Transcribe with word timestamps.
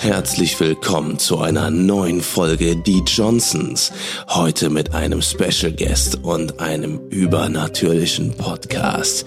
Herzlich 0.00 0.58
willkommen 0.58 1.18
zu 1.18 1.40
einer 1.40 1.70
neuen 1.70 2.22
Folge 2.22 2.74
Die 2.74 3.02
Johnsons. 3.06 3.92
Heute 4.28 4.70
mit 4.70 4.94
einem 4.94 5.20
Special 5.20 5.72
Guest 5.72 6.20
und 6.22 6.58
einem 6.58 7.10
übernatürlichen 7.10 8.34
Podcast. 8.34 9.26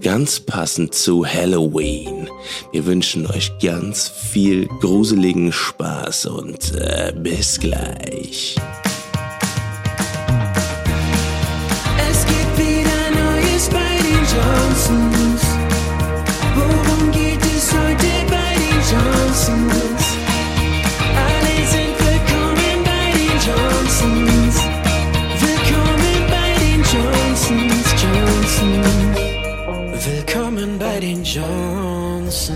Ganz 0.00 0.40
passend 0.40 0.94
zu 0.94 1.26
Halloween. 1.26 2.30
Wir 2.72 2.86
wünschen 2.86 3.26
euch 3.26 3.52
ganz 3.58 4.08
viel 4.08 4.66
gruseligen 4.66 5.52
Spaß 5.52 6.24
und 6.24 6.74
äh, 6.74 7.12
bis 7.14 7.60
gleich. 7.60 8.56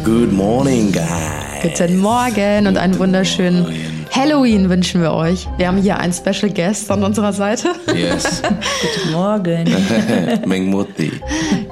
Good 0.08 0.32
morning, 0.32 0.90
guys. 0.90 1.60
Guten 1.62 1.98
Morgen 1.98 2.66
und 2.66 2.78
einen 2.78 2.98
wunderschönen 2.98 3.66
Halloween 4.10 4.70
wünschen 4.70 5.02
wir 5.02 5.12
euch. 5.12 5.46
Wir 5.58 5.68
haben 5.68 5.76
hier 5.82 5.98
einen 5.98 6.14
Special 6.14 6.50
Guest 6.50 6.90
an 6.90 7.04
unserer 7.04 7.34
Seite. 7.34 7.68
Yes, 7.94 8.40
Guten 9.02 9.12
Morgen. 9.12 9.68
Meng 10.46 10.70
Mutti. 10.70 11.12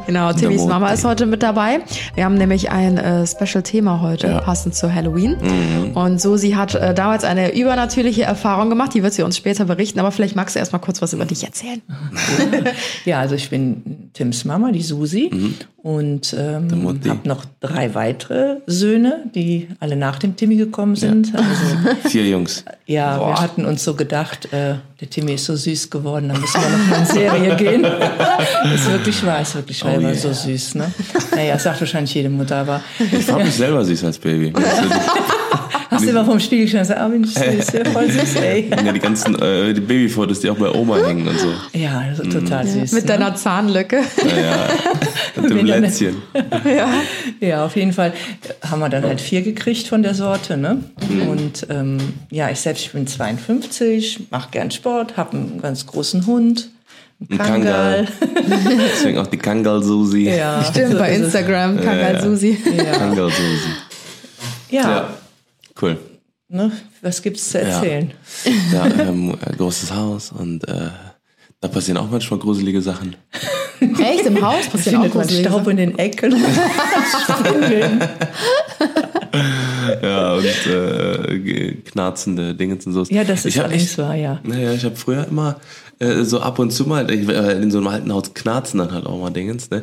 Genau, 0.07 0.35
Timmys. 0.35 0.67
Mama 0.67 0.91
ist 0.93 1.05
heute 1.07 1.25
mit 1.25 1.43
dabei. 1.43 1.81
Wir 2.15 2.27
haben 2.27 2.35
nämlich 2.35 2.71
ein 2.71 2.99
äh, 2.99 3.27
Special-Thema 3.27 4.03
heute, 4.03 4.27
Ja. 4.27 4.41
passend 4.43 4.75
zu 4.75 4.95
Halloween. 4.95 5.37
Mhm. 5.41 5.97
Und 5.97 6.21
Susi 6.21 6.51
hat 6.51 6.75
äh, 6.75 6.93
damals 6.93 7.25
eine 7.25 7.55
übernatürliche 7.57 8.25
Erfahrung 8.25 8.69
gemacht, 8.69 8.93
die 8.93 9.03
wird 9.03 9.15
sie 9.15 9.23
uns 9.23 9.39
später 9.39 9.65
berichten. 9.65 9.99
Aber 9.99 10.13
vielleicht 10.13 10.37
magst 10.37 10.55
du 10.57 10.59
erst 10.59 10.73
mal 10.75 10.79
kurz 10.79 11.01
was 11.01 11.15
über 11.15 11.25
dich 11.25 11.43
erzählen. 11.43 11.81
Ja, 13.07 13.21
also 13.21 13.35
ich 13.35 13.49
bin 13.51 14.11
Tims 14.13 14.45
Mama, 14.45 14.73
die 14.73 14.83
Susi, 14.83 15.31
und 15.87 16.35
ähm, 16.37 16.99
habe 17.09 17.29
noch 17.29 17.45
drei 17.61 17.95
weitere 17.95 18.57
Söhne, 18.67 19.23
die 19.37 19.69
alle 19.79 19.95
nach 19.95 20.19
dem 20.19 20.35
Timmy 20.35 20.57
gekommen 20.57 20.97
sind. 20.97 21.33
Ja, 21.33 21.39
also, 21.39 22.09
Vier 22.09 22.27
Jungs. 22.27 22.65
ja 22.87 23.21
wir 23.21 23.41
hatten 23.41 23.65
uns 23.65 23.85
so 23.85 23.95
gedacht, 23.95 24.53
äh, 24.53 24.75
der 25.01 25.11
Timmy 25.11 25.35
ist 25.35 25.45
so 25.45 25.55
süß 25.55 25.89
geworden, 25.91 26.31
dann 26.31 26.41
müssen 26.41 26.61
wir 26.61 26.71
noch 26.71 26.87
mal 26.89 26.99
in 26.99 27.07
Serie 27.07 27.55
gehen. 27.55 27.85
ist 28.75 28.91
wirklich 28.91 29.25
wahr, 29.25 29.41
ist 29.43 29.55
wirklich 29.55 29.85
wahr, 29.85 29.95
Oh 29.97 30.01
yeah. 30.01 30.15
so 30.15 30.33
süß. 30.33 30.75
Ne? 30.75 30.93
Naja, 31.37 31.57
sagt 31.57 31.79
wahrscheinlich 31.79 32.15
jede 32.15 32.31
Mutter, 32.31 32.57
aber 32.57 32.81
Ich 32.99 33.25
fand 33.25 33.45
mich 33.45 33.55
selber 33.55 33.85
süß 33.85 34.03
als 34.03 34.19
Baby. 34.19 34.53
hast 35.97 36.05
du 36.07 36.11
immer 36.11 36.25
vom 36.25 36.41
Spiegel 36.41 36.69
schon 36.69 36.81
gesagt, 36.81 37.01
ah, 37.01 37.09
bin 37.09 37.25
ich 37.25 37.35
süß, 37.35 37.73
ja, 37.73 37.85
voll 37.93 38.11
süß, 38.11 38.37
ey. 38.37 38.71
Ja, 38.85 38.93
die 38.93 39.01
ganzen 39.01 39.35
äh, 39.41 39.73
die 39.75 39.81
Babyfotos, 39.81 40.41
die 40.41 40.51
auch 40.51 40.57
bei 40.57 40.71
Oma 40.71 40.99
hängen 40.99 41.27
und 41.27 41.39
so. 41.39 41.49
Ja, 41.73 41.99
also 42.01 42.23
total 42.25 42.67
süß. 42.67 42.93
Mit 42.93 43.05
ne? 43.05 43.09
deiner 43.09 43.35
Zahnlücke. 43.35 44.01
Und 45.37 45.49
dem 45.51 45.57
Wenn 45.59 45.67
dann- 45.67 45.83
Lätzchen. 45.83 46.17
Ja, 47.41 47.65
auf 47.67 47.77
jeden 47.77 47.93
Fall 47.93 48.13
haben 48.63 48.81
wir 48.81 48.89
dann 48.89 49.05
halt 49.05 49.21
vier 49.21 49.43
gekriegt 49.43 49.89
von 49.89 50.03
der 50.03 50.15
Sorte. 50.15 50.57
Ne? 50.57 50.85
Mhm. 51.09 51.29
Und 51.29 51.67
ähm, 51.71 51.99
ja, 52.31 52.51
ich 52.51 52.61
selbst 52.61 52.85
ich 52.87 52.93
bin 52.93 53.07
52, 53.07 54.27
mache 54.31 54.49
gern 54.51 54.71
Sport, 54.71 55.17
habe 55.17 55.37
einen 55.37 55.61
ganz 55.61 55.87
großen 55.87 56.27
Hund, 56.27 56.71
einen 57.31 57.41
Ein 57.41 57.47
Kangal. 57.47 58.09
Kangal. 58.21 58.79
Deswegen 58.95 59.19
auch 59.19 59.27
die 59.27 59.39
Kangal-Susi. 59.39 60.29
Ja, 60.31 60.63
Stimmt, 60.65 60.93
so 60.93 60.99
bei. 60.99 61.15
Instagram, 61.15 61.77
Kangal 61.81 62.15
ja. 62.15 62.23
Susi. 62.23 62.59
Ja, 62.77 62.93
Kangal-Susi. 62.93 63.71
ja. 64.71 65.09
Ja, 65.77 65.83
cool. 65.83 65.99
Ne? 66.49 66.71
was 67.03 67.23
gibt's 67.23 67.51
zu 67.51 67.61
erzählen? 67.61 68.13
Ja, 68.73 68.87
ähm, 68.87 69.37
ein 69.45 69.57
großes 69.57 69.93
Haus 69.93 70.31
und 70.31 70.67
äh, 70.69 70.91
da 71.61 71.69
passieren 71.69 71.97
auch 71.99 72.09
manchmal 72.09 72.39
gruselige 72.39 72.81
Sachen. 72.81 73.17
Echt? 73.81 74.27
Im 74.27 74.41
Haus 74.41 74.67
passiert 74.71 74.95
auch 74.97 75.11
gruselige 75.11 75.49
Staub 75.49 75.65
Sachen? 75.65 75.71
in 75.71 75.77
den 75.77 75.99
Ecken. 75.99 76.37
Ja, 80.03 80.35
und 80.35 80.67
äh, 80.67 81.75
knarzende 81.85 82.55
Dinge 82.55 82.75
und 82.75 82.93
so. 82.93 83.05
Ja, 83.05 83.25
das 83.25 83.41
ist 83.41 83.47
ich 83.47 83.59
hab 83.59 83.67
allerdings 83.67 83.91
echt, 83.91 83.99
wahr, 83.99 84.15
ja. 84.15 84.41
Naja, 84.43 84.73
ich 84.73 84.85
habe 84.85 84.97
früher 84.97 85.27
immer 85.27 85.61
äh, 85.99 86.25
so 86.25 86.41
ab 86.41 86.59
und 86.59 86.73
zu 86.73 86.85
mal, 86.85 87.11
ich, 87.11 87.29
äh, 87.29 87.53
in 87.63 87.71
so 87.71 87.79
einem 87.79 87.87
alten 87.89 88.13
Haus 88.13 88.35
knarzen 88.35 88.79
dann 88.79 88.93
halt 88.93 89.07
auch 89.07 89.19
mal 89.19 89.31
Dingens, 89.31 89.71
ne? 89.71 89.83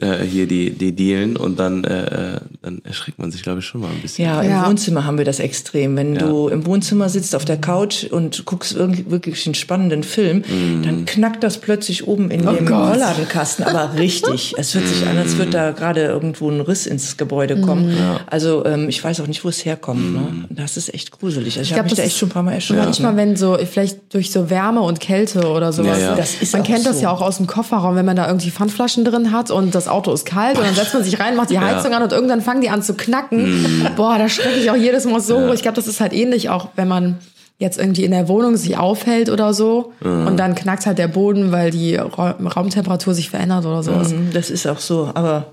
Äh, 0.00 0.18
hier 0.24 0.46
die, 0.46 0.70
die 0.70 0.92
Dielen 0.92 1.36
und 1.36 1.58
dann, 1.58 1.84
äh, 1.84 2.34
äh, 2.34 2.40
dann 2.62 2.82
erschreckt 2.84 3.18
man 3.18 3.30
sich, 3.30 3.42
glaube 3.42 3.60
ich, 3.60 3.64
schon 3.64 3.80
mal 3.80 3.88
ein 3.90 4.00
bisschen. 4.02 4.26
Ja, 4.26 4.42
im 4.42 4.50
Ja. 4.50 4.66
Wohnzimmer 4.68 5.06
haben 5.06 5.16
wir 5.18 5.24
das 5.24 5.40
extrem. 5.40 5.96
Wenn 5.96 6.14
du 6.16 6.48
im 6.48 6.66
Wohnzimmer 6.66 7.08
sitzt 7.08 7.34
auf 7.34 7.44
der 7.44 7.56
Couch 7.56 8.04
und 8.04 8.44
guckst 8.44 8.74
irgendwie 8.74 9.10
wirklich 9.10 9.46
einen 9.46 9.54
spannenden 9.54 10.02
Film, 10.02 10.42
dann 10.82 11.06
knackt 11.06 11.42
das 11.42 11.58
plötzlich 11.58 12.06
oben 12.06 12.30
in 12.30 12.44
dem 12.44 12.66
Gott. 12.66 12.92
Rollladenkasten. 12.92 13.64
Aber 13.64 13.94
richtig. 13.98 14.54
Es 14.58 14.74
hört 14.74 14.86
sich 14.86 15.06
an, 15.06 15.16
als 15.16 15.36
würde 15.38 15.50
da 15.50 15.70
gerade 15.70 16.02
irgendwo 16.02 16.50
ein 16.50 16.60
Riss 16.60 16.86
ins 16.86 17.16
Gebäude 17.16 17.60
kommen. 17.60 17.96
Also 18.26 18.64
ähm, 18.66 18.88
ich 18.88 19.02
weiß 19.02 19.20
auch 19.20 19.26
nicht, 19.26 19.44
wo 19.44 19.48
es 19.48 19.64
herkommt. 19.64 20.12
Ne? 20.12 20.44
Das 20.50 20.76
ist 20.76 20.92
echt 20.92 21.10
gruselig. 21.10 21.58
Also 21.58 21.62
ich, 21.62 21.68
glaub, 21.68 21.78
habe 21.78 21.84
mich 21.84 21.92
das 21.92 21.98
da 21.98 22.04
echt 22.04 22.18
schon 22.18 22.28
ein 22.28 22.32
paar 22.32 22.42
Mal 22.42 22.52
erschrocken. 22.52 22.82
Manchmal, 22.84 23.16
wenn 23.16 23.36
so, 23.36 23.56
vielleicht 23.70 24.12
durch 24.12 24.30
so 24.30 24.50
Wärme 24.50 24.80
und 24.82 25.00
Kälte 25.00 25.53
oder 25.54 25.72
sowas. 25.72 25.98
Ja, 26.00 26.10
ja. 26.10 26.14
Das 26.16 26.34
ist 26.42 26.52
man 26.52 26.62
kennt 26.62 26.84
das 26.86 26.96
so. 26.96 27.02
ja 27.04 27.10
auch 27.10 27.20
aus 27.22 27.38
dem 27.38 27.46
Kofferraum, 27.46 27.96
wenn 27.96 28.04
man 28.04 28.16
da 28.16 28.26
irgendwie 28.26 28.50
Pfandflaschen 28.50 29.04
drin 29.04 29.32
hat 29.32 29.50
und 29.50 29.74
das 29.74 29.88
Auto 29.88 30.12
ist 30.12 30.26
kalt 30.26 30.58
und 30.58 30.64
dann 30.66 30.74
setzt 30.74 30.92
man 30.94 31.02
sich 31.04 31.18
rein, 31.20 31.36
macht 31.36 31.50
die 31.50 31.58
Heizung 31.60 31.92
an 31.94 32.02
und 32.02 32.12
irgendwann 32.12 32.40
fangen 32.40 32.60
die 32.60 32.70
an 32.70 32.82
zu 32.82 32.94
knacken. 32.94 33.88
Boah, 33.96 34.18
da 34.18 34.28
schrecke 34.28 34.58
ich 34.58 34.70
auch 34.70 34.76
jedes 34.76 35.04
Mal 35.06 35.20
so 35.20 35.40
hoch. 35.48 35.54
Ich 35.54 35.62
glaube, 35.62 35.76
das 35.76 35.86
ist 35.86 36.00
halt 36.00 36.12
ähnlich 36.12 36.50
auch, 36.50 36.68
wenn 36.76 36.88
man 36.88 37.18
jetzt 37.58 37.78
irgendwie 37.78 38.04
in 38.04 38.10
der 38.10 38.26
Wohnung 38.28 38.56
sich 38.56 38.76
aufhält 38.76 39.30
oder 39.30 39.54
so 39.54 39.92
und 40.02 40.36
dann 40.36 40.54
knackt 40.56 40.86
halt 40.86 40.98
der 40.98 41.08
Boden, 41.08 41.52
weil 41.52 41.70
die 41.70 41.94
Ra 41.94 42.32
Raumtemperatur 42.32 43.14
sich 43.14 43.30
verändert 43.30 43.64
oder 43.64 43.82
sowas. 43.82 44.10
Mhm, 44.10 44.30
Das 44.32 44.50
ist 44.50 44.66
auch 44.66 44.78
so. 44.80 45.10
Aber 45.14 45.46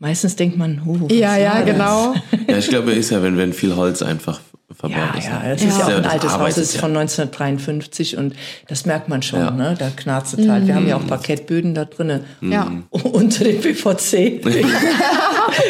meistens 0.00 0.34
denkt 0.36 0.58
man, 0.58 0.82
huh, 0.84 0.96
was 1.02 1.16
Ja, 1.16 1.36
ja, 1.36 1.58
das? 1.60 1.66
genau. 1.66 2.14
Ja, 2.48 2.56
ich 2.58 2.68
glaube, 2.68 2.92
ist 2.92 3.10
ja, 3.10 3.22
wenn, 3.22 3.38
wenn 3.38 3.52
viel 3.52 3.76
Holz 3.76 4.02
einfach 4.02 4.40
verbaut 4.88 5.14
Ja, 5.14 5.18
ist. 5.18 5.26
ja, 5.26 5.38
ne? 5.42 5.48
das 5.54 5.62
ist 5.62 5.78
ja 5.78 5.84
auch 5.84 5.88
ein 5.98 6.04
altes 6.06 6.32
Haus, 6.32 6.48
das 6.54 6.58
ist 6.58 6.74
ja. 6.74 6.80
von 6.80 6.90
1953 6.96 8.16
und 8.16 8.34
das 8.68 8.86
merkt 8.86 9.08
man 9.08 9.22
schon, 9.22 9.40
Ja. 9.40 9.50
ne? 9.50 9.74
Da 9.78 9.90
knarzt 9.90 10.38
es 10.38 10.48
halt. 10.48 10.66
Wir 10.66 10.74
haben 10.74 10.86
ja 10.88 10.96
auch 10.96 11.06
Parkettböden 11.06 11.74
da 11.74 11.84
drinnen. 11.84 12.24
Ja. 12.40 12.70
Unter 12.90 13.44
dem 13.44 13.60
PVC. 13.60 14.40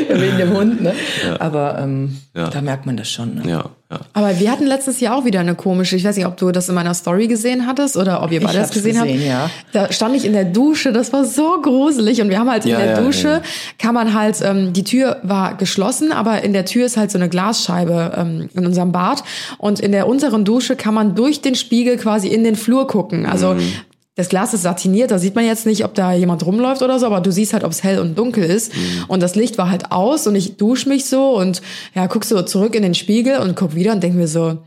Wegen 0.09 0.39
dem 0.39 0.53
Hund, 0.57 0.81
ne? 0.83 0.95
Aber 1.39 1.79
ähm, 1.79 2.19
Ja. 2.35 2.49
da 2.51 2.61
merkt 2.61 2.87
man 2.87 2.97
das 2.97 3.11
schon. 3.11 3.35
Ne? 3.37 3.43
Ja, 3.51 3.65
ja. 3.91 4.01
Aber 4.15 4.39
wir 4.41 4.51
hatten 4.51 4.67
letztes 4.67 5.01
Jahr 5.01 5.17
auch 5.17 5.25
wieder 5.25 5.41
eine 5.41 5.55
komische, 5.55 5.95
ich 5.97 6.05
weiß 6.05 6.17
nicht, 6.17 6.27
ob 6.27 6.37
du 6.37 6.51
das 6.53 6.69
in 6.69 6.75
meiner 6.75 6.95
Story 6.95 7.27
gesehen 7.29 7.67
hattest 7.67 7.97
oder 7.97 8.23
ob 8.23 8.33
ihr 8.33 8.41
beide 8.43 8.59
das 8.59 8.71
gesehen, 8.71 8.95
gesehen, 9.03 9.21
habt. 9.41 9.53
ja. 9.75 9.85
Da 9.87 9.93
stand 9.93 10.17
ich 10.17 10.25
in 10.25 10.33
der 10.33 10.45
Dusche, 10.47 10.93
das 10.93 11.13
war 11.13 11.25
so 11.25 11.61
gruselig 11.61 12.21
und 12.23 12.29
wir 12.31 12.39
haben 12.39 12.51
halt 12.51 12.65
Ja, 12.65 12.79
in 12.79 12.85
der 12.87 12.95
ja, 12.97 13.01
Dusche, 13.03 13.29
ja. 13.29 13.43
kann 13.79 13.95
man 13.95 14.15
halt, 14.15 14.41
ähm, 14.43 14.73
die 14.73 14.85
Tür 14.85 15.19
war 15.23 15.55
geschlossen, 15.57 16.13
aber 16.13 16.43
in 16.43 16.53
der 16.53 16.65
Tür 16.65 16.87
ist 16.87 16.97
halt 16.97 17.11
so 17.11 17.19
eine 17.19 17.29
Glasscheibe 17.29 18.13
ähm, 18.17 18.49
in 18.55 18.67
unserem 18.67 18.91
Bad 18.93 19.23
und 19.59 19.81
in 19.81 19.93
der 19.93 20.09
unteren 20.09 20.45
Dusche 20.45 20.77
kann 20.77 20.95
man 20.95 21.15
durch 21.15 21.43
den 21.43 21.55
Spiegel 21.55 21.97
quasi 21.97 22.29
in 22.29 22.43
den 22.43 22.57
Flur 22.57 22.87
gucken. 22.87 23.27
Also 23.27 23.55
Mhm. 23.55 23.73
Das 24.17 24.29
Glas 24.29 24.55
ist 24.55 24.63
satiniert, 24.63 25.11
da 25.11 25.19
sieht 25.19 25.35
man 25.35 25.45
jetzt 25.45 25.67
nicht, 25.67 25.85
ob 25.85 25.95
da 25.95 26.13
jemand 26.13 26.47
rumläuft 26.47 26.83
oder 26.83 26.99
so, 27.01 27.07
aber 27.07 27.21
du 27.21 27.33
siehst 27.33 27.53
halt, 27.53 27.65
ob 27.65 27.73
es 27.73 27.83
hell 27.83 27.99
und 27.99 28.17
dunkel 28.17 28.45
ist. 28.45 28.75
Mhm. 28.75 29.05
Und 29.09 29.23
das 29.23 29.35
Licht 29.35 29.59
war 29.59 29.71
halt 29.71 29.91
aus 29.91 30.27
und 30.27 30.37
ich 30.37 30.57
dusche 30.57 30.89
mich 30.89 31.07
so 31.07 31.37
und 31.37 31.63
ja, 31.95 32.07
guck 32.07 32.25
so 32.25 32.41
zurück 32.43 32.75
in 32.77 32.83
den 32.83 32.95
Spiegel 32.95 33.39
und 33.39 33.57
guck 33.57 33.75
wieder 33.75 33.93
und 33.93 34.03
denk 34.03 34.15
mir 34.15 34.29
so, 34.29 34.59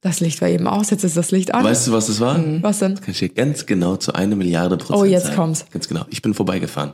das 0.00 0.20
Licht 0.20 0.40
war 0.40 0.48
eben 0.48 0.66
aus, 0.66 0.90
jetzt 0.90 1.04
ist 1.04 1.16
das 1.16 1.30
Licht 1.30 1.54
an. 1.54 1.64
Weißt 1.64 1.86
du, 1.86 1.92
was 1.92 2.08
das 2.08 2.20
war? 2.20 2.40
Was 2.62 2.80
denn? 2.80 2.96
Das 2.96 3.00
kann 3.02 3.12
ich 3.12 3.18
dir 3.18 3.28
ganz 3.28 3.66
genau 3.66 3.96
zu 3.96 4.12
einer 4.12 4.36
Milliarde 4.36 4.76
Prozent 4.76 4.98
Oh, 5.00 5.04
jetzt 5.04 5.26
sagen. 5.26 5.36
kommt's. 5.36 5.66
Ganz 5.72 5.88
genau. 5.88 6.04
Ich 6.10 6.22
bin 6.22 6.34
vorbeigefahren. 6.34 6.92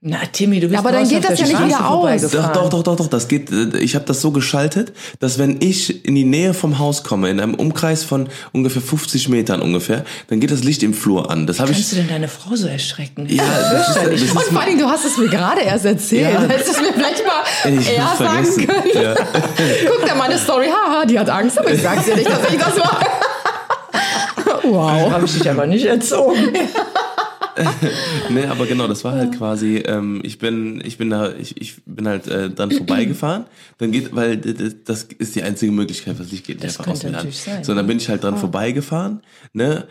Na, 0.00 0.18
Timmy, 0.32 0.60
du 0.60 0.68
bist 0.68 0.74
Ja, 0.74 0.78
aber 0.78 0.92
dann 0.92 1.08
geht 1.08 1.28
das 1.28 1.40
ja 1.40 1.46
nicht 1.48 1.58
wieder 1.66 1.90
aus. 1.90 2.20
Doch, 2.30 2.52
doch, 2.52 2.68
doch, 2.68 2.82
doch, 2.84 2.96
doch. 2.96 3.06
Das 3.08 3.26
geht. 3.26 3.50
äh, 3.50 3.78
Ich 3.78 3.96
habe 3.96 4.04
das 4.04 4.20
so 4.20 4.30
geschaltet, 4.30 4.92
dass 5.18 5.38
wenn 5.40 5.56
ich 5.60 6.04
in 6.06 6.14
die 6.14 6.22
Nähe 6.24 6.54
vom 6.54 6.78
Haus 6.78 7.02
komme, 7.02 7.30
in 7.30 7.40
einem 7.40 7.54
Umkreis 7.54 8.04
von 8.04 8.28
ungefähr 8.52 8.80
50 8.80 9.28
Metern 9.28 9.60
ungefähr, 9.60 10.04
dann 10.28 10.38
geht 10.38 10.52
das 10.52 10.62
Licht 10.62 10.84
im 10.84 10.94
Flur 10.94 11.32
an. 11.32 11.48
Das 11.48 11.58
habe 11.58 11.72
ich. 11.72 11.78
Kannst 11.78 11.90
du 11.92 11.96
denn 11.96 12.06
deine 12.08 12.28
Frau 12.28 12.54
so 12.54 12.68
erschrecken? 12.68 13.26
Ja, 13.28 13.42
das 13.44 13.88
ist, 13.88 13.96
das 13.96 14.06
Und 14.06 14.12
ist 14.12 14.30
vor 14.50 14.60
allen 14.60 14.68
Dingen, 14.68 14.78
du 14.78 14.86
hast 14.88 15.04
es 15.04 15.18
mir 15.18 15.26
gerade 15.28 15.62
erst 15.62 15.84
erzählt. 15.84 16.32
Ja. 16.32 16.42
Hättest 16.42 16.68
du 16.68 16.72
es 16.74 16.80
mir 16.80 16.92
vielleicht 16.92 17.24
mal 17.26 17.78
Ich 17.80 17.92
eher 17.92 18.04
sagen 18.16 18.16
vergessen. 18.44 18.66
können. 18.68 19.02
Ja. 19.02 19.14
Guck 19.90 20.06
dir 20.08 20.14
meine 20.14 20.38
Story, 20.38 20.66
haha, 20.68 21.06
die 21.06 21.18
hat 21.18 21.28
Angst, 21.28 21.58
aber 21.58 21.72
ich 21.72 21.82
sag's 21.82 22.04
dir 22.04 22.14
nicht, 22.14 22.30
dass 22.30 22.38
ich 22.52 22.56
das 22.56 22.76
war. 22.78 23.00
wow. 24.62 25.10
Habe 25.10 25.24
ich 25.24 25.32
dich 25.32 25.50
aber 25.50 25.66
nicht 25.66 25.86
erzogen. 25.86 26.52
Nee, 28.30 28.46
aber 28.46 28.66
genau, 28.66 28.86
das 28.88 29.04
war 29.04 29.12
halt 29.12 29.36
quasi, 29.36 29.76
ähm, 29.78 30.20
ich 30.22 30.38
bin, 30.38 30.82
ich 30.84 30.98
bin 30.98 31.10
da, 31.10 31.32
ich, 31.32 31.60
ich 31.60 31.82
bin 31.84 32.06
halt 32.06 32.26
äh, 32.26 32.50
dran 32.50 32.70
vorbeigefahren. 32.70 33.44
Dann 33.78 33.92
geht, 33.92 34.14
weil 34.14 34.36
das 34.36 35.04
ist 35.04 35.34
die 35.34 35.42
einzige 35.42 35.72
Möglichkeit, 35.72 36.18
was 36.18 36.30
Licht 36.30 36.46
geht 36.46 36.62
nicht 36.62 36.78
Das 36.78 36.80
einfach 36.80 36.92
aus 36.92 37.02
mir 37.02 37.16
an. 37.16 37.28
So, 37.62 37.74
dann 37.74 37.86
bin 37.86 37.98
ich 37.98 38.08
halt 38.08 38.24
dran 38.24 38.36
vorbeigefahren, 38.36 39.20
ne? 39.52 39.86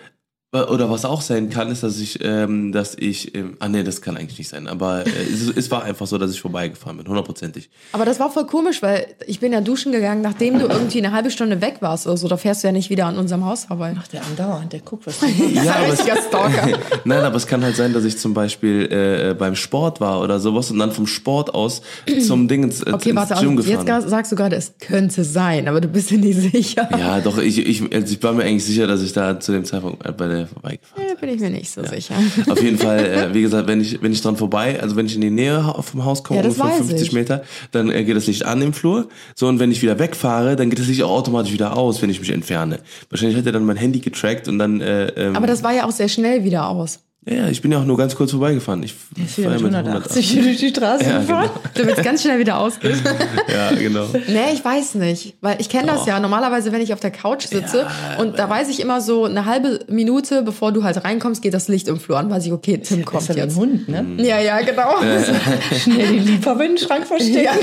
Oder 0.66 0.90
was 0.90 1.06
auch 1.06 1.22
sein 1.22 1.50
kann, 1.50 1.70
ist, 1.72 1.84
dass 1.84 2.00
ich, 2.00 2.20
ähm, 2.24 2.72
dass 2.72 2.96
ich, 2.96 3.36
ähm, 3.36 3.56
ah 3.60 3.68
nee, 3.70 3.84
das 3.84 4.02
kann 4.02 4.18
eigentlich 4.18 4.38
nicht 4.40 4.50
sein, 4.50 4.68
aber 4.68 5.06
äh, 5.06 5.10
es, 5.10 5.48
es 5.56 5.72
war 5.72 5.84
einfach 5.84 6.08
so, 6.08 6.18
dass 6.18 6.32
ich 6.32 6.42
vorbeigefahren 6.42 6.98
bin, 6.98 7.08
hundertprozentig. 7.08 7.70
Aber 7.92 8.06
das 8.06 8.20
war 8.20 8.30
voll 8.32 8.46
komisch, 8.46 8.82
weil 8.82 9.08
ich 9.28 9.40
bin 9.40 9.52
ja 9.54 9.62
duschen 9.62 9.92
gegangen, 9.92 10.22
nachdem 10.22 10.60
du 10.60 10.66
irgendwie 10.68 11.00
eine 11.00 11.12
halbe 11.12 11.32
Stunde 11.32 11.62
weg 11.62 11.78
warst 11.82 12.08
oder 12.08 12.18
so. 12.18 12.28
Da 12.28 12.38
fährst 12.38 12.64
du 12.64 12.68
ja 12.68 12.72
nicht 12.72 12.90
wieder 12.90 13.06
an 13.06 13.18
unserem 13.18 13.46
Haus 13.46 13.66
vorbei. 13.66 13.94
Macht 13.94 14.14
der 14.14 14.26
andauernd, 14.26 14.74
der 14.74 14.80
guckt, 14.82 15.08
was 15.08 15.20
du 15.22 15.26
machst. 15.28 15.40
Ja, 15.56 15.76
aber 15.76 15.94
es, 15.94 16.00
Richtiger 16.00 16.18
Stalker. 16.22 16.80
nein, 17.06 17.24
aber 17.24 17.36
es 17.36 17.48
kann 17.48 17.64
halt 17.64 17.76
sein, 17.76 17.94
dass 17.94 18.04
ich 18.04 18.18
zum 18.18 18.34
Beispiel 18.34 18.92
äh, 18.92 19.34
beim 19.34 19.56
Sport 19.56 20.00
war 20.02 20.22
oder 20.22 20.40
sowas 20.40 20.72
und 20.72 20.80
dann 20.80 20.92
vom 20.92 21.08
Sport 21.08 21.54
aus 21.54 21.82
zum 22.28 22.48
Ding 22.48 22.64
ins, 22.64 22.86
Okay, 22.86 23.10
ins 23.10 23.16
warte, 23.18 23.34
Gym 23.36 23.58
also, 23.58 23.70
jetzt 23.70 23.80
gefahren. 23.82 23.86
gar- 23.86 24.02
sagst 24.08 24.32
du 24.32 24.36
gerade, 24.36 24.56
es 24.56 24.74
könnte 24.80 25.24
sein, 25.24 25.68
aber 25.68 25.82
du 25.82 25.88
bist 25.88 26.10
dir 26.10 26.18
nicht 26.18 26.40
sicher. 26.54 26.88
Ja, 26.98 27.20
doch, 27.22 27.38
ich, 27.38 27.58
ich, 27.60 27.82
also 27.94 28.14
ich 28.14 28.22
war 28.24 28.34
mir 28.34 28.44
eigentlich 28.44 28.66
sicher, 28.66 28.88
dass 28.88 29.02
ich 29.02 29.14
da 29.14 29.40
zu 29.40 29.52
dem 29.52 29.66
Zeitpunkt 29.66 30.06
äh, 30.06 30.12
bei 30.12 30.28
der 30.28 30.47
vorbeigefahren 30.48 31.04
Da 31.08 31.16
bin 31.20 31.30
ich 31.36 31.40
mir 31.42 31.50
nicht 31.50 31.70
so 31.70 31.84
sicher. 31.84 32.16
bin. 32.36 32.52
Auf 32.52 32.62
jeden 32.62 32.78
Fall, 32.78 33.00
äh, 33.06 33.34
wie 33.34 33.42
gesagt, 33.42 33.68
wenn 33.68 33.82
ich, 33.82 34.02
wenn 34.02 34.12
ich 34.12 34.22
dran 34.22 34.36
vorbei, 34.38 34.82
also 34.82 34.96
wenn 34.96 35.06
ich 35.06 35.16
in 35.16 35.22
die 35.22 35.30
Nähe 35.30 35.74
vom 35.82 36.06
Haus 36.06 36.24
komme, 36.24 36.40
Ja, 36.40 36.46
ungefähr 36.46 36.66
weiß 36.66 36.78
50 36.78 37.02
ich. 37.02 37.12
Meter, 37.14 37.44
dann 37.72 37.90
äh, 37.92 38.04
geht 38.04 38.16
das 38.16 38.28
Licht 38.28 38.46
an 38.46 38.62
im 38.62 38.74
Flur. 38.74 39.08
So, 39.36 39.48
und 39.48 39.60
wenn 39.60 39.72
ich 39.72 39.82
wieder 39.82 40.00
wegfahre, 40.00 40.56
dann 40.56 40.70
geht 40.70 40.80
das 40.80 40.88
Licht 40.88 41.04
auch 41.04 41.12
automatisch 41.12 41.52
wieder 41.54 41.76
aus, 41.78 42.02
wenn 42.02 42.10
ich 42.10 42.20
mich 42.20 42.32
entferne. 42.32 42.80
Wahrscheinlich 43.10 43.38
hat 43.38 43.46
er 43.46 43.52
dann 43.52 43.66
mein 43.66 43.78
Handy 43.78 44.00
getrackt 44.00 44.48
und 44.48 44.60
dann, 44.60 44.82
äh, 44.82 45.08
ähm, 45.10 45.36
Aber 45.36 45.48
das 45.48 45.64
war 45.64 45.74
ja 45.74 45.86
auch 45.86 45.92
sehr 45.92 46.08
schnell 46.10 46.44
wieder 46.44 46.68
aus. 46.70 47.00
Ja, 47.28 47.36
ja, 47.36 47.48
ich 47.50 47.62
bin 47.62 47.72
ja 47.72 47.80
auch 47.80 47.86
nur 47.86 47.98
ganz 47.98 48.16
kurz 48.16 48.32
vorbeigefahren. 48.32 48.82
Ich 48.84 48.96
Ist 49.24 49.38
wieder 49.38 49.50
fahr 49.52 49.60
mit 49.62 49.72
ja 49.74 49.80
180 49.80 50.36
durch 50.42 50.58
die 50.58 50.70
Straße 50.70 51.04
Ja, 51.04 51.20
gefahren. 51.20 51.50
Damit 51.74 51.98
es 51.98 52.04
ganz 52.04 52.22
schnell 52.22 52.40
wieder 52.40 52.58
ausgeht. 52.58 52.96
Ja, 53.48 53.72
genau. 53.74 54.06
Nee, 54.28 54.54
ich 54.54 54.64
weiß 54.64 54.96
nicht. 54.96 55.36
Weil 55.42 55.60
ich 55.60 55.70
kenne 55.70 55.88
das 55.88 56.06
ja 56.06 56.20
normalerweise, 56.20 56.72
wenn 56.72 56.82
ich 56.82 56.94
auf 56.94 57.00
der 57.00 57.12
Couch 57.12 57.48
sitze 57.48 57.88
und 58.18 58.38
da 58.38 58.50
weiß 58.50 58.70
ich 58.70 58.80
immer 58.80 59.02
so 59.02 59.26
eine 59.26 59.46
halbe 59.46 59.80
Minute, 59.88 60.42
bevor 60.44 60.72
du 60.72 60.84
halt 60.84 61.04
reinkommst, 61.04 61.42
geht 61.42 61.54
das 61.54 61.68
Licht 61.68 61.88
im 61.88 62.00
Flur 62.00 62.18
an, 62.18 62.30
weiß 62.30 62.46
ich, 62.46 62.52
okay, 62.52 62.78
Tim 62.78 63.06
kommt 63.06 63.22
Besser 63.28 63.36
wie 63.36 63.42
ein 63.42 63.48
jetzt. 63.48 63.58
Hund, 63.58 63.88
ne? 63.90 64.06
Ja, 64.18 64.40
ja, 64.40 64.62
genau. 64.62 64.96
Schnell 65.82 66.08
die 66.08 66.20
Liebhaber 66.20 66.64
in 66.66 66.72
den 66.72 66.78
Schrank 66.78 67.08
verstecken. 67.08 67.44
Ja. 67.44 67.54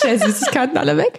Schnell 0.00 0.18
Süßigkeiten 0.20 0.76
alle 0.78 0.96
weg. 0.96 1.18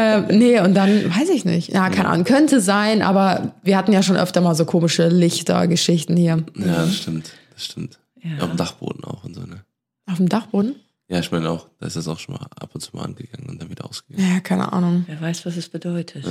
Ähm, 0.00 0.38
nee, 0.38 0.60
und 0.60 0.74
dann 0.74 1.04
weiß 1.14 1.28
ich 1.30 1.44
nicht. 1.44 1.68
Ja, 1.68 1.90
keine 1.90 2.08
Ahnung, 2.08 2.24
könnte 2.24 2.60
sein, 2.60 3.02
aber 3.02 3.54
wir 3.62 3.76
hatten 3.76 3.92
ja 3.92 4.02
schon 4.02 4.16
öfter 4.16 4.40
mal 4.40 4.54
so 4.54 4.64
komische 4.64 5.08
Lichtergeschichten 5.08 6.16
hier. 6.16 6.44
Ja, 6.56 6.64
das 6.64 6.96
stimmt. 6.96 7.32
Das 7.52 7.64
stimmt. 7.64 7.98
Auf 8.40 8.48
dem 8.48 8.56
Dachboden 8.56 9.04
auch 9.04 9.24
und 9.24 9.34
so, 9.34 9.42
ne? 9.42 9.64
Auf 10.06 10.16
dem 10.16 10.28
Dachboden? 10.28 10.76
Ja, 11.08 11.18
ich 11.18 11.32
meine 11.32 11.50
auch, 11.50 11.68
da 11.78 11.86
ist 11.86 11.96
das 11.96 12.06
auch 12.06 12.18
schon 12.18 12.34
mal 12.34 12.46
ab 12.60 12.70
und 12.72 12.80
zu 12.80 12.94
mal 12.96 13.04
angegangen 13.04 13.48
und 13.48 13.60
dann 13.60 13.68
wieder 13.68 13.84
ausgegangen. 13.84 14.28
Ja, 14.32 14.40
keine 14.40 14.72
Ahnung. 14.72 15.04
Wer 15.06 15.20
weiß, 15.20 15.44
was 15.44 15.56
es 15.56 15.68
bedeutet. 15.68 16.24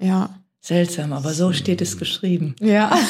Ja. 0.00 0.30
Seltsam, 0.66 1.12
aber 1.12 1.32
so 1.32 1.52
steht 1.52 1.80
es 1.80 1.96
geschrieben. 1.96 2.56
Ja. 2.60 2.90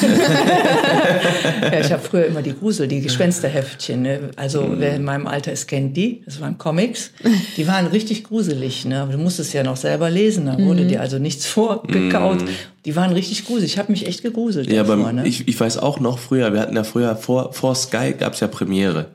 Ja, 1.61 1.79
ich 1.79 1.91
habe 1.91 2.01
früher 2.01 2.25
immer 2.25 2.41
die 2.41 2.53
Grusel, 2.53 2.87
die 2.87 3.01
Gespensterheftchen. 3.01 4.01
Ne? 4.01 4.19
Also 4.35 4.75
wer 4.77 4.95
in 4.95 5.03
meinem 5.03 5.27
Alter 5.27 5.51
ist, 5.51 5.67
kennt 5.67 5.97
die. 5.97 6.21
Das 6.25 6.39
waren 6.39 6.57
Comics. 6.57 7.11
Die 7.57 7.67
waren 7.67 7.87
richtig 7.87 8.23
gruselig. 8.23 8.85
Ne? 8.85 9.01
Aber 9.01 9.11
du 9.11 9.17
musstest 9.17 9.53
ja 9.53 9.63
noch 9.63 9.75
selber 9.75 10.09
lesen. 10.09 10.45
Da 10.45 10.57
wurde 10.59 10.85
dir 10.85 11.01
also 11.01 11.17
nichts 11.19 11.45
vorgekaut. 11.45 12.43
Die 12.87 12.95
waren 12.95 13.11
richtig 13.11 13.45
gruselig. 13.45 13.73
Ich 13.73 13.77
habe 13.77 13.91
mich 13.91 14.07
echt 14.07 14.23
gegruselt 14.23 14.71
Ja, 14.71 14.83
davor. 14.83 15.03
beim, 15.03 15.15
Ne? 15.17 15.27
ich, 15.27 15.45
ich 15.45 15.59
weiß 15.59 15.77
auch 15.77 15.99
noch 15.99 16.19
früher, 16.19 16.53
wir 16.53 16.61
hatten 16.61 16.73
ja 16.75 16.85
früher 16.85 17.17
vor, 17.17 17.51
vor 17.51 17.75
Sky 17.75 18.15
gab's 18.17 18.39
ja 18.39 18.47
Premiere. 18.47 19.07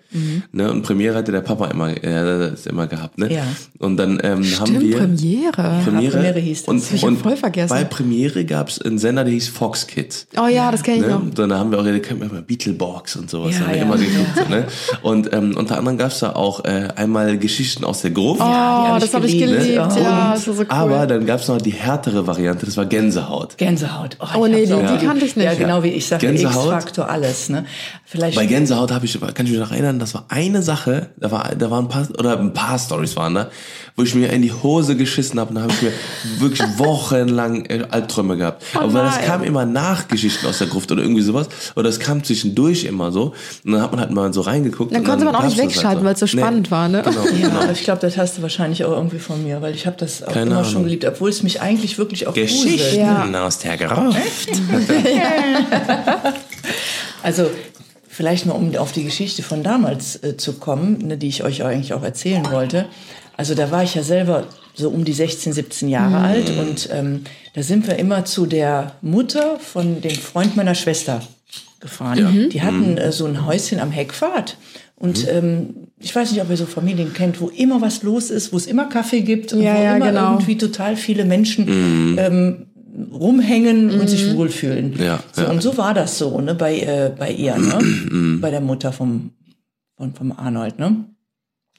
Ne? 0.53 0.71
Und 0.71 0.83
Premiere 0.83 1.15
hatte 1.17 1.33
der 1.33 1.41
Papa 1.41 1.69
immer, 1.69 1.89
äh, 1.91 2.51
das 2.51 2.67
immer 2.67 2.87
gehabt. 2.87 3.17
Ne? 3.17 3.33
Ja. 3.33 3.45
Und 3.79 3.97
dann 3.97 4.21
ähm, 4.23 4.43
haben 4.43 4.45
Stimmt, 4.45 4.81
wir. 4.83 4.99
Premiere. 4.99 5.81
Premiere, 5.85 6.13
Premiere 6.13 6.39
hieß 6.41 6.59
das. 6.65 6.69
Und, 6.69 6.83
Das 6.83 6.93
ich 6.93 7.01
ja 7.01 7.09
und 7.09 7.17
voll 7.17 7.37
vergessen. 7.37 7.71
Bei 7.71 7.85
Premiere 7.85 8.45
gab's 8.45 8.79
einen 8.83 8.99
Sender, 8.99 9.25
der 9.25 9.33
hieß 9.33 9.49
Fox 9.49 9.87
Kids. 9.87 10.27
Oh 10.39 10.49
ja, 10.49 10.71
das 10.71 10.83
kenne 10.83 10.99
ich 10.99 11.07
noch. 11.07 11.25
Ne? 11.25 11.31
Dann 11.35 11.55
haben 11.55 11.71
wir 11.71 11.81
auch, 11.81 11.85
da 11.85 11.99
kennt 11.99 12.21
man 12.21 12.29
immer 12.29 12.43
Beetlebox 12.43 13.17
und 13.17 13.31
sowas, 13.31 13.55
Ja, 13.55 13.61
haben 13.61 13.71
wir 13.71 13.77
ja, 13.79 13.83
immer 13.85 13.97
ja. 13.97 14.05
geguckt. 14.05 14.37
So, 14.37 14.55
ne? 14.55 14.67
Und 15.03 15.33
ähm, 15.33 15.57
unter 15.57 15.79
anderem 15.79 15.97
gab's 15.97 16.19
da 16.19 16.35
auch 16.35 16.65
äh, 16.65 16.89
einmal 16.95 17.39
Geschichten 17.39 17.85
aus 17.85 18.03
der 18.03 18.11
Gruft. 18.11 18.41
Oh, 18.41 18.45
hab 18.45 19.01
das 19.01 19.15
habe 19.15 19.27
ich 19.27 19.39
geliebt. 19.39 19.63
Ne? 19.63 19.75
Ja, 19.75 20.33
das 20.35 20.47
war 20.47 20.55
so 20.55 20.61
cool. 20.61 20.67
Aber 20.69 21.07
dann 21.07 21.25
gab's 21.25 21.49
noch 21.49 21.61
die 21.61 21.71
härtere 21.71 22.27
Variante, 22.27 22.67
das 22.67 22.77
war 22.77 22.85
Gänsehaut. 22.85 23.57
Gänsehaut. 23.65 24.17
Oh, 24.21 24.45
ich 24.47 24.53
nee, 24.53 24.67
die- 24.67 24.73
die 24.73 24.81
geliebt. 24.81 25.03
kannte 25.03 25.25
ich 25.25 25.37
nicht. 25.37 25.45
Ja, 25.45 25.55
genau 25.55 25.83
wie 25.83 25.89
ich 25.89 26.07
sage, 26.07 26.27
Gänsehaut? 26.27 26.73
X-Faktor, 26.73 27.09
alles. 27.11 27.49
Ne? 27.49 27.65
Vielleicht 28.05 28.37
Bei 28.37 28.47
Gänsehaut 28.47 28.91
habe 28.93 29.05
ich, 29.07 29.19
kann 29.21 29.47
ich 29.47 29.53
mich 29.53 29.61
noch 29.61 29.73
erinnern, 29.73 29.99
das 29.99 30.15
war 30.15 30.27
eine 30.29 30.63
Sache, 30.63 31.11
da 31.17 31.31
war, 31.31 31.55
da 31.57 31.71
waren 31.71 31.87
ein 31.87 31.89
paar, 31.89 32.07
oder 32.19 32.39
ein 32.39 32.53
paar 32.53 32.79
Stories 32.79 33.17
waren 33.17 33.35
da, 33.35 33.51
wo 33.97 34.03
ich 34.03 34.15
mir 34.15 34.31
in 34.31 34.43
die 34.43 34.53
Hose 34.53 34.97
geschissen 34.97 35.39
habe 35.39 35.51
und 35.51 35.57
da 35.57 35.63
habe 35.63 35.73
ich 35.73 35.83
mir 35.83 35.93
wirklich 36.39 36.67
wochenlang 36.79 37.65
äh, 37.67 37.85
Albträume 37.91 38.37
gehabt. 38.37 38.63
Aber 38.75 38.93
weil 38.95 39.05
das 39.05 39.19
Oh 39.23 39.27
kam 39.27 39.43
immer 39.43 39.65
nach 39.67 40.09
Geschichten 40.09 40.47
aus 40.47 40.59
der 40.59 40.67
Gruft 40.69 40.91
oder 40.93 41.03
irgendwie 41.03 41.23
sowas, 41.23 41.49
oder 41.77 41.89
es 41.89 42.01
kam 42.01 42.25
zwischendurch 42.25 42.85
immer 42.85 43.13
so, 43.13 43.35
und 43.65 43.73
dann 43.73 43.83
hat 43.83 43.91
man 43.93 44.01
halt 44.01 44.11
mal 44.11 44.33
so 44.33 44.41
reingeguckt. 44.41 44.95
Dann 44.95 45.05
konnte 45.05 45.25
man 45.25 45.35
auch 45.35 45.45
nicht 45.45 45.59
das 45.59 45.65
wegschalten, 45.65 45.99
halt 45.99 46.05
weil 46.05 46.15
es 46.15 46.21
so 46.21 46.27
spannend 46.27 46.71
war, 46.71 46.89
ne? 46.89 47.03
Genau, 47.03 47.25
Ja, 47.25 47.31
genau. 47.49 47.61
aber 47.61 47.73
ich 47.73 47.85
glaube, 47.85 48.01
das 48.01 48.17
hast 48.17 48.39
du 48.39 48.43
wahrscheinlich 48.43 48.85
auch 48.85 48.93
irgendwie 48.93 49.19
von 49.19 49.43
mir, 49.45 49.61
weil 49.63 49.75
ich 49.75 49.87
habe 49.87 49.97
das 49.99 50.23
auch 50.23 50.33
Keine 50.33 50.47
immer 50.51 50.59
Ahnung. 50.61 50.71
schon 50.73 50.85
geliebt, 50.85 51.05
obwohl 51.05 51.31
es 51.31 51.43
mich 51.43 51.61
eigentlich 51.61 51.99
wirklich 51.99 52.27
auch 52.27 52.35
Geschichten. 52.35 53.01
Ja. 53.01 53.47
aus 53.47 53.59
der 53.59 53.77
Gruft. 53.77 54.19
Also 57.23 57.49
vielleicht 58.13 58.45
mal, 58.45 58.53
um 58.53 58.77
auf 58.77 58.93
die 58.93 59.05
Geschichte 59.05 59.43
von 59.43 59.63
damals 59.63 60.23
äh, 60.23 60.37
zu 60.37 60.55
kommen, 60.55 60.99
ne, 60.99 61.17
die 61.17 61.29
ich 61.29 61.45
euch 61.45 61.65
eigentlich 61.65 61.95
auch 61.95 62.03
erzählen 62.03 62.47
wollte. 62.51 62.85
Also 63.39 63.55
da 63.55 63.71
war 63.71 63.83
ich 63.83 63.95
ja 63.95 64.03
selber 64.03 64.47
so 64.75 64.91
um 64.91 65.05
die 65.05 65.15
16, 65.15 65.55
17 65.55 65.89
Jahre 65.89 66.19
alt 66.19 66.51
und 66.51 66.91
ähm, 66.93 67.23
da 67.55 67.63
sind 67.63 67.87
wir 67.87 67.99
immer 67.99 68.27
zu 68.27 68.45
der 68.45 68.97
Mutter 69.01 69.59
von 69.59 70.03
dem 70.03 70.15
Freund 70.15 70.57
meiner 70.57 70.75
Schwester 70.75 71.23
gefahren. 71.81 72.51
Die 72.51 72.63
hatten 72.63 72.99
äh, 72.99 73.13
so 73.13 73.25
ein 73.25 73.47
Häuschen 73.47 73.81
am 73.81 73.91
Heckpfad. 73.91 74.59
Und 74.97 75.27
ähm, 75.29 75.89
ich 75.99 76.15
weiß 76.15 76.31
nicht, 76.31 76.41
ob 76.43 76.51
ihr 76.51 76.57
so 76.57 76.67
Familien 76.67 77.13
kennt, 77.13 77.41
wo 77.41 77.49
immer 77.49 77.81
was 77.81 78.03
los 78.03 78.31
ist, 78.31 78.53
wo 78.53 78.57
es 78.57 78.67
immer 78.67 78.89
Kaffee 78.89 79.23
gibt 79.23 79.53
und 79.53 79.63
Ja, 79.63 79.75
wo 79.75 79.83
ja, 79.83 79.97
immer 79.97 80.07
genau. 80.09 80.33
irgendwie 80.35 80.59
total 80.59 80.97
viele 80.97 81.25
Menschen 81.25 82.17
ähm, 82.19 82.67
rumhängen 83.13 83.91
und 84.01 84.09
sich 84.09 84.35
wohlfühlen. 84.35 84.95
Ja, 84.99 85.23
so, 85.33 85.43
ja. 85.43 85.51
Und 85.51 85.63
so 85.63 85.77
war 85.77 85.95
das 85.95 86.19
so, 86.19 86.41
ne, 86.41 86.55
bei, 86.55 86.81
äh, 86.81 87.13
bei 87.17 87.33
ihr, 87.33 87.57
ne? 87.57 88.39
bei 88.41 88.51
der 88.51 88.61
Mutter 88.61 88.93
vom, 88.93 89.31
von, 89.97 90.15
vom 90.15 90.33
Arnold, 90.33 90.79
ne? 90.79 91.05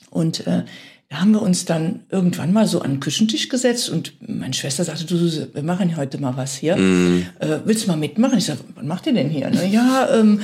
Und 0.09 0.45
äh, 0.47 0.63
da 1.09 1.21
haben 1.21 1.31
wir 1.31 1.41
uns 1.41 1.65
dann 1.65 2.01
irgendwann 2.09 2.53
mal 2.53 2.65
so 2.67 2.81
an 2.81 2.91
den 2.91 2.99
Küchentisch 2.99 3.49
gesetzt 3.49 3.89
und 3.89 4.13
meine 4.27 4.53
Schwester 4.53 4.83
sagte, 4.83 5.05
du, 5.05 5.15
wir 5.53 5.63
machen 5.63 5.95
heute 5.95 6.19
mal 6.19 6.35
was 6.35 6.55
hier. 6.55 6.75
Äh, 6.75 7.59
willst 7.65 7.83
du 7.83 7.87
mal 7.89 7.97
mitmachen? 7.97 8.39
Ich 8.39 8.45
sag, 8.45 8.57
was 8.73 8.83
macht 8.83 9.05
ihr 9.05 9.13
denn 9.13 9.29
hier? 9.29 9.49
Ne? 9.51 9.67
Ja, 9.67 10.09
ähm, 10.11 10.39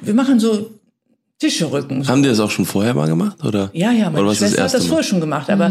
wir 0.00 0.14
machen 0.14 0.38
so 0.38 0.75
Tische 1.38 1.70
rücken. 1.70 2.08
Haben 2.08 2.22
die 2.22 2.30
das 2.30 2.40
auch 2.40 2.50
schon 2.50 2.64
vorher 2.64 2.94
mal 2.94 3.06
gemacht, 3.08 3.44
oder? 3.44 3.68
Ja, 3.74 3.92
ja, 3.92 4.06
meine 4.08 4.20
Oder 4.22 4.30
was 4.30 4.38
Schwester 4.38 4.64
hat 4.64 4.72
das 4.72 4.86
vorher 4.86 5.04
schon 5.04 5.20
gemacht, 5.20 5.50
aber 5.50 5.70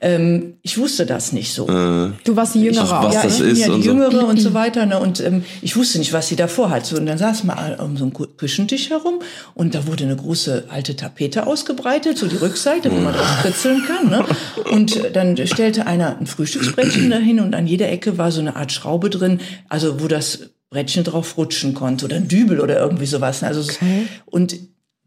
ähm, 0.00 0.54
ich 0.62 0.76
wusste 0.76 1.06
das 1.06 1.32
nicht 1.32 1.54
so. 1.54 1.66
Du 1.66 2.34
warst 2.36 2.56
die 2.56 2.62
Jüngere 2.62 2.98
auch. 3.00 3.04
was 3.04 3.14
ja, 3.14 3.22
das 3.22 3.34
ich 3.34 3.40
bin 3.40 3.50
ist 3.50 3.58
ja 3.60 3.66
die 3.66 3.72
und 3.74 3.82
so. 3.82 3.90
Jüngere 3.90 4.26
und 4.26 4.40
so 4.40 4.54
weiter. 4.54 4.86
Ne? 4.86 4.98
Und 4.98 5.20
ähm, 5.20 5.44
ich 5.62 5.76
wusste 5.76 5.98
nicht, 5.98 6.12
was 6.12 6.26
sie 6.26 6.34
davor 6.34 6.70
hat. 6.70 6.84
So, 6.84 6.96
und 6.96 7.06
dann 7.06 7.16
saß 7.18 7.44
man 7.44 7.76
um 7.78 7.96
so 7.96 8.04
einen 8.04 8.12
Kü- 8.12 8.36
Küchentisch 8.36 8.90
herum 8.90 9.20
und 9.54 9.76
da 9.76 9.86
wurde 9.86 10.02
eine 10.02 10.16
große 10.16 10.64
alte 10.68 10.96
Tapete 10.96 11.46
ausgebreitet, 11.46 12.18
so 12.18 12.26
die 12.26 12.36
Rückseite, 12.36 12.90
wo 12.90 12.96
man 12.96 13.14
drauf 13.14 13.38
kritzeln 13.42 13.84
kann. 13.86 14.10
Ne? 14.10 14.24
Und 14.72 14.96
äh, 14.96 15.12
dann 15.12 15.36
stellte 15.46 15.86
einer 15.86 16.18
ein 16.18 16.26
Frühstücksbrettchen 16.26 17.08
dahin 17.10 17.38
und 17.38 17.54
an 17.54 17.68
jeder 17.68 17.88
Ecke 17.88 18.18
war 18.18 18.32
so 18.32 18.40
eine 18.40 18.56
Art 18.56 18.72
Schraube 18.72 19.10
drin, 19.10 19.38
also 19.68 20.00
wo 20.00 20.08
das 20.08 20.50
Brettchen 20.70 21.04
drauf 21.04 21.36
rutschen 21.36 21.72
konnte 21.74 22.04
oder 22.04 22.16
ein 22.16 22.26
Dübel 22.26 22.58
oder 22.60 22.80
irgendwie 22.80 23.06
sowas. 23.06 23.42
ne? 23.42 23.48
Also 23.48 23.60
es- 23.60 23.78
und 24.26 24.56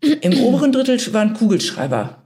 im 0.02 0.40
oberen 0.42 0.72
Drittel 0.72 1.00
waren 1.14 1.34
Kugelschreiber 1.34 2.24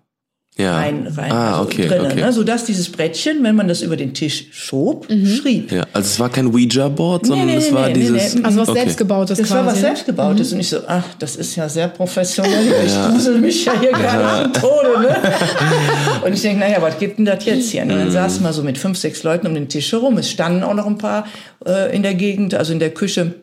Ja. 0.57 0.75
rein, 0.77 1.07
rein 1.07 1.31
ah, 1.31 1.59
also 1.59 1.63
okay, 1.63 1.87
drinnen, 1.87 2.07
okay. 2.07 2.21
ne? 2.21 2.33
sodass 2.33 2.65
dieses 2.65 2.91
Brettchen, 2.91 3.41
wenn 3.43 3.55
man 3.55 3.69
das 3.69 3.81
über 3.81 3.95
den 3.95 4.13
Tisch 4.13 4.47
schob, 4.51 5.07
schrieb. 5.09 5.71
Ja, 5.71 5.85
also 5.93 6.05
es 6.05 6.19
war 6.19 6.29
kein 6.29 6.47
Ouija-Board, 6.47 7.27
sondern 7.27 7.47
nee, 7.47 7.55
es 7.55 7.69
nee, 7.69 7.75
war 7.75 7.87
nee, 7.87 7.93
dieses. 7.93 8.35
nee. 8.35 8.43
Also 8.43 8.59
was 8.59 8.69
okay. 8.69 8.79
selbstgebautes 8.79 9.37
Das 9.37 9.47
quasi. 9.47 9.59
war 9.59 9.65
was 9.65 9.75
ne? 9.75 9.81
selbstgebautes 9.81 10.51
und 10.51 10.59
ich 10.59 10.69
so, 10.69 10.79
ach, 10.85 11.05
das 11.19 11.37
ist 11.37 11.55
ja 11.55 11.69
sehr 11.69 11.87
professionell. 11.87 12.85
Ich 12.85 12.93
grusel 12.93 13.39
mich 13.39 13.63
ja 13.63 13.79
hier 13.79 13.91
gar 13.91 14.43
nicht 14.43 14.55
zum 14.55 14.63
Tode. 14.63 15.01
Ne? 15.01 15.15
Und 16.25 16.33
ich 16.33 16.41
denke, 16.41 16.59
naja, 16.59 16.81
was 16.81 16.99
gibt 16.99 17.17
denn 17.17 17.25
das 17.25 17.45
jetzt 17.45 17.71
hier? 17.71 17.83
Und 17.83 17.89
dann 17.89 18.11
saßen 18.11 18.43
wir 18.43 18.53
so 18.53 18.61
mit 18.61 18.77
fünf, 18.77 18.97
sechs 18.97 19.23
Leuten 19.23 19.47
um 19.47 19.53
den 19.53 19.69
Tisch 19.69 19.91
herum. 19.91 20.17
Es 20.17 20.29
standen 20.29 20.63
auch 20.63 20.73
noch 20.73 20.85
ein 20.85 20.97
paar 20.97 21.25
äh, 21.65 21.95
in 21.95 22.03
der 22.03 22.13
Gegend, 22.13 22.53
also 22.53 22.73
in 22.73 22.79
der 22.79 22.93
Küche. 22.93 23.35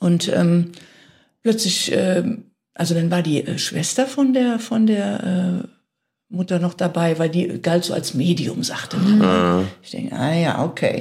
Und 0.00 0.30
ähm, 0.34 0.72
plötzlich, 1.42 1.92
ähm, 1.94 2.50
also 2.74 2.94
dann 2.94 3.10
war 3.10 3.22
die 3.22 3.44
äh, 3.44 3.58
Schwester 3.58 4.06
von 4.06 4.32
der 4.32 4.58
von 4.58 4.86
der 4.86 5.62
äh, 5.64 5.68
Mutter 6.28 6.58
noch 6.58 6.74
dabei, 6.74 7.18
weil 7.18 7.28
die 7.28 7.60
galt 7.62 7.84
so 7.84 7.94
als 7.94 8.14
Medium, 8.14 8.62
sagte 8.62 8.96
man. 8.96 9.68
Ich 9.82 9.90
denke, 9.90 10.16
ah 10.16 10.34
ja, 10.34 10.64
okay. 10.64 11.00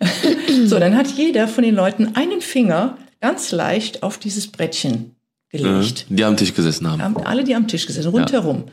So, 0.66 0.80
dann 0.80 0.96
hat 0.96 1.06
jeder 1.08 1.46
von 1.46 1.62
den 1.62 1.76
Leuten 1.76 2.16
einen 2.16 2.40
Finger 2.40 2.98
ganz 3.20 3.52
leicht 3.52 4.02
auf 4.02 4.18
dieses 4.18 4.48
Brettchen 4.48 5.14
gelegt. 5.50 6.06
Die 6.08 6.24
am 6.24 6.36
Tisch 6.36 6.54
gesessen 6.54 6.90
haben. 6.90 7.00
Haben 7.00 7.16
alle, 7.18 7.44
die 7.44 7.54
am 7.54 7.68
Tisch 7.68 7.86
gesessen, 7.86 8.10
rundherum. 8.10 8.64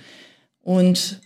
Und 0.62 1.19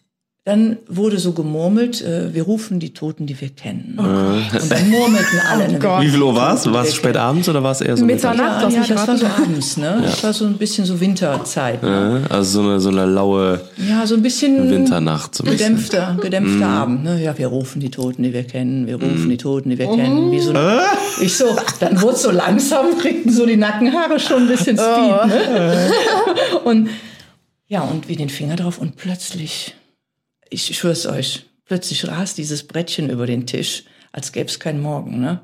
dann 0.43 0.77
wurde 0.87 1.19
so 1.19 1.33
gemurmelt, 1.33 2.01
äh, 2.01 2.33
wir 2.33 2.41
rufen 2.41 2.79
die 2.79 2.95
Toten, 2.95 3.27
die 3.27 3.39
wir 3.39 3.49
kennen. 3.49 3.93
Und 3.99 4.71
dann 4.71 4.89
murmelten 4.89 5.39
alle. 5.51 5.71
ne, 5.71 5.77
Gott. 5.77 6.01
Wie 6.01 6.09
viel 6.09 6.19
Uhr 6.23 6.33
war 6.35 6.55
es? 6.55 6.65
War 6.71 6.83
es 6.83 6.95
spät 6.95 7.15
abends 7.15 7.47
oder 7.47 7.61
war 7.61 7.73
es 7.73 7.81
eher 7.81 7.95
so 7.95 8.03
Mitternacht? 8.05 8.63
Ja, 8.73 8.81
ja, 8.81 8.87
das 8.87 9.07
war 9.07 9.17
so 9.17 9.25
abends, 9.27 9.77
ne? 9.77 9.99
Das 10.01 10.23
war 10.23 10.33
so 10.33 10.45
ein 10.45 10.55
bisschen 10.57 10.85
so 10.85 10.99
Winterzeit. 10.99 11.83
Ne? 11.83 12.23
Ja, 12.27 12.35
Also 12.35 12.59
so 12.63 12.67
eine, 12.67 12.79
so 12.79 12.89
eine 12.89 13.05
laue 13.05 13.61
Ja, 13.87 14.07
so 14.07 14.15
ein 14.15 14.23
bisschen 14.23 14.67
Winternacht. 14.67 15.35
So 15.35 15.43
ein 15.43 15.51
bisschen. 15.51 15.75
gedämpfter, 15.75 16.17
gedämpfter 16.19 16.67
Abend. 16.67 17.03
Ne? 17.03 17.21
Ja, 17.23 17.37
wir 17.37 17.45
rufen 17.45 17.79
die 17.79 17.91
Toten, 17.91 18.23
die 18.23 18.33
wir 18.33 18.43
kennen. 18.43 18.87
Wir 18.87 18.95
rufen 18.95 19.29
die 19.29 19.37
Toten, 19.37 19.69
die 19.69 19.77
wir 19.77 19.85
kennen. 19.95 20.31
Wie 20.31 20.39
so, 20.39 20.53
ich 21.21 21.37
so, 21.37 21.55
dann 21.79 22.01
wurde 22.01 22.17
so 22.17 22.31
langsam, 22.31 22.97
kriegten 22.99 23.31
so 23.31 23.45
die 23.45 23.57
Nackenhaare 23.57 24.19
schon 24.19 24.41
ein 24.43 24.47
bisschen 24.47 24.75
Speed. 24.75 25.27
Ne? 25.27 25.91
Und 26.63 26.89
ja, 27.67 27.81
und 27.83 28.09
wie 28.09 28.17
den 28.17 28.27
Finger 28.29 28.57
drauf 28.57 28.79
und 28.79 28.97
plötzlich, 28.97 29.75
ich 30.51 30.77
schwör's 30.77 31.07
euch, 31.07 31.45
plötzlich 31.65 32.07
rast 32.07 32.37
dieses 32.37 32.63
Brettchen 32.63 33.09
über 33.09 33.25
den 33.25 33.47
Tisch, 33.47 33.83
als 34.11 34.31
gäbe 34.31 34.49
es 34.49 34.59
keinen 34.59 34.81
Morgen. 34.81 35.19
Ne? 35.19 35.41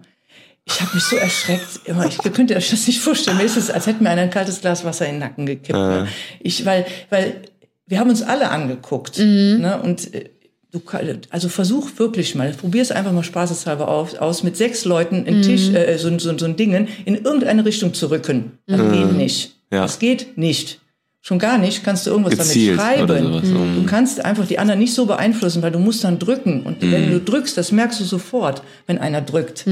Ich 0.65 0.81
habe 0.81 0.93
mich 0.93 1.03
so 1.03 1.15
erschreckt. 1.15 1.81
Immer, 1.85 2.05
Ich 2.05 2.17
könnt 2.17 2.51
ihr 2.51 2.57
euch 2.57 2.69
das 2.69 2.85
nicht 2.85 2.99
vorstellen. 2.99 3.37
Mir 3.37 3.45
ist 3.45 3.55
es, 3.55 3.71
als 3.71 3.87
hätte 3.87 4.03
mir 4.03 4.09
einer 4.09 4.23
ein 4.23 4.29
kaltes 4.29 4.59
Glas 4.61 4.83
Wasser 4.83 5.05
in 5.05 5.13
den 5.13 5.19
Nacken 5.19 5.45
gekippt. 5.45 5.79
Ne? 5.79 6.07
Ich, 6.41 6.65
weil, 6.65 6.85
weil 7.09 7.41
wir 7.85 7.99
haben 7.99 8.09
uns 8.09 8.21
alle 8.21 8.49
angeguckt. 8.49 9.17
Ne? 9.17 9.79
Und 9.81 10.13
äh, 10.13 10.29
du, 10.71 10.81
also 11.29 11.47
versuch 11.47 11.91
wirklich 11.97 12.35
mal, 12.35 12.51
probier 12.51 12.81
es 12.81 12.91
einfach 12.91 13.13
mal 13.13 13.23
spaßeshalber 13.23 13.87
auf, 13.87 14.15
aus, 14.19 14.43
mit 14.43 14.57
sechs 14.57 14.83
Leuten 14.83 15.25
einen 15.25 15.41
Tisch, 15.41 15.69
äh, 15.69 15.97
so, 15.97 16.19
so, 16.19 16.37
so 16.37 16.45
ein 16.45 16.57
Dingen 16.57 16.89
in 17.05 17.15
irgendeine 17.15 17.63
Richtung 17.63 17.93
zu 17.93 18.11
rücken. 18.11 18.59
Das 18.67 18.81
geht 18.91 19.13
nicht. 19.13 19.55
Ja. 19.71 19.83
Das 19.83 19.99
geht 19.99 20.37
nicht. 20.37 20.81
Schon 21.27 21.39
gar 21.39 21.57
nicht 21.57 21.84
kannst 21.84 22.07
du 22.07 22.12
irgendwas 22.12 22.38
Gezielt 22.38 22.79
damit 22.79 23.10
schreiben. 23.10 23.24
sowas. 23.24 23.43
Mhm. 23.43 23.75
Du 23.75 23.86
kannst 23.86 24.24
einfach 24.24 24.48
die 24.48 24.60
anderen 24.60 24.79
nicht 24.79 24.93
so 24.93 25.05
beeinflussen, 25.05 25.62
weil 25.62 25.72
du 25.72 25.79
musst 25.79 26.05
dann 26.05 26.19
drücken. 26.19 26.63
Und 26.63 26.81
wenn 26.81 27.12
du 27.12 27.19
drückst, 27.19 27.57
das 27.57 27.74
merkst 27.74 28.00
du 28.00 28.05
sofort, 28.05 28.63
wenn 28.86 28.98
einer 28.98 29.19
drückt. 29.19 29.65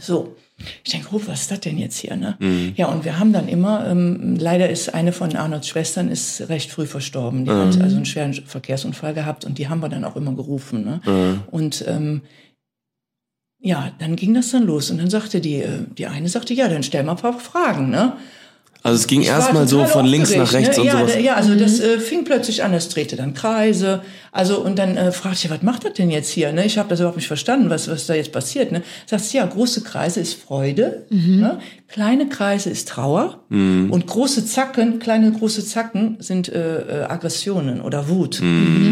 So. 0.00 0.36
Ich 0.82 0.92
denke, 0.92 1.08
oh, 1.12 1.20
was 1.26 1.42
ist 1.42 1.50
das 1.50 1.60
denn 1.60 1.76
jetzt 1.76 1.98
hier? 1.98 2.16
Ne? 2.16 2.38
Ja, 2.76 2.86
und 2.86 3.04
wir 3.04 3.18
haben 3.18 3.34
dann 3.34 3.46
immer, 3.46 3.86
ähm, 3.90 4.36
leider 4.38 4.70
ist 4.70 4.94
eine 4.94 5.12
von 5.12 5.36
Arnolds 5.36 5.68
Schwestern 5.68 6.08
ist 6.08 6.48
recht 6.48 6.72
früh 6.72 6.86
verstorben. 6.86 7.44
Die 7.44 7.50
hat 7.50 7.78
also 7.82 7.96
einen 7.96 8.06
schweren 8.06 8.32
Verkehrsunfall 8.32 9.12
gehabt 9.12 9.44
und 9.44 9.58
die 9.58 9.68
haben 9.68 9.80
wir 9.80 9.90
dann 9.90 10.04
auch 10.04 10.16
immer 10.16 10.32
gerufen. 10.32 10.82
Ne? 10.82 11.42
Und 11.50 11.84
ähm, 11.86 12.22
ja, 13.60 13.92
dann 13.98 14.16
ging 14.16 14.32
das 14.32 14.50
dann 14.50 14.64
los. 14.64 14.90
Und 14.90 14.96
dann 14.96 15.10
sagte 15.10 15.42
die, 15.42 15.56
äh, 15.56 15.80
die 15.98 16.06
eine 16.06 16.30
sagte, 16.30 16.54
ja, 16.54 16.68
dann 16.68 16.82
stell 16.82 17.02
mal 17.02 17.12
ein 17.12 17.18
paar 17.18 17.38
Fragen. 17.38 17.90
Ne? 17.90 18.14
Also 18.82 18.96
es 18.96 19.06
ging 19.06 19.22
erstmal 19.22 19.66
so 19.66 19.84
von 19.86 20.06
links 20.06 20.34
nach 20.34 20.42
aufgeregt, 20.42 20.68
rechts 20.68 20.76
ne? 20.76 20.82
und 20.82 20.86
ja, 20.88 20.98
sowas. 20.98 21.22
Ja, 21.22 21.34
also 21.34 21.54
das 21.56 21.80
äh, 21.80 21.98
fing 21.98 22.24
plötzlich 22.24 22.62
an, 22.62 22.72
es 22.74 22.88
drehte 22.88 23.16
dann 23.16 23.34
Kreise. 23.34 24.02
Also 24.30 24.60
und 24.60 24.78
dann 24.78 24.96
äh, 24.96 25.10
fragte 25.10 25.46
ich, 25.46 25.50
was 25.50 25.62
macht 25.62 25.84
das 25.84 25.94
denn 25.94 26.10
jetzt 26.10 26.30
hier? 26.30 26.52
Ne? 26.52 26.64
Ich 26.64 26.78
habe 26.78 26.88
das 26.88 27.00
überhaupt 27.00 27.16
nicht 27.16 27.26
verstanden, 27.26 27.70
was, 27.70 27.88
was 27.88 28.06
da 28.06 28.14
jetzt 28.14 28.30
passiert. 28.30 28.70
Ne? 28.70 28.82
Sagst 29.06 29.32
ja, 29.32 29.44
große 29.44 29.82
Kreise 29.82 30.20
ist 30.20 30.34
Freude, 30.34 31.06
ne? 31.10 31.58
kleine 31.88 32.28
Kreise 32.28 32.70
ist 32.70 32.88
Trauer 32.88 33.40
und 33.50 34.06
große 34.06 34.46
Zacken, 34.46 34.98
kleine 35.00 35.32
große 35.32 35.64
Zacken 35.64 36.16
sind 36.20 36.48
äh, 36.48 37.02
äh, 37.02 37.04
Aggressionen 37.04 37.80
oder 37.80 38.08
Wut. 38.08 38.40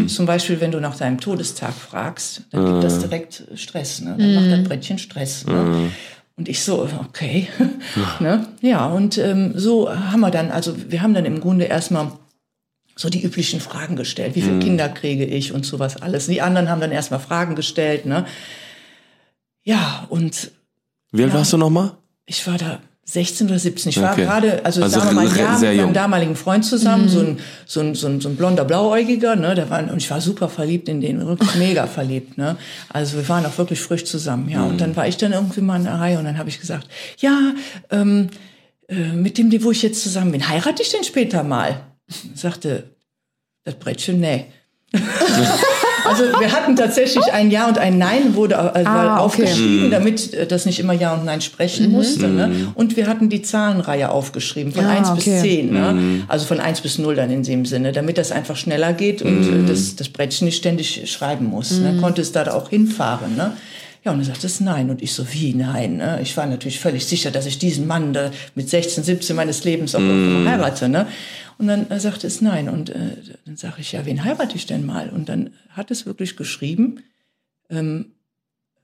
Zum 0.07 0.25
Beispiel, 0.25 0.59
wenn 0.59 0.71
du 0.71 0.79
nach 0.79 0.97
deinem 0.97 1.19
Todestag 1.19 1.73
fragst, 1.73 2.41
dann 2.51 2.65
gibt 2.65 2.83
das 2.83 2.99
direkt 2.99 3.43
Stress. 3.55 4.01
Ne? 4.01 4.15
Dann 4.17 4.35
macht 4.35 4.51
das 4.51 4.63
Brettchen 4.67 4.97
Stress. 4.97 5.45
Ne? 5.45 5.91
Und 6.37 6.47
ich 6.47 6.63
so, 6.63 6.87
okay. 6.99 7.47
ne? 8.19 8.47
Ja, 8.61 8.85
und 8.85 9.17
ähm, 9.17 9.53
so 9.57 9.89
haben 9.93 10.19
wir 10.21 10.29
dann, 10.31 10.51
also 10.51 10.75
wir 10.91 11.01
haben 11.01 11.13
dann 11.15 11.25
im 11.25 11.41
Grunde 11.41 11.65
erstmal 11.65 12.11
so 12.95 13.09
die 13.09 13.23
üblichen 13.23 13.59
Fragen 13.59 13.95
gestellt. 13.95 14.35
Wie 14.35 14.41
viele 14.41 14.59
Kinder 14.59 14.87
kriege 14.89 15.25
ich 15.25 15.51
und 15.51 15.65
sowas 15.65 15.97
alles. 15.97 16.27
Die 16.27 16.41
anderen 16.41 16.69
haben 16.69 16.81
dann 16.81 16.91
erstmal 16.91 17.19
Fragen 17.19 17.55
gestellt. 17.55 18.05
Ne? 18.05 18.25
Ja, 19.63 20.05
und 20.09 20.51
Wie 21.11 21.23
alt 21.23 21.33
Ja. 21.33 21.39
warst 21.39 21.53
du 21.53 21.57
nochmal? 21.57 21.97
ich 22.25 22.45
war 22.45 22.57
da 22.57 22.79
16 23.09 23.47
oder 23.47 23.57
17. 23.57 23.89
Ich 23.91 24.01
war 24.01 24.11
Okay. 24.11 24.23
gerade, 24.25 24.65
also, 24.65 24.83
Also 24.83 24.99
sagen 24.99 25.11
wir 25.11 25.23
mal, 25.23 25.27
ein 25.29 25.37
Jahr 25.37 25.53
mit 25.53 25.61
meinem 25.69 25.79
jung. 25.79 25.93
damaligen 25.93 26.35
Freund 26.35 26.65
zusammen, 26.65 27.07
so, 27.07 27.21
ein, 27.21 27.39
so, 27.65 27.79
ein, 27.79 27.95
so, 27.95 28.07
ein, 28.07 28.19
so 28.19 28.27
ein 28.27 28.35
blonder 28.35 28.65
Blauäugiger, 28.65 29.37
ne, 29.37 29.55
der 29.55 29.69
war, 29.69 29.79
und 29.79 29.97
ich 29.97 30.11
war 30.11 30.19
super 30.19 30.49
verliebt 30.49 30.89
in 30.89 30.99
den, 30.99 31.25
wirklich 31.25 31.55
mega 31.55 31.87
verliebt, 31.87 32.37
ne. 32.37 32.57
Also 32.89 33.15
wir 33.15 33.29
waren 33.29 33.45
auch 33.45 33.57
wirklich 33.57 33.79
frisch 33.79 34.03
zusammen, 34.03 34.49
ja. 34.49 34.61
Und 34.65 34.81
dann 34.81 34.93
war 34.97 35.07
ich 35.07 35.15
dann 35.15 35.31
irgendwie 35.31 35.61
mal 35.61 35.77
in 35.77 35.85
der 35.85 35.93
Reihe 35.93 36.19
und 36.19 36.25
dann 36.25 36.37
habe 36.37 36.49
ich 36.49 36.59
gesagt, 36.59 36.87
ja, 37.19 37.53
ähm, 37.91 38.27
äh, 38.89 38.95
mit 39.13 39.37
dem, 39.37 39.51
wo 39.63 39.71
ich 39.71 39.83
jetzt 39.83 40.03
zusammen 40.03 40.33
bin, 40.33 40.49
heirate 40.49 40.81
ich 40.83 40.89
denn 40.89 41.05
später 41.05 41.43
mal? 41.43 41.79
Sagte 42.35 42.89
das 43.63 43.75
Brettchen, 43.75 44.19
nee. 44.19 44.47
Also 46.07 46.23
wir 46.39 46.51
hatten 46.51 46.75
tatsächlich 46.75 47.25
ein 47.33 47.51
Ja 47.51 47.67
und 47.67 47.77
ein 47.77 47.97
Nein 47.97 48.35
wurde 48.35 48.55
war 48.55 48.73
Ah, 48.85 49.13
okay. 49.15 49.21
aufgeschrieben, 49.43 49.91
damit 49.91 50.33
äh, 50.33 50.47
das 50.47 50.65
nicht 50.65 50.79
immer 50.79 50.93
Ja 50.93 51.13
und 51.13 51.25
Nein 51.25 51.41
sprechen 51.41 51.91
musste. 51.91 52.27
Ne? 52.27 52.71
Und 52.75 52.95
wir 52.97 53.07
hatten 53.07 53.29
die 53.29 53.41
Zahlenreihe 53.41 54.09
aufgeschrieben, 54.09 54.71
von 54.71 54.85
Ah, 54.85 54.89
1 54.91 55.11
bis 55.15 55.27
okay. 55.27 55.41
10. 55.41 55.71
Ne? 55.73 56.23
Also 56.27 56.45
von 56.45 56.59
1 56.59 56.81
bis 56.81 56.97
0 56.97 57.15
dann 57.15 57.31
in 57.31 57.43
dem 57.43 57.65
Sinne, 57.65 57.91
damit 57.91 58.17
das 58.17 58.31
einfach 58.31 58.55
schneller 58.55 58.93
geht 58.93 59.21
und 59.21 59.43
äh, 59.43 59.67
das, 59.67 59.95
das 59.95 60.09
Brettchen 60.09 60.45
nicht 60.45 60.57
ständig 60.57 61.09
schreiben 61.11 61.45
muss. 61.45 61.71
Ne? 61.79 61.97
Konnte 62.01 62.21
es 62.21 62.31
da 62.31 62.51
auch 62.53 62.69
hinfahren. 62.69 63.35
Ne? 63.35 63.53
Ja, 64.05 64.13
und 64.13 64.19
er 64.19 64.25
sagt 64.25 64.43
es 64.45 64.61
nein. 64.61 64.89
Und 64.89 65.01
ich 65.01 65.13
so, 65.13 65.25
wie 65.33 65.53
nein? 65.53 65.97
Ne? 65.97 66.19
Ich 66.21 66.37
war 66.37 66.45
natürlich 66.45 66.79
völlig 66.79 67.05
sicher, 67.05 67.29
dass 67.31 67.45
ich 67.45 67.59
diesen 67.59 67.87
Mann 67.87 68.13
da 68.13 68.31
mit 68.55 68.69
16, 68.69 69.03
17 69.03 69.35
meines 69.35 69.63
Lebens 69.65 69.95
auch 69.95 69.99
irgendwann 69.99 70.47
heirate. 70.49 70.87
Ne? 70.87 71.07
Und 71.57 71.67
dann 71.67 71.89
äh, 71.89 71.99
sagte 71.99 72.27
es 72.27 72.41
nein. 72.41 72.69
Und 72.69 72.89
äh, 72.89 73.17
dann 73.45 73.57
sage 73.57 73.75
ich, 73.79 73.91
ja, 73.91 74.05
wen 74.05 74.23
heirate 74.23 74.55
ich 74.55 74.65
denn 74.65 74.85
mal? 74.85 75.09
Und 75.09 75.29
dann 75.29 75.51
hat 75.69 75.91
es 75.91 76.05
wirklich 76.05 76.35
geschrieben, 76.35 77.01
ähm, 77.69 78.13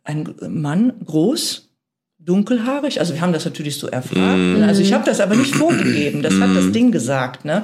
ein 0.03 0.36
Mann, 0.50 0.94
groß, 1.06 1.70
dunkelhaarig. 2.20 3.00
Also 3.00 3.13
wir 3.13 3.22
haben 3.22 3.34
das 3.34 3.46
natürlich 3.46 3.77
so 3.77 3.88
erfragt. 3.88 4.38
Ne? 4.38 4.65
Also 4.68 4.82
ich 4.82 4.94
habe 4.94 5.06
das 5.06 5.20
aber 5.20 5.36
nicht 5.36 5.56
vorgegeben. 5.56 6.22
Das 6.22 6.34
hat 6.39 6.56
das 6.56 6.72
Ding 6.72 6.92
gesagt. 6.92 7.46
Ne? 7.46 7.63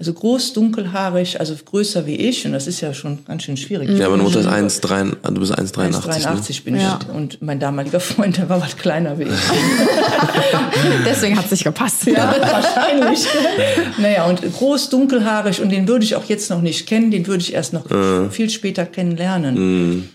Also 0.00 0.12
groß, 0.12 0.52
dunkelhaarig, 0.52 1.40
also 1.40 1.56
größer 1.56 2.06
wie 2.06 2.14
ich. 2.14 2.46
Und 2.46 2.52
das 2.52 2.68
ist 2.68 2.80
ja 2.80 2.94
schon 2.94 3.24
ganz 3.24 3.42
schön 3.42 3.56
schwierig. 3.56 3.90
Ja, 3.98 4.08
meine 4.08 4.22
Mutter 4.22 4.38
ist 4.38 4.46
1,3, 4.46 5.16
du 5.32 5.40
bist 5.40 5.58
1,83. 5.58 6.24
1,83 6.24 6.54
Ne? 6.54 6.60
bin 6.64 6.76
ich. 6.76 6.82
Ja. 6.82 7.00
Und 7.12 7.42
mein 7.42 7.58
damaliger 7.58 7.98
Freund, 8.10 8.36
der 8.36 8.48
war 8.48 8.60
was 8.60 8.76
kleiner 8.76 9.18
wie 9.18 9.24
ich. 9.24 9.30
Deswegen 11.04 11.36
hat 11.36 11.46
es 11.46 11.50
nicht 11.50 11.64
gepasst. 11.64 12.06
Ja, 12.06 12.32
wahrscheinlich. 12.40 13.26
naja, 13.98 14.26
und 14.26 14.40
groß, 14.40 14.88
dunkelhaarig, 14.90 15.60
und 15.60 15.70
den 15.70 15.88
würde 15.88 16.04
ich 16.04 16.14
auch 16.14 16.24
jetzt 16.26 16.48
noch 16.48 16.62
nicht 16.62 16.86
kennen, 16.86 17.10
den 17.10 17.26
würde 17.26 17.42
ich 17.42 17.52
erst 17.52 17.72
noch 17.72 17.86
viel 18.30 18.50
später 18.50 18.86
kennenlernen. 18.86 20.08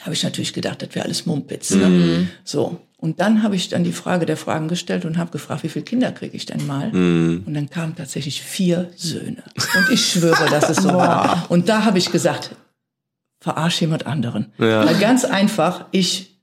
Habe 0.00 0.14
ich 0.14 0.22
natürlich 0.22 0.54
gedacht, 0.54 0.80
das 0.80 0.94
wäre 0.94 1.04
alles 1.04 1.26
Mumpitz. 1.26 1.70
Ne? 1.72 2.28
So. 2.44 2.80
Und 2.98 3.20
dann 3.20 3.42
habe 3.42 3.56
ich 3.56 3.68
dann 3.68 3.84
die 3.84 3.92
Frage 3.92 4.24
der 4.24 4.38
Fragen 4.38 4.68
gestellt 4.68 5.04
und 5.04 5.18
habe 5.18 5.30
gefragt, 5.30 5.62
wie 5.62 5.68
viele 5.68 5.84
Kinder 5.84 6.12
kriege 6.12 6.34
ich 6.34 6.46
denn 6.46 6.66
mal? 6.66 6.90
Und 6.92 7.52
dann 7.52 7.68
kamen 7.68 7.94
tatsächlich 7.94 8.40
vier 8.42 8.90
Söhne. 8.96 9.42
Und 9.54 9.90
ich 9.92 10.06
schwöre, 10.06 10.48
dass 10.48 10.70
es 10.70 10.78
so 10.78 10.88
war. 10.94 11.44
Und 11.50 11.68
da 11.68 11.84
habe 11.84 11.98
ich 11.98 12.10
gesagt, 12.10 12.52
verarsch 13.40 13.80
jemand 13.82 14.06
anderen. 14.06 14.52
Ja. 14.58 14.86
Weil 14.86 14.94
ganz 14.98 15.24
einfach, 15.24 15.84
ich 15.92 16.36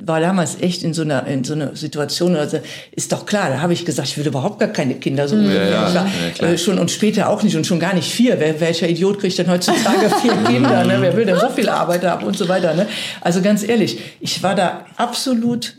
war 0.00 0.20
damals 0.20 0.62
echt 0.62 0.82
in 0.84 0.94
so 0.94 1.02
einer 1.02 1.26
in 1.26 1.44
so 1.44 1.52
einer 1.52 1.76
Situation 1.76 2.34
also 2.34 2.60
ist 2.92 3.12
doch 3.12 3.26
klar 3.26 3.50
da 3.50 3.60
habe 3.60 3.74
ich 3.74 3.84
gesagt 3.84 4.08
ich 4.08 4.16
will 4.16 4.26
überhaupt 4.26 4.58
gar 4.58 4.70
keine 4.70 4.94
Kinder 4.94 5.28
so 5.28 5.36
ja. 5.36 5.88
Ich 5.88 5.94
war, 5.94 6.06
Ja, 6.06 6.30
klar. 6.34 6.50
äh, 6.52 6.56
schon 6.56 6.78
und 6.78 6.90
später 6.90 7.28
auch 7.28 7.42
nicht 7.42 7.56
und 7.56 7.66
schon 7.66 7.78
gar 7.78 7.92
nicht 7.92 8.10
vier 8.10 8.40
Wer, 8.40 8.58
welcher 8.58 8.88
Idiot 8.88 9.20
kriegt 9.20 9.36
denn 9.36 9.50
heutzutage 9.50 10.08
vier 10.22 10.32
Kinder 10.46 10.82
ne? 10.86 10.96
wer 11.00 11.14
will 11.14 11.26
denn 11.26 11.38
so 11.38 11.50
viel 11.50 11.68
Arbeit 11.68 12.04
haben 12.06 12.24
und 12.24 12.38
so 12.38 12.48
weiter 12.48 12.72
ne? 12.72 12.86
also 13.20 13.42
ganz 13.42 13.62
ehrlich 13.68 14.00
ich 14.20 14.42
war 14.42 14.54
da 14.54 14.86
absolut 14.96 15.74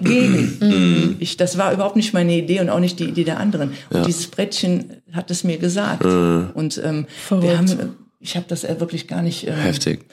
gegen. 0.00 1.16
Ich, 1.20 1.36
das 1.36 1.58
war 1.58 1.72
überhaupt 1.72 1.96
nicht 1.96 2.12
meine 2.14 2.36
Idee 2.36 2.60
und 2.60 2.70
auch 2.70 2.80
nicht 2.80 2.98
die 2.98 3.04
Idee 3.04 3.24
der 3.24 3.38
anderen. 3.38 3.72
Und 3.90 4.06
dieses 4.06 4.26
Brettchen 4.28 5.02
hat 5.12 5.30
es 5.30 5.44
mir 5.44 5.58
gesagt. 5.58 6.04
Und 6.04 6.80
ähm, 6.84 7.06
wir 7.30 7.58
haben, 7.58 7.68
äh, 7.68 7.86
ich 8.20 8.36
habe 8.36 8.46
das 8.48 8.64
äh, 8.64 8.80
wirklich 8.80 9.08
gar 9.08 9.22
nicht. 9.22 9.46
Ähm, 9.46 9.54
Heftig. 9.54 10.04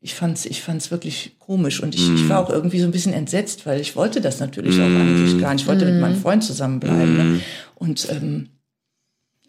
ich 0.00 0.14
fand's, 0.14 0.44
ich 0.44 0.62
fand's 0.62 0.90
wirklich 0.90 1.36
komisch 1.38 1.82
und 1.82 1.94
ich, 1.94 2.12
ich 2.12 2.28
war 2.28 2.40
auch 2.40 2.50
irgendwie 2.50 2.80
so 2.80 2.86
ein 2.86 2.92
bisschen 2.92 3.12
entsetzt, 3.12 3.66
weil 3.66 3.80
ich 3.80 3.96
wollte 3.96 4.20
das 4.20 4.40
natürlich 4.40 4.76
auch 4.80 4.84
eigentlich 4.84 5.40
gar 5.40 5.52
nicht. 5.52 5.62
Ich 5.62 5.68
wollte 5.68 5.84
mit 5.84 6.00
meinem 6.00 6.20
Freund 6.20 6.44
zusammenbleiben. 6.44 7.16
Ne? 7.16 7.40
Und 7.74 8.08
ähm, 8.10 8.48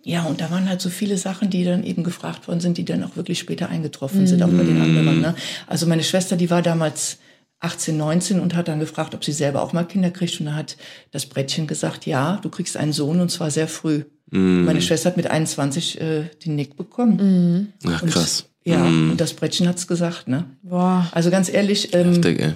ja, 0.08 0.24
und 0.26 0.40
da 0.40 0.52
waren 0.52 0.70
halt 0.70 0.82
so 0.82 0.90
viele 0.90 1.18
Sachen, 1.18 1.50
die 1.50 1.64
dann 1.64 1.84
eben 1.84 2.04
gefragt 2.04 2.48
worden 2.48 2.60
sind, 2.60 2.78
die 2.78 2.86
dann 2.86 3.04
auch 3.04 3.16
wirklich 3.16 3.40
später 3.40 3.70
eingetroffen 3.70 4.28
sind, 4.28 4.44
auch 4.44 4.50
bei 4.50 4.64
den 4.64 4.80
anderen. 4.80 5.20
Ne? 5.20 5.36
Also 5.66 5.88
meine 5.88 6.04
Schwester, 6.04 6.36
die 6.36 6.52
war 6.52 6.62
damals 6.62 7.18
18, 7.66 7.98
19 7.98 8.40
und 8.40 8.56
hat 8.56 8.68
dann 8.68 8.80
gefragt, 8.80 9.14
ob 9.16 9.24
sie 9.26 9.32
selber 9.32 9.62
auch 9.62 9.74
mal 9.74 9.84
Kinder 9.84 10.12
kriegt. 10.12 10.40
Und 10.40 10.46
da 10.46 10.54
hat 10.54 10.78
das 11.12 11.26
Brettchen 11.26 11.68
gesagt, 11.68 12.06
ja, 12.06 12.38
du 12.42 12.50
kriegst 12.50 12.78
einen 12.78 12.94
Sohn 12.94 13.20
und 13.20 13.30
zwar 13.30 13.52
sehr 13.52 13.68
früh. 13.68 14.04
Meine 14.32 14.82
Schwester 14.82 15.10
hat 15.10 15.18
mit 15.18 15.28
21 15.28 16.02
äh, 16.02 16.24
den 16.46 16.56
Nick 16.56 16.76
bekommen. 16.76 17.74
Ach, 17.86 18.02
Und, 18.02 18.12
krass. 18.12 18.50
Ja, 18.66 18.84
und 18.84 19.18
das 19.18 19.34
Brettchen 19.34 19.68
hat's 19.68 19.88
gesagt, 19.88 20.28
ne? 20.28 20.46
Boah. 20.64 21.08
Also 21.12 21.30
ganz 21.30 21.48
ehrlich, 21.50 21.94
ähm, 21.94 22.14
Heftig, 22.14 22.40
ey. 22.42 22.54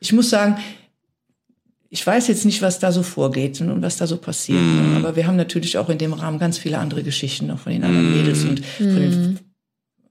ich 0.00 0.12
muss 0.14 0.30
sagen, 0.30 0.56
ich 1.90 2.04
weiß 2.04 2.26
jetzt 2.28 2.44
nicht, 2.46 2.62
was 2.62 2.78
da 2.78 2.90
so 2.90 3.02
vorgeht 3.02 3.60
und 3.60 3.82
was 3.82 3.98
da 3.98 4.06
so 4.06 4.16
passiert. 4.16 4.58
Ne? 4.60 4.96
Aber 4.96 5.14
wir 5.14 5.26
haben 5.26 5.36
natürlich 5.36 5.78
auch 5.78 5.88
in 5.90 5.98
dem 5.98 6.12
Rahmen 6.14 6.38
ganz 6.38 6.58
viele 6.58 6.78
andere 6.78 7.02
Geschichten 7.04 7.46
noch 7.46 7.60
von 7.60 7.72
den 7.72 7.84
anderen 7.84 8.16
Mädels 8.16 8.42
und 8.44 8.64
von 8.64 8.96
den 8.96 9.38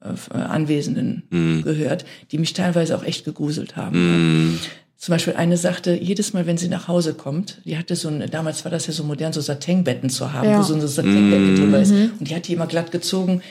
äh, 0.03 0.37
Anwesenden 0.37 1.61
gehört, 1.63 2.05
die 2.31 2.37
mich 2.37 2.53
teilweise 2.53 2.95
auch 2.97 3.03
echt 3.03 3.25
gegruselt 3.25 3.75
haben. 3.75 4.51
Ne? 4.53 4.57
Zum 4.97 5.11
Beispiel 5.13 5.33
eine 5.33 5.57
sagte, 5.57 5.93
jedes 5.95 6.31
Mal, 6.33 6.45
wenn 6.45 6.57
sie 6.57 6.69
nach 6.69 6.87
Hause 6.87 7.13
kommt, 7.13 7.59
die 7.65 7.77
hatte 7.77 7.95
so 7.95 8.07
ein, 8.07 8.23
damals 8.31 8.63
war 8.63 8.71
das 8.71 8.87
ja 8.87 8.93
so 8.93 9.03
modern, 9.03 9.33
so 9.33 9.41
Satinbetten 9.41 10.09
zu 10.09 10.31
haben, 10.31 10.49
Ja. 10.49 10.59
wo 10.59 10.63
so 10.63 10.73
ein 10.75 10.87
Satinbetten 10.87 11.55
drüber 11.57 11.79
ist. 11.79 11.91
Und 11.91 12.29
die 12.29 12.33
hat 12.35 12.47
die 12.47 12.53
immer 12.53 12.67
glatt 12.67 12.91
gezogen, 12.91 13.41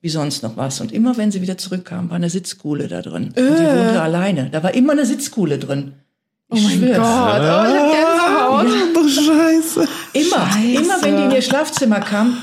wie 0.00 0.08
sonst 0.08 0.42
noch 0.42 0.56
was. 0.56 0.80
Und 0.80 0.90
immer, 0.90 1.16
wenn 1.18 1.30
sie 1.30 1.42
wieder 1.42 1.58
zurückkam, 1.58 2.08
war 2.08 2.16
eine 2.16 2.30
Sitzkuhle 2.30 2.88
da 2.88 3.02
drin. 3.02 3.24
Und 3.26 3.36
die 3.36 3.42
wohnte 3.42 4.00
alleine. 4.00 4.48
Da 4.50 4.62
war 4.62 4.74
immer 4.74 4.92
eine 4.92 5.04
Sitzkuhle 5.06 5.58
drin. 5.58 5.92
Ich 6.54 6.60
Oh 6.64 6.68
mein 6.68 6.78
schwör's. 6.78 6.96
Gott, 6.98 7.40
oh, 7.40 7.68
ich 7.68 7.78
hab 7.78 7.92
Gänsehaut. 7.92 8.66
Ach, 8.96 9.08
Scheiße. 9.08 9.88
Immer, 10.14 10.50
Scheiße. 10.50 10.82
immer 10.82 11.02
wenn 11.02 11.16
die 11.18 11.22
in 11.24 11.30
ihr 11.30 11.42
Schlafzimmer 11.42 12.00
kam, 12.00 12.36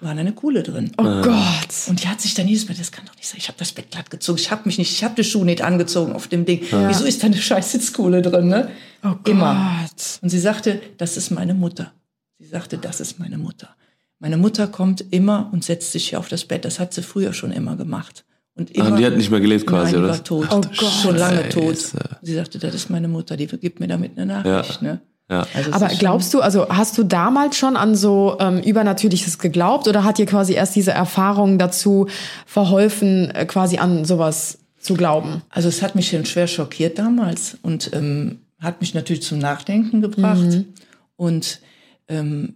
war 0.00 0.14
da 0.14 0.20
eine 0.20 0.32
Kuhle 0.32 0.62
drin. 0.62 0.92
Oh 0.98 1.02
Gott. 1.02 1.68
Und 1.88 2.02
die 2.02 2.08
hat 2.08 2.20
sich 2.20 2.34
dann 2.34 2.46
jedes 2.48 2.68
Mal, 2.68 2.74
das 2.76 2.92
kann 2.92 3.06
doch 3.06 3.14
nicht 3.16 3.26
sein, 3.26 3.38
ich 3.38 3.48
habe 3.48 3.58
das 3.58 3.72
Bett 3.72 3.90
glatt 3.90 4.10
gezogen, 4.10 4.38
ich 4.38 4.50
habe 4.50 4.62
mich 4.66 4.78
nicht, 4.78 4.90
ich 4.92 5.02
habe 5.04 5.14
die 5.14 5.24
Schuhe 5.24 5.44
nicht 5.44 5.62
angezogen 5.62 6.12
auf 6.12 6.28
dem 6.28 6.44
Ding. 6.44 6.62
Wieso 6.70 7.04
ist 7.04 7.22
da 7.22 7.26
eine 7.26 7.36
scheiß 7.36 7.72
Sitzkuhle 7.72 8.22
drin, 8.22 8.48
ne? 8.48 8.70
Oh 9.04 9.14
Immer. 9.24 9.80
Gott. 9.82 10.18
Und 10.22 10.28
sie 10.30 10.38
sagte, 10.38 10.80
das 10.98 11.16
ist 11.16 11.30
meine 11.30 11.54
Mutter. 11.54 11.92
Sie 12.38 12.46
sagte, 12.48 12.78
das 12.78 13.00
ist 13.00 13.18
meine 13.18 13.38
Mutter. 13.38 13.74
Meine 14.18 14.36
Mutter 14.36 14.66
kommt 14.66 15.04
immer 15.12 15.50
und 15.52 15.64
setzt 15.64 15.92
sich 15.92 16.08
hier 16.10 16.18
auf 16.18 16.28
das 16.28 16.44
Bett. 16.44 16.64
Das 16.64 16.78
hat 16.78 16.92
sie 16.94 17.02
früher 17.02 17.32
schon 17.32 17.52
immer 17.52 17.76
gemacht. 17.76 18.24
Und 18.54 18.70
immer, 18.70 18.92
Ah, 18.92 18.96
die 18.96 19.04
hat 19.04 19.16
nicht 19.16 19.30
mehr 19.30 19.40
gelebt 19.40 19.66
quasi, 19.66 19.92
Nein, 19.92 20.00
die 20.02 20.04
oder? 20.04 20.08
war 20.14 20.24
tot. 20.24 20.48
Oh 20.50 20.60
Gott. 20.62 20.76
Schon 21.02 21.16
lange 21.16 21.48
tot. 21.50 21.76
Sie 22.22 22.34
sagte, 22.34 22.58
das 22.58 22.74
ist 22.74 22.88
meine 22.90 23.08
Mutter, 23.08 23.36
die 23.36 23.46
gibt 23.46 23.80
mir 23.80 23.88
damit 23.88 24.16
eine 24.16 24.26
Nachricht. 24.26 24.80
Ne? 24.82 25.00
Ja. 25.28 25.46
Also 25.54 25.72
Aber 25.72 25.88
glaubst 25.88 26.32
du, 26.34 26.40
also 26.40 26.68
hast 26.68 26.96
du 26.98 27.02
damals 27.02 27.56
schon 27.56 27.76
an 27.76 27.96
so 27.96 28.36
ähm, 28.38 28.60
Übernatürliches 28.60 29.38
geglaubt 29.38 29.88
oder 29.88 30.04
hat 30.04 30.18
dir 30.18 30.26
quasi 30.26 30.54
erst 30.54 30.76
diese 30.76 30.92
Erfahrung 30.92 31.58
dazu 31.58 32.06
verholfen, 32.46 33.30
äh, 33.30 33.44
quasi 33.44 33.78
an 33.78 34.04
sowas 34.04 34.58
zu 34.78 34.94
glauben? 34.94 35.42
Also 35.50 35.68
es 35.68 35.82
hat 35.82 35.96
mich 35.96 36.10
schon 36.10 36.26
schwer 36.26 36.46
schockiert 36.46 36.98
damals 36.98 37.58
und 37.62 37.90
ähm, 37.92 38.38
hat 38.60 38.80
mich 38.80 38.94
natürlich 38.94 39.22
zum 39.22 39.38
Nachdenken 39.38 40.00
gebracht. 40.00 40.38
Mhm. 40.38 40.66
Und 41.16 41.60
ähm, 42.08 42.54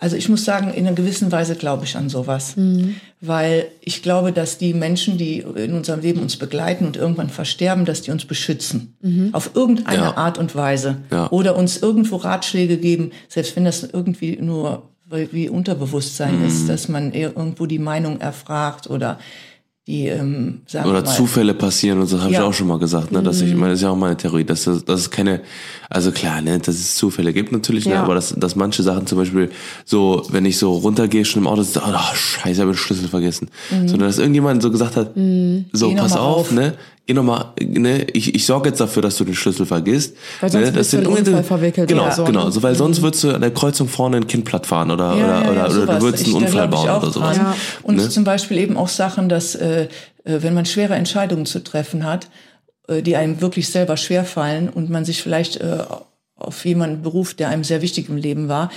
also 0.00 0.16
ich 0.16 0.28
muss 0.30 0.44
sagen, 0.44 0.72
in 0.72 0.86
einer 0.86 0.96
gewissen 0.96 1.30
Weise 1.30 1.54
glaube 1.54 1.84
ich 1.84 1.94
an 1.96 2.08
sowas. 2.08 2.56
Mhm. 2.56 2.96
Weil 3.20 3.66
ich 3.82 4.02
glaube, 4.02 4.32
dass 4.32 4.56
die 4.56 4.72
Menschen, 4.72 5.18
die 5.18 5.38
in 5.54 5.74
unserem 5.74 6.00
Leben 6.00 6.20
uns 6.22 6.36
begleiten 6.36 6.86
und 6.86 6.96
irgendwann 6.96 7.28
versterben, 7.28 7.84
dass 7.84 8.00
die 8.00 8.10
uns 8.10 8.24
beschützen. 8.24 8.94
Mhm. 9.02 9.28
Auf 9.34 9.50
irgendeine 9.54 10.02
Ja. 10.02 10.16
Art 10.16 10.38
und 10.38 10.54
Weise. 10.56 10.96
Ja. 11.10 11.30
Oder 11.30 11.54
uns 11.56 11.76
irgendwo 11.76 12.16
Ratschläge 12.16 12.78
geben, 12.78 13.10
selbst 13.28 13.54
wenn 13.56 13.64
das 13.66 13.82
irgendwie 13.84 14.38
nur 14.40 14.84
wie 15.32 15.48
Unterbewusstsein 15.48 16.38
Mhm. 16.40 16.46
ist, 16.46 16.68
dass 16.68 16.88
man 16.88 17.12
eher 17.12 17.36
irgendwo 17.36 17.66
die 17.66 17.80
Meinung 17.80 18.20
erfragt 18.20 18.88
oder 18.88 19.18
die, 19.88 20.06
ähm, 20.06 20.60
sagen 20.66 20.88
Oder 20.90 21.00
mal, 21.02 21.06
Zufälle 21.06 21.54
passieren 21.54 22.00
und 22.00 22.06
so 22.06 22.20
habe 22.20 22.30
ich 22.30 22.36
Ja. 22.36 22.44
auch 22.44 22.52
schon 22.52 22.68
mal 22.68 22.78
gesagt, 22.78 23.12
ne, 23.12 23.22
dass 23.22 23.40
ich, 23.40 23.48
ich 23.50 23.54
meine, 23.56 23.70
das 23.70 23.78
ist 23.80 23.82
ja 23.84 23.90
auch 23.90 23.96
meine 23.96 24.16
Theorie, 24.16 24.44
dass 24.44 24.64
das, 24.64 24.84
dass 24.84 25.00
es 25.00 25.10
keine, 25.10 25.40
also 25.88 26.12
klar, 26.12 26.42
ne, 26.42 26.58
dass 26.58 26.74
es 26.76 26.94
Zufälle 26.96 27.32
gibt 27.32 27.50
natürlich, 27.50 27.86
ne, 27.86 27.94
Ja. 27.94 28.02
aber 28.02 28.14
dass, 28.14 28.34
dass 28.36 28.54
manche 28.56 28.82
Sachen 28.82 29.06
zum 29.06 29.18
Beispiel 29.18 29.50
so, 29.84 30.22
wenn 30.30 30.44
ich 30.44 30.58
so 30.58 30.72
runtergehe 30.74 31.24
schon 31.24 31.42
im 31.42 31.48
Auto, 31.48 31.62
so, 31.62 31.80
oh, 31.80 32.14
scheiße, 32.14 32.50
ich 32.52 32.60
habe 32.60 32.70
den 32.72 32.76
Schlüssel 32.76 33.08
vergessen, 33.08 33.48
sondern 33.70 34.00
dass 34.08 34.18
irgendjemand 34.18 34.62
so 34.62 34.70
gesagt 34.70 34.96
hat, 34.96 35.12
so 35.14 35.88
Geh 35.88 35.96
pass 35.96 36.12
auf, 36.12 36.36
auf. 36.48 36.52
ne, 36.52 36.74
geh 37.10 37.14
noch 37.14 37.24
mal, 37.24 37.52
ne, 37.60 38.04
ich, 38.12 38.34
ich 38.36 38.46
sorge 38.46 38.68
jetzt 38.68 38.80
dafür, 38.80 39.02
dass 39.02 39.16
du 39.16 39.24
den 39.24 39.34
Schlüssel 39.34 39.66
vergisst, 39.66 40.14
Weil 40.40 40.50
sonst 40.50 40.92
ne, 40.92 40.98
einen 40.98 41.06
irgendwie- 41.06 41.30
Unfall 41.30 41.42
verwickelt 41.44 41.88
genau, 41.88 42.04
oder 42.04 42.12
so, 42.12 42.24
genau, 42.24 42.44
ne? 42.44 42.52
so, 42.52 42.62
weil 42.62 42.74
sonst 42.76 43.02
würdest 43.02 43.24
du 43.24 43.30
an 43.34 43.40
der 43.40 43.50
Kreuzung 43.52 43.88
vorne 43.88 44.18
ein 44.18 44.26
Kind 44.28 44.44
platt 44.44 44.64
fahren 44.66 44.90
oder, 44.92 45.16
Ja, 45.16 45.24
oder, 45.24 45.24
ja, 45.24 45.42
ja, 45.42 45.50
oder, 45.50 45.70
sowas. 45.72 45.98
du 45.98 46.02
würdest 46.04 46.24
einen 46.26 46.36
Ich- 46.36 46.42
Unfall 46.42 46.68
bauen 46.68 46.88
oder 46.88 47.10
sowas. 47.10 47.36
Ja. 47.36 47.56
Und 47.82 47.96
Ne? 47.96 48.08
zum 48.08 48.22
Beispiel 48.24 48.58
eben 48.58 48.76
auch 48.76 48.88
Sachen, 48.88 49.28
dass 49.28 49.56
äh, 49.56 49.88
äh, 50.24 50.42
wenn 50.42 50.54
man 50.54 50.66
schwere 50.66 50.94
Entscheidungen 50.94 51.46
zu 51.46 51.64
treffen 51.64 52.04
hat, 52.04 52.28
äh, 52.88 53.02
die 53.02 53.16
einem 53.16 53.40
wirklich 53.40 53.68
selber 53.70 53.96
schwerfallen 53.96 54.68
und 54.68 54.88
man 54.88 55.04
sich 55.04 55.20
vielleicht 55.22 55.56
äh, 55.56 55.78
auf 56.36 56.64
jemanden 56.64 57.02
beruft, 57.02 57.40
der 57.40 57.48
einem 57.48 57.64
sehr 57.64 57.82
wichtig 57.82 58.08
im 58.08 58.16
Leben 58.16 58.48
war, 58.48 58.70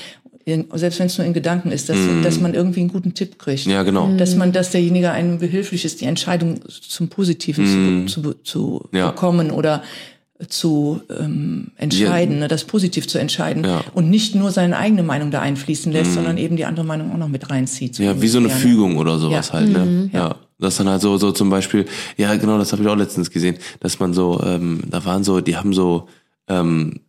selbst 0.74 1.00
wenn 1.00 1.06
es 1.08 1.18
nur 1.18 1.26
in 1.26 1.34
Gedanken 1.34 1.72
ist, 1.72 1.90
dass, 1.90 1.98
dass 2.24 2.40
man 2.40 2.54
irgendwie 2.54 2.82
einen 2.82 2.90
guten 2.90 3.14
Tipp 3.14 3.40
kriegt. 3.40 3.66
Mhm. 3.66 3.72
Ja, 3.72 3.84
genau. 3.84 4.10
Dass 4.18 4.36
man, 4.36 4.52
dass 4.52 4.72
derjenige 4.72 5.12
einem 5.12 5.40
behilflich 5.40 5.86
ist, 5.86 6.02
die 6.02 6.06
Entscheidung 6.06 6.60
zum 6.68 7.08
Positiven 7.08 8.08
zu, 8.08 8.22
zu, 8.22 8.34
zu 8.44 8.86
Mhm. 8.92 8.98
Ja. 8.98 9.08
bekommen 9.12 9.52
oder 9.52 9.84
zu 10.50 11.02
ähm, 11.20 11.68
entscheiden, 11.78 12.40
ne, 12.40 12.48
das 12.50 12.66
positiv 12.66 13.08
zu 13.08 13.18
entscheiden 13.18 13.64
Ja. 13.64 13.78
Mhm. 13.78 13.82
und 13.94 14.10
nicht 14.10 14.36
nur 14.36 14.52
seine 14.52 14.78
eigene 14.78 15.04
Meinung 15.04 15.32
da 15.32 15.40
einfließen 15.42 15.92
lässt, 15.92 16.14
sondern 16.14 16.38
eben 16.38 16.58
die 16.58 16.66
andere 16.66 16.86
Meinung 16.86 17.14
auch 17.14 17.18
noch 17.18 17.30
mit 17.30 17.50
reinzieht. 17.50 17.98
Ja, 18.00 18.22
wie 18.22 18.28
so 18.28 18.40
eine 18.40 18.48
ungefähr, 18.48 18.66
ne? 18.68 18.74
Fügung 18.76 18.98
oder 18.98 19.20
sowas 19.20 19.48
Ja. 19.50 19.54
halt, 19.54 19.70
ne? 19.72 20.10
Ja. 20.12 20.36
Das 20.60 20.78
dann 20.78 20.90
halt 20.90 21.02
so, 21.02 21.18
so 21.18 21.32
zum 21.32 21.50
Beispiel, 21.50 21.86
ja 22.18 22.36
genau, 22.36 22.58
das 22.58 22.72
habe 22.74 22.82
ich 22.84 22.88
auch 22.90 22.96
letztens 22.96 23.32
gesehen, 23.32 23.58
dass 23.80 24.00
man 24.00 24.14
so, 24.14 24.42
ähm, 24.46 24.82
da 24.90 25.04
waren 25.06 25.24
so, 25.24 25.40
die 25.42 25.56
haben 25.58 25.74
so, 25.74 26.08
ähm, 26.48 27.00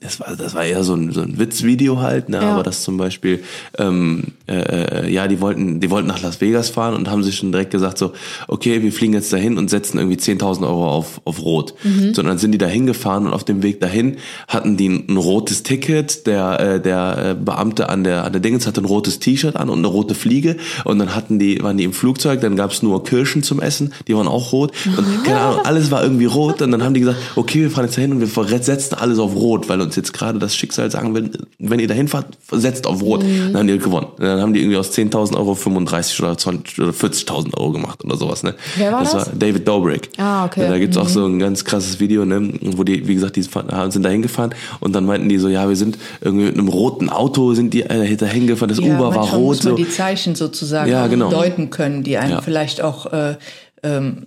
das 0.00 0.20
war, 0.20 0.36
das 0.36 0.54
war 0.54 0.64
eher 0.64 0.84
so 0.84 0.94
ein, 0.94 1.12
so 1.12 1.20
ein 1.22 1.38
Witzvideo 1.38 2.00
halt, 2.00 2.28
ne? 2.28 2.38
Ja. 2.38 2.52
aber 2.52 2.62
das 2.62 2.82
zum 2.82 2.96
Beispiel, 2.96 3.42
ähm, 3.78 4.24
äh, 4.46 5.06
äh, 5.06 5.10
ja, 5.10 5.26
die 5.26 5.40
wollten, 5.40 5.80
die 5.80 5.90
wollten 5.90 6.06
nach 6.06 6.20
Las 6.22 6.40
Vegas 6.40 6.70
fahren 6.70 6.94
und 6.94 7.10
haben 7.10 7.22
sich 7.22 7.36
schon 7.36 7.52
direkt 7.52 7.70
gesagt 7.70 7.98
so, 7.98 8.12
okay, 8.48 8.82
wir 8.82 8.92
fliegen 8.92 9.14
jetzt 9.14 9.32
dahin 9.32 9.58
und 9.58 9.70
setzen 9.70 9.98
irgendwie 9.98 10.18
10.000 10.18 10.62
Euro 10.62 10.88
auf, 10.88 11.20
auf 11.24 11.42
Rot. 11.42 11.74
So, 12.12 12.20
und 12.20 12.28
dann 12.28 12.38
sind 12.38 12.52
die 12.52 12.58
da 12.58 12.66
hingefahren 12.66 13.26
und 13.26 13.32
auf 13.32 13.44
dem 13.44 13.62
Weg 13.62 13.80
dahin 13.80 14.16
hatten 14.48 14.76
die 14.76 14.88
ein, 14.88 15.04
ein 15.08 15.16
rotes 15.16 15.62
Ticket, 15.62 16.26
der, 16.26 16.60
äh, 16.60 16.80
der 16.80 17.30
äh, 17.30 17.34
Beamte 17.34 17.88
an 17.88 18.04
der, 18.04 18.24
an 18.24 18.32
der 18.32 18.40
Dingens 18.40 18.66
hatte 18.66 18.82
ein 18.82 18.84
rotes 18.84 19.18
T-Shirt 19.18 19.56
an 19.56 19.68
und 19.68 19.78
eine 19.78 19.86
rote 19.88 20.14
Fliege 20.14 20.56
und 20.84 20.98
dann 20.98 21.14
hatten 21.14 21.38
die, 21.38 21.62
waren 21.62 21.76
die 21.76 21.84
im 21.84 21.92
Flugzeug, 21.92 22.40
dann 22.40 22.56
gab's 22.56 22.82
nur 22.82 23.02
Kirschen 23.04 23.42
zum 23.42 23.60
Essen, 23.60 23.92
die 24.08 24.16
waren 24.16 24.28
auch 24.28 24.52
rot 24.52 24.72
und 24.96 25.06
keine 25.24 25.40
Ahnung, 25.40 25.60
alles 25.64 25.90
war 25.90 26.02
irgendwie 26.02 26.26
rot 26.26 26.60
und 26.60 26.70
dann 26.70 26.82
haben 26.82 26.94
die 26.94 27.00
gesagt, 27.00 27.18
okay, 27.36 27.62
wir 27.62 27.70
fahren 27.70 27.84
jetzt 27.86 27.96
dahin 27.96 28.12
und 28.12 28.20
wir 28.20 28.62
setzen 28.62 28.94
alles 28.94 29.18
auf 29.18 29.34
rot, 29.34 29.68
weil 29.68 29.75
uns 29.80 29.96
jetzt 29.96 30.12
gerade 30.12 30.38
das 30.38 30.54
Schicksal 30.56 30.90
sagen 30.90 31.14
will, 31.14 31.30
wenn 31.58 31.78
ihr 31.80 31.88
dahin 31.88 32.08
fahrt, 32.08 32.38
setzt 32.50 32.86
auf 32.86 33.02
rot. 33.02 33.22
Dann 33.22 33.56
haben 33.56 33.66
die 33.66 33.78
gewonnen. 33.78 34.08
Dann 34.18 34.40
haben 34.40 34.52
die 34.52 34.60
irgendwie 34.60 34.76
aus 34.78 34.90
10.000 34.92 35.36
Euro 35.36 35.54
35 35.54 36.20
oder 36.22 36.36
20 36.38 36.78
oder 36.80 36.90
40.000 36.90 37.56
Euro 37.56 37.72
gemacht 37.72 38.04
oder 38.04 38.16
sowas. 38.16 38.42
Ne? 38.42 38.54
Wer 38.76 38.92
war 38.92 39.02
das? 39.02 39.14
war 39.14 39.26
David 39.38 39.66
Dobrik. 39.66 40.10
Ah, 40.18 40.44
okay. 40.46 40.68
Da 40.68 40.78
gibt's 40.78 40.96
auch 40.96 41.08
so 41.08 41.26
ein 41.26 41.38
ganz 41.38 41.64
krasses 41.64 42.00
Video, 42.00 42.24
ne, 42.24 42.52
wo 42.76 42.84
die, 42.84 43.06
wie 43.06 43.14
gesagt, 43.14 43.36
die 43.36 43.42
sind 43.42 44.02
da 44.02 44.08
hingefahren 44.08 44.54
und 44.80 44.92
dann 44.94 45.04
meinten 45.06 45.28
die 45.28 45.38
so, 45.38 45.48
ja, 45.48 45.68
wir 45.68 45.76
sind 45.76 45.98
irgendwie 46.20 46.46
mit 46.46 46.54
einem 46.58 46.68
roten 46.68 47.08
Auto, 47.08 47.54
sind 47.54 47.74
die 47.74 47.82
äh, 47.82 48.16
da 48.16 48.26
hingefahren, 48.26 48.68
das 48.68 48.84
Ja, 48.84 48.94
Uber 48.94 49.14
war 49.14 49.30
rot. 49.32 49.40
muss 49.56 49.64
man 49.64 49.72
So. 49.72 49.76
die 49.76 49.88
Zeichen 49.88 50.34
sozusagen 50.34 50.90
Ja, 50.90 51.06
genau. 51.06 51.30
deuten 51.30 51.70
können, 51.70 52.02
die 52.02 52.16
einem 52.18 52.32
Ja. 52.32 52.40
vielleicht 52.40 52.82
auch 52.82 53.12
äh, 53.12 53.36
ähm, 53.82 54.26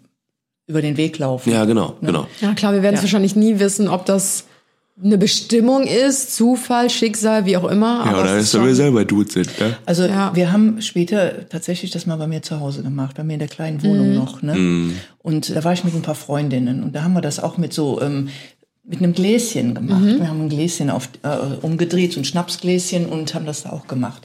über 0.67 0.81
den 0.81 0.97
Weg 0.97 1.17
laufen. 1.17 1.51
Ja, 1.51 1.65
genau, 1.65 1.95
genau. 2.01 2.27
Ja 2.41 2.53
klar, 2.53 2.73
wir 2.73 2.83
werden 2.83 2.93
es 2.95 3.01
Ja. 3.01 3.05
wahrscheinlich 3.05 3.35
nie 3.35 3.59
wissen, 3.59 3.87
ob 3.87 4.05
das 4.05 4.45
eine 5.01 5.17
Bestimmung 5.17 5.83
ist, 5.87 6.35
Zufall, 6.35 6.89
Schicksal, 6.89 7.45
wie 7.45 7.55
auch 7.55 7.63
immer. 7.69 8.03
Ja, 8.05 8.11
aber 8.11 8.21
oder 8.21 8.35
dass 8.35 8.53
ist 8.53 8.61
wir 8.61 8.75
selber 8.75 9.05
Dude 9.05 9.31
sind, 9.31 9.59
ne? 9.59 9.77
Also 9.85 10.03
Ja. 10.05 10.35
wir 10.35 10.51
haben 10.51 10.81
später 10.81 11.47
tatsächlich 11.47 11.91
das 11.91 12.05
mal 12.05 12.17
bei 12.17 12.27
mir 12.27 12.41
zu 12.41 12.59
Hause 12.59 12.83
gemacht, 12.83 13.15
bei 13.15 13.23
mir 13.23 13.33
in 13.33 13.39
der 13.39 13.47
kleinen 13.47 13.81
Wohnung 13.83 14.13
noch. 14.13 14.41
Ne? 14.41 14.93
Und 15.19 15.55
da 15.55 15.63
war 15.63 15.71
ich 15.73 15.83
mit 15.83 15.93
ein 15.95 16.01
paar 16.01 16.15
Freundinnen 16.15 16.83
und 16.83 16.93
da 16.93 17.03
haben 17.03 17.13
wir 17.13 17.21
das 17.21 17.39
auch 17.39 17.57
mit 17.57 17.73
so 17.73 18.01
ähm, 18.01 18.29
mit 18.83 18.99
einem 18.99 19.13
Gläschen 19.13 19.75
gemacht. 19.75 20.01
Wir 20.19 20.27
haben 20.27 20.41
ein 20.41 20.49
Gläschen 20.49 20.89
auf, 20.89 21.09
äh, 21.21 21.37
umgedreht, 21.61 22.11
so 22.13 22.19
ein 22.19 22.25
Schnapsgläschen 22.25 23.05
und 23.05 23.33
haben 23.35 23.45
das 23.45 23.63
da 23.63 23.69
auch 23.69 23.87
gemacht. 23.87 24.23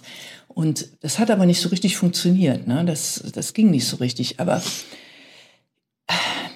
Und 0.48 0.87
das 1.02 1.18
hat 1.18 1.30
aber 1.30 1.44
nicht 1.46 1.60
so 1.60 1.68
richtig 1.68 1.96
funktioniert. 1.96 2.66
Ne? 2.66 2.84
Das, 2.87 3.22
das 3.34 3.52
ging 3.52 3.70
nicht 3.70 3.87
so 3.87 3.96
richtig. 3.96 4.40
Aber 4.40 4.62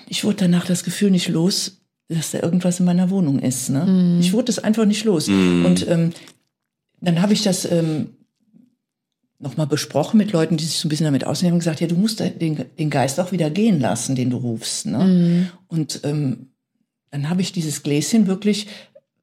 ich 0.08 0.24
wurde 0.24 0.36
danach 0.36 0.66
das 0.66 0.84
Gefühl 0.84 1.10
nicht 1.10 1.28
los, 1.28 1.82
dass 2.08 2.30
da 2.30 2.40
irgendwas 2.40 2.80
in 2.80 2.86
meiner 2.86 3.10
Wohnung 3.10 3.38
ist. 3.38 3.68
Ne? 3.70 4.18
Ich 4.20 4.32
wurde 4.32 4.50
es 4.50 4.58
einfach 4.58 4.86
nicht 4.86 5.04
los. 5.04 5.28
Und 5.28 5.86
ähm, 5.88 6.12
dann 7.00 7.20
habe 7.20 7.34
ich 7.34 7.42
das 7.42 7.70
ähm, 7.70 8.10
nochmal 9.38 9.66
besprochen 9.66 10.16
mit 10.18 10.32
Leuten, 10.32 10.56
die 10.56 10.64
sich 10.64 10.78
so 10.78 10.86
ein 10.86 10.90
bisschen 10.90 11.04
damit 11.04 11.24
ausnehmen 11.24 11.54
und 11.54 11.60
gesagt, 11.60 11.80
ja, 11.80 11.86
du 11.86 11.94
musst 11.94 12.20
den, 12.20 12.64
den 12.78 12.90
Geist 12.90 13.20
auch 13.20 13.30
wieder 13.30 13.50
gehen 13.50 13.78
lassen, 13.78 14.16
den 14.16 14.30
du 14.30 14.38
rufst. 14.38 14.86
Ne? 14.86 15.50
Und 15.68 16.00
ähm, 16.04 16.48
dann 17.10 17.28
habe 17.30 17.42
ich 17.42 17.52
dieses 17.52 17.82
Gläschen 17.82 18.26
wirklich 18.26 18.66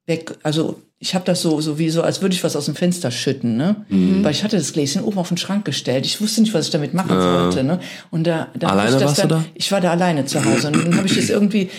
weg, 0.06 0.38
also 0.43 0.80
ich 0.98 1.13
habe 1.13 1.26
das 1.26 1.41
so, 1.41 1.60
so 1.62 1.78
wie 1.78 1.89
so, 1.89 2.02
als 2.02 2.21
würde 2.21 2.34
ich 2.34 2.43
was 2.43 2.56
aus 2.56 2.65
dem 2.65 2.76
Fenster 2.76 3.12
schütten, 3.12 3.58
ne? 3.58 3.86
Weil 4.24 4.32
ich 4.32 4.43
hatte 4.43 4.56
das 4.58 4.71
Gläschen 4.71 5.04
oben 5.04 5.17
auf 5.17 5.28
den 5.28 5.38
Schrank 5.38 5.65
gestellt. 5.65 6.06
Ich 6.06 6.21
wusste 6.21 6.41
nicht, 6.41 6.54
was 6.54 6.65
ich 6.65 6.71
damit 6.71 6.93
machen 6.93 7.19
sollte, 7.19 7.63
ne? 7.63 7.80
Und 8.12 8.26
da, 8.26 8.48
da 8.58 8.69
Alleine 8.69 8.89
ich 8.89 8.95
das 8.95 9.04
warst 9.04 9.24
du 9.24 9.28
dann, 9.28 9.43
da? 9.43 9.50
Ich 9.56 9.71
war 9.71 9.82
da 9.82 9.91
alleine 9.91 10.26
zu 10.26 10.43
Hause 10.43 10.67
und 10.67 10.78
dann 10.78 10.95
habe 10.95 11.06
ich 11.08 11.15
das 11.15 11.30
irgendwie 11.30 11.69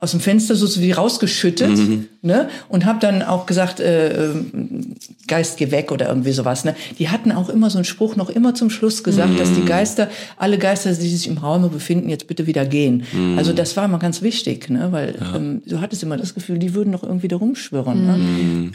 aus 0.00 0.12
dem 0.12 0.20
Fenster 0.20 0.54
so 0.54 0.80
wie 0.80 0.92
rausgeschüttet, 0.92 1.78
ne? 2.22 2.48
Und 2.68 2.84
habe 2.84 2.98
dann 3.00 3.22
auch 3.22 3.46
gesagt, 3.46 3.80
äh, 3.80 4.30
ähm, 4.30 4.94
Geist 5.26 5.56
geh 5.56 5.70
weg 5.70 5.90
oder 5.90 6.08
irgendwie 6.08 6.32
sowas, 6.32 6.64
ne? 6.64 6.74
Die 6.98 7.08
hatten 7.08 7.32
auch 7.32 7.48
immer 7.48 7.70
so 7.70 7.78
einen 7.78 7.84
Spruch 7.84 8.16
noch 8.16 8.30
immer 8.30 8.54
zum 8.54 8.70
Schluss 8.70 9.02
gesagt, 9.02 9.38
dass 9.40 9.52
die 9.52 9.64
Geister, 9.64 10.08
alle 10.36 10.58
Geister, 10.58 10.92
die 10.92 11.08
sich 11.08 11.26
im 11.26 11.38
Raume 11.38 11.68
befinden, 11.68 12.08
jetzt 12.08 12.26
bitte 12.26 12.46
wieder 12.46 12.64
gehen. 12.64 13.04
Also 13.36 13.52
das 13.52 13.76
war 13.76 13.84
immer 13.84 13.98
ganz 13.98 14.22
wichtig, 14.22 14.70
ne? 14.70 14.92
Weil 14.92 15.16
ähm, 15.34 15.62
du 15.66 15.80
hattest 15.80 16.02
immer 16.02 16.16
das 16.16 16.34
Gefühl, 16.34 16.58
die 16.58 16.74
würden 16.74 16.90
noch 16.90 17.02
irgendwie 17.02 17.28
da 17.28 17.36
rumschwirren. 17.36 18.06
Ne? 18.06 18.72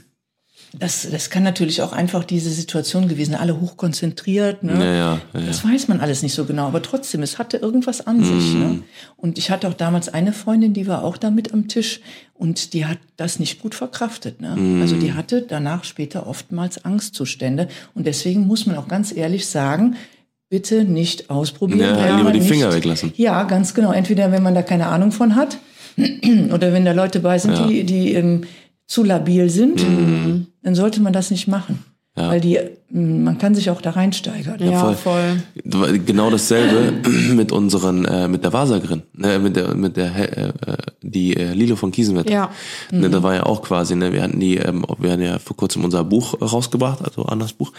Das, 0.75 1.07
das 1.09 1.29
kann 1.29 1.43
natürlich 1.43 1.83
auch 1.83 1.93
einfach 1.93 2.23
diese 2.23 2.49
Situation 2.49 3.07
gewesen, 3.07 3.35
alle 3.35 3.61
hochkonzentriert. 3.61 4.63
Ne? 4.63 4.73
Ja, 4.73 4.93
ja, 4.93 5.21
ja, 5.33 5.41
Das 5.45 5.63
weiß 5.63 5.87
man 5.87 5.99
alles 5.99 6.23
nicht 6.23 6.33
so 6.33 6.45
genau, 6.45 6.65
aber 6.65 6.81
trotzdem, 6.81 7.21
es 7.21 7.37
hatte 7.37 7.57
irgendwas 7.57 8.05
an 8.07 8.23
sich. 8.23 8.53
Ne? 8.55 8.65
Mhm. 8.65 8.83
Und 9.15 9.37
ich 9.37 9.51
hatte 9.51 9.67
auch 9.67 9.75
damals 9.75 10.09
eine 10.09 10.33
Freundin, 10.33 10.73
die 10.73 10.87
war 10.87 11.03
auch 11.03 11.17
da 11.17 11.29
mit 11.29 11.53
am 11.53 11.67
Tisch 11.67 12.01
und 12.33 12.73
die 12.73 12.87
hat 12.87 12.97
das 13.17 13.37
nicht 13.37 13.61
gut 13.61 13.75
verkraftet. 13.75 14.41
Ne? 14.41 14.55
Mhm. 14.55 14.81
Also 14.81 14.95
die 14.95 15.13
hatte 15.13 15.43
danach 15.43 15.83
später 15.83 16.25
oftmals 16.25 16.83
Angstzustände 16.83 17.67
und 17.93 18.07
deswegen 18.07 18.47
muss 18.47 18.65
man 18.65 18.75
auch 18.75 18.87
ganz 18.87 19.15
ehrlich 19.15 19.45
sagen, 19.45 19.95
bitte 20.49 20.85
nicht 20.85 21.29
ausprobieren. 21.29 21.97
Ja, 21.97 22.17
lieber 22.17 22.31
die 22.31 22.39
nicht, 22.39 22.49
Finger 22.49 22.73
weglassen. 22.73 23.13
Ja, 23.15 23.43
ganz 23.43 23.75
genau. 23.75 23.91
Entweder 23.91 24.31
wenn 24.31 24.41
man 24.41 24.55
da 24.55 24.63
keine 24.63 24.87
Ahnung 24.87 25.11
von 25.11 25.35
hat 25.35 25.57
oder 25.97 26.73
wenn 26.73 26.83
da 26.83 26.93
Leute 26.93 27.19
bei 27.19 27.37
sind, 27.37 27.57
die, 27.69 27.83
die 27.83 28.13
ähm, 28.13 28.41
zu 28.87 29.03
labil 29.03 29.49
sind, 29.49 29.81
Mhm. 29.87 30.47
dann 30.61 30.75
sollte 30.75 31.01
man 31.01 31.13
das 31.13 31.31
nicht 31.31 31.47
machen. 31.47 31.83
Weil 32.15 32.41
die, 32.41 32.59
ähm, 32.93 33.23
man 33.23 33.39
kann 33.39 33.55
sich 33.55 33.71
auch 33.71 33.81
da 33.81 33.89
reinsteigern. 33.89 34.59
Ja, 34.63 34.93
voll. 34.93 35.41
voll. 35.63 35.97
Genau 36.05 36.29
dasselbe 36.29 36.93
mit 37.33 37.51
unseren, 37.51 38.05
äh, 38.05 38.27
mit 38.27 38.43
der 38.43 38.53
Wasagerin, 38.53 39.01
ne, 39.13 39.39
mit 39.39 39.55
der, 39.55 39.73
mit 39.73 39.97
der, 39.97 40.15
äh, 40.15 40.49
äh, 40.49 40.77
die 41.01 41.35
äh, 41.35 41.53
Lilo 41.53 41.75
von 41.75 41.91
Kiesenwetter. 41.91 42.31
Ja. 42.31 42.51
Ne, 42.91 43.09
da 43.09 43.23
war 43.23 43.33
ja 43.33 43.43
auch 43.47 43.63
quasi, 43.63 43.95
ne, 43.95 44.13
wir 44.13 44.21
hatten 44.21 44.39
die, 44.39 44.57
ähm, 44.57 44.85
wir 44.99 45.11
hatten 45.11 45.23
ja 45.23 45.39
vor 45.39 45.57
kurzem 45.57 45.83
unser 45.83 46.03
Buch 46.03 46.39
rausgebracht, 46.39 47.03
also 47.03 47.23
anderes 47.23 47.53
Buch. 47.53 47.73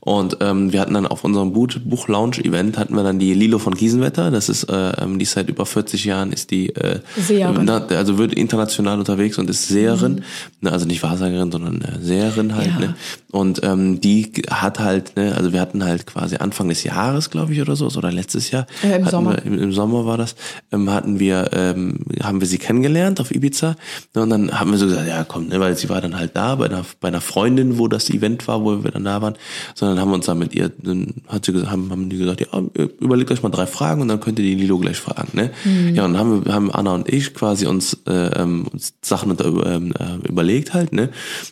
Und 0.00 0.38
ähm, 0.40 0.72
wir 0.72 0.80
hatten 0.80 0.94
dann 0.94 1.06
auf 1.06 1.22
unserem 1.24 1.52
Buch, 1.52 1.68
Buch-Lounge-Event 1.84 2.78
hatten 2.78 2.94
wir 2.96 3.02
dann 3.02 3.18
die 3.18 3.34
Lilo 3.34 3.58
von 3.58 3.74
Kiesenwetter. 3.74 4.30
Das 4.30 4.48
ist, 4.48 4.64
äh, 4.64 4.92
ähm, 5.02 5.18
die 5.18 5.24
ist 5.24 5.32
seit 5.32 5.50
über 5.50 5.66
40 5.66 6.06
Jahren 6.06 6.32
ist 6.32 6.50
die, 6.50 6.70
äh, 6.74 7.00
Seherin. 7.18 7.64
na, 7.66 7.84
also 7.84 8.16
wird 8.16 8.32
international 8.32 8.98
unterwegs 8.98 9.36
und 9.36 9.50
ist 9.50 9.68
Seherin, 9.68 10.22
ne, 10.62 10.72
also 10.72 10.86
nicht 10.86 11.02
Wahrsagerin, 11.02 11.52
sondern 11.52 11.82
äh, 11.82 12.00
Seherin 12.00 12.54
halt, 12.56 12.68
Ja. 12.68 12.78
ne. 12.78 12.94
Und 13.30 13.60
ähm, 13.62 13.73
die 13.76 14.32
hat 14.50 14.78
halt, 14.78 15.16
ne, 15.16 15.34
also 15.36 15.52
wir 15.52 15.60
hatten 15.60 15.84
halt 15.84 16.06
quasi 16.06 16.36
Anfang 16.36 16.68
des 16.68 16.84
Jahres, 16.84 17.30
glaube 17.30 17.52
ich, 17.52 17.60
oder 17.60 17.76
so, 17.76 17.86
oder 17.86 18.12
letztes 18.12 18.50
Jahr. 18.50 18.66
Äh, 18.82 18.96
im 18.96 19.06
Sommer. 19.06 19.32
Wir, 19.32 19.44
im, 19.44 19.58
Im 19.58 19.72
Sommer 19.72 20.06
war 20.06 20.18
das, 20.18 20.36
ähm, 20.72 20.90
hatten 20.90 21.18
wir, 21.18 21.50
ähm, 21.52 22.00
haben 22.22 22.40
wir 22.40 22.46
sie 22.46 22.58
kennengelernt 22.58 23.20
auf 23.20 23.34
Ibiza. 23.34 23.76
Ne, 24.14 24.22
und 24.22 24.30
dann 24.30 24.58
haben 24.58 24.70
wir 24.70 24.78
so 24.78 24.86
gesagt, 24.86 25.08
ja 25.08 25.24
komm, 25.24 25.48
ne, 25.48 25.60
weil 25.60 25.76
sie 25.76 25.88
war 25.88 26.00
dann 26.00 26.16
halt 26.16 26.36
da 26.36 26.54
bei 26.56 26.66
einer, 26.66 26.84
bei 27.00 27.08
einer 27.08 27.20
Freundin, 27.20 27.78
wo 27.78 27.88
das 27.88 28.10
Event 28.10 28.46
war, 28.48 28.64
wo 28.64 28.84
wir 28.84 28.90
dann 28.90 29.04
da 29.04 29.22
waren. 29.22 29.34
Sondern 29.74 30.00
haben 30.00 30.10
wir 30.10 30.16
uns 30.16 30.26
dann 30.26 30.38
mit 30.38 30.54
ihr, 30.54 30.70
dann 30.82 31.14
hat 31.28 31.44
sie 31.44 31.52
gesagt, 31.52 31.70
haben, 31.70 31.90
haben 31.90 32.08
die 32.08 32.18
gesagt, 32.18 32.40
ja, 32.40 32.62
überlegt 33.00 33.30
euch 33.30 33.42
mal 33.42 33.50
drei 33.50 33.66
Fragen 33.66 34.02
und 34.02 34.08
dann 34.08 34.20
könnt 34.20 34.38
ihr 34.38 34.44
die 34.44 34.54
Lilo 34.54 34.78
gleich 34.78 34.98
fragen. 34.98 35.30
Ne? 35.32 35.50
Ja, 35.94 36.04
und 36.04 36.14
dann 36.14 36.18
haben 36.18 36.44
wir, 36.44 36.52
haben 36.52 36.70
Anna 36.70 36.94
und 36.94 37.08
ich 37.08 37.34
quasi 37.34 37.66
uns, 37.66 37.98
äh, 38.06 38.12
ähm, 38.40 38.66
uns 38.72 38.94
Sachen 39.02 39.30
unter, 39.30 39.46
ähm, 39.66 39.92
äh, 39.98 40.26
überlegt 40.28 40.74
halt, 40.74 40.92
ne? 40.92 41.10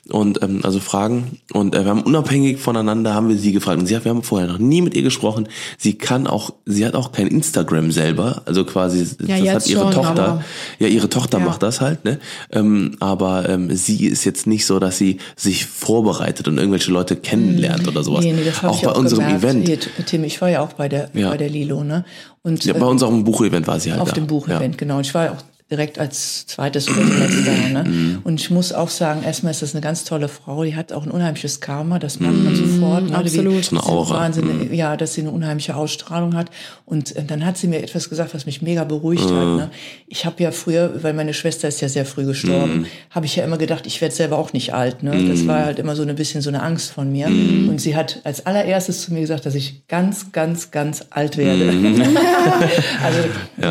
Und 0.08 0.42
ähm, 0.42 0.61
also 0.62 0.80
Fragen. 0.80 1.38
Und 1.52 1.74
äh, 1.74 1.85
wir 1.85 1.90
haben 1.90 2.04
unabhängig 2.12 2.59
voneinander 2.59 3.14
haben 3.14 3.29
wir 3.29 3.37
sie 3.37 3.53
gefragt. 3.53 3.79
Und 3.81 3.87
sie 3.87 3.96
hat, 3.96 4.05
wir 4.05 4.11
haben 4.11 4.22
vorher 4.22 4.48
noch 4.48 4.59
nie 4.59 4.83
mit 4.83 4.94
ihr 4.94 5.03
gesprochen. 5.03 5.48
Sie 5.79 5.94
kann 5.94 6.27
auch, 6.27 6.53
sie 6.66 6.85
hat 6.85 6.94
auch 6.94 7.12
kein 7.12 7.27
Instagram 7.27 7.90
selber. 7.90 8.42
Also 8.44 8.64
quasi, 8.64 9.07
Ja, 9.27 9.38
das 9.38 9.64
hat 9.64 9.66
ihre 9.68 9.81
schon, 9.83 9.92
Tochter. 9.92 10.44
Ja, 10.79 10.87
ihre 10.88 11.09
Tochter 11.09 11.38
Ja. 11.38 11.44
macht 11.44 11.62
das 11.62 11.81
halt, 11.81 12.05
ne? 12.05 12.18
Ähm, 12.51 12.96
aber 13.01 13.48
ähm, 13.48 13.75
sie 13.75 14.07
ist 14.07 14.25
jetzt 14.25 14.46
nicht 14.46 14.66
so, 14.66 14.79
dass 14.79 14.98
sie 14.98 15.18
sich 15.37 15.64
vorbereitet 15.66 16.48
und 16.48 16.59
irgendwelche 16.59 16.90
Leute 16.92 17.16
kennenlernt 17.16 17.88
oder 17.88 18.05
sowas. 18.05 18.25
Nee, 18.25 18.33
nee, 18.33 18.44
das 18.44 18.62
auch 18.62 18.77
ich 18.77 18.83
bei 18.83 18.92
auch 18.92 18.98
unserem 18.98 19.25
gemerkt. 19.25 19.44
Event. 19.44 19.66
Hier, 19.66 20.05
Tim, 20.07 20.25
ich 20.25 20.40
war 20.40 20.51
ja 20.51 20.61
auch 20.61 20.75
bei 20.75 20.88
der, 20.88 21.09
Ja. 21.14 21.31
bei 21.31 21.37
der 21.38 21.48
Lilo, 21.48 21.83
ne? 21.83 22.05
Und 22.42 22.64
Ja, 22.64 22.75
äh, 22.75 22.79
bei 22.79 22.87
unserem 22.87 23.25
Buchevent 23.25 23.66
war 23.66 23.79
sie 23.81 23.90
halt 23.92 24.01
auf 24.01 24.09
da. 24.11 24.14
dem 24.16 24.27
Buchevent, 24.27 24.77
genau. 24.77 24.96
Und 24.96 25.07
ich 25.07 25.14
war 25.14 25.31
auch 25.33 25.37
direkt 25.72 25.98
als 25.98 26.46
zweites 26.46 26.88
oder 26.88 27.00
da. 27.00 27.82
Ne? 27.82 27.85
Mhm. 27.88 28.18
Und 28.22 28.40
ich 28.40 28.50
muss 28.50 28.72
auch 28.72 28.90
sagen, 28.90 29.24
erstmal 29.24 29.50
ist 29.50 29.62
das 29.62 29.74
eine 29.74 29.80
ganz 29.80 30.04
tolle 30.04 30.28
Frau. 30.28 30.62
Die 30.62 30.76
hat 30.76 30.92
auch 30.92 31.02
ein 31.04 31.11
unheimliches 31.11 31.61
Karma, 31.61 31.98
das 31.98 32.20
merkt 32.20 32.44
man 32.44 32.54
sofort. 32.54 33.11
Ne? 33.11 33.16
absolut. 33.16 33.70
Die, 33.70 33.74
Mhm. 33.74 33.78
Eine 33.80 33.87
Aura. 33.88 34.14
Mhm. 34.14 34.20
Wahnsinn, 34.20 34.74
Ja, 34.74 34.96
dass 34.96 35.14
sie 35.14 35.22
eine 35.22 35.30
unheimliche 35.30 35.74
Ausstrahlung 35.74 36.37
hat. 36.37 36.50
Und 36.85 37.16
äh, 37.16 37.24
dann 37.24 37.44
hat 37.44 37.56
sie 37.58 37.66
mir 37.66 37.82
etwas 37.82 38.08
gesagt, 38.11 38.35
was 38.35 38.46
mich 38.46 38.62
mega 38.62 38.85
beruhigt 38.85 39.24
Mhm. 39.28 39.37
hat. 39.37 39.46
Ne? 39.56 39.70
Ich 40.06 40.24
habe 40.26 40.42
ja 40.42 40.52
früher, 40.52 41.02
weil 41.02 41.14
meine 41.14 41.32
Schwester 41.35 41.66
ist 41.68 41.80
ja 41.80 41.88
sehr 41.88 42.04
früh 42.04 42.24
gestorben, 42.26 42.80
Mhm. 42.80 42.87
habe 43.11 43.26
ich 43.26 43.35
ja 43.37 43.44
immer 43.44 43.56
gedacht, 43.56 43.87
ich 43.87 44.00
werde 44.00 44.14
selber 44.14 44.37
auch 44.38 44.52
nicht 44.52 44.74
alt. 44.74 45.02
Ne? 45.02 45.28
Das 45.28 45.46
war 45.46 45.64
halt 45.64 45.78
immer 45.78 45.96
so 45.96 46.02
ein 46.02 46.14
bisschen 46.14 46.42
so 46.42 46.50
eine 46.50 46.62
Angst 46.62 46.90
von 46.92 47.11
mir. 47.11 47.28
Mhm. 47.28 47.70
Und 47.70 47.80
sie 47.80 47.96
hat 47.96 48.20
als 48.24 48.44
allererstes 48.44 49.00
zu 49.02 49.12
mir 49.14 49.20
gesagt, 49.22 49.46
dass 49.46 49.54
ich 49.54 49.87
ganz, 49.88 50.32
ganz, 50.32 50.70
ganz 50.70 51.04
alt 51.11 51.38
werde. 51.38 51.70
also 53.02 53.18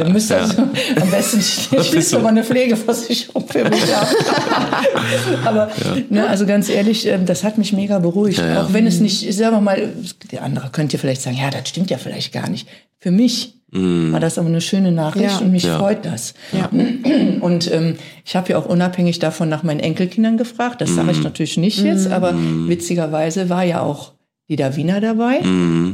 ihr 0.05 0.09
müsst 0.09 0.31
also 0.31 0.63
am 0.99 1.09
besten 1.11 1.41
schließt 1.91 2.13
doch 2.13 2.21
mal 2.21 2.29
eine 2.29 2.43
Pflegeversicherung 2.43 3.47
für 3.47 3.69
mich 3.69 3.95
ab. 3.95 4.07
Aber 5.45 5.69
ne, 6.09 6.27
also 6.27 6.45
ganz 6.45 6.69
ehrlich, 6.69 7.05
ähm, 7.07 7.25
das 7.25 7.43
hat 7.43 7.57
mich 7.57 7.73
mega 7.73 7.99
beruhigt. 7.99 8.39
Ja, 8.39 8.47
ja. 8.47 8.63
Auch 8.63 8.73
wenn 8.73 8.87
es 8.87 8.99
nicht, 8.99 9.33
sagen 9.33 9.55
wir 9.55 9.61
mal, 9.61 9.89
der 10.31 10.43
andere 10.43 10.69
könnte 10.71 10.97
vielleicht 10.97 11.21
sagen, 11.21 11.37
ja, 11.37 11.49
das 11.49 11.69
stimmt 11.69 11.89
ja 11.89 11.97
vielleicht 11.97 12.33
gar 12.33 12.49
nicht. 12.49 12.67
Für 12.99 13.11
mich 13.11 13.55
war 13.73 14.19
das 14.19 14.37
aber 14.37 14.49
eine 14.49 14.59
schöne 14.59 14.91
Nachricht 14.91 15.31
Ja. 15.31 15.37
und 15.37 15.51
mich 15.53 15.63
Ja. 15.63 15.77
freut 15.79 16.05
das. 16.05 16.33
Ja. 16.51 16.69
Und 17.39 17.71
ähm, 17.71 17.95
ich 18.25 18.35
habe 18.35 18.49
ja 18.51 18.57
auch 18.57 18.65
unabhängig 18.65 19.19
davon 19.19 19.47
nach 19.47 19.63
meinen 19.63 19.79
Enkelkindern 19.79 20.35
gefragt. 20.35 20.81
Das 20.81 20.93
sage 20.93 21.11
ich 21.11 21.23
natürlich 21.23 21.55
nicht 21.55 21.79
jetzt, 21.81 22.11
aber 22.11 22.33
witzigerweise 22.67 23.47
war 23.49 23.63
ja 23.63 23.79
auch 23.81 24.11
die 24.51 24.57
Davina 24.57 24.99
dabei. 24.99 25.39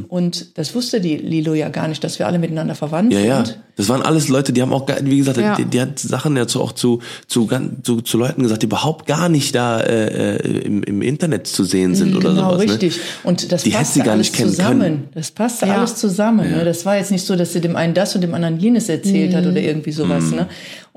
Und 0.08 0.58
das 0.58 0.74
wusste 0.74 1.00
die 1.00 1.16
Lilo 1.16 1.54
ja 1.54 1.68
gar 1.68 1.86
nicht, 1.86 2.02
dass 2.02 2.18
wir 2.18 2.26
alle 2.26 2.40
miteinander 2.40 2.74
verwandt 2.74 3.12
Ja, 3.12 3.20
ja. 3.20 3.44
sind. 3.44 3.60
Das 3.76 3.88
waren 3.88 4.02
alles 4.02 4.26
Leute, 4.28 4.52
die 4.52 4.60
haben 4.60 4.72
auch, 4.72 4.84
gar- 4.86 4.98
wie 5.04 5.18
gesagt, 5.18 5.38
Ja. 5.38 5.54
die, 5.54 5.64
die 5.64 5.80
hat 5.80 6.00
Sachen 6.00 6.34
dazu 6.34 6.60
auch 6.60 6.72
zu, 6.72 6.98
zu, 7.28 7.48
zu, 7.84 8.00
zu 8.00 8.18
Leuten 8.18 8.42
gesagt, 8.42 8.62
die 8.62 8.66
überhaupt 8.66 9.06
gar 9.06 9.28
nicht 9.28 9.54
da 9.54 9.80
äh, 9.80 10.34
äh, 10.34 10.58
im, 10.62 10.82
im 10.82 11.00
Internet 11.02 11.46
zu 11.46 11.62
sehen 11.62 11.94
sind 11.94 12.16
oder 12.16 12.30
genau, 12.30 12.50
sowas. 12.54 12.64
richtig. 12.68 12.96
Ne? 12.96 13.02
Und 13.22 13.52
das 13.52 13.62
Die 13.62 13.70
sie 13.70 14.00
gar 14.00 14.14
alles 14.14 14.26
nicht 14.26 14.34
kennen 14.34 14.50
zusammen. 14.50 14.80
können. 14.80 15.08
Das 15.14 15.30
passte 15.30 15.66
Ja. 15.66 15.76
alles 15.76 15.94
zusammen. 15.94 16.50
Ne? 16.50 16.64
Das 16.64 16.84
war 16.84 16.96
jetzt 16.96 17.12
nicht 17.12 17.24
so, 17.24 17.36
dass 17.36 17.52
sie 17.52 17.60
dem 17.60 17.76
einen 17.76 17.94
das 17.94 18.12
und 18.16 18.22
dem 18.22 18.34
anderen 18.34 18.58
jenes 18.58 18.88
erzählt 18.88 19.32
hat 19.36 19.46
oder 19.46 19.60
irgendwie 19.60 19.92
sowas. 19.92 20.24
Mhm. 20.24 20.36
Ne? 20.36 20.46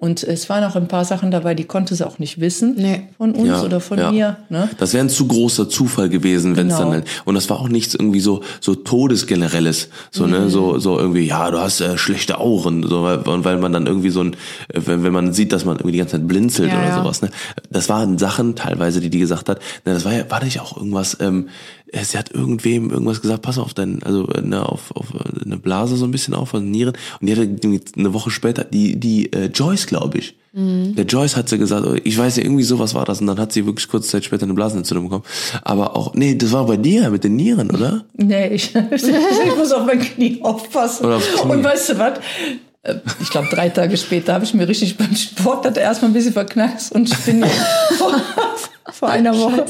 Und 0.02 0.24
es 0.24 0.50
waren 0.50 0.64
auch 0.64 0.76
ein 0.76 0.88
paar 0.88 1.06
Sachen 1.06 1.30
dabei, 1.30 1.54
die 1.54 1.64
konnte 1.66 1.94
sie 1.94 2.06
auch 2.08 2.18
nicht 2.18 2.42
wissen 2.42 2.74
Nee. 2.76 3.04
von 3.20 3.34
uns 3.36 3.48
Ja, 3.48 3.62
oder 3.62 3.80
von 3.80 4.00
ja. 4.00 4.12
mir. 4.12 4.38
Ne? 4.50 4.68
Das 4.80 4.94
wäre 4.94 5.06
ein 5.06 5.10
zu 5.10 5.28
großer 5.28 5.70
Zufall 5.70 6.10
gewesen, 6.10 6.58
wenn 6.58 6.68
es 6.70 6.74
Genau. 6.78 6.86
dann 6.90 6.94
halt, 7.02 7.08
und 7.26 7.36
das 7.36 7.50
war 7.52 7.60
auch 7.60 7.70
nichts 7.70 7.94
irgendwie 7.94 8.20
so 8.20 8.42
so 8.62 8.74
todesgenerelles, 8.74 9.90
so 10.10 10.26
ne, 10.26 10.50
so 10.50 10.80
so 10.80 10.98
irgendwie 10.98 11.28
ja, 11.28 11.52
du 11.52 11.60
hast 11.60 11.82
äh, 11.82 12.00
schlechte 12.00 12.40
Auren, 12.40 12.82
so 12.82 13.04
weil, 13.04 13.20
und 13.20 13.46
weil 13.46 13.58
man 13.58 13.74
dann 13.74 13.86
irgendwie 13.86 14.10
so 14.10 14.22
ein 14.24 14.34
äh, 14.70 14.82
wenn, 14.86 15.04
wenn 15.04 15.14
man 15.14 15.34
sieht, 15.34 15.52
dass 15.54 15.66
man 15.66 15.76
irgendwie 15.76 15.92
die 15.92 15.98
ganze 16.00 16.18
Zeit 16.18 16.28
blinzelt 16.28 16.72
Ja, 16.72 16.80
oder 16.80 16.88
ja. 16.88 16.96
sowas, 17.04 17.22
ne. 17.22 17.30
Das 17.70 17.88
waren 17.88 18.18
Sachen 18.18 18.56
teilweise, 18.56 19.02
die 19.02 19.12
die 19.12 19.20
gesagt 19.20 19.50
hat, 19.50 19.60
ne, 19.86 19.94
das 19.94 20.04
war 20.04 20.14
ja 20.14 20.24
war 20.32 20.44
nicht 20.44 20.60
auch 20.62 20.76
irgendwas 20.78 21.16
ähm, 21.22 21.50
äh, 21.81 21.81
sie 21.93 22.17
hat 22.17 22.32
irgendwem 22.32 22.89
irgendwas 22.89 23.21
gesagt, 23.21 23.41
pass 23.41 23.58
auf 23.58 23.73
dein 23.73 24.01
also 24.04 24.27
äh, 24.30 24.41
ne, 24.41 24.67
auf 24.67 24.95
auf 24.95 25.13
äh, 25.13 25.43
eine 25.45 25.58
Blase 25.58 25.97
so 25.97 26.06
ein 26.06 26.12
bisschen 26.12 26.34
auf, 26.34 26.54
also 26.54 26.65
Nieren 26.65 26.95
und 27.19 27.27
die 27.27 27.36
hatte 27.36 27.60
eine 27.97 28.13
Woche 28.13 28.32
später 28.32 28.63
die 28.63 28.99
die 28.99 29.32
äh, 29.34 29.47
Joyce, 29.47 29.88
glaube 29.88 30.17
ich. 30.17 30.36
Der 30.54 31.06
Joyce 31.06 31.38
hat 31.38 31.47
sie 31.47 31.58
gesagt, 31.58 31.88
oh, 31.88 31.95
ich 32.04 32.17
weiß 32.17 32.36
nicht, 32.36 32.45
irgendwie 32.45 32.63
sowas 32.63 32.93
war 32.93 33.06
das 33.06 33.21
und 33.21 33.27
dann 33.27 33.39
hat 33.39 33.54
sie 33.54 33.65
wirklich 33.65 33.88
kurze 33.88 34.10
Zeit 34.10 34.25
später 34.25 34.43
eine 34.43 34.54
Blasenentzündung 34.54 35.06
bekommen. 35.06 35.23
Aber 35.63 35.95
auch, 35.95 36.13
nee, 36.13 36.36
das 36.36 36.51
war 36.51 36.65
bei 36.65 36.75
dir 36.75 37.10
mit 37.10 37.23
den 37.23 37.38
Nieren, 37.38 37.71
oder? 37.71 38.04
Nee, 38.17 38.49
ich, 38.49 38.75
ich 38.91 39.56
muss 39.56 39.71
auf 39.71 39.86
mein 39.86 40.01
Knie 40.01 40.41
aufpassen. 40.41 41.06
Knie. 41.06 41.51
Und 41.54 41.63
weißt 41.63 41.91
du 41.91 41.99
was? 41.99 42.19
Äh, 42.84 42.96
Ich 43.22 43.30
glaube, 43.30 43.48
drei 43.52 43.70
Tage 43.70 43.98
später 43.98 44.34
habe 44.34 44.44
ich 44.44 44.54
mir 44.54 44.67
richtig 44.67 44.98
beim 44.98 45.15
Sport 45.15 45.65
hat 45.65 45.78
er 45.78 45.84
erstmal 45.84 46.12
ein 46.12 46.13
bisschen 46.13 46.34
verknackst 46.34 46.91
und 46.94 47.10
ich 47.12 47.17
bin 47.20 47.44
vor, 47.98 48.22
vor 48.91 49.10
einer 49.10 49.38
Woche 49.38 49.65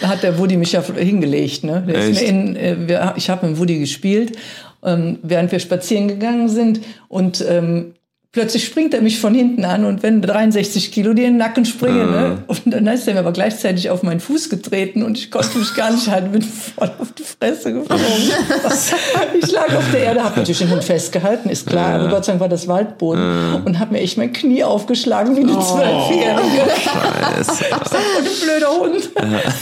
da 0.00 0.08
hat 0.08 0.22
der 0.22 0.38
Woody 0.38 0.56
mich 0.56 0.72
ja 0.72 0.82
hingelegt. 0.82 1.64
Ne? 1.64 1.84
In, 2.20 2.56
äh, 2.56 3.12
ich 3.16 3.30
habe 3.30 3.46
mit 3.46 3.58
Woody 3.58 3.78
gespielt, 3.78 4.36
ähm, 4.82 5.18
während 5.22 5.52
wir 5.52 5.58
spazieren 5.60 6.08
gegangen 6.08 6.48
sind 6.48 6.80
und 7.08 7.44
ähm, 7.48 7.94
Plötzlich 8.34 8.64
springt 8.64 8.94
er 8.94 9.02
mich 9.02 9.20
von 9.20 9.34
hinten 9.34 9.66
an 9.66 9.84
und 9.84 10.02
wenn 10.02 10.22
63 10.22 10.90
Kilo 10.90 11.12
dir 11.12 11.26
in 11.26 11.34
den 11.34 11.36
Nacken 11.36 11.66
springen, 11.66 12.10
ne? 12.10 12.38
Und 12.46 12.62
dann 12.64 12.86
ist 12.86 13.06
er 13.06 13.12
mir 13.12 13.20
aber 13.20 13.32
gleichzeitig 13.32 13.90
auf 13.90 14.02
meinen 14.02 14.20
Fuß 14.20 14.48
getreten 14.48 15.02
und 15.02 15.18
ich 15.18 15.30
konnte 15.30 15.58
mich 15.58 15.74
gar 15.74 15.90
nicht 15.90 16.08
halten, 16.08 16.32
bin 16.32 16.40
voll 16.40 16.90
auf 16.98 17.12
die 17.12 17.24
Fresse 17.24 17.74
geflogen. 17.74 18.06
ich 19.38 19.52
lag 19.52 19.76
auf 19.76 19.84
der 19.92 20.04
Erde, 20.04 20.24
habe 20.24 20.38
natürlich 20.38 20.60
den 20.60 20.70
Hund 20.70 20.82
festgehalten, 20.82 21.50
ist 21.50 21.66
klar, 21.66 22.00
aber 22.00 22.08
Gott 22.08 22.24
sei 22.24 22.32
Dank 22.32 22.40
war 22.40 22.48
das 22.48 22.66
Waldboden 22.68 23.64
und 23.66 23.78
habe 23.78 23.92
mir 23.92 24.00
echt 24.00 24.16
mein 24.16 24.32
Knie 24.32 24.64
aufgeschlagen 24.64 25.36
wie 25.36 25.40
eine 25.40 25.60
Zwölfjährige. 25.60 26.70
Scheiße. 26.80 27.64
Ich 27.68 27.88
sag, 27.90 28.00
oh, 28.00 28.22
du 28.24 28.46
blöder 28.46 28.70
Hund. 28.70 29.10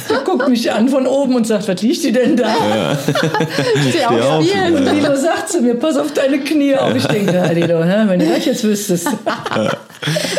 Der 0.09 0.19
guckt 0.19 0.49
mich 0.49 0.71
an 0.71 0.89
von 0.89 1.09
oben 1.09 1.35
und 1.35 1.45
sagt, 1.45 1.67
was 1.67 1.83
liegt 1.83 2.05
die 2.05 2.13
denn 2.13 2.37
da? 2.37 2.55
Steh 3.91 4.05
auf, 4.05 4.39
auf, 4.39 4.45
Lilo 4.45 5.17
sagt 5.17 5.49
zu 5.49 5.61
mir, 5.61 5.75
pass 5.75 5.97
auf 5.97 6.13
deine 6.13 6.39
Knie 6.39 6.77
auf. 6.77 6.95
Ich 6.95 7.07
denke, 7.07 7.35
ja, 7.35 7.51
Lilo, 7.51 7.85
ne, 7.85 8.05
wenn 8.07 8.21
du 8.21 8.27
das 8.27 8.45
jetzt 8.45 8.60
wüsstest. 8.65 9.09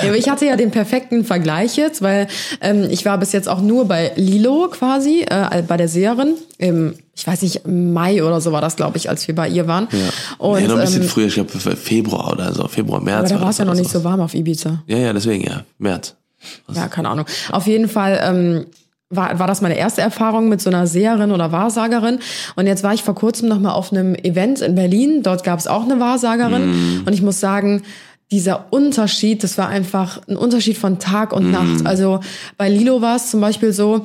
Ja, 0.01 0.09
aber 0.09 0.17
ich 0.17 0.27
hatte 0.27 0.47
ja 0.47 0.55
den 0.55 0.71
perfekten 0.71 1.23
Vergleich 1.23 1.75
jetzt, 1.75 2.01
weil 2.01 2.27
ähm, 2.61 2.87
ich 2.89 3.05
war 3.05 3.19
bis 3.19 3.31
jetzt 3.31 3.47
auch 3.47 3.61
nur 3.61 3.87
bei 3.87 4.11
Lilo 4.15 4.69
quasi, 4.71 5.23
äh, 5.29 5.61
bei 5.67 5.77
der 5.77 5.87
Seherin. 5.87 6.33
Im, 6.57 6.95
ich 7.15 7.27
weiß 7.27 7.43
nicht, 7.43 7.67
Mai 7.67 8.23
oder 8.23 8.41
so 8.41 8.51
war 8.51 8.61
das, 8.61 8.75
glaube 8.75 8.97
ich, 8.97 9.07
als 9.07 9.27
wir 9.27 9.35
bei 9.35 9.47
ihr 9.47 9.67
waren. 9.67 9.87
Ja. 9.91 9.97
Und, 10.39 10.61
ja, 10.61 10.67
noch 10.67 10.77
ein 10.77 10.81
bisschen 10.81 11.03
ähm, 11.03 11.07
früher, 11.07 11.27
ich 11.27 11.35
glaube 11.35 11.51
Februar 11.51 12.31
oder 12.31 12.51
so, 12.53 12.67
Februar, 12.67 13.01
März. 13.01 13.29
aber 13.29 13.39
da 13.39 13.41
war 13.41 13.49
es 13.51 13.59
ja 13.59 13.65
noch 13.65 13.75
nicht 13.75 13.91
so 13.91 14.03
warm 14.03 14.21
auf 14.21 14.33
Ibiza. 14.33 14.81
Ja, 14.87 14.97
ja, 14.97 15.13
deswegen, 15.13 15.43
ja, 15.43 15.63
März. 15.77 16.15
Ja, 16.73 16.87
keine 16.87 17.09
Ahnung. 17.09 17.25
Auf 17.51 17.67
jeden 17.67 17.87
Fall 17.87 18.19
ähm, 18.23 18.65
war, 19.11 19.37
war 19.37 19.47
das 19.47 19.61
meine 19.61 19.77
erste 19.77 20.01
Erfahrung 20.01 20.49
mit 20.49 20.61
so 20.61 20.69
einer 20.69 20.87
Seherin 20.87 21.31
oder 21.31 21.51
Wahrsagerin. 21.51 22.19
Und 22.55 22.65
jetzt 22.65 22.83
war 22.83 22.93
ich 22.93 23.03
vor 23.03 23.13
kurzem 23.13 23.49
noch 23.49 23.59
mal 23.59 23.73
auf 23.73 23.91
einem 23.91 24.15
Event 24.15 24.61
in 24.61 24.73
Berlin. 24.75 25.21
Dort 25.21 25.43
gab 25.43 25.59
es 25.59 25.67
auch 25.67 25.83
eine 25.83 25.99
Wahrsagerin. 25.99 26.71
Mhm. 26.71 27.03
Und 27.05 27.13
ich 27.13 27.21
muss 27.21 27.39
sagen, 27.39 27.83
dieser 28.31 28.65
Unterschied, 28.69 29.43
das 29.43 29.57
war 29.57 29.67
einfach 29.67 30.21
ein 30.27 30.37
Unterschied 30.37 30.77
von 30.77 30.99
Tag 30.99 31.33
und 31.33 31.45
Mhm. 31.45 31.51
Nacht. 31.51 31.85
Also 31.85 32.21
bei 32.57 32.69
Lilo 32.69 33.01
war 33.01 33.17
es 33.17 33.29
zum 33.29 33.41
Beispiel 33.41 33.73
so, 33.73 34.01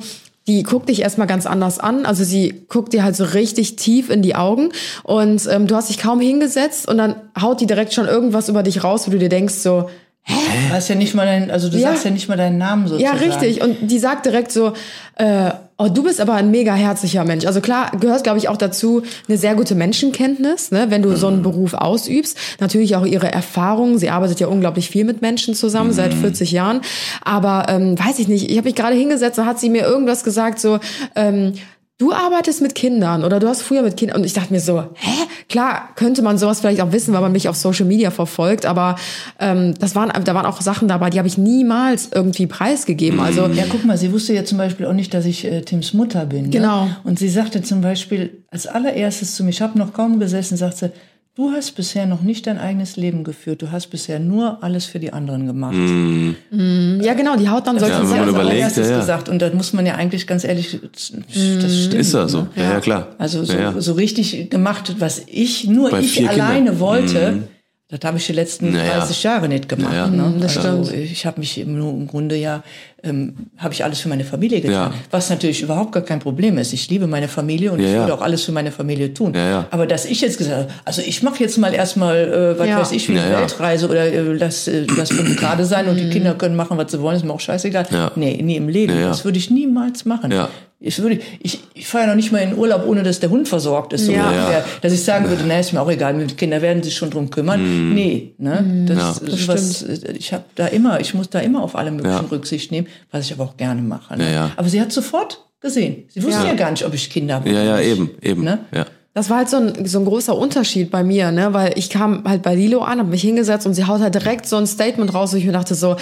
die 0.47 0.63
guckt 0.63 0.87
dich 0.89 1.01
erstmal 1.01 1.27
ganz 1.27 1.45
anders 1.45 1.77
an. 1.79 2.05
Also 2.05 2.23
sie 2.23 2.63
guckt 2.69 2.93
dir 2.93 3.03
halt 3.03 3.15
so 3.15 3.23
richtig 3.25 3.75
tief 3.75 4.09
in 4.09 4.21
die 4.21 4.35
Augen 4.35 4.69
und 5.03 5.45
ähm, 5.51 5.67
du 5.67 5.75
hast 5.75 5.89
dich 5.89 5.97
kaum 5.97 6.19
hingesetzt 6.21 6.87
und 6.87 6.97
dann 6.97 7.15
haut 7.41 7.59
die 7.61 7.65
direkt 7.67 7.93
schon 7.93 8.07
irgendwas 8.07 8.47
über 8.49 8.63
dich 8.63 8.83
raus, 8.83 9.07
wo 9.07 9.11
du 9.11 9.17
dir 9.19 9.29
denkst 9.29 9.55
so, 9.55 9.89
Du 10.29 10.73
hast 10.73 10.89
ja 10.89 10.95
nicht 10.95 11.15
mal 11.15 11.25
dein, 11.25 11.49
also 11.51 11.69
du 11.69 11.77
Ja. 11.77 11.89
sagst 11.91 12.03
ja 12.03 12.11
nicht 12.11 12.27
mal 12.27 12.35
deinen 12.35 12.57
Namen 12.57 12.83
ja, 12.99 13.13
sozusagen. 13.13 13.17
richtig. 13.19 13.61
Und 13.61 13.89
die 13.89 13.97
sagt 13.97 14.25
direkt 14.25 14.51
so, 14.51 14.73
äh, 15.15 15.51
oh, 15.77 15.87
du 15.89 16.03
bist 16.03 16.19
aber 16.19 16.33
ein 16.33 16.49
mega 16.49 16.73
herzlicher 16.73 17.23
Mensch. 17.23 17.45
Also 17.45 17.61
klar, 17.61 17.91
gehört, 17.99 18.23
glaube 18.23 18.39
ich, 18.39 18.49
auch 18.49 18.57
dazu 18.57 19.03
eine 19.27 19.37
sehr 19.37 19.55
gute 19.55 19.75
Menschenkenntnis, 19.75 20.71
ne, 20.71 20.87
wenn 20.89 21.03
du 21.03 21.15
so 21.15 21.27
einen 21.27 21.43
Beruf 21.43 21.73
ausübst. 21.73 22.37
Natürlich 22.59 22.95
auch 22.95 23.05
ihre 23.05 23.31
Erfahrungen. 23.31 23.99
Sie 23.99 24.09
arbeitet 24.09 24.39
ja 24.39 24.47
unglaublich 24.47 24.89
viel 24.89 25.05
mit 25.05 25.21
Menschen 25.21 25.53
zusammen, 25.53 25.93
seit 25.93 26.13
40 26.13 26.51
Jahren. 26.51 26.81
Aber 27.23 27.67
ähm, 27.69 27.97
weiß 27.97 28.19
ich 28.19 28.27
nicht, 28.27 28.49
ich 28.49 28.57
habe 28.57 28.67
mich 28.67 28.75
gerade 28.75 28.95
hingesetzt, 28.95 29.37
da 29.37 29.45
hat 29.45 29.59
sie 29.59 29.69
mir 29.69 29.83
irgendwas 29.83 30.23
gesagt, 30.23 30.59
so, 30.59 30.79
ähm, 31.15 31.53
Du 31.99 32.13
arbeitest 32.13 32.61
mit 32.61 32.75
Kindern 32.75 33.23
oder 33.23 33.39
du 33.39 33.47
hast 33.47 33.63
früher 33.63 33.81
mit 33.81 33.97
Kindern 33.97 34.17
und 34.19 34.23
ich 34.23 34.33
dachte 34.33 34.53
mir 34.53 34.59
so, 34.59 34.81
hä? 34.93 35.11
Klar 35.49 35.89
könnte 35.95 36.21
man 36.21 36.37
sowas 36.37 36.59
vielleicht 36.59 36.79
auch 36.79 36.91
wissen, 36.91 37.11
weil 37.11 37.21
man 37.21 37.31
mich 37.31 37.49
auf 37.49 37.55
Social 37.55 37.87
Media 37.87 38.11
verfolgt, 38.11 38.67
aber 38.67 38.97
ähm, 39.39 39.73
das 39.79 39.95
waren, 39.95 40.11
da 40.23 40.35
waren 40.35 40.45
auch 40.45 40.61
Sachen 40.61 40.87
dabei, 40.87 41.09
die 41.09 41.17
habe 41.17 41.27
ich 41.27 41.39
niemals 41.39 42.09
irgendwie 42.13 42.45
preisgegeben. 42.45 43.19
Also 43.19 43.47
Ja, 43.47 43.63
guck 43.67 43.83
mal, 43.83 43.97
sie 43.97 44.13
wusste 44.13 44.33
ja 44.33 44.45
zum 44.45 44.59
Beispiel 44.59 44.85
auch 44.85 44.93
nicht, 44.93 45.11
dass 45.11 45.25
ich 45.25 45.43
äh, 45.43 45.61
Tims 45.61 45.93
Mutter 45.93 46.27
bin. 46.27 46.51
Genau. 46.51 46.85
Ne? 46.85 46.97
Und 47.03 47.17
sie 47.17 47.29
sagte 47.29 47.63
zum 47.63 47.81
Beispiel 47.81 48.43
als 48.51 48.67
allererstes 48.67 49.35
zu 49.35 49.43
mir, 49.43 49.49
ich 49.49 49.61
habe 49.63 49.79
noch 49.79 49.91
kaum 49.91 50.19
gesessen, 50.19 50.55
sagt 50.55 50.77
sie, 50.77 50.91
du 51.37 51.51
hast 51.51 51.73
bisher 51.75 52.07
noch 52.07 52.21
nicht 52.21 52.47
dein 52.47 52.57
eigenes 52.57 52.97
Leben 52.97 53.23
geführt, 53.23 53.61
du 53.61 53.71
hast 53.71 53.87
bisher 53.87 54.19
nur 54.19 54.63
alles 54.63 54.85
für 54.85 54.99
die 54.99 55.13
anderen 55.13 55.45
gemacht. 55.45 55.75
Ja, 55.75 57.13
genau, 57.13 57.35
die 57.37 57.47
haut 57.47 57.67
dann 57.67 57.77
solche 57.77 57.93
Ja, 57.93 57.99
man 57.99 58.07
Sachen. 58.09 58.29
überlegt, 58.29 58.75
ja, 58.75 58.83
ja. 58.83 58.97
gesagt. 58.97 59.29
Und 59.29 59.39
da 59.39 59.51
muss 59.53 59.71
man 59.71 59.85
ja 59.85 59.93
eigentlich 59.95 60.25
ganz 60.25 60.43
ehrlich, 60.43 60.79
das 60.91 61.05
stimmt. 61.05 61.93
Ist 61.93 62.13
er 62.15 62.27
so? 62.27 62.41
ne? 62.41 62.49
Ja, 62.55 62.63
ja, 62.63 62.79
klar. 62.79 63.09
Also 63.19 63.43
so, 63.43 63.53
ja, 63.53 63.71
ja. 63.71 63.79
so 63.81 63.93
richtig 63.93 64.49
gemacht, 64.49 64.95
was 64.97 65.21
ich, 65.27 65.67
nur 65.67 65.91
Bei 65.91 65.99
ich 65.99 66.27
alleine 66.27 66.71
Kindern. 66.71 66.79
wollte, 66.79 67.43
das 67.89 67.99
habe 68.03 68.17
ich 68.17 68.25
die 68.25 68.33
letzten 68.33 68.71
Naja. 68.73 68.97
30 68.97 69.21
Jahre 69.23 69.47
nicht 69.47 69.69
gemacht. 69.69 69.93
Ja, 69.93 70.05
ja. 70.05 70.07
Ne? 70.07 70.23
Mhm, 70.23 70.41
das 70.41 70.57
also 70.57 70.85
stimmt. 70.85 71.03
ich 71.03 71.25
habe 71.27 71.39
mich 71.39 71.59
im, 71.59 71.79
im 71.79 72.07
Grunde 72.07 72.35
ja, 72.35 72.63
ähm, 73.07 73.33
habe 73.57 73.73
ich 73.73 73.83
alles 73.83 73.99
für 73.99 74.09
meine 74.09 74.23
Familie 74.23 74.61
getan. 74.61 74.91
Ja. 74.91 74.93
Was 75.11 75.29
natürlich 75.29 75.61
überhaupt 75.61 75.91
gar 75.91 76.03
kein 76.03 76.19
Problem 76.19 76.57
ist. 76.57 76.73
Ich 76.73 76.89
liebe 76.89 77.07
meine 77.07 77.27
Familie 77.27 77.71
und 77.71 77.79
Ja, 77.79 77.85
ich 77.87 77.93
ja. 77.93 77.99
würde 78.01 78.13
auch 78.13 78.21
alles 78.21 78.43
für 78.43 78.51
meine 78.51 78.71
Familie 78.71 79.13
tun. 79.13 79.33
Ja, 79.33 79.49
ja. 79.49 79.67
Aber 79.71 79.85
dass 79.87 80.05
ich 80.05 80.21
jetzt 80.21 80.37
gesagt 80.37 80.55
habe, 80.57 80.71
also 80.85 81.01
ich 81.05 81.23
mache 81.23 81.39
jetzt 81.43 81.57
mal 81.57 81.73
erstmal, 81.73 82.17
äh, 82.17 82.59
was 82.59 82.67
Ja. 82.67 82.79
weiß 82.79 82.91
ich, 82.91 83.07
wie 83.09 83.13
Ja, 83.15 83.23
eine. 83.23 83.37
Weltreise 83.37 83.87
oder 83.89 84.05
äh, 84.05 84.21
lass, 84.33 84.67
äh, 84.67 84.85
lass 84.97 85.09
fünf 85.09 85.35
gerade 85.39 85.65
sein 85.65 85.87
und 85.87 85.97
die 85.97 86.09
Kinder 86.09 86.33
können 86.35 86.55
machen, 86.55 86.77
was 86.77 86.91
sie 86.91 87.01
wollen, 87.01 87.15
ist 87.17 87.23
mir 87.25 87.33
auch 87.33 87.39
scheißegal. 87.39 87.87
Ja. 87.91 88.11
Nee, 88.15 88.41
nie 88.41 88.55
im 88.57 88.69
Leben. 88.69 88.93
Ja, 88.93 88.99
ja. 89.01 89.07
Das 89.09 89.25
würde 89.25 89.37
ich 89.37 89.49
niemals 89.49 90.05
machen. 90.05 90.31
Ja. 90.31 90.49
Ich 90.79 91.01
würde, 91.01 91.17
ich, 91.41 91.59
ich 91.73 91.87
fahre 91.87 92.03
ja 92.03 92.09
noch 92.11 92.15
nicht 92.15 92.31
mal 92.31 92.37
in 92.37 92.55
Urlaub, 92.55 92.85
ohne 92.85 93.01
dass 93.01 93.19
der 93.19 93.31
Hund 93.31 93.47
versorgt 93.47 93.93
ist. 93.93 94.05
So 94.05 94.11
Ja. 94.11 94.27
ungefähr. 94.29 94.63
Dass 94.81 94.93
ich 94.93 95.03
sagen 95.03 95.27
würde, 95.27 95.41
na, 95.47 95.57
ist 95.59 95.73
mir 95.73 95.81
auch 95.81 95.89
egal, 95.89 96.23
die 96.27 96.35
Kinder 96.35 96.61
werden 96.61 96.83
sich 96.83 96.95
schon 96.95 97.09
drum 97.09 97.31
kümmern. 97.31 97.95
Nee, 97.95 98.33
ne? 98.37 98.85
Das, 98.87 98.97
Ja. 99.25 99.27
ist 99.33 99.45
sowas, 99.47 99.85
ich 100.15 100.33
habe 100.33 100.43
da 100.53 100.67
immer, 100.67 100.99
ich 100.99 101.15
muss 101.15 101.31
da 101.31 101.39
immer 101.39 101.63
auf 101.63 101.75
alle 101.75 101.89
möglichen 101.89 102.13
Ja. 102.25 102.25
Rücksicht 102.31 102.71
nehmen, 102.71 102.85
was 103.11 103.25
ich 103.25 103.33
aber 103.33 103.43
auch 103.43 103.57
gerne 103.57 103.81
mache. 103.81 104.17
Ne? 104.17 104.25
Ja, 104.25 104.31
ja. 104.31 104.51
Aber 104.55 104.69
sie 104.69 104.79
hat 104.81 104.91
sofort 104.91 105.45
gesehen. 105.59 106.05
Sie 106.09 106.23
wusste 106.23 106.41
ja, 106.43 106.47
Ja. 106.49 106.53
gar 106.55 106.71
nicht, 106.71 106.85
ob 106.85 106.93
ich 106.93 107.09
Kinder 107.09 107.35
habe. 107.35 107.49
Ja, 107.49 107.63
ja, 107.63 107.79
eben, 107.79 108.11
eben. 108.21 108.43
Ne? 108.43 108.59
Ja. 108.73 108.85
Das 109.17 109.31
war 109.31 109.37
halt 109.37 109.49
so 109.49 109.57
ein, 109.57 109.73
so 109.87 109.97
ein 109.97 110.05
großer 110.05 110.37
Unterschied 110.37 110.91
bei 110.91 111.03
mir, 111.03 111.31
ne? 111.31 111.51
Weil 111.51 111.73
ich 111.75 111.89
kam 111.89 112.23
halt 112.23 112.43
bei 112.43 112.53
Lilo 112.53 112.81
an, 112.81 112.99
habe 112.99 113.09
mich 113.09 113.23
hingesetzt 113.23 113.65
und 113.65 113.73
sie 113.73 113.85
haut 113.85 113.99
halt 113.99 114.13
direkt 114.13 114.45
so 114.45 114.57
ein 114.57 114.67
Statement 114.67 115.11
raus, 115.11 115.33
wo 115.33 115.37
ich 115.37 115.45
mir 115.45 115.53
dachte 115.53 115.73
so, 115.73 115.95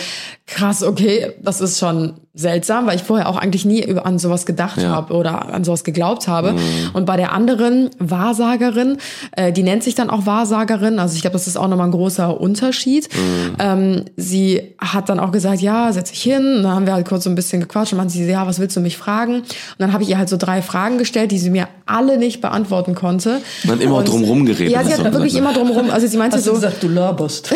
krass, 0.48 0.84
okay, 0.84 1.32
das 1.42 1.62
ist 1.62 1.80
schon 1.80 2.16
seltsam, 2.34 2.86
weil 2.86 2.98
ich 2.98 3.04
vorher 3.04 3.30
auch 3.30 3.38
eigentlich 3.38 3.64
nie 3.64 3.82
über, 3.82 4.06
an 4.06 4.20
sowas 4.20 4.46
gedacht 4.46 4.78
Ja. 4.82 4.90
habe 4.90 5.14
oder 5.14 5.54
an 5.54 5.64
sowas 5.64 5.86
geglaubt 5.86 6.28
habe. 6.28 6.56
Und 6.92 7.06
bei 7.06 7.16
der 7.16 7.32
anderen 7.32 7.90
Wahrsagerin, 8.00 8.98
äh, 9.32 9.54
die 9.54 9.64
nennt 9.64 9.84
sich 9.84 9.96
dann 9.96 10.10
auch 10.10 10.26
Wahrsagerin, 10.26 11.00
also 11.00 11.16
ich 11.16 11.22
glaube, 11.22 11.36
das 11.36 11.48
ist 11.48 11.56
auch 11.56 11.70
nochmal 11.70 11.88
ein 11.88 11.92
großer 11.92 12.42
Unterschied. 12.42 13.08
Ähm, 13.58 14.04
sie 14.18 14.76
hat 14.80 15.08
dann 15.08 15.22
auch 15.22 15.32
gesagt, 15.32 15.62
ja, 15.62 15.94
setz 15.94 16.12
dich 16.12 16.22
hin. 16.22 16.58
Und 16.58 16.64
dann 16.64 16.74
haben 16.74 16.86
wir 16.86 16.94
halt 16.94 17.08
kurz 17.08 17.24
so 17.24 17.30
ein 17.30 17.36
bisschen 17.36 17.62
gequatscht 17.62 17.94
und 17.94 17.98
meinte 18.00 18.12
sie, 18.14 18.26
ja, 18.26 18.46
was 18.46 18.60
willst 18.60 18.76
du 18.76 18.82
mich 18.82 18.98
fragen? 18.98 19.36
Und 19.36 19.46
dann 19.78 19.94
habe 19.94 20.04
ich 20.04 20.10
ihr 20.10 20.18
halt 20.18 20.28
so 20.28 20.36
drei 20.36 20.62
Fragen 20.62 20.98
gestellt, 20.98 21.32
die 21.32 21.40
sie 21.40 21.50
mir 21.50 21.70
alle 21.86 22.18
nicht 22.18 22.42
beantworten 22.42 22.96
konnte. 22.96 23.42
Man 23.64 23.76
hat 23.78 23.84
immer 23.84 23.98
Und- 23.98 24.08
drumrum 24.08 24.46
geredet. 24.46 24.72
Ja, 24.74 24.84
sie 24.84 24.90
Das 24.90 25.00
hat 25.00 25.08
ist 25.08 25.14
wirklich 25.14 25.36
immer 25.36 25.54
drumrum. 25.54 25.90
Also 25.92 26.08
sie 26.08 26.18
meinte 26.18 26.38
Hast 26.38 26.46
du 26.48 26.52
so, 26.52 26.56
gesagt, 26.56 26.82
du 26.84 26.88
laberst. 26.90 27.54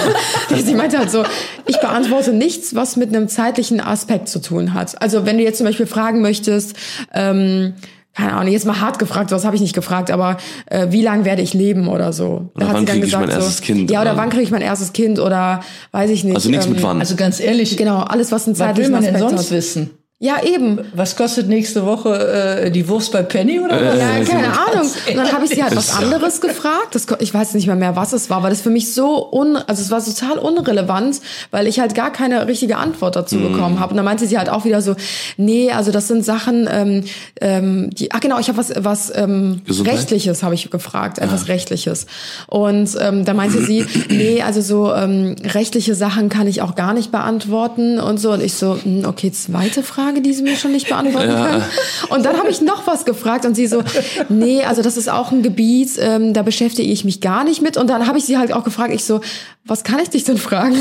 sie 0.64 0.74
meinte 0.74 0.98
halt 0.98 1.10
so, 1.10 1.24
ich 1.66 1.78
beantworte 1.80 2.32
nichts, 2.32 2.74
was 2.74 2.96
mit 2.96 3.14
einem 3.14 3.28
zeitlichen 3.28 3.80
Aspekt 3.80 4.28
zu 4.28 4.40
tun 4.40 4.74
hat. 4.74 5.00
Also 5.02 5.26
wenn 5.26 5.38
du 5.38 5.44
jetzt 5.44 5.58
zum 5.58 5.66
Beispiel 5.66 5.86
fragen 5.86 6.22
möchtest, 6.22 6.74
ähm, 7.14 7.74
keine 8.14 8.32
Ahnung, 8.32 8.50
jetzt 8.50 8.64
mal 8.64 8.80
hart 8.80 8.98
gefragt, 8.98 9.28
sowas 9.28 9.44
habe 9.44 9.56
ich 9.56 9.60
nicht 9.62 9.74
gefragt, 9.74 10.10
aber 10.10 10.38
äh, 10.66 10.86
wie 10.88 11.02
lange 11.02 11.26
werde 11.26 11.42
ich 11.42 11.52
leben 11.52 11.86
oder 11.86 12.14
so. 12.14 12.50
Oder 12.54 12.72
wann 12.72 12.86
krieg 12.86 13.04
ich 13.04 13.12
mein 13.12 13.28
erstes 13.28 13.58
so, 13.58 13.62
Kind, 13.62 13.90
Ja, 13.90 14.00
oder 14.00 14.12
oder? 14.12 14.20
wann 14.22 14.30
kriege 14.30 14.42
ich 14.42 14.50
mein 14.50 14.62
erstes 14.62 14.94
Kind 14.94 15.18
oder 15.18 15.60
weiß 15.92 16.08
ich 16.10 16.24
nicht. 16.24 16.34
Also 16.34 16.48
nichts 16.48 16.66
mit 16.66 16.78
ähm, 16.78 16.84
wann. 16.84 17.00
Also 17.00 17.14
ganz 17.16 17.40
ehrlich, 17.40 17.76
Genau, 17.76 17.98
alles, 17.98 18.32
was 18.32 18.46
einen 18.46 18.54
was 18.58 18.60
will 18.60 18.66
zeitlichen 18.68 18.92
man 18.92 19.02
denn 19.02 19.16
Aspekt 19.16 19.30
sonst 19.36 19.50
hat. 19.50 19.56
wissen? 19.56 19.90
Ja, 20.18 20.42
eben. 20.42 20.78
Was 20.94 21.14
kostet 21.14 21.46
nächste 21.46 21.84
Woche 21.84 22.62
äh, 22.64 22.70
die 22.70 22.88
Wurst 22.88 23.12
bei 23.12 23.22
Penny 23.22 23.60
oder 23.60 23.74
was? 23.84 23.98
Ja, 23.98 24.24
keine 24.24 24.48
Ahnung. 24.48 24.90
Und 25.10 25.14
dann 25.14 25.30
habe 25.30 25.44
ich 25.44 25.50
sie 25.50 25.62
halt 25.62 25.76
was 25.76 25.94
anderes 25.94 26.40
gefragt. 26.40 26.94
Das, 26.94 27.06
ich 27.18 27.34
weiß 27.34 27.52
nicht 27.52 27.66
mehr 27.66 27.76
mehr, 27.76 27.96
was 27.96 28.14
es 28.14 28.30
war, 28.30 28.42
weil 28.42 28.48
das 28.48 28.62
für 28.62 28.70
mich 28.70 28.94
so 28.94 29.30
un, 29.30 29.56
also 29.56 29.82
es 29.82 29.90
war 29.90 30.02
total 30.02 30.38
unrelevant, 30.38 31.20
weil 31.50 31.66
ich 31.66 31.80
halt 31.80 31.94
gar 31.94 32.10
keine 32.10 32.46
richtige 32.48 32.78
Antwort 32.78 33.14
dazu 33.14 33.36
Mhm. 33.36 33.52
bekommen 33.52 33.78
habe. 33.78 33.90
Und 33.90 33.98
dann 33.98 34.06
meinte 34.06 34.26
sie 34.26 34.38
halt 34.38 34.48
auch 34.48 34.64
wieder 34.64 34.80
so, 34.80 34.96
nee, 35.36 35.70
also 35.70 35.90
das 35.92 36.08
sind 36.08 36.24
Sachen, 36.24 36.66
ähm, 36.72 37.04
ähm, 37.42 37.90
die, 37.90 38.10
ach 38.12 38.20
genau, 38.20 38.38
ich 38.38 38.48
habe 38.48 38.56
was, 38.56 38.72
was 38.74 39.12
ähm, 39.14 39.60
Gesundheit? 39.66 39.96
rechtliches 39.98 40.42
habe 40.42 40.54
ich 40.54 40.70
gefragt, 40.70 41.18
etwas 41.18 41.48
rechtliches. 41.48 42.06
Und 42.46 42.88
ähm, 43.02 43.26
da 43.26 43.34
meinte 43.34 43.62
sie, 43.62 43.84
nee, 44.08 44.40
also 44.40 44.62
so 44.62 44.94
ähm, 44.94 45.36
rechtliche 45.44 45.94
Sachen 45.94 46.30
kann 46.30 46.46
ich 46.46 46.62
auch 46.62 46.74
gar 46.74 46.94
nicht 46.94 47.12
beantworten 47.12 47.98
und 48.00 48.16
so. 48.18 48.32
Und 48.32 48.42
ich 48.42 48.54
so, 48.54 48.78
hm, 48.82 49.04
okay, 49.06 49.30
zweite 49.30 49.82
Frage, 49.82 50.05
die 50.14 50.32
sie 50.32 50.42
mir 50.42 50.56
schon 50.56 50.72
nicht 50.72 50.88
beantworten 50.88 51.28
können. 51.28 51.64
Und 52.08 52.24
dann 52.24 52.36
habe 52.38 52.50
ich 52.50 52.60
noch 52.60 52.86
was 52.86 53.04
gefragt 53.04 53.44
und 53.44 53.54
sie 53.54 53.66
so, 53.66 53.82
nee, 54.28 54.62
also 54.62 54.82
das 54.82 54.96
ist 54.96 55.08
auch 55.08 55.32
ein 55.32 55.42
Gebiet, 55.42 55.90
ähm, 55.98 56.32
da 56.32 56.42
beschäftige 56.42 56.90
ich 56.90 57.04
mich 57.04 57.20
gar 57.20 57.44
nicht 57.44 57.62
mit. 57.62 57.76
Und 57.76 57.88
dann 57.88 58.06
habe 58.06 58.18
ich 58.18 58.24
sie 58.24 58.38
halt 58.38 58.52
auch 58.52 58.64
gefragt, 58.64 58.92
ich 58.92 59.04
so, 59.04 59.20
was 59.64 59.84
kann 59.84 59.98
ich 59.98 60.10
dich 60.10 60.24
denn 60.24 60.38
fragen? 60.38 60.76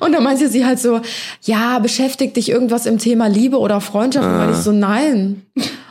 Und 0.00 0.12
dann 0.12 0.22
meinte 0.22 0.48
sie 0.48 0.64
halt 0.66 0.78
so, 0.78 1.00
ja, 1.42 1.78
beschäftigt 1.78 2.36
dich 2.36 2.50
irgendwas 2.50 2.86
im 2.86 2.98
Thema 2.98 3.26
Liebe 3.26 3.58
oder 3.58 3.80
Freundschaft? 3.80 4.26
Und 4.26 4.38
dann 4.38 4.50
ich 4.50 4.56
so, 4.58 4.72
nein. 4.72 5.42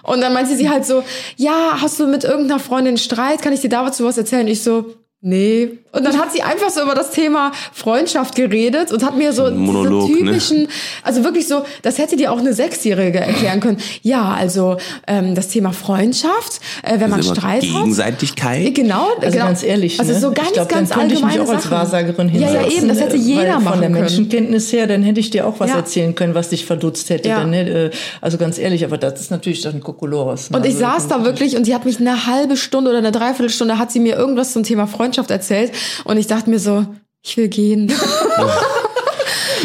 Und 0.03 0.21
dann 0.21 0.33
meinte 0.33 0.55
sie 0.55 0.69
halt 0.69 0.85
so, 0.85 1.03
ja, 1.35 1.77
hast 1.81 1.99
du 1.99 2.07
mit 2.07 2.23
irgendeiner 2.23 2.59
Freundin 2.59 2.97
Streit? 2.97 3.41
Kann 3.41 3.53
ich 3.53 3.61
dir 3.61 3.69
dazu 3.69 4.05
was 4.05 4.17
erzählen? 4.17 4.47
Ich 4.47 4.63
so, 4.63 4.93
nee. 5.21 5.69
Und 5.93 6.03
dann 6.05 6.17
hat 6.19 6.31
sie 6.31 6.43
einfach 6.43 6.69
so 6.69 6.83
über 6.83 6.93
das 6.93 7.09
Thema 7.09 7.51
Freundschaft 7.73 8.35
geredet 8.35 8.91
und 8.91 9.03
hat 9.03 9.17
mir 9.17 9.33
so 9.33 9.49
Monolog, 9.49 10.05
diese 10.07 10.19
ne? 10.23 10.31
typischen, 10.31 10.67
also 11.01 11.23
wirklich 11.23 11.47
so, 11.47 11.63
das 11.81 11.97
hätte 11.97 12.15
dir 12.17 12.31
auch 12.31 12.37
eine 12.37 12.53
Sechsjährige 12.53 13.19
erklären 13.19 13.59
können. 13.59 13.77
Ja, 14.03 14.35
also 14.37 14.77
ähm, 15.07 15.33
das 15.33 15.47
Thema 15.47 15.71
Freundschaft, 15.73 16.59
äh, 16.83 16.99
wenn 16.99 17.09
man 17.09 17.13
Also 17.19 17.31
immer 17.31 17.35
Streit 17.39 17.63
hat. 17.63 17.69
Gegenseitigkeit. 17.69 18.75
Genau, 18.75 19.07
Also 19.19 19.31
genau. 19.31 19.45
ganz 19.45 19.63
ehrlich, 19.63 19.99
also 19.99 20.13
ne? 20.13 20.19
so 20.19 20.31
ganz, 20.33 20.49
ich 20.49 20.53
glaub, 20.53 20.69
ganz 20.69 20.89
dann 20.89 20.99
könnte 20.99 21.15
ich 21.15 21.21
mich 21.21 21.29
allgemeine 21.31 21.49
auch 21.49 21.53
als 21.55 21.63
Sachen. 21.63 21.77
Wahrsagerin 21.77 22.27
Ja, 22.27 22.33
hinsetzen. 22.33 22.55
ja, 22.71 22.77
eben, 22.77 22.87
das 22.89 22.99
hätte 22.99 23.15
äh, 23.15 23.19
jeder 23.19 23.53
machen 23.59 23.63
Von 23.63 23.79
der 23.81 23.89
können. 23.89 24.01
Menschenkenntnis 24.01 24.71
her, 24.71 24.85
dann 24.85 25.01
hätte 25.01 25.19
ich 25.19 25.31
dir 25.31 25.47
auch 25.47 25.59
was 25.59 25.71
Ja. 25.71 25.77
erzählen 25.77 26.13
können, 26.13 26.35
was 26.35 26.49
dich 26.49 26.65
verdutzt 26.67 27.09
hätte. 27.09 27.29
Ja. 27.29 27.39
Dann, 27.39 27.49
ne? 27.49 27.67
Äh, 27.67 27.91
Also 28.21 28.37
ganz 28.37 28.59
ehrlich, 28.59 28.85
aber 28.85 28.99
das 28.99 29.19
ist 29.19 29.31
natürlich 29.31 29.61
dann 29.61 29.79
Kokolores. 29.79 30.51
Ne? 30.51 30.57
Und 30.57 30.65
ich 30.65 30.75
also, 30.75 30.85
saß 30.85 31.07
da 31.07 31.23
wirklich 31.23 31.55
und 31.57 31.65
die 31.65 31.73
hat 31.73 31.85
mich 31.85 31.99
eine 31.99 32.27
halbe 32.27 32.55
Stunde 32.55 32.89
oder 32.91 32.99
eine 32.99 33.11
Dreiviertelstunde 33.11 33.79
hat 33.79 33.91
sie 33.91 33.99
mir 33.99 34.15
irgendwas 34.15 34.53
zum 34.53 34.61
Thema 34.61 34.85
Freundschaft 34.85 35.06
erzählt 35.31 35.71
und 36.05 36.17
ich 36.17 36.27
dachte 36.27 36.49
mir 36.49 36.59
so, 36.59 36.85
ich 37.23 37.35
will 37.37 37.47
gehen. 37.47 37.91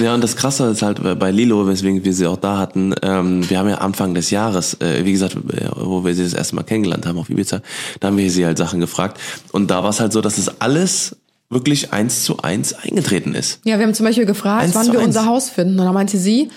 Ja, 0.02 0.14
und 0.14 0.24
das 0.24 0.36
Krasse 0.36 0.66
ist 0.70 0.80
halt 0.82 1.00
bei 1.18 1.30
Lilo, 1.30 1.66
weswegen 1.68 2.02
wir 2.02 2.14
sie 2.14 2.26
auch 2.26 2.38
da 2.38 2.58
hatten, 2.58 2.94
ähm, 3.02 3.48
wir 3.48 3.58
haben 3.58 3.68
ja 3.68 3.76
Anfang 3.76 4.14
des 4.14 4.30
Jahres, 4.30 4.74
äh, 4.80 5.04
wie 5.04 5.12
gesagt, 5.12 5.34
äh, 5.36 5.68
wo 5.76 6.02
wir 6.04 6.14
sie 6.14 6.24
das 6.24 6.32
erste 6.32 6.54
Mal 6.56 6.62
kennengelernt 6.62 7.04
haben 7.06 7.18
auf 7.18 7.28
Ibiza, 7.28 7.60
da 8.00 8.08
haben 8.08 8.16
wir 8.16 8.30
sie 8.30 8.46
halt 8.46 8.56
Sachen 8.56 8.80
gefragt. 8.80 9.20
Und 9.52 9.70
da 9.70 9.82
war 9.82 9.90
es 9.90 10.00
halt 10.00 10.12
so, 10.14 10.22
dass 10.22 10.38
es 10.38 10.60
alles 10.62 11.16
wirklich 11.50 11.92
eins 11.92 12.24
zu 12.24 12.38
eins 12.38 12.72
eingetreten 12.72 13.34
ist. 13.34 13.60
Ja, 13.64 13.78
wir 13.78 13.84
haben 13.86 13.92
zum 13.92 14.06
Beispiel 14.06 14.24
gefragt, 14.24 14.64
Eins 14.64 14.74
wann 14.74 14.86
wir 14.92 14.98
eins. 15.00 15.08
unser 15.08 15.26
Haus 15.26 15.50
finden. 15.50 15.78
Und 15.78 15.84
dann 15.84 15.94
meinte 15.94 16.16
sie, 16.16 16.48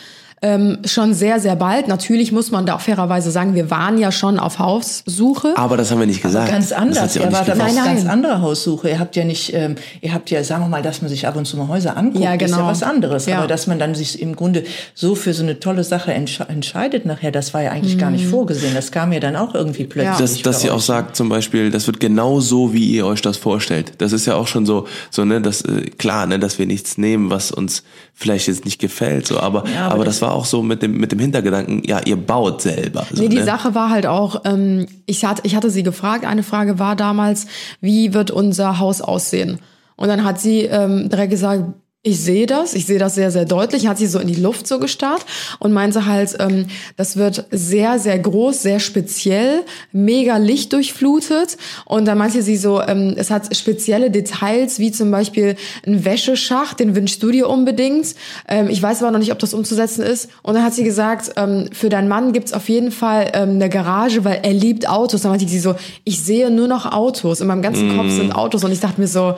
ähm, 0.45 0.77
schon 0.85 1.13
sehr, 1.13 1.39
sehr 1.39 1.55
bald. 1.55 1.87
Natürlich 1.87 2.31
muss 2.31 2.51
man 2.51 2.65
da 2.65 2.75
auch 2.75 2.81
fairerweise 2.81 3.31
sagen, 3.31 3.55
wir 3.55 3.71
waren 3.71 3.97
ja 3.97 4.11
schon 4.11 4.37
auf 4.39 4.59
Haussuche. 4.59 5.53
Aber 5.57 5.75
das 5.77 5.91
haben 5.91 5.99
wir 5.99 6.05
nicht 6.07 6.21
gesagt. 6.21 6.49
Ganz 6.51 6.69
Das 6.69 6.77
anders. 6.77 7.01
hat 7.01 7.11
sie 7.11 7.19
auch 7.19 7.23
Er 7.25 7.29
nicht 7.29 7.39
war 7.39 7.45
dann 7.45 7.57
gewusst. 7.57 7.71
auf 7.71 7.83
Nein, 7.85 7.93
ganz 7.95 8.03
nein. 8.03 8.11
andere 8.13 8.41
Haussuche. 8.41 8.89
Ihr 8.89 8.99
habt 8.99 9.15
ja 9.15 9.23
nicht, 9.25 9.53
ähm, 9.53 9.75
ihr 10.01 10.13
habt 10.13 10.29
ja, 10.29 10.43
sagen 10.43 10.63
wir 10.63 10.69
mal, 10.69 10.81
dass 10.81 11.01
man 11.01 11.09
sich 11.09 11.27
ab 11.27 11.35
und 11.35 11.45
zu 11.45 11.57
mal 11.57 11.67
Häuser 11.67 11.97
anguckt, 11.97 12.23
Ja, 12.23 12.33
ist 12.33 12.41
ja 12.41 12.47
genau. 12.47 12.67
was 12.67 12.83
anderes. 12.83 13.25
Ja. 13.25 13.39
Aber 13.39 13.47
dass 13.47 13.67
man 13.67 13.79
dann 13.79 13.95
sich 13.95 14.21
im 14.21 14.35
Grunde 14.35 14.63
so 14.93 15.15
für 15.15 15.33
so 15.33 15.43
eine 15.43 15.59
tolle 15.59 15.83
Sache 15.83 16.13
entsche 16.13 16.43
entscheidet 16.47 17.05
nachher, 17.05 17.31
das 17.31 17.53
war 17.53 17.63
ja 17.63 17.71
eigentlich 17.71 17.97
gar 17.97 18.11
nicht 18.11 18.27
vorgesehen. 18.27 18.73
Das 18.75 18.91
kam 18.91 19.11
ja 19.11 19.19
dann 19.19 19.35
auch 19.35 19.55
irgendwie 19.55 19.85
plötzlich. 19.85 20.13
Ja. 20.13 20.19
dass, 20.19 20.41
dass 20.41 20.61
sie 20.61 20.69
auch 20.69 20.79
sagt 20.81 21.15
zum 21.15 21.29
Beispiel, 21.29 21.71
das 21.71 21.87
wird 21.87 21.99
genau 21.99 22.39
so, 22.39 22.73
wie 22.73 22.85
ihr 22.91 23.05
euch 23.05 23.21
das 23.21 23.37
vorstellt. 23.37 23.93
Das 23.97 24.11
ist 24.13 24.25
ja 24.27 24.35
auch 24.35 24.47
schon 24.47 24.65
so, 24.65 24.85
so 25.09 25.25
ne, 25.25 25.41
das 25.41 25.61
äh, 25.63 25.89
klar, 25.97 26.27
ne, 26.27 26.37
dass 26.39 26.59
wir 26.59 26.65
nichts 26.67 26.97
nehmen, 26.97 27.29
was 27.29 27.51
uns 27.51 27.83
vielleicht 28.13 28.47
jetzt 28.47 28.63
nicht 28.65 28.79
gefällt, 28.79 29.27
so, 29.27 29.39
aber 29.39 29.63
Ja, 29.73 29.85
aber, 29.87 29.95
aber 29.95 30.05
das 30.05 30.21
war 30.21 30.31
auch 30.35 30.45
so 30.45 30.61
mit 30.61 30.81
dem 30.81 30.97
mit 30.97 31.11
dem 31.11 31.19
Hintergedanken, 31.19 31.83
ja, 31.85 31.99
ihr 32.05 32.17
baut 32.17 32.61
selber. 32.61 33.05
So, 33.11 33.21
Nee, 33.21 33.29
die 33.29 33.37
ne? 33.37 33.43
Sache 33.45 33.73
war 33.73 33.89
halt 33.89 34.05
auch, 34.05 34.41
ähm, 34.45 34.85
ich, 35.05 35.25
hatte, 35.25 35.41
ich 35.45 35.55
hatte 35.55 35.69
sie 35.69 35.83
gefragt, 35.83 36.25
eine 36.25 36.43
Frage 36.43 36.77
war 36.79 36.95
damals, 36.95 37.47
wie 37.81 38.13
wird 38.13 38.31
unser 38.31 38.79
Haus 38.79 39.01
aussehen? 39.01 39.59
Und 39.95 40.09
dann 40.09 40.23
hat 40.23 40.39
sie 40.39 40.61
ähm, 40.61 41.09
direkt 41.09 41.31
gesagt, 41.31 41.63
ich 42.05 42.19
sehe 42.19 42.45
das, 42.45 42.75
ich 42.75 42.85
sehe 42.85 42.99
das 42.99 43.15
sehr, 43.15 43.31
sehr 43.31 43.45
deutlich, 43.45 43.87
hat 43.87 43.97
sie 43.97 44.05
so 44.05 44.19
in 44.19 44.27
die 44.27 44.35
Luft 44.35 44.67
so 44.67 44.77
gestarrt 44.77 45.25
und 45.57 45.73
meinte 45.73 46.05
halt, 46.05 46.35
ähm, 46.39 46.67
das 46.97 47.17
wird 47.17 47.45
sehr, 47.49 47.97
sehr 47.97 48.19
groß, 48.19 48.61
sehr 48.61 48.79
speziell, 48.79 49.63
mega 49.91 50.37
lichtdurchflutet 50.37 51.57
und 51.85 52.05
dann 52.05 52.19
meinte 52.19 52.43
sie 52.43 52.57
so, 52.57 52.79
ähm, 52.79 53.15
es 53.17 53.31
hat 53.31 53.57
spezielle 53.57 54.11
Details, 54.11 54.77
wie 54.77 54.91
zum 54.91 55.09
Beispiel 55.09 55.55
ein 55.87 56.05
Wäscheschacht, 56.05 56.79
den 56.79 56.95
wünschst 56.95 57.23
du 57.23 57.31
dir 57.31 57.49
unbedingt. 57.49 58.13
Ähm, 58.47 58.69
ich 58.69 58.83
weiß 58.83 59.01
aber 59.01 59.11
noch 59.11 59.19
nicht, 59.19 59.31
ob 59.31 59.39
das 59.39 59.55
umzusetzen 59.55 60.03
ist. 60.03 60.29
Und 60.43 60.53
dann 60.53 60.63
hat 60.63 60.75
sie 60.75 60.83
gesagt, 60.83 61.31
ähm, 61.37 61.69
für 61.71 61.89
deinen 61.89 62.07
Mann 62.07 62.33
gibt's 62.33 62.53
auf 62.53 62.69
jeden 62.69 62.91
Fall 62.91 63.31
ähm, 63.33 63.51
eine 63.51 63.69
Garage, 63.69 64.23
weil 64.23 64.41
er 64.43 64.53
liebt 64.53 64.87
Autos. 64.87 65.23
Dann 65.23 65.31
meinte 65.31 65.47
sie 65.47 65.59
so, 65.59 65.73
ich 66.03 66.23
sehe 66.23 66.51
nur 66.51 66.67
noch 66.67 66.85
Autos. 66.91 67.41
In 67.41 67.47
meinem 67.47 67.63
ganzen 67.63 67.97
Kopf 67.97 68.11
sind 68.11 68.31
Autos. 68.31 68.63
Und 68.63 68.71
ich 68.71 68.79
dachte 68.79 69.01
mir 69.01 69.07
so, 69.07 69.35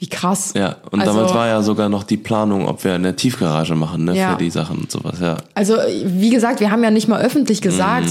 wie 0.00 0.08
krass. 0.08 0.54
Mm. 0.54 0.58
Ja, 0.58 0.76
und 0.90 1.00
Also- 1.00 1.12
damals 1.14 1.32
war 1.34 1.46
ja 1.46 1.62
sogar 1.62 1.88
noch 1.88 2.02
die 2.02 2.16
Planung, 2.16 2.66
ob 2.66 2.82
wir 2.82 2.94
eine 2.94 3.14
Tiefgarage 3.14 3.74
machen, 3.76 4.04
ne, 4.06 4.16
Ja. 4.16 4.32
für 4.32 4.38
die 4.38 4.50
Sachen 4.50 4.78
und 4.78 4.90
sowas, 4.90 5.20
ja. 5.20 5.36
Also, 5.54 5.76
wie 6.04 6.30
gesagt, 6.30 6.58
wir 6.60 6.70
haben 6.72 6.82
ja 6.82 6.90
nicht 6.90 7.06
mal 7.06 7.20
öffentlich 7.20 7.60
gesagt, 7.62 8.08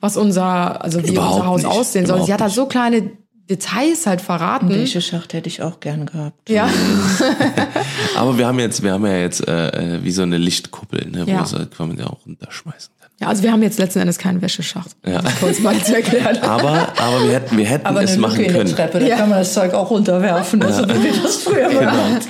was 0.00 0.16
unser, 0.16 0.82
also 0.82 1.02
wie 1.04 1.10
Mm. 1.10 1.14
Überhaupt 1.14 1.34
unser 1.36 1.46
Haus 1.46 1.62
nicht. 1.62 1.70
aussehen 1.70 2.06
soll. 2.06 2.16
Sie 2.16 2.22
Überhaupt 2.22 2.32
hat 2.32 2.40
halt 2.42 2.52
so 2.52 2.66
kleine 2.66 3.10
Details 3.50 4.06
halt 4.06 4.20
verraten. 4.20 4.68
Welche 4.70 5.00
Schacht 5.02 5.32
hätte 5.34 5.48
ich 5.48 5.62
auch 5.62 5.80
gern 5.80 6.06
gehabt. 6.06 6.48
Ja. 6.48 6.68
Aber 8.16 8.38
wir 8.38 8.46
haben 8.46 8.58
jetzt, 8.60 8.82
wir 8.82 8.92
haben 8.92 9.04
ja 9.04 9.16
jetzt 9.18 9.46
äh, 9.46 9.96
äh, 9.96 10.04
wie 10.04 10.10
so 10.12 10.22
eine 10.22 10.38
Lichtkuppel, 10.38 11.08
ne, 11.10 11.26
wo 11.26 11.30
Ja. 11.30 11.44
ja. 11.44 11.64
kann 11.76 11.88
man 11.88 11.98
ja 11.98 12.06
auch 12.06 12.24
runterschmeißen 12.26 12.90
kann. 13.00 13.01
Ja, 13.22 13.28
also 13.28 13.42
wir 13.44 13.52
haben 13.52 13.62
jetzt 13.62 13.78
letzten 13.78 14.00
Endes 14.00 14.18
keinen 14.18 14.42
Wäscheschacht. 14.42 14.90
Ja. 15.06 15.18
Um 15.18 15.24
das 15.24 15.38
kurz 15.40 15.60
mal 15.60 15.78
zu 15.80 15.94
erklären. 15.94 16.38
Aber, 16.42 16.88
aber 16.98 17.24
wir 17.24 17.34
hätten, 17.34 17.56
wir 17.56 17.64
hätten 17.66 17.86
Aber 17.86 18.02
es 18.02 18.16
machen 18.16 18.44
können. 18.48 18.74
Treppe, 18.74 18.98
da 18.98 19.06
Ja. 19.06 19.16
kann 19.16 19.28
man 19.28 19.38
das 19.38 19.52
Zeug 19.54 19.72
auch 19.74 19.90
runterwerfen. 19.90 20.60
Also 20.62 20.88
wenn 20.88 21.02
wir 21.02 21.12
das 21.22 21.36
früher 21.36 21.68
Genau. 21.68 21.80
gemacht 21.80 22.28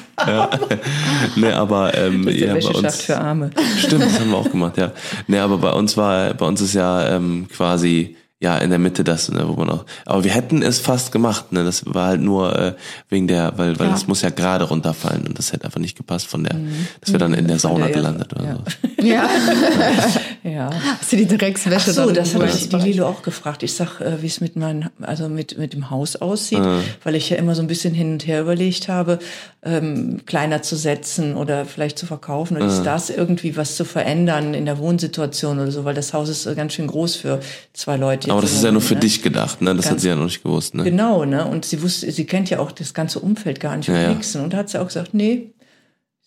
Ne, 1.37 1.57
aber 1.57 1.96
ähm, 1.96 2.24
Der 2.26 2.35
ja, 2.35 2.46
bei 2.48 2.55
Wäscheschacht 2.57 2.85
uns, 2.85 3.00
für 3.02 3.18
Arme. 3.18 3.50
Stimmt, 3.78 4.05
das 4.05 4.20
haben 4.20 4.31
wir 4.31 4.37
auch 4.37 4.50
gemacht, 4.50 4.76
ja. 4.76 4.92
Ne, 5.26 5.40
aber 5.40 5.57
bei 5.59 5.70
uns 5.72 5.96
war, 5.96 6.35
bei 6.35 6.44
uns 6.46 6.61
ist 6.61 6.74
ja 6.74 7.09
ähm, 7.16 7.46
quasi 7.55 8.16
ja 8.42 8.59
in 8.59 8.68
der 8.70 8.78
Mitte 8.78 9.05
das, 9.05 9.31
ne, 9.31 9.44
wo 9.48 9.55
man 9.55 9.70
auch. 9.70 9.87
Aber 10.05 10.22
wir 10.24 10.33
hätten 10.33 10.61
es 10.62 10.78
fast 10.81 11.12
gemacht, 11.12 11.52
ne. 11.52 11.64
Das 11.64 11.85
war 11.87 12.09
halt 12.09 12.20
nur 12.20 12.55
äh, 12.59 12.74
wegen 13.09 13.26
der, 13.28 13.55
weil, 13.57 13.78
weil 13.78 13.87
Ja. 13.87 13.92
das 13.92 14.07
muss 14.09 14.20
ja 14.20 14.28
gerade 14.31 14.64
runterfallen 14.64 15.26
und 15.26 15.38
das 15.38 15.52
hätte 15.52 15.64
einfach 15.64 15.81
nicht 15.81 15.96
gepasst 15.96 16.26
von 16.26 16.44
der, 16.44 16.57
dass 17.00 17.12
wir 17.12 17.18
dann 17.18 17.33
in 17.33 17.46
der 17.48 17.59
Sauna 17.59 17.87
der- 17.87 17.94
gelandet 17.94 18.33
oder 18.35 18.44
ja. 18.44 18.55
so. 18.57 19.07
Ja. 19.07 19.28
Ja. 20.44 20.70
Hast 21.00 21.12
du 21.12 21.16
die 21.16 21.26
Dreckswäsche 21.28 21.90
Ach 21.90 21.94
so, 21.94 22.07
dann 22.07 22.14
das 22.14 22.35
habe 22.35 22.46
ich 22.46 22.68
die? 22.68 22.76
Lilo 22.76 23.07
auch 23.07 23.22
gefragt. 23.22 23.62
Ich 23.62 23.74
sag, 23.74 24.00
äh, 24.00 24.20
wie 24.22 24.26
es 24.26 24.40
mit 24.40 24.57
meinem, 24.57 24.88
also 25.00 25.28
mit, 25.28 25.57
mit 25.57 25.72
dem 25.72 25.88
Haus 25.88 26.16
aussieht, 26.16 26.59
Ah. 26.59 26.81
weil 27.05 27.14
ich 27.14 27.31
ja 27.31 27.37
immer 27.37 27.55
so 27.55 27.62
ein 27.62 27.68
bisschen 27.68 27.94
hin 27.94 28.14
und 28.14 28.26
her 28.26 28.40
überlegt 28.40 28.88
habe, 28.88 29.20
ähm, 29.62 30.22
kleiner 30.26 30.61
zu 30.62 30.74
setzen 30.74 31.37
oder 31.37 31.64
vielleicht 31.64 31.96
zu 31.96 32.07
verkaufen 32.07 32.57
oder 32.57 32.66
Ah. 32.66 32.68
ist 32.76 32.83
das 32.83 33.09
irgendwie 33.11 33.57
was 33.57 33.76
zu 33.76 33.85
verändern 33.85 34.52
in 34.55 34.64
der 34.66 34.78
Wohnsituation 34.78 35.61
oder 35.61 35.70
so, 35.70 35.85
weil 35.85 35.94
das 35.94 36.12
Haus 36.12 36.28
ist 36.28 36.46
äh, 36.46 36.57
ganz 36.57 36.72
schön 36.72 36.88
groß 36.88 37.14
für 37.14 37.38
zwei 37.72 37.96
Leute. 37.96 38.32
Aber 38.33 38.42
das 38.42 38.53
ist 38.53 38.64
ja 38.64 38.73
nur 38.73 38.81
für 38.81 38.95
ne? 38.95 39.01
dich 39.01 39.23
gedacht, 39.23 39.62
ne? 39.62 39.75
Das 39.75 39.87
hat 39.87 39.92
Ganz- 39.92 40.03
sie 40.03 40.09
ja 40.09 40.16
noch 40.16 40.25
nicht 40.25 40.42
gewusst, 40.42 40.75
ne? 40.75 40.85
Genau, 40.85 41.25
ne? 41.25 41.47
Und 41.47 41.64
sie 41.64 41.83
wusste, 41.83 42.11
sie 42.11 42.25
kennt 42.27 42.51
ja 42.51 42.59
auch 42.59 42.73
das 42.73 42.95
ganze 42.95 43.21
Umfeld 43.21 43.61
gar 43.61 43.77
nicht 43.77 43.88
und 43.88 43.95
Ja, 43.95 44.03
ja. 44.03 44.09
nix. 44.14 44.35
Und 44.37 44.53
da 44.53 44.59
hat 44.59 44.71
sie 44.71 44.81
auch 44.81 44.87
gesagt, 44.87 45.14
nee, 45.14 45.53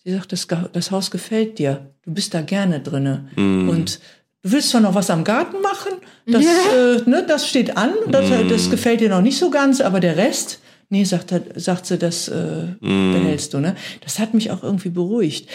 sie 0.04 0.12
sagt, 0.12 0.32
das, 0.32 0.46
das 0.72 0.90
Haus 0.90 1.10
gefällt 1.10 1.58
dir. 1.58 1.90
Du 2.04 2.12
bist 2.14 2.32
da 2.34 2.40
gerne 2.40 2.80
drinne. 2.80 3.28
Mm. 3.36 3.68
Und 3.68 4.00
du 4.42 4.52
willst 4.52 4.70
zwar 4.70 4.80
noch 4.80 4.94
was 4.94 5.10
am 5.10 5.24
Garten 5.24 5.60
machen, 5.60 5.92
das, 6.26 6.42
äh, 6.44 7.08
ne, 7.08 7.24
das 7.26 7.48
steht 7.48 7.76
an, 7.76 7.90
das, 8.08 8.28
Mm. 8.30 8.48
das 8.48 8.70
gefällt 8.70 9.00
dir 9.00 9.08
noch 9.10 9.22
nicht 9.22 9.38
so 9.38 9.50
ganz, 9.50 9.80
aber 9.80 9.98
der 10.00 10.16
Rest, 10.16 10.60
nee, 10.88 11.02
sagt, 11.04 11.34
sagt 11.56 11.86
sie, 11.86 11.98
das 11.98 12.28
äh, 12.28 12.66
Mm. 12.80 13.12
behältst 13.14 13.52
du. 13.54 13.58
Ne? 13.58 13.74
Das 14.02 14.18
hat 14.20 14.34
mich 14.34 14.50
auch 14.52 14.62
irgendwie 14.62 14.90
beruhigt. 14.90 15.48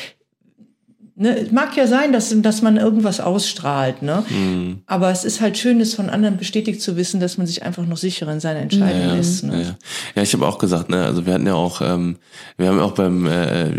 Ne, 1.22 1.38
es 1.38 1.52
mag 1.52 1.78
ja 1.78 1.86
sein, 1.86 2.12
dass, 2.14 2.34
dass 2.42 2.64
man 2.64 2.78
irgendwas 2.78 3.20
ausstrahlt, 3.20 4.02
ne? 4.02 4.24
Mm. 4.30 4.80
aber 4.88 5.12
es 5.12 5.24
ist 5.24 5.40
halt 5.40 5.56
schön, 5.56 5.80
es 5.80 5.94
von 5.94 6.10
anderen 6.10 6.38
bestätigt 6.38 6.82
zu 6.82 6.98
wissen, 6.98 7.20
dass 7.20 7.38
man 7.38 7.46
sich 7.46 7.62
einfach 7.62 7.86
noch 7.86 7.98
sicherer 7.98 8.34
in 8.34 8.40
seiner 8.40 8.62
Entscheidung 8.62 9.02
Ja, 9.10 9.16
ist. 9.16 9.44
ja, 9.44 9.50
Ne? 9.50 9.62
ja. 9.62 9.76
ja, 10.16 10.22
ich 10.24 10.34
habe 10.34 10.48
auch 10.48 10.58
gesagt, 10.58 10.90
ne, 10.90 11.06
also 11.06 11.28
wir 11.28 11.34
hatten 11.36 11.46
ja 11.46 11.54
auch, 11.54 11.80
ähm, 11.82 12.16
wir 12.58 12.70
haben 12.70 12.80
auch 12.80 12.94
beim, 12.94 13.28
äh, 13.28 13.70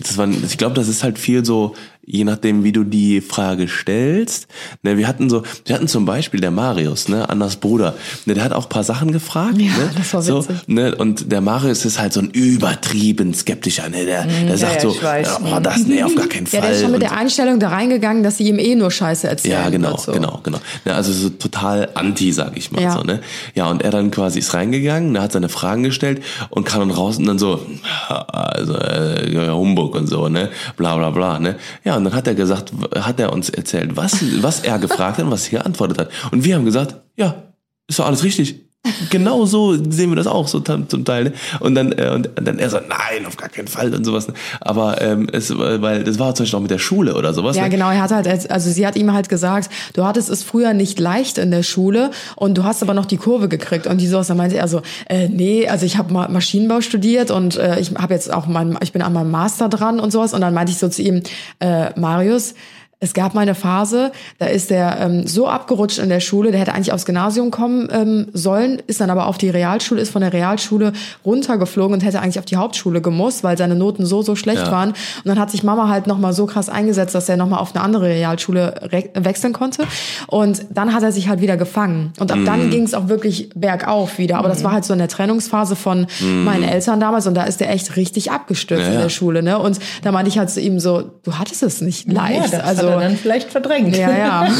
das 0.00 0.16
war, 0.16 0.28
ich 0.28 0.58
glaube, 0.58 0.76
das 0.76 0.86
ist 0.86 1.02
halt 1.02 1.18
viel 1.18 1.44
so, 1.44 1.74
je 2.12 2.24
nachdem, 2.24 2.64
wie 2.64 2.72
du 2.72 2.84
die 2.84 3.20
Frage 3.20 3.68
stellst. 3.68 4.48
Ne, 4.82 4.96
wir 4.96 5.06
hatten 5.06 5.30
so, 5.30 5.42
wir 5.64 5.74
hatten 5.74 5.88
zum 5.88 6.04
Beispiel 6.04 6.40
der 6.40 6.50
Marius, 6.50 7.08
ne, 7.08 7.28
Annas 7.28 7.56
Bruder, 7.56 7.94
ne, 8.26 8.34
der 8.34 8.44
hat 8.44 8.52
auch 8.52 8.64
ein 8.64 8.68
paar 8.68 8.84
Sachen 8.84 9.12
gefragt. 9.12 9.58
Ja, 9.58 9.66
ne, 9.66 9.90
das 9.96 10.12
war 10.12 10.22
so, 10.22 10.38
witzig. 10.48 10.56
ne, 10.66 10.94
und 10.94 11.30
der 11.30 11.40
Marius 11.40 11.84
ist 11.84 12.00
halt 12.00 12.12
so 12.12 12.20
ein 12.20 12.30
übertrieben 12.30 13.32
skeptischer, 13.34 13.88
ne, 13.88 14.04
der, 14.04 14.26
der 14.26 14.58
sagt 14.58 14.82
ja, 14.82 14.90
so, 14.90 15.02
weiß. 15.02 15.38
oh, 15.44 15.60
das, 15.60 15.86
nee, 15.86 16.02
auf 16.02 16.14
gar 16.14 16.26
keinen 16.26 16.46
Fall. 16.46 16.60
Ja, 16.60 16.66
der 16.66 16.74
ist 16.74 16.82
schon 16.82 16.92
mit 16.92 17.02
der 17.02 17.16
Einstellung 17.16 17.60
da 17.60 17.68
reingegangen, 17.68 18.22
dass 18.22 18.38
sie 18.38 18.48
ihm 18.48 18.58
eh 18.58 18.74
nur 18.74 18.90
Scheiße 18.90 19.28
erzählen 19.28 19.62
ja, 19.62 19.68
genau, 19.70 19.96
so. 19.96 20.12
genau, 20.12 20.40
genau. 20.42 20.58
Ja, 20.84 20.94
also 20.94 21.12
so 21.12 21.28
total 21.30 21.90
anti, 21.94 22.32
sag 22.32 22.56
ich 22.56 22.72
mal 22.72 22.82
Ja. 22.82 22.92
so, 22.92 23.02
ne? 23.02 23.20
Ja, 23.54 23.70
und 23.70 23.82
er 23.82 23.90
dann 23.90 24.10
quasi 24.10 24.38
ist 24.40 24.54
reingegangen, 24.54 25.12
ne, 25.12 25.22
hat 25.22 25.32
seine 25.32 25.48
Fragen 25.48 25.82
gestellt 25.82 26.22
und 26.48 26.64
kam 26.64 26.80
dann 26.80 26.90
raus 26.90 27.18
und 27.18 27.26
dann 27.26 27.38
so, 27.38 27.60
also 28.08 28.74
äh, 28.74 29.32
ja, 29.32 29.52
Humbug 29.52 29.94
und 29.94 30.06
so, 30.08 30.28
ne? 30.28 30.50
Bla 30.76 30.96
bla 30.96 31.10
bla, 31.10 31.38
ne? 31.38 31.56
Ja, 31.84 31.99
und 32.00 32.04
dann 32.04 32.14
hat 32.14 32.26
er 32.26 32.34
gesagt, 32.34 32.72
hat 32.96 33.20
er 33.20 33.32
uns 33.32 33.50
erzählt, 33.50 33.96
was, 33.96 34.42
was 34.42 34.60
er 34.60 34.78
gefragt 34.78 35.18
hat 35.18 35.24
und 35.26 35.30
was 35.30 35.46
er 35.48 35.60
geantwortet 35.60 35.98
hat. 35.98 36.10
Und 36.32 36.44
wir 36.44 36.56
haben 36.56 36.64
gesagt, 36.64 36.96
ja, 37.16 37.42
ist 37.86 37.98
doch 37.98 38.06
alles 38.06 38.24
richtig. 38.24 38.69
Genau 39.10 39.44
so 39.44 39.74
sehen 39.74 40.08
wir 40.10 40.16
das 40.16 40.26
auch 40.26 40.48
so 40.48 40.60
zum 40.60 41.04
Teil. 41.04 41.24
Ne? 41.24 41.32
Und 41.60 41.74
dann 41.74 41.92
äh, 41.92 42.10
und 42.14 42.30
dann 42.40 42.58
er 42.58 42.70
so, 42.70 42.78
nein, 42.78 43.26
auf 43.26 43.36
gar 43.36 43.50
keinen 43.50 43.68
Fall 43.68 43.94
und 43.94 44.04
sowas. 44.04 44.26
Ne? 44.28 44.34
Aber 44.60 45.00
ähm, 45.02 45.28
es, 45.32 45.56
weil 45.56 46.02
das 46.04 46.18
war 46.18 46.34
zum 46.34 46.44
Beispiel 46.44 46.56
auch 46.58 46.62
mit 46.62 46.70
der 46.70 46.78
Schule 46.78 47.14
oder 47.14 47.34
sowas. 47.34 47.56
Ja, 47.56 47.64
ne? 47.64 47.70
genau. 47.70 47.90
Er 47.90 48.00
hat 48.02 48.10
halt, 48.10 48.26
als- 48.26 48.48
also 48.48 48.70
sie 48.70 48.86
hat 48.86 48.96
ihm 48.96 49.12
halt 49.12 49.28
gesagt, 49.28 49.70
du 49.92 50.04
hattest 50.04 50.30
es 50.30 50.42
früher 50.42 50.72
nicht 50.72 50.98
leicht 50.98 51.36
in 51.36 51.50
der 51.50 51.62
Schule 51.62 52.10
und 52.36 52.56
du 52.56 52.64
hast 52.64 52.82
aber 52.82 52.94
noch 52.94 53.04
die 53.06 53.18
Kurve 53.18 53.48
gekriegt. 53.48 53.86
Und 53.86 54.00
die 54.00 54.06
sowas, 54.06 54.28
da 54.28 54.34
meinte 54.34 54.56
er 54.56 54.66
so, 54.68 54.80
äh, 55.10 55.28
nee, 55.28 55.68
also 55.68 55.84
ich 55.84 55.98
habe 55.98 56.12
Maschinenbau 56.14 56.80
studiert 56.80 57.30
und 57.30 57.56
äh, 57.58 57.78
ich 57.80 57.92
habe 57.96 58.14
jetzt 58.14 58.32
auch 58.32 58.46
mein, 58.46 58.78
ich 58.82 58.92
bin 58.92 59.02
an 59.02 59.12
meinem 59.12 59.30
Master 59.30 59.68
dran 59.68 60.00
und 60.00 60.10
sowas. 60.10 60.32
Und 60.32 60.40
dann 60.40 60.54
meinte 60.54 60.72
ich 60.72 60.78
so 60.78 60.88
zu 60.88 61.02
ihm, 61.02 61.22
äh, 61.58 61.90
Marius, 62.00 62.54
es 63.02 63.14
gab 63.14 63.34
mal 63.34 63.40
eine 63.40 63.54
Phase, 63.54 64.12
da 64.38 64.46
ist 64.46 64.68
der 64.70 64.98
ähm, 65.00 65.26
so 65.26 65.48
abgerutscht 65.48 65.98
in 65.98 66.10
der 66.10 66.20
Schule, 66.20 66.50
der 66.50 66.60
hätte 66.60 66.74
eigentlich 66.74 66.92
aufs 66.92 67.06
Gymnasium 67.06 67.50
kommen 67.50 67.88
ähm, 67.90 68.26
sollen, 68.34 68.82
ist 68.86 69.00
dann 69.00 69.08
aber 69.08 69.26
auf 69.26 69.38
die 69.38 69.48
Realschule, 69.48 70.00
ist 70.02 70.10
von 70.10 70.20
der 70.20 70.32
Realschule 70.34 70.92
runtergeflogen 71.24 71.94
und 71.94 72.04
hätte 72.04 72.20
eigentlich 72.20 72.38
auf 72.38 72.44
die 72.44 72.56
Hauptschule 72.56 73.00
gemusst, 73.00 73.42
weil 73.42 73.56
seine 73.56 73.74
Noten 73.74 74.04
so, 74.04 74.20
so 74.22 74.36
schlecht 74.36 74.66
Ja. 74.66 74.70
waren. 74.72 74.90
Und 74.90 74.96
dann 75.24 75.38
hat 75.38 75.50
sich 75.50 75.62
Mama 75.62 75.88
halt 75.88 76.06
nochmal 76.06 76.32
so 76.34 76.44
krass 76.46 76.68
eingesetzt, 76.68 77.14
dass 77.14 77.28
er 77.28 77.36
nochmal 77.38 77.60
auf 77.60 77.74
eine 77.74 77.82
andere 77.82 78.06
Realschule 78.06 78.74
re- 78.92 79.08
wechseln 79.14 79.52
konnte. 79.54 79.84
Und 80.26 80.66
dann 80.70 80.92
hat 80.94 81.02
er 81.02 81.12
sich 81.12 81.28
halt 81.28 81.40
wieder 81.40 81.56
gefangen. 81.56 82.12
Und 82.20 82.30
ab 82.30 82.38
dann 82.44 82.68
ging 82.70 82.82
es 82.84 82.92
auch 82.92 83.08
wirklich 83.08 83.48
bergauf 83.54 84.18
wieder. 84.18 84.36
Aber 84.38 84.48
das 84.48 84.62
war 84.62 84.72
halt 84.72 84.84
so 84.84 84.92
in 84.92 84.98
der 84.98 85.08
Trennungsphase 85.08 85.74
von 85.74 86.06
meinen 86.20 86.64
Eltern 86.64 87.00
damals. 87.00 87.26
Und 87.26 87.34
da 87.34 87.44
ist 87.44 87.62
er 87.62 87.70
echt 87.70 87.96
richtig 87.96 88.30
abgestürzt 88.30 88.82
Ja, 88.82 88.88
in 88.88 88.94
ja. 88.94 89.00
der 89.02 89.08
Schule. 89.08 89.42
Ne? 89.42 89.58
Und 89.58 89.78
da 90.02 90.12
meinte 90.12 90.28
ich 90.28 90.38
halt 90.38 90.50
zu 90.50 90.60
ihm 90.60 90.78
so, 90.80 91.02
du 91.22 91.38
hattest 91.38 91.62
es 91.62 91.80
nicht 91.80 92.06
Ja, 92.08 92.14
leicht. 92.28 92.54
also, 92.54 92.89
er 92.90 93.00
dann 93.00 93.16
vielleicht 93.16 93.50
verdrängt. 93.50 93.96
ja, 93.96 94.10
ja. 94.16 94.48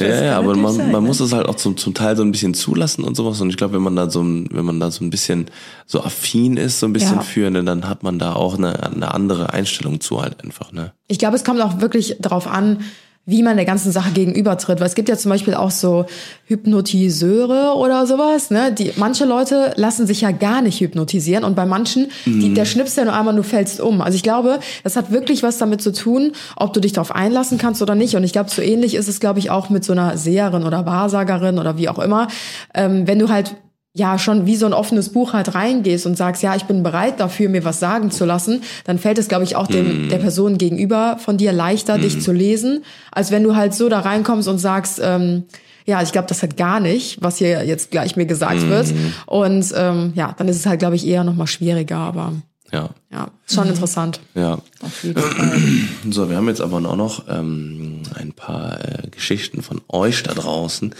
Ja, 0.00 0.22
ja, 0.22 0.38
aber 0.38 0.54
man, 0.56 0.74
sein, 0.74 0.92
man 0.92 1.02
ne? 1.02 1.08
muss 1.08 1.20
es 1.20 1.32
halt 1.32 1.48
auch 1.48 1.54
zum, 1.54 1.76
zum 1.76 1.94
Teil 1.94 2.16
so 2.16 2.22
ein 2.22 2.30
bisschen 2.32 2.52
zulassen 2.54 3.04
und 3.04 3.16
sowas. 3.16 3.40
Und 3.40 3.50
ich 3.50 3.56
glaube, 3.56 3.74
wenn 3.74 3.82
man 3.82 3.96
da 3.96 4.10
so 4.10 4.22
ein, 4.22 4.48
wenn 4.50 4.64
man 4.64 4.80
da 4.80 4.90
so 4.90 5.04
ein 5.04 5.10
bisschen 5.10 5.46
so 5.86 6.02
affin 6.02 6.56
ist, 6.56 6.80
so 6.80 6.86
ein 6.86 6.92
bisschen 6.92 7.16
Ja. 7.16 7.22
für, 7.22 7.50
ne, 7.50 7.64
dann 7.64 7.88
hat 7.88 8.02
man 8.02 8.18
da 8.18 8.34
auch 8.34 8.56
eine, 8.58 8.82
eine 8.82 9.14
andere 9.14 9.52
Einstellung 9.52 10.00
zu 10.00 10.20
halt 10.20 10.42
einfach, 10.42 10.72
ne? 10.72 10.92
Ich 11.06 11.18
glaube, 11.18 11.36
es 11.36 11.44
kommt 11.44 11.60
auch 11.60 11.80
wirklich 11.80 12.16
darauf 12.18 12.46
an, 12.46 12.80
wie 13.28 13.42
man 13.42 13.56
der 13.56 13.66
ganzen 13.66 13.92
Sache 13.92 14.10
gegenübertritt. 14.12 14.80
Weil 14.80 14.86
es 14.86 14.94
gibt 14.94 15.10
ja 15.10 15.16
zum 15.18 15.28
Beispiel 15.28 15.52
auch 15.52 15.70
so 15.70 16.06
Hypnotiseure 16.46 17.76
oder 17.76 18.06
sowas, 18.06 18.50
ne? 18.50 18.72
Die, 18.72 18.92
manche 18.96 19.26
Leute 19.26 19.74
lassen 19.76 20.06
sich 20.06 20.22
ja 20.22 20.30
gar 20.30 20.62
nicht 20.62 20.80
hypnotisieren 20.80 21.44
und 21.44 21.54
bei 21.54 21.66
manchen, 21.66 22.06
die, 22.24 22.54
der 22.54 22.64
schnippst 22.64 22.96
ja 22.96 23.04
nur 23.04 23.12
einmal, 23.12 23.36
du 23.36 23.42
fällst 23.42 23.82
um. 23.82 24.00
Also 24.00 24.16
ich 24.16 24.22
glaube, 24.22 24.60
das 24.82 24.96
hat 24.96 25.12
wirklich 25.12 25.42
was 25.42 25.58
damit 25.58 25.82
zu 25.82 25.92
tun, 25.92 26.32
ob 26.56 26.72
du 26.72 26.80
dich 26.80 26.94
darauf 26.94 27.14
einlassen 27.14 27.58
kannst 27.58 27.82
oder 27.82 27.94
nicht. 27.94 28.16
Und 28.16 28.24
ich 28.24 28.32
glaube, 28.32 28.48
so 28.48 28.62
ähnlich 28.62 28.94
ist 28.94 29.08
es, 29.08 29.20
glaube 29.20 29.40
ich, 29.40 29.50
auch 29.50 29.68
mit 29.68 29.84
so 29.84 29.92
einer 29.92 30.16
Seherin 30.16 30.64
oder 30.64 30.86
Wahrsagerin 30.86 31.58
oder 31.58 31.76
wie 31.76 31.90
auch 31.90 31.98
immer. 31.98 32.28
Ähm, 32.72 33.06
wenn 33.06 33.18
du 33.18 33.28
halt 33.28 33.56
ja 33.98 34.18
schon 34.18 34.46
wie 34.46 34.56
so 34.56 34.64
ein 34.66 34.72
offenes 34.72 35.08
Buch 35.10 35.32
halt 35.32 35.54
reingehst 35.54 36.06
und 36.06 36.16
sagst, 36.16 36.42
ja, 36.42 36.54
ich 36.56 36.64
bin 36.64 36.82
bereit 36.82 37.18
dafür, 37.20 37.48
mir 37.48 37.64
was 37.64 37.80
sagen 37.80 38.10
zu 38.10 38.24
lassen, 38.24 38.62
dann 38.84 38.98
fällt 38.98 39.18
es, 39.18 39.28
glaube 39.28 39.44
ich, 39.44 39.56
auch 39.56 39.66
dem 39.66 40.04
Mhm. 40.04 40.08
der 40.08 40.18
Person 40.18 40.56
gegenüber 40.56 41.16
von 41.18 41.36
dir 41.36 41.52
leichter, 41.52 41.98
dich 41.98 42.20
zu 42.20 42.32
lesen, 42.32 42.84
als 43.12 43.30
wenn 43.30 43.42
du 43.42 43.56
halt 43.56 43.74
so 43.74 43.88
da 43.88 44.00
reinkommst 44.00 44.46
und 44.48 44.58
sagst, 44.58 45.00
ähm, 45.02 45.44
ja, 45.84 46.02
ich 46.02 46.12
glaube, 46.12 46.28
das 46.28 46.42
hat 46.42 46.56
gar 46.56 46.80
nicht, 46.80 47.18
was 47.22 47.38
hier 47.38 47.64
jetzt 47.64 47.90
gleich 47.90 48.14
mir 48.16 48.26
gesagt 48.26 48.60
Mhm. 48.62 48.68
wird. 48.68 48.94
Und 49.26 49.72
ähm, 49.76 50.12
ja, 50.14 50.34
dann 50.36 50.46
ist 50.48 50.56
es 50.56 50.66
halt, 50.66 50.78
glaube 50.80 50.96
ich, 50.96 51.06
eher 51.06 51.24
noch 51.24 51.34
mal 51.34 51.46
schwieriger, 51.46 51.96
aber 51.98 52.32
Ja, 52.72 52.90
ja, 53.10 53.28
schon 53.46 53.68
interessant. 53.68 54.20
ja. 54.34 54.58
Auf 54.80 55.02
jeden 55.02 55.20
Fall. 55.20 55.56
So, 56.10 56.30
wir 56.30 56.36
haben 56.36 56.46
jetzt 56.48 56.60
aber 56.60 56.76
auch 56.76 56.96
noch 56.96 57.24
ähm, 57.28 58.02
ein 58.14 58.32
paar 58.32 58.78
äh, 58.80 59.08
Geschichten 59.10 59.60
von 59.62 59.80
euch 59.88 60.22
da 60.22 60.32
draußen. 60.32 60.94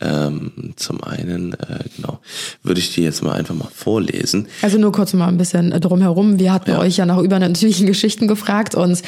Ähm, 0.00 0.74
zum 0.76 1.02
einen, 1.02 1.54
äh, 1.54 1.78
genau, 1.96 2.18
würde 2.62 2.80
ich 2.80 2.92
die 2.94 3.02
jetzt 3.02 3.22
mal 3.22 3.32
einfach 3.32 3.54
mal 3.54 3.68
vorlesen. 3.74 4.46
Also 4.60 4.76
nur 4.78 4.92
kurz 4.92 5.14
mal 5.14 5.28
ein 5.28 5.38
bisschen 5.38 5.70
drumherum. 5.70 6.38
Wir 6.38 6.52
hatten 6.52 6.70
Ja. 6.72 6.78
euch 6.80 6.98
ja 6.98 7.06
nach 7.06 7.18
übernatürlichen 7.18 7.86
Geschichten 7.86 8.28
gefragt 8.28 8.74
und 8.74 9.00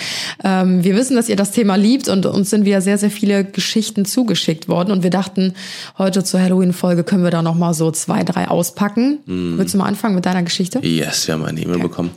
ähm, 0.43 0.83
wir 0.83 0.97
wissen, 0.97 1.17
dass 1.17 1.29
ihr 1.29 1.37
das 1.37 1.51
Thema 1.51 1.77
liebt 1.77 2.09
und 2.09 2.25
uns 2.27 2.49
sind 2.51 2.65
wieder 2.65 2.81
sehr, 2.81 2.97
sehr 2.99 3.11
viele 3.11 3.45
Geschichten 3.45 4.07
zugeschickt 4.07 4.69
worden 4.69 4.91
und 4.93 5.03
wir 5.03 5.11
dachten, 5.11 5.53
heute 5.99 6.25
zur 6.25 6.41
Halloween-Folge 6.41 7.05
können 7.05 7.23
wir 7.25 7.31
da 7.31 7.43
noch 7.43 7.55
mal 7.57 7.75
so 7.75 7.91
zwei, 7.91 8.25
drei 8.25 8.49
auspacken. 8.49 9.19
Mhm. 9.27 9.59
Willst 9.59 9.75
du 9.75 9.79
mal 9.79 9.87
anfangen 9.87 10.15
mit 10.15 10.25
deiner 10.25 10.43
Geschichte? 10.43 10.79
Yes, 10.85 11.27
wir 11.29 11.35
haben 11.35 11.45
eine 11.45 11.61
E-Mail 11.61 11.81
bekommen. 11.81 12.11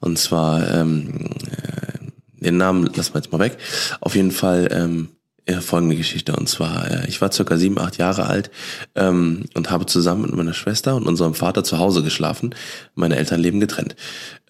Und 0.00 0.18
zwar, 0.18 0.68
ähm, 0.70 1.30
äh, 1.50 2.44
den 2.44 2.56
Namen 2.56 2.86
lassen 2.86 3.14
wir 3.14 3.20
jetzt 3.20 3.32
mal 3.32 3.38
weg. 3.38 3.58
Auf 4.00 4.14
jeden 4.14 4.32
Fall 4.32 4.68
ähm, 4.72 5.10
ja, 5.48 5.60
folgende 5.60 5.96
Geschichte. 5.96 6.36
Und 6.36 6.48
zwar, 6.48 6.88
äh, 6.88 7.08
ich 7.08 7.20
war 7.20 7.32
circa 7.32 7.56
sieben, 7.56 7.78
acht 7.78 7.98
Jahre 7.98 8.26
alt 8.26 8.50
ähm, 8.94 9.44
und 9.54 9.70
habe 9.70 9.86
zusammen 9.86 10.22
mit 10.22 10.34
meiner 10.36 10.54
Schwester 10.54 10.94
und 10.94 11.06
unserem 11.06 11.34
Vater 11.34 11.64
zu 11.64 11.78
Hause 11.78 12.02
geschlafen. 12.02 12.54
Meine 12.94 13.16
Eltern 13.16 13.40
leben 13.40 13.58
getrennt. 13.58 13.96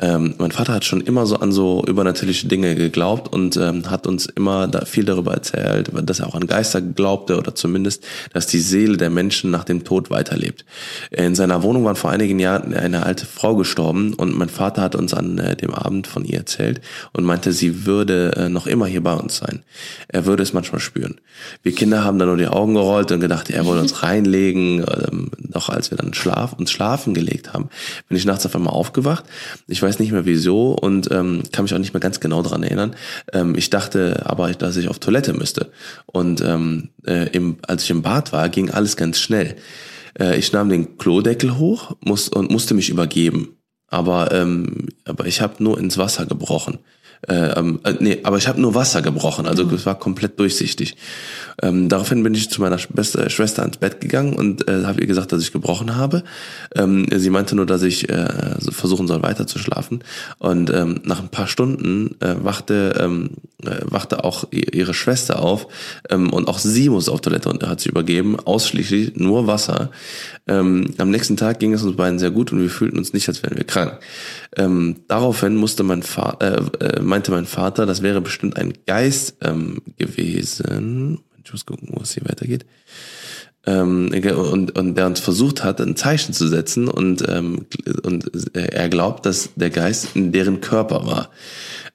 Ähm, 0.00 0.34
mein 0.38 0.50
Vater 0.50 0.74
hat 0.74 0.84
schon 0.84 1.00
immer 1.00 1.26
so 1.26 1.36
an 1.36 1.52
so 1.52 1.82
übernatürliche 1.86 2.48
Dinge 2.48 2.74
geglaubt 2.74 3.32
und 3.32 3.56
ähm, 3.56 3.88
hat 3.88 4.06
uns 4.06 4.26
immer 4.26 4.68
da 4.68 4.84
viel 4.84 5.04
darüber 5.04 5.32
erzählt, 5.32 5.90
dass 5.94 6.18
er 6.20 6.26
auch 6.26 6.34
an 6.34 6.46
Geister 6.46 6.80
glaubte 6.82 7.38
oder 7.38 7.54
zumindest, 7.54 8.04
dass 8.32 8.46
die 8.46 8.58
Seele 8.58 8.96
der 8.96 9.10
Menschen 9.10 9.50
nach 9.50 9.64
dem 9.64 9.84
Tod 9.84 10.10
weiterlebt. 10.10 10.66
In 11.10 11.34
seiner 11.34 11.62
Wohnung 11.62 11.84
war 11.84 11.94
vor 11.94 12.10
einigen 12.10 12.38
Jahren 12.38 12.74
eine 12.74 13.06
alte 13.06 13.24
Frau 13.26 13.54
gestorben 13.54 14.12
und 14.14 14.36
mein 14.36 14.48
Vater 14.48 14.82
hat 14.82 14.94
uns 14.94 15.14
an 15.14 15.38
äh, 15.38 15.56
dem 15.56 15.72
Abend 15.72 16.06
von 16.06 16.24
ihr 16.24 16.38
erzählt 16.38 16.82
und 17.12 17.24
meinte, 17.24 17.52
sie 17.52 17.86
würde 17.86 18.32
äh, 18.36 18.48
noch 18.48 18.66
immer 18.66 18.86
hier 18.86 19.02
bei 19.02 19.14
uns 19.14 19.36
sein. 19.36 19.62
Er 20.08 20.26
würde 20.26 20.42
es 20.42 20.52
manchmal 20.52 20.81
spüren. 20.82 21.20
Wir 21.62 21.74
Kinder 21.74 22.04
haben 22.04 22.18
dann 22.18 22.28
nur 22.28 22.36
die 22.36 22.48
Augen 22.48 22.74
gerollt 22.74 23.10
und 23.12 23.20
gedacht, 23.20 23.50
er 23.50 23.64
wollte 23.64 23.82
uns 23.82 24.02
reinlegen. 24.02 24.80
Ähm, 24.80 25.30
doch 25.38 25.68
als 25.68 25.90
wir 25.90 25.98
dann 25.98 26.14
schlaf, 26.14 26.52
uns 26.52 26.70
schlafen 26.70 27.14
gelegt 27.14 27.52
haben, 27.52 27.70
bin 28.08 28.18
ich 28.18 28.24
nachts 28.24 28.44
auf 28.44 28.54
einmal 28.54 28.74
aufgewacht. 28.74 29.24
Ich 29.68 29.82
weiß 29.82 29.98
nicht 29.98 30.12
mehr 30.12 30.26
wieso 30.26 30.72
und 30.72 31.10
ähm, 31.10 31.42
kann 31.52 31.64
mich 31.64 31.74
auch 31.74 31.78
nicht 31.78 31.94
mehr 31.94 32.00
ganz 32.00 32.20
genau 32.20 32.42
dran 32.42 32.62
erinnern. 32.62 32.94
Ähm, 33.32 33.54
ich 33.56 33.70
dachte 33.70 34.22
aber, 34.26 34.52
dass 34.52 34.76
ich 34.76 34.88
auf 34.88 34.98
Toilette 34.98 35.32
müsste. 35.32 35.70
Und 36.06 36.40
ähm, 36.42 36.90
äh, 37.06 37.28
im, 37.30 37.58
als 37.66 37.84
ich 37.84 37.90
im 37.90 38.02
Bad 38.02 38.32
war, 38.32 38.48
ging 38.48 38.70
alles 38.70 38.96
ganz 38.96 39.18
schnell. 39.18 39.56
Äh, 40.18 40.38
ich 40.38 40.52
nahm 40.52 40.68
den 40.68 40.98
Klodeckel 40.98 41.56
hoch 41.58 41.96
muss, 42.00 42.28
und 42.28 42.50
musste 42.50 42.74
mich 42.74 42.90
übergeben. 42.90 43.56
Aber, 43.88 44.32
ähm, 44.32 44.88
aber 45.04 45.26
ich 45.26 45.40
habe 45.40 45.62
nur 45.62 45.78
ins 45.78 45.98
Wasser 45.98 46.24
gebrochen. 46.26 46.78
Äh, 47.28 47.58
ähm, 47.58 47.78
äh, 47.84 47.94
nee, 48.00 48.18
aber 48.24 48.36
ich 48.38 48.48
habe 48.48 48.60
nur 48.60 48.74
Wasser 48.74 49.00
gebrochen, 49.00 49.46
also 49.46 49.62
es 49.70 49.86
war 49.86 49.96
komplett 49.96 50.40
durchsichtig. 50.40 50.96
Ähm, 51.62 51.88
daraufhin 51.88 52.22
bin 52.24 52.34
ich 52.34 52.50
zu 52.50 52.60
meiner 52.60 52.78
Schwester, 52.78 53.30
Schwester 53.30 53.64
ins 53.64 53.76
Bett 53.76 54.00
gegangen 54.00 54.34
und 54.34 54.68
äh, 54.68 54.84
habe 54.84 55.00
ihr 55.00 55.06
gesagt, 55.06 55.30
dass 55.30 55.42
ich 55.42 55.52
gebrochen 55.52 55.94
habe. 55.94 56.24
Ähm, 56.74 57.06
sie 57.14 57.30
meinte 57.30 57.54
nur, 57.54 57.66
dass 57.66 57.82
ich 57.82 58.08
äh, 58.08 58.28
versuchen 58.70 59.06
soll, 59.06 59.22
weiter 59.22 59.46
zu 59.46 59.60
schlafen. 59.60 60.02
Und 60.38 60.70
ähm, 60.70 61.00
nach 61.04 61.20
ein 61.20 61.28
paar 61.28 61.46
Stunden 61.46 62.16
äh, 62.20 62.34
wachte, 62.42 62.98
ähm, 62.98 63.30
äh, 63.64 63.76
wachte 63.82 64.24
auch 64.24 64.46
ihre 64.50 64.94
Schwester 64.94 65.40
auf 65.40 65.68
ähm, 66.10 66.32
und 66.32 66.48
auch 66.48 66.58
sie 66.58 66.88
muss 66.88 67.08
auf 67.08 67.20
Toilette 67.20 67.48
und 67.48 67.62
hat 67.62 67.80
sie 67.80 67.90
übergeben, 67.90 68.38
ausschließlich 68.40 69.16
nur 69.16 69.46
Wasser. 69.46 69.90
Ähm, 70.48 70.94
am 70.98 71.10
nächsten 71.10 71.36
Tag 71.36 71.60
ging 71.60 71.72
es 71.72 71.84
uns 71.84 71.96
beiden 71.96 72.18
sehr 72.18 72.32
gut 72.32 72.50
und 72.50 72.60
wir 72.60 72.70
fühlten 72.70 72.98
uns 72.98 73.12
nicht, 73.12 73.28
als 73.28 73.44
wären 73.44 73.56
wir 73.56 73.64
krank. 73.64 74.00
Ähm, 74.56 75.04
daraufhin 75.08 75.56
musste 75.56 75.82
mein 75.82 76.02
Fa 76.02 76.36
äh, 76.40 76.60
äh, 76.84 77.00
meinte 77.00 77.30
mein 77.30 77.46
Vater, 77.46 77.86
das 77.86 78.02
wäre 78.02 78.20
bestimmt 78.20 78.56
ein 78.58 78.74
Geist 78.86 79.36
ähm, 79.40 79.80
gewesen. 79.96 81.20
Ich 81.42 81.52
muss 81.52 81.66
gucken, 81.66 81.88
wo 81.92 82.02
es 82.02 82.12
hier 82.12 82.24
weitergeht. 82.24 82.66
Ähm, 83.64 84.10
und, 84.12 84.76
und 84.76 84.94
der 84.96 85.06
uns 85.06 85.20
versucht 85.20 85.62
hat, 85.62 85.80
ein 85.80 85.96
Zeichen 85.96 86.34
zu 86.34 86.48
setzen 86.48 86.88
und, 86.88 87.26
ähm, 87.28 87.66
und 88.02 88.30
er 88.54 88.88
glaubt, 88.88 89.24
dass 89.24 89.50
der 89.54 89.70
Geist 89.70 90.08
in 90.14 90.32
deren 90.32 90.60
Körper 90.60 91.06
war. 91.06 91.30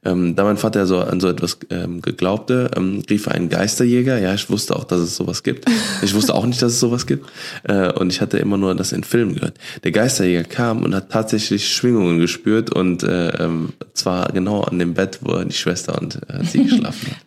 Ähm, 0.08 0.36
da 0.36 0.44
mein 0.44 0.58
Vater 0.58 0.86
so 0.86 1.00
an 1.00 1.20
so 1.20 1.28
etwas 1.28 1.60
ähm, 1.70 2.02
geglaubte, 2.02 2.72
ähm, 2.76 3.04
rief 3.10 3.28
er 3.28 3.34
einen 3.34 3.50
Geisterjäger. 3.50 4.18
Ja, 4.20 4.34
ich 4.34 4.50
wusste 4.50 4.76
auch, 4.76 4.86
dass 4.86 5.02
es 5.02 5.16
sowas 5.16 5.44
gibt. 5.44 5.66
Ich 6.02 6.14
wusste 6.14 6.34
auch 6.34 6.46
nicht, 6.46 6.62
dass 6.62 6.74
es 6.74 6.80
sowas 6.80 7.06
gibt. 7.06 7.30
Äh, 7.64 7.92
und 7.92 8.12
ich 8.12 8.22
hatte 8.22 8.38
immer 8.38 8.58
nur 8.58 8.74
das 8.76 8.94
in 8.94 9.04
Filmen 9.04 9.36
gehört. 9.36 9.58
Der 9.84 9.92
Geisterjäger 9.92 10.46
kam 10.46 10.84
und 10.84 10.96
hat 10.96 11.12
tatsächlich 11.12 11.74
Schwingungen 11.74 12.20
gespürt 12.20 12.74
und 12.74 13.04
äh, 13.04 13.44
ähm, 13.44 13.74
zwar 13.94 14.32
genau 14.32 14.62
an 14.62 14.80
dem 14.80 14.94
Bett, 14.94 15.20
wo 15.22 15.38
die 15.44 15.54
Schwester 15.54 16.00
und 16.02 16.20
äh, 16.30 16.44
sie 16.44 16.64
geschlafen 16.64 17.12
hat. 17.12 17.27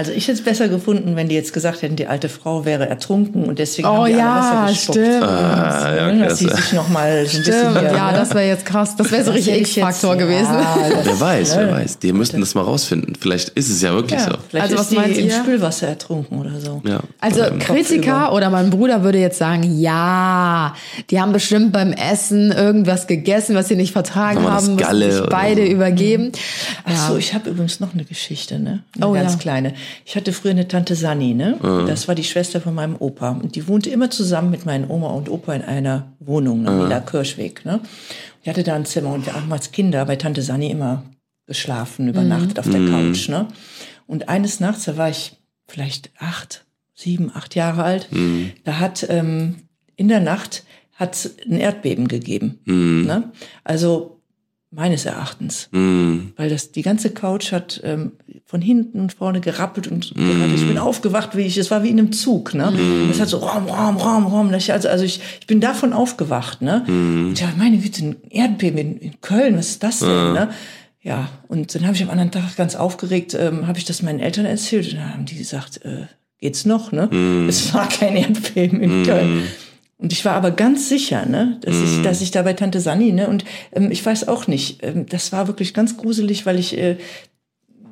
Also 0.00 0.12
ich 0.12 0.28
hätte 0.28 0.38
es 0.38 0.42
besser 0.44 0.68
gefunden, 0.68 1.14
wenn 1.14 1.28
die 1.28 1.34
jetzt 1.34 1.52
gesagt 1.52 1.82
hätten, 1.82 1.94
die 1.94 2.06
alte 2.06 2.30
Frau 2.30 2.64
wäre 2.64 2.88
ertrunken 2.88 3.44
und 3.44 3.58
deswegen 3.58 3.86
Oh 3.86 3.98
haben 3.98 4.06
die 4.06 4.12
ja, 4.12 4.32
alle 4.32 4.40
Wasser 4.62 4.72
gespuckt. 4.72 4.98
stimmt. 4.98 5.22
Ah, 5.24 5.94
ja, 5.94 6.06
Ne, 6.06 6.12
okay, 6.20 6.28
dass 6.30 6.38
sie 6.38 6.46
das- 6.46 6.56
sich 6.56 6.72
noch 6.72 6.88
mal 6.88 7.10
so 7.26 7.36
ein 7.36 7.42
bisschen 7.44 7.44
Stimmt, 7.44 7.78
hier, 7.80 7.92
ja, 7.92 8.10
ne? 8.12 8.16
das 8.18 8.30
wäre 8.34 8.46
jetzt 8.46 8.64
krass. 8.64 8.96
Das 8.96 9.10
wäre 9.12 9.24
so 9.24 9.30
richtig 9.32 9.60
X-Faktor 9.60 10.16
gewesen. 10.16 10.54
Ja, 10.54 10.76
das- 10.94 11.04
Wer 11.04 11.20
weiß, 11.20 11.56
ne? 11.56 11.66
wer 11.66 11.74
weiß. 11.76 11.98
Die 11.98 12.12
müssten 12.14 12.40
das 12.40 12.54
mal 12.54 12.62
rausfinden. 12.62 13.14
Vielleicht 13.20 13.50
ist 13.50 13.68
es 13.68 13.82
ja 13.82 13.92
wirklich 13.92 14.18
Ja, 14.18 14.30
so. 14.30 14.36
vielleicht 14.48 14.70
Also, 14.72 14.76
ist 14.76 14.96
was 14.96 15.12
die 15.12 15.20
im? 15.20 15.30
Spülwasser 15.30 15.88
ertrunken 15.88 16.38
oder 16.40 16.58
so. 16.58 16.80
Ja. 16.86 17.00
Also 17.20 17.42
Kritiker 17.58 18.32
oder 18.32 18.48
mein 18.48 18.70
Bruder 18.70 19.02
würde 19.04 19.18
jetzt 19.18 19.36
sagen, 19.36 19.62
ja, 19.78 20.74
die 21.10 21.20
haben 21.20 21.32
bestimmt 21.32 21.72
beim 21.72 21.92
Essen 21.92 22.52
irgendwas 22.52 23.06
gegessen, 23.06 23.54
was 23.54 23.68
sie 23.68 23.76
nicht 23.76 23.92
vertragen 23.92 24.42
haben, 24.44 24.54
mussten 24.54 24.76
Galle 24.78 25.12
sich 25.12 25.26
beide 25.28 25.66
so? 25.66 25.72
übergeben. 25.72 26.32
Ach 26.86 27.08
so, 27.10 27.16
ich 27.18 27.34
habe 27.34 27.50
übrigens 27.50 27.80
noch 27.80 27.92
eine 27.92 28.04
Geschichte, 28.04 28.58
ne? 28.58 28.80
Eine 28.96 29.06
Oh, 29.06 29.12
ganz 29.12 29.32
ja. 29.32 29.38
kleine. 29.38 29.74
Ich 30.04 30.16
hatte 30.16 30.32
früher 30.32 30.52
eine 30.52 30.68
Tante 30.68 30.94
Sani, 30.94 31.34
ne? 31.34 31.58
Das 31.86 32.08
war 32.08 32.14
die 32.14 32.24
Schwester 32.24 32.60
von 32.60 32.74
meinem 32.74 32.96
Opa. 32.96 33.30
Und 33.30 33.54
die 33.56 33.66
wohnte 33.68 33.90
immer 33.90 34.10
zusammen 34.10 34.50
mit 34.50 34.66
meinen 34.66 34.90
Oma 34.90 35.08
und 35.08 35.28
Opa 35.28 35.54
in 35.54 35.62
einer 35.62 36.12
Wohnung 36.18 36.66
am 36.66 36.78
Mila 36.78 37.00
Kirschweg, 37.00 37.64
ne? 37.64 37.80
Ich 38.42 38.48
hatte 38.48 38.62
da 38.62 38.74
ein 38.74 38.86
Zimmer 38.86 39.12
und 39.12 39.26
wir 39.26 39.34
haben 39.34 39.52
als 39.52 39.72
Kinder 39.72 40.04
bei 40.06 40.16
Tante 40.16 40.42
Sani 40.42 40.70
immer 40.70 41.04
geschlafen, 41.46 42.08
übernachtet 42.08 42.58
auf 42.58 42.68
der 42.68 42.86
Couch, 42.86 43.28
ne? 43.28 43.48
Und 44.06 44.28
eines 44.28 44.60
Nachts, 44.60 44.84
da 44.84 44.96
war 44.96 45.08
ich 45.10 45.36
vielleicht 45.66 46.10
acht, 46.18 46.64
sieben, 46.94 47.30
acht 47.34 47.54
Jahre 47.54 47.84
alt, 47.84 48.08
da 48.64 48.78
hat 48.78 49.06
ähm, 49.08 49.56
in 49.96 50.08
der 50.08 50.20
Nacht 50.20 50.64
hat 50.94 51.30
ein 51.48 51.58
Erdbeben 51.58 52.08
gegeben. 52.08 52.58
Ne? 53.06 53.32
Also 53.64 54.19
meines 54.72 55.04
Erachtens. 55.04 55.68
Mm, 55.72 56.32
Weil 56.36 56.48
das, 56.48 56.70
die 56.70 56.82
ganze 56.82 57.10
Couch 57.10 57.50
hat 57.50 57.80
ähm, 57.82 58.12
von 58.46 58.62
hinten 58.62 59.00
und 59.00 59.12
vorne 59.12 59.40
gerappelt 59.40 59.88
und 59.88 60.14
gerappelt. 60.14 60.54
Ich 60.60 60.66
bin 60.66 60.78
aufgewacht, 60.78 61.36
wie 61.36 61.42
ich, 61.42 61.56
es 61.58 61.70
war 61.70 61.82
wie 61.82 61.88
in 61.88 61.98
einem 61.98 62.12
Zug, 62.12 62.54
ne? 62.54 62.72
Das 63.08 63.20
hat 63.20 63.28
so 63.28 63.38
Rom, 63.38 63.66
Rom, 63.66 63.96
Rom, 63.96 64.26
Rom. 64.26 64.52
Also, 64.52 64.72
also 64.88 65.04
ich, 65.04 65.20
ich 65.40 65.46
bin 65.46 65.60
davon 65.60 65.92
aufgewacht, 65.92 66.62
ne? 66.62 66.84
Und 66.86 67.40
ja, 67.40 67.52
meine 67.58 67.78
Güte, 67.78 68.04
ein 68.04 68.16
Erdbeben 68.30 68.78
in, 68.78 68.96
in 68.98 69.20
Köln, 69.20 69.56
was 69.56 69.70
ist 69.70 69.82
das 69.82 69.98
denn, 70.00 70.08
ne? 70.34 70.50
Ja, 71.02 71.30
und 71.48 71.74
dann 71.74 71.84
habe 71.86 71.96
ich 71.96 72.02
am 72.02 72.10
anderen 72.10 72.30
Tag 72.30 72.56
ganz 72.56 72.76
aufgeregt, 72.76 73.34
ähm, 73.34 73.66
habe 73.66 73.78
ich 73.78 73.86
das 73.86 74.02
meinen 74.02 74.20
Eltern 74.20 74.44
erzählt 74.44 74.86
und 74.92 74.98
dann 74.98 75.14
haben 75.14 75.24
die 75.24 75.36
gesagt, 75.36 75.84
äh, 75.84 76.06
geht's 76.38 76.64
noch, 76.64 76.92
ne? 76.92 77.08
Es 77.48 77.72
war 77.74 77.88
kein 77.88 78.16
Erdbeben 78.16 78.80
in 78.80 79.04
Köln. 79.04 79.42
Und 80.00 80.12
ich 80.14 80.24
war 80.24 80.32
aber 80.32 80.50
ganz 80.50 80.88
sicher, 80.88 81.26
ne, 81.26 81.58
dass 81.60 81.76
ich, 81.76 82.02
dass 82.02 82.20
ich 82.22 82.30
da 82.30 82.40
bei 82.42 82.54
Tante 82.54 82.80
Sani, 82.80 83.12
ne, 83.12 83.28
und 83.28 83.44
ähm, 83.72 83.90
ich 83.90 84.04
weiß 84.04 84.28
auch 84.28 84.46
nicht, 84.46 84.82
ähm, 84.82 85.04
das 85.06 85.30
war 85.32 85.46
wirklich 85.46 85.74
ganz 85.74 85.96
gruselig, 85.98 86.46
weil 86.46 86.58
ich, 86.58 86.76
äh, 86.78 86.96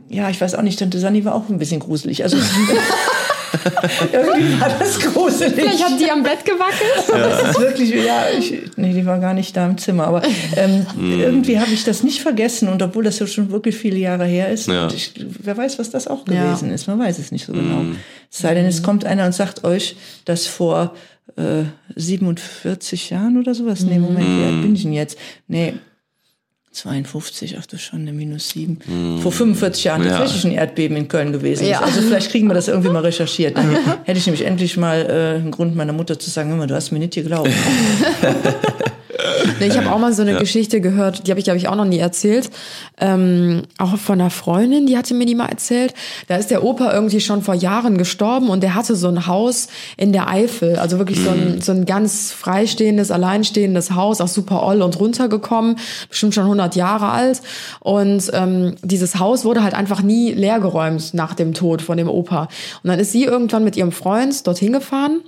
ja, 0.08 0.30
ich 0.30 0.40
weiß 0.40 0.54
auch 0.54 0.62
nicht, 0.62 0.78
Tante 0.78 0.98
Sani 0.98 1.24
war 1.26 1.34
auch 1.34 1.50
ein 1.50 1.58
bisschen 1.58 1.80
gruselig. 1.80 2.22
Also 2.22 2.38
Irgendwie 4.12 4.60
war 4.60 4.68
das 4.78 4.98
gruselig. 5.00 5.54
Vielleicht 5.54 5.84
hat 5.84 5.98
die 6.00 6.10
am 6.10 6.22
Bett 6.22 6.44
gewackelt. 6.44 7.08
Aber 7.12 7.42
es 7.42 7.50
ist 7.50 7.60
wirklich, 7.60 7.90
ja, 8.04 8.24
ich, 8.38 8.54
nee, 8.76 8.92
die 8.92 9.06
war 9.06 9.18
gar 9.18 9.34
nicht 9.34 9.56
da 9.56 9.66
im 9.66 9.78
Zimmer. 9.78 10.06
Aber 10.06 10.22
ähm, 10.56 10.86
Hm. 10.94 11.20
irgendwie 11.20 11.58
habe 11.58 11.70
ich 11.72 11.84
das 11.84 12.02
nicht 12.02 12.20
vergessen. 12.20 12.68
Und 12.68 12.82
obwohl 12.82 13.04
das 13.04 13.18
ja 13.18 13.26
schon 13.26 13.50
wirklich 13.50 13.76
viele 13.76 13.96
Jahre 13.98 14.26
her 14.26 14.50
ist, 14.50 14.68
Ja. 14.68 14.84
und 14.84 14.94
ich, 14.94 15.12
wer 15.42 15.56
weiß, 15.56 15.78
was 15.78 15.90
das 15.90 16.08
auch 16.08 16.26
Ja. 16.28 16.44
gewesen 16.44 16.70
ist. 16.72 16.86
Man 16.88 16.98
weiß 16.98 17.18
es 17.18 17.32
nicht 17.32 17.46
so 17.46 17.52
genau. 17.52 17.80
Hm. 17.80 17.96
Es 18.30 18.38
sei 18.38 18.54
denn, 18.54 18.66
es 18.66 18.82
kommt 18.82 19.04
einer 19.04 19.24
und 19.26 19.34
sagt 19.34 19.64
euch, 19.64 19.96
dass 20.24 20.46
vor 20.46 20.94
äh, 21.36 21.64
47 21.96 23.10
Jahren 23.10 23.38
oder 23.38 23.54
sowas, 23.54 23.82
nee, 23.82 23.98
Moment, 23.98 24.26
wie 24.26 24.44
alt 24.44 24.62
bin 24.62 24.74
ich 24.74 24.82
denn 24.82 24.92
jetzt? 24.92 25.18
Nee, 25.46 25.74
52, 26.72 27.56
ach 27.58 27.66
du 27.66 27.76
schon, 27.78 28.00
eine 28.02 28.12
minus 28.12 28.50
7. 28.50 29.18
Vor 29.22 29.32
45 29.32 29.84
Jahren 29.84 30.04
Ja. 30.04 30.18
tatsächlich 30.18 30.44
ein 30.52 30.52
Erdbeben 30.58 30.96
in 30.96 31.08
Köln 31.08 31.32
gewesen. 31.32 31.64
ist. 31.64 31.70
Ja. 31.70 31.80
Also 31.80 32.00
vielleicht 32.02 32.30
kriegen 32.30 32.46
wir 32.46 32.54
das 32.54 32.68
irgendwie 32.68 32.90
mal 32.90 33.02
recherchiert. 33.02 33.56
Dann 33.56 33.76
hätte 34.04 34.18
ich 34.18 34.26
nämlich 34.26 34.44
endlich 34.44 34.76
mal 34.76 35.00
äh, 35.08 35.40
einen 35.40 35.50
Grund 35.50 35.74
meiner 35.74 35.92
Mutter 35.92 36.18
zu 36.18 36.30
sagen, 36.30 36.50
hör 36.50 36.56
mal, 36.56 36.66
du 36.66 36.74
hast 36.74 36.92
mir 36.92 36.98
nicht 37.00 37.14
geglaubt. 37.14 37.50
Ich 39.60 39.76
habe 39.76 39.90
auch 39.90 39.98
mal 39.98 40.12
so 40.12 40.22
eine 40.22 40.36
Geschichte 40.36 40.80
gehört, 40.80 41.26
die 41.26 41.30
habe 41.30 41.40
ich, 41.40 41.44
glaube 41.44 41.58
ich, 41.58 41.68
auch 41.68 41.74
noch 41.74 41.84
nie 41.84 41.98
erzählt. 41.98 42.50
Ähm, 43.00 43.62
auch 43.78 43.96
von 43.96 44.20
einer 44.20 44.30
Freundin, 44.30 44.86
die 44.86 44.96
hatte 44.96 45.14
mir 45.14 45.26
die 45.26 45.34
mal 45.34 45.46
erzählt. 45.46 45.94
Da 46.26 46.36
ist 46.36 46.50
der 46.50 46.64
Opa 46.64 46.92
irgendwie 46.92 47.20
schon 47.20 47.42
vor 47.42 47.54
Jahren 47.54 47.98
gestorben 47.98 48.48
und 48.48 48.62
der 48.62 48.74
hatte 48.74 48.96
so 48.96 49.08
ein 49.08 49.26
Haus 49.26 49.68
in 49.96 50.12
der 50.12 50.28
Eifel. 50.28 50.76
Also 50.76 50.98
wirklich 50.98 51.20
so, 51.20 51.30
ein, 51.30 51.60
so 51.60 51.72
ein 51.72 51.84
ganz 51.84 52.32
freistehendes, 52.32 53.10
alleinstehendes 53.10 53.92
Haus, 53.92 54.20
auch 54.20 54.28
super 54.28 54.62
oll 54.62 54.82
und 54.82 54.98
runtergekommen, 54.98 55.76
bestimmt 56.08 56.34
schon 56.34 56.44
100 56.44 56.76
Jahre 56.76 57.08
alt. 57.10 57.42
Und 57.80 58.30
ähm, 58.32 58.76
dieses 58.82 59.18
Haus 59.18 59.44
wurde 59.44 59.62
halt 59.62 59.74
einfach 59.74 60.02
nie 60.02 60.32
leergeräumt 60.32 61.14
nach 61.14 61.34
dem 61.34 61.54
Tod 61.54 61.82
von 61.82 61.96
dem 61.96 62.08
Opa. 62.08 62.48
Und 62.82 62.90
dann 62.90 62.98
ist 62.98 63.12
sie 63.12 63.24
irgendwann 63.24 63.64
mit 63.64 63.76
ihrem 63.76 63.92
Freund 63.92 64.46
dorthin 64.46 64.72
gefahren 64.72 65.22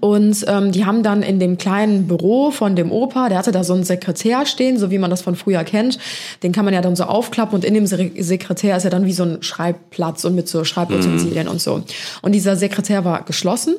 und 0.00 0.44
ähm, 0.48 0.72
die 0.72 0.84
haben 0.84 1.02
dann 1.02 1.22
in 1.22 1.40
dem 1.40 1.56
kleinen 1.56 2.06
Büro 2.06 2.50
von 2.50 2.76
dem 2.76 2.92
Opa, 2.92 3.28
der 3.28 3.38
hatte 3.38 3.52
da 3.52 3.64
so 3.64 3.72
einen 3.72 3.84
Sekretär 3.84 4.44
stehen, 4.44 4.78
so 4.78 4.90
wie 4.90 4.98
man 4.98 5.10
das 5.10 5.22
von 5.22 5.34
früher 5.34 5.64
kennt. 5.64 5.98
Den 6.42 6.52
kann 6.52 6.64
man 6.64 6.74
ja 6.74 6.82
dann 6.82 6.94
so 6.94 7.04
aufklappen 7.04 7.54
und 7.54 7.64
in 7.64 7.74
dem 7.74 7.86
Se 7.86 8.10
Sekretär 8.18 8.76
ist 8.76 8.82
ja 8.82 8.90
dann 8.90 9.06
wie 9.06 9.12
so 9.12 9.22
ein 9.22 9.42
Schreibplatz 9.42 10.24
und 10.24 10.34
mit 10.34 10.48
so 10.48 10.64
Schreibutensilien 10.64 11.48
und 11.48 11.60
so. 11.60 11.82
Und 12.22 12.32
dieser 12.32 12.56
Sekretär 12.56 13.04
war 13.04 13.22
geschlossen. 13.22 13.76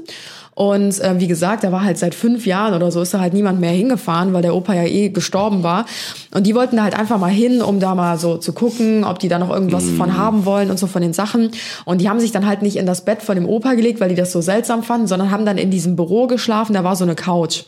Und 0.55 0.99
äh, 0.99 1.19
wie 1.19 1.27
gesagt, 1.27 1.63
da 1.63 1.71
war 1.71 1.83
halt 1.83 1.97
seit 1.97 2.13
fünf 2.13 2.45
Jahren 2.45 2.73
oder 2.73 2.91
so 2.91 3.01
ist 3.01 3.13
da 3.13 3.19
halt 3.19 3.33
niemand 3.33 3.59
mehr 3.59 3.71
hingefahren, 3.71 4.33
weil 4.33 4.41
der 4.41 4.53
Opa 4.55 4.73
ja 4.73 4.83
eh 4.83 5.09
gestorben 5.09 5.63
war. 5.63 5.85
Und 6.33 6.45
die 6.47 6.55
wollten 6.55 6.75
da 6.75 6.83
halt 6.83 6.97
einfach 6.97 7.17
mal 7.17 7.31
hin, 7.31 7.61
um 7.61 7.79
da 7.79 7.95
mal 7.95 8.17
so 8.17 8.37
zu 8.37 8.53
gucken, 8.53 9.03
ob 9.03 9.19
die 9.19 9.29
da 9.29 9.39
noch 9.39 9.49
irgendwas 9.49 9.89
von 9.89 10.17
haben 10.17 10.45
wollen 10.45 10.69
und 10.69 10.77
so 10.77 10.87
von 10.87 11.01
den 11.01 11.13
Sachen. 11.13 11.51
Und 11.85 12.01
die 12.01 12.09
haben 12.09 12.19
sich 12.19 12.31
dann 12.31 12.45
halt 12.45 12.61
nicht 12.61 12.75
in 12.75 12.85
das 12.85 13.05
Bett 13.05 13.21
von 13.21 13.35
dem 13.35 13.47
Opa 13.47 13.73
gelegt, 13.73 13.99
weil 13.99 14.09
die 14.09 14.15
das 14.15 14.31
so 14.31 14.41
seltsam 14.41 14.83
fanden, 14.83 15.07
sondern 15.07 15.31
haben 15.31 15.45
dann 15.45 15.57
in 15.57 15.71
diesem 15.71 15.95
Büro 15.95 16.27
geschlafen. 16.27 16.73
Da 16.73 16.83
war 16.83 16.95
so 16.95 17.03
eine 17.03 17.15
Couch. 17.15 17.63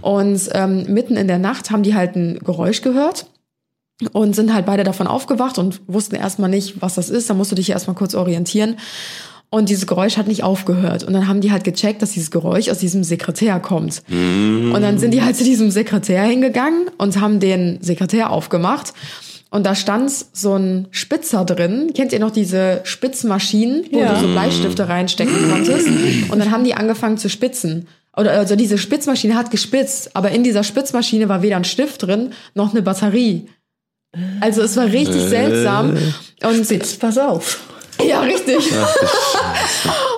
Und 0.00 0.40
ähm, 0.52 0.84
mitten 0.88 1.16
in 1.16 1.28
der 1.28 1.38
Nacht 1.38 1.70
haben 1.70 1.82
die 1.82 1.94
halt 1.94 2.16
ein 2.16 2.38
Geräusch 2.38 2.82
gehört 2.82 3.26
und 4.12 4.34
sind 4.34 4.52
halt 4.52 4.66
beide 4.66 4.84
davon 4.84 5.06
aufgewacht 5.06 5.58
und 5.58 5.80
wussten 5.86 6.16
erstmal 6.16 6.50
nicht, 6.50 6.82
was 6.82 6.94
das 6.94 7.10
ist. 7.10 7.30
Da 7.30 7.34
musst 7.34 7.52
du 7.52 7.56
dich 7.56 7.70
erstmal 7.70 7.96
kurz 7.96 8.14
orientieren. 8.14 8.76
Und 9.54 9.68
dieses 9.68 9.86
Geräusch 9.86 10.16
hat 10.16 10.26
nicht 10.26 10.42
aufgehört. 10.42 11.04
Und 11.04 11.12
dann 11.12 11.28
haben 11.28 11.40
die 11.40 11.52
halt 11.52 11.62
gecheckt, 11.62 12.02
dass 12.02 12.10
dieses 12.10 12.32
Geräusch 12.32 12.68
aus 12.70 12.78
diesem 12.78 13.04
Sekretär 13.04 13.60
kommt. 13.60 14.02
Und 14.08 14.80
dann 14.80 14.98
sind 14.98 15.12
die 15.14 15.22
halt 15.22 15.36
zu 15.36 15.44
diesem 15.44 15.70
Sekretär 15.70 16.24
hingegangen 16.24 16.90
und 16.98 17.20
haben 17.20 17.38
den 17.38 17.78
Sekretär 17.80 18.30
aufgemacht. 18.30 18.94
Und 19.50 19.64
da 19.64 19.76
stand 19.76 20.10
so 20.32 20.56
ein 20.56 20.88
Spitzer 20.90 21.44
drin. 21.44 21.92
Kennt 21.94 22.12
ihr 22.12 22.18
noch 22.18 22.32
diese 22.32 22.80
Spitzmaschinen, 22.82 23.84
wo 23.92 24.00
Ja. 24.00 24.14
du 24.14 24.22
so 24.22 24.32
Bleistifte 24.32 24.88
reinstecken 24.88 25.48
konntest? 25.48 25.86
Und 26.30 26.36
dann 26.40 26.50
haben 26.50 26.64
die 26.64 26.74
angefangen 26.74 27.16
zu 27.16 27.28
spitzen. 27.30 27.86
Oder 28.16 28.32
also 28.32 28.56
diese 28.56 28.76
Spitzmaschine 28.76 29.36
hat 29.36 29.52
gespitzt, 29.52 30.16
aber 30.16 30.32
in 30.32 30.42
dieser 30.42 30.64
Spitzmaschine 30.64 31.28
war 31.28 31.42
weder 31.42 31.54
ein 31.58 31.64
Stift 31.64 32.02
drin 32.02 32.32
noch 32.54 32.72
eine 32.72 32.82
Batterie. 32.82 33.46
Also 34.40 34.62
es 34.62 34.76
war 34.76 34.86
richtig 34.86 35.22
seltsam. 35.22 35.96
Und 36.42 36.64
Spitz, 36.64 36.94
pass 36.96 37.18
auf. 37.18 37.60
ja, 38.08 38.20
richtig. 38.20 38.72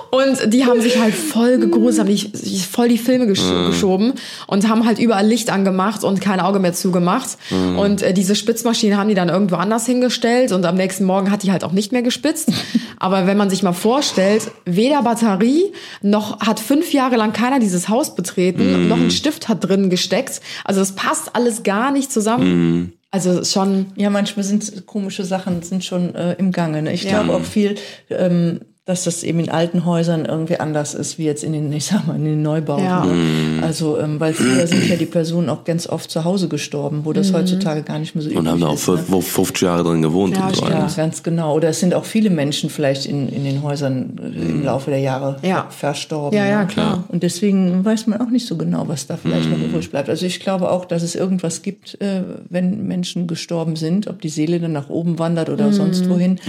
Und 0.09 0.53
die 0.53 0.65
haben 0.65 0.81
sich 0.81 0.99
halt 0.99 1.13
voll 1.13 1.57
gegruselt, 1.57 2.07
haben 2.07 2.15
sich 2.15 2.67
voll 2.67 2.87
die 2.87 2.97
Filme 2.97 3.27
gesch 3.27 3.41
geschoben 3.67 4.13
und 4.47 4.67
haben 4.69 4.85
halt 4.85 4.99
überall 4.99 5.25
Licht 5.25 5.49
angemacht 5.49 6.03
und 6.03 6.21
kein 6.21 6.39
Auge 6.39 6.59
mehr 6.59 6.73
zugemacht. 6.73 7.37
Und 7.77 8.01
äh, 8.01 8.13
diese 8.13 8.35
Spitzmaschine 8.35 8.97
haben 8.97 9.09
die 9.09 9.15
dann 9.15 9.29
irgendwo 9.29 9.55
anders 9.55 9.85
hingestellt 9.85 10.51
und 10.51 10.65
am 10.65 10.75
nächsten 10.75 11.05
Morgen 11.05 11.29
hat 11.31 11.43
die 11.43 11.51
halt 11.51 11.63
auch 11.63 11.71
nicht 11.71 11.91
mehr 11.91 12.01
gespitzt. 12.01 12.51
Aber 12.99 13.27
wenn 13.27 13.37
man 13.37 13.49
sich 13.49 13.63
mal 13.63 13.73
vorstellt, 13.73 14.49
weder 14.65 15.03
Batterie 15.03 15.71
noch 16.01 16.39
hat 16.39 16.59
fünf 16.59 16.93
Jahre 16.93 17.15
lang 17.15 17.33
keiner 17.33 17.59
dieses 17.59 17.89
Haus 17.89 18.15
betreten, 18.15 18.87
noch 18.87 18.97
ein 18.97 19.11
Stift 19.11 19.49
hat 19.49 19.67
drin 19.67 19.89
gesteckt. 19.89 20.41
Also 20.63 20.79
das 20.79 20.93
passt 20.93 21.35
alles 21.35 21.63
gar 21.63 21.91
nicht 21.91 22.11
zusammen. 22.11 22.96
Also 23.11 23.43
schon 23.43 23.87
Ja, 23.95 24.09
manchmal 24.09 24.43
sind 24.43 24.85
komische 24.85 25.23
Sachen 25.23 25.61
sind 25.61 25.83
schon 25.85 26.13
äh, 26.15 26.33
im 26.33 26.51
Gange. 26.51 26.81
Ne? 26.81 26.93
Ich 26.93 27.03
Ja. 27.03 27.21
glaube 27.23 27.33
auch 27.33 27.45
viel, 27.45 27.75
ähm, 28.09 28.61
dass 28.87 29.03
das 29.03 29.21
eben 29.23 29.39
in 29.39 29.49
alten 29.49 29.83
Häusern 29.85 30.23
irgendwie 30.23 30.61
anders 30.61 30.93
ist, 30.93 31.17
wie 31.19 31.25
jetzt 31.25 31.43
in 31.43 31.51
den, 31.51 31.71
ich 31.73 31.85
sag 31.87 32.07
mal, 32.07 32.15
in 32.15 32.23
den 32.23 32.41
Neubauten. 32.41 32.85
Ja. 32.85 33.03
Ne? 33.05 33.61
Also, 33.61 33.99
ähm, 33.99 34.17
weil 34.21 34.33
früher 34.33 34.65
sind 34.65 34.87
ja 34.87 34.95
die 34.95 35.05
Personen 35.05 35.49
auch 35.49 35.65
ganz 35.65 35.87
oft 35.87 36.09
zu 36.09 36.23
Hause 36.23 36.47
gestorben, 36.47 37.01
wo 37.03 37.09
Mhm. 37.09 37.15
das 37.15 37.33
heutzutage 37.33 37.83
gar 37.83 37.99
nicht 37.99 38.15
mehr 38.15 38.21
so 38.23 38.29
Und 38.29 38.37
üblich 38.37 38.49
haben 38.49 38.61
da 38.61 38.67
auch 38.67 38.73
ist. 38.75 38.87
Ne? 38.87 38.97
fünf- 38.97 39.27
50 39.27 39.61
Jahre 39.63 39.83
drin 39.83 40.01
gewohnt 40.01 40.37
Ja, 40.37 40.47
und 40.47 40.55
so. 40.55 40.65
stimmt. 40.65 40.79
Ja, 40.79 40.87
ganz 40.95 41.21
genau. 41.21 41.53
Oder 41.53 41.67
es 41.67 41.81
sind 41.81 41.93
auch 41.93 42.05
viele 42.05 42.29
Menschen 42.29 42.69
vielleicht 42.69 43.05
in, 43.05 43.27
in 43.27 43.43
den 43.43 43.61
Häusern 43.61 44.17
äh, 44.23 44.27
im 44.51 44.63
Laufe 44.63 44.89
der 44.89 44.99
Jahre 45.01 45.35
Ja. 45.41 45.63
ver- 45.69 45.87
verstorben. 45.87 46.37
Ja, 46.37 46.45
ja, 46.45 46.61
ne? 46.61 46.67
klar. 46.67 47.03
Und 47.09 47.23
deswegen 47.23 47.83
weiß 47.83 48.07
man 48.07 48.21
auch 48.21 48.29
nicht 48.29 48.47
so 48.47 48.55
genau, 48.55 48.87
was 48.87 49.05
da 49.05 49.17
vielleicht 49.17 49.49
noch 49.49 49.59
übrig 49.59 49.91
bleibt. 49.91 50.07
Also 50.09 50.25
ich 50.25 50.39
glaube 50.39 50.71
auch, 50.71 50.85
dass 50.85 51.03
es 51.03 51.13
irgendwas 51.13 51.61
gibt, 51.61 51.99
äh, 52.01 52.21
wenn 52.49 52.87
Menschen 52.87 53.27
gestorben 53.27 53.75
sind, 53.75 54.07
ob 54.07 54.21
die 54.21 54.29
Seele 54.29 54.61
dann 54.61 54.71
nach 54.71 54.87
oben 54.89 55.19
wandert 55.19 55.49
oder 55.49 55.73
sonst 55.73 56.07
wohin, 56.09 56.39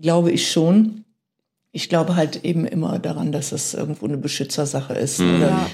glaube 0.00 0.32
ich 0.32 0.50
schon. 0.50 1.01
Ich 1.74 1.88
glaube 1.88 2.16
halt 2.16 2.44
eben 2.44 2.66
immer 2.66 2.98
daran, 2.98 3.32
dass 3.32 3.50
es 3.52 3.72
irgendwo 3.72 4.06
eine 4.06 4.18
Beschützersache 4.18 4.92
ist. 4.92 5.20
Oder 5.20 5.38
Ja. 5.38 5.66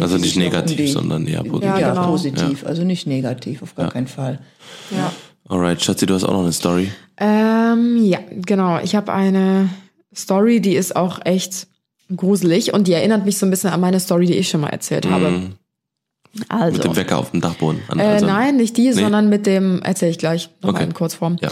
Also 0.00 0.16
nicht 0.18 0.36
negativ, 0.36 0.92
sondern 0.92 1.26
eher 1.26 1.42
positiv. 1.42 1.64
Ja, 1.70 1.78
Ja, 1.80 1.90
genau. 1.90 2.06
positiv. 2.06 2.64
Also 2.64 2.84
nicht 2.84 3.06
negativ, 3.08 3.62
auf 3.62 3.74
gar 3.74 3.90
keinen 3.90 4.06
Fall. 4.06 4.38
ja. 4.90 5.12
Alright, 5.46 5.82
Schatzi, 5.82 6.06
du 6.06 6.14
hast 6.14 6.24
auch 6.24 6.32
noch 6.32 6.40
eine 6.42 6.52
Story. 6.52 6.90
Ähm, 7.18 8.02
ja, 8.02 8.18
genau. 8.30 8.78
Ich 8.82 8.94
habe 8.94 9.12
eine 9.12 9.68
Story, 10.14 10.60
die 10.60 10.74
ist 10.74 10.96
auch 10.96 11.20
echt 11.26 11.66
gruselig 12.16 12.72
und 12.72 12.88
die 12.88 12.92
erinnert 12.94 13.26
mich 13.26 13.36
so 13.36 13.44
ein 13.44 13.50
bisschen 13.50 13.68
an 13.70 13.80
meine 13.80 14.00
Story, 14.00 14.24
die 14.26 14.34
ich 14.34 14.48
schon 14.48 14.62
mal 14.62 14.68
erzählt 14.70 15.04
habe. 15.06 15.50
Also. 16.48 16.76
Mit 16.78 16.84
dem 16.84 16.96
Wecker 16.96 17.18
auf 17.18 17.30
dem 17.32 17.40
Dachboden. 17.42 17.82
An- 17.88 17.98
Äh, 17.98 18.04
also- 18.04 18.26
nein, 18.26 18.56
nicht 18.56 18.76
die, 18.76 18.92
sondern 18.92 19.28
mit 19.28 19.46
dem, 19.46 19.82
erzähle 19.82 20.12
ich 20.12 20.18
gleich, 20.18 20.48
noch 20.62 20.70
Okay. 20.70 20.84
in 20.84 20.94
Kurzform. 20.94 21.36
Ja. 21.42 21.50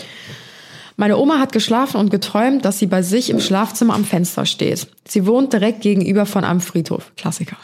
Meine 0.96 1.16
Oma 1.16 1.38
hat 1.38 1.52
geschlafen 1.52 1.98
und 1.98 2.10
geträumt, 2.10 2.64
dass 2.64 2.78
sie 2.78 2.86
bei 2.86 3.02
sich 3.02 3.30
im 3.30 3.40
Schlafzimmer 3.40 3.94
am 3.94 4.04
Fenster 4.04 4.46
steht. 4.46 4.86
Sie 5.06 5.26
wohnt 5.26 5.52
direkt 5.52 5.80
gegenüber 5.80 6.26
von 6.26 6.44
einem 6.44 6.60
Friedhof. 6.60 7.12
Klassiker. 7.16 7.56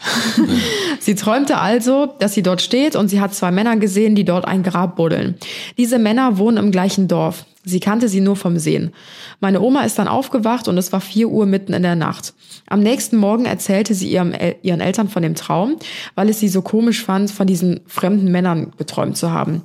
sie 0.99 1.15
träumte 1.15 1.57
also, 1.57 2.07
dass 2.19 2.33
sie 2.33 2.43
dort 2.43 2.61
steht 2.61 2.95
und 2.95 3.07
sie 3.07 3.21
hat 3.21 3.33
zwei 3.33 3.51
Männer 3.51 3.77
gesehen, 3.77 4.15
die 4.15 4.25
dort 4.25 4.45
ein 4.45 4.63
Grab 4.63 4.95
buddeln. 4.95 5.35
Diese 5.77 5.99
Männer 5.99 6.37
wohnen 6.37 6.57
im 6.57 6.71
gleichen 6.71 7.07
Dorf. 7.07 7.45
Sie 7.65 7.79
kannte 7.79 8.07
sie 8.07 8.21
nur 8.21 8.35
vom 8.35 8.57
Sehen. 8.57 8.93
Meine 9.41 9.61
Oma 9.61 9.83
ist 9.83 9.99
dann 9.99 10.07
aufgewacht 10.07 10.67
und 10.67 10.77
es 10.77 10.91
war 10.91 11.01
vier 11.01 11.29
Uhr 11.29 11.45
mitten 11.45 11.73
in 11.73 11.83
der 11.83 11.95
Nacht. 11.95 12.33
Am 12.67 12.79
nächsten 12.79 13.17
Morgen 13.17 13.45
erzählte 13.45 13.93
sie 13.93 14.09
ihrem, 14.09 14.33
ihren 14.61 14.81
Eltern 14.81 15.09
von 15.09 15.23
dem 15.23 15.35
Traum, 15.35 15.75
weil 16.15 16.29
es 16.29 16.39
sie 16.39 16.47
so 16.47 16.61
komisch 16.61 17.03
fand, 17.03 17.31
von 17.31 17.47
diesen 17.47 17.81
fremden 17.85 18.31
Männern 18.31 18.71
geträumt 18.77 19.17
zu 19.17 19.31
haben. 19.31 19.63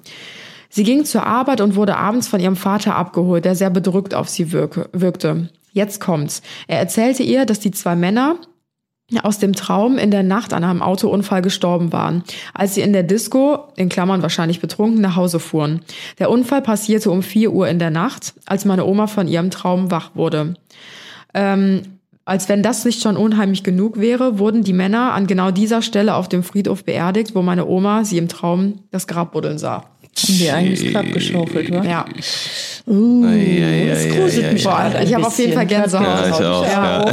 Sie 0.74 0.82
ging 0.82 1.04
zur 1.04 1.24
Arbeit 1.24 1.60
und 1.60 1.76
wurde 1.76 1.96
abends 1.96 2.26
von 2.26 2.40
ihrem 2.40 2.56
Vater 2.56 2.96
abgeholt, 2.96 3.44
der 3.44 3.54
sehr 3.54 3.70
bedrückt 3.70 4.12
auf 4.12 4.28
sie 4.28 4.50
wirke, 4.50 4.88
wirkte. 4.92 5.48
Jetzt 5.70 6.00
kommt's. 6.00 6.42
Er 6.66 6.80
erzählte 6.80 7.22
ihr, 7.22 7.46
dass 7.46 7.60
die 7.60 7.70
zwei 7.70 7.94
Männer 7.94 8.38
aus 9.22 9.38
dem 9.38 9.52
Traum 9.52 9.98
in 9.98 10.10
der 10.10 10.24
Nacht 10.24 10.52
an 10.52 10.64
einem 10.64 10.82
Autounfall 10.82 11.42
gestorben 11.42 11.92
waren, 11.92 12.24
als 12.54 12.74
sie 12.74 12.80
in 12.80 12.92
der 12.92 13.04
Disco, 13.04 13.68
in 13.76 13.88
Klammern 13.88 14.22
wahrscheinlich 14.22 14.60
betrunken, 14.60 15.00
nach 15.00 15.14
Hause 15.14 15.38
fuhren. 15.38 15.82
Der 16.18 16.28
Unfall 16.28 16.60
passierte 16.60 17.12
um 17.12 17.22
4 17.22 17.52
Uhr 17.52 17.68
in 17.68 17.78
der 17.78 17.90
Nacht, 17.90 18.34
als 18.44 18.64
meine 18.64 18.84
Oma 18.84 19.06
von 19.06 19.28
ihrem 19.28 19.52
Traum 19.52 19.92
wach 19.92 20.16
wurde. 20.16 20.54
Ähm, 21.34 21.82
als 22.24 22.48
wenn 22.48 22.64
das 22.64 22.84
nicht 22.84 23.00
schon 23.00 23.16
unheimlich 23.16 23.62
genug 23.62 24.00
wäre, 24.00 24.40
wurden 24.40 24.64
die 24.64 24.72
Männer 24.72 25.12
an 25.12 25.28
genau 25.28 25.52
dieser 25.52 25.82
Stelle 25.82 26.16
auf 26.16 26.28
dem 26.28 26.42
Friedhof 26.42 26.82
beerdigt, 26.82 27.36
wo 27.36 27.42
meine 27.42 27.64
Oma 27.64 28.04
sie 28.04 28.18
im 28.18 28.26
Traum 28.26 28.80
das 28.90 29.06
Grab 29.06 29.30
buddeln 29.30 29.58
sah. 29.58 29.84
Haben 30.18 30.38
wir 30.38 30.54
eigentlich 30.54 30.92
Grab 30.92 31.12
geschaufelt, 31.12 31.70
wa? 31.70 31.84
Ja. 31.84 32.06
Es 32.86 34.04
ja, 34.04 34.14
gruselt 34.14 34.52
mich. 34.52 34.64
Boah, 34.64 34.92
ich 35.02 35.14
habe 35.14 35.26
auf 35.26 35.38
jeden 35.38 35.54
Fall. 35.54 35.64
Gänsehaut. 35.66 36.06
Ja, 36.06 36.28
ich 36.28 36.34
auch. 36.44 36.66
Ja. 36.66 37.04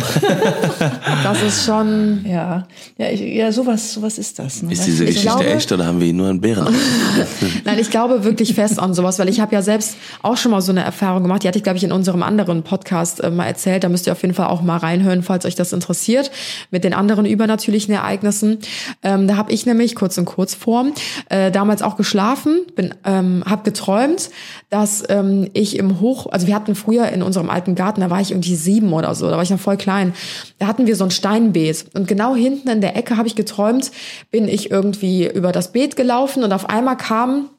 Das 1.24 1.42
ist 1.42 1.66
schon. 1.66 2.26
Ja, 2.28 2.68
ja, 2.98 3.10
ich, 3.10 3.22
ja 3.22 3.52
sowas, 3.54 3.94
sowas 3.94 4.18
ist 4.18 4.38
das. 4.38 4.64
Ne? 4.64 4.74
Ist 4.74 4.86
diese 4.86 5.06
Ich 5.06 5.12
Geschichte 5.16 5.38
glaube- 5.38 5.46
echt 5.50 5.72
oder 5.72 5.86
haben 5.86 6.00
wir 6.00 6.06
hier 6.06 6.14
nur 6.14 6.28
einen 6.28 6.42
Bären? 6.42 6.76
Nein, 7.64 7.80
ich 7.80 7.90
glaube 7.90 8.26
wirklich 8.26 8.54
fest 8.54 8.80
an 8.80 8.94
sowas, 8.94 9.18
weil 9.18 9.30
ich 9.30 9.40
habe 9.40 9.56
ja 9.56 9.62
selbst 9.62 9.96
auch 10.22 10.36
schon 10.36 10.52
mal 10.52 10.62
so 10.62 10.74
eine 10.74 10.84
Erfahrung 10.84 11.24
gemacht. 11.24 11.44
Die 11.44 11.48
hatte 11.48 11.58
ich, 11.58 11.64
glaube 11.64 11.78
ich, 11.78 11.86
in 11.86 11.94
unserem 11.94 12.22
anderen 12.22 12.64
Podcast 12.64 13.24
äh, 13.24 13.30
mal 13.30 13.46
erzählt. 13.46 13.86
Da 13.86 13.90
müsst 13.90 14.08
ihr 14.08 14.12
auf 14.12 14.22
jeden 14.24 14.34
Fall 14.34 14.48
auch 14.48 14.62
mal 14.62 14.78
reinhören, 14.78 15.24
falls 15.24 15.46
euch 15.46 15.56
das 15.56 15.72
interessiert, 15.72 16.32
mit 16.70 16.84
den 16.84 16.94
anderen 16.94 17.26
übernatürlichen 17.26 17.94
Ereignissen. 17.94 18.58
Ähm, 19.04 19.26
da 19.30 19.38
habe 19.38 19.54
ich 19.54 19.66
nämlich, 19.66 19.96
kurz 19.96 20.18
in 20.18 20.26
Kurzform, 20.26 20.92
äh, 21.30 21.50
damals 21.50 21.82
auch 21.82 21.96
geschlafen, 21.96 22.60
bin, 22.76 22.94
ähm, 23.06 23.44
habe 23.50 23.64
geträumt, 23.64 24.32
dass 24.70 25.04
ähm, 25.08 25.48
ich 25.54 25.61
im 25.64 26.00
Hoch, 26.00 26.28
also 26.32 26.48
wir 26.48 26.56
hatten 26.56 26.76
früher 26.76 27.08
in 27.10 27.24
unserem 27.24 27.50
alten 27.50 27.76
Garten, 27.76 28.02
da 28.02 28.10
war 28.10 28.22
ich 28.22 28.32
irgendwie 28.32 28.56
sieben 28.56 28.94
oder 28.94 29.14
so, 29.16 29.30
da 29.30 29.36
war 29.36 29.44
ich 29.44 29.50
noch 29.50 29.60
voll 29.60 29.78
klein. 29.78 30.14
Da 30.60 30.68
hatten 30.68 30.88
wir 30.88 30.96
so 30.96 31.04
ein 31.04 31.12
Steinbeet 31.12 31.86
und 31.94 32.08
genau 32.08 32.36
hinten 32.36 32.70
in 32.70 32.82
der 32.82 32.96
Ecke 32.96 33.18
habe 33.18 33.28
ich 33.28 33.36
geträumt, 33.36 33.92
bin 34.32 34.48
ich 34.48 34.72
irgendwie 34.72 35.28
über 35.28 35.52
das 35.52 35.72
Beet 35.72 35.96
gelaufen 35.96 36.44
und 36.44 36.54
auf 36.54 36.70
einmal 36.70 36.98
kam 36.98 37.50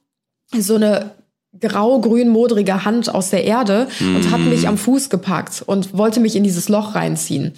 so 0.54 0.74
eine 0.74 1.12
grau-grün 1.60 2.30
modrige 2.30 2.86
Hand 2.86 3.14
aus 3.14 3.28
der 3.28 3.44
Erde 3.44 3.86
und 4.00 4.30
hat 4.30 4.40
mich 4.40 4.66
am 4.66 4.78
Fuß 4.78 5.10
gepackt 5.10 5.62
und 5.64 5.96
wollte 5.96 6.18
mich 6.18 6.34
in 6.34 6.42
dieses 6.42 6.70
Loch 6.70 6.94
reinziehen. 6.94 7.52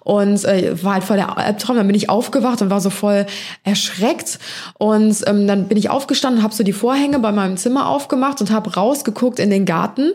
Und 0.00 0.44
äh, 0.44 0.82
war 0.82 0.94
halt 0.94 1.04
voll 1.04 1.16
der 1.16 1.36
Albtraum. 1.36 1.76
Dann 1.76 1.86
bin 1.88 1.96
ich 1.96 2.08
aufgewacht 2.08 2.62
und 2.62 2.70
war 2.70 2.80
so 2.80 2.90
voll 2.90 3.26
erschreckt. 3.64 4.38
Und 4.78 5.16
ähm, 5.26 5.48
dann 5.48 5.66
bin 5.66 5.76
ich 5.76 5.90
aufgestanden, 5.90 6.44
habe 6.44 6.54
so 6.54 6.62
die 6.62 6.72
Vorhänge 6.72 7.18
bei 7.18 7.32
meinem 7.32 7.56
Zimmer 7.56 7.88
aufgemacht 7.88 8.40
und 8.40 8.52
habe 8.52 8.72
rausgeguckt 8.74 9.40
in 9.40 9.50
den 9.50 9.66
Garten 9.66 10.12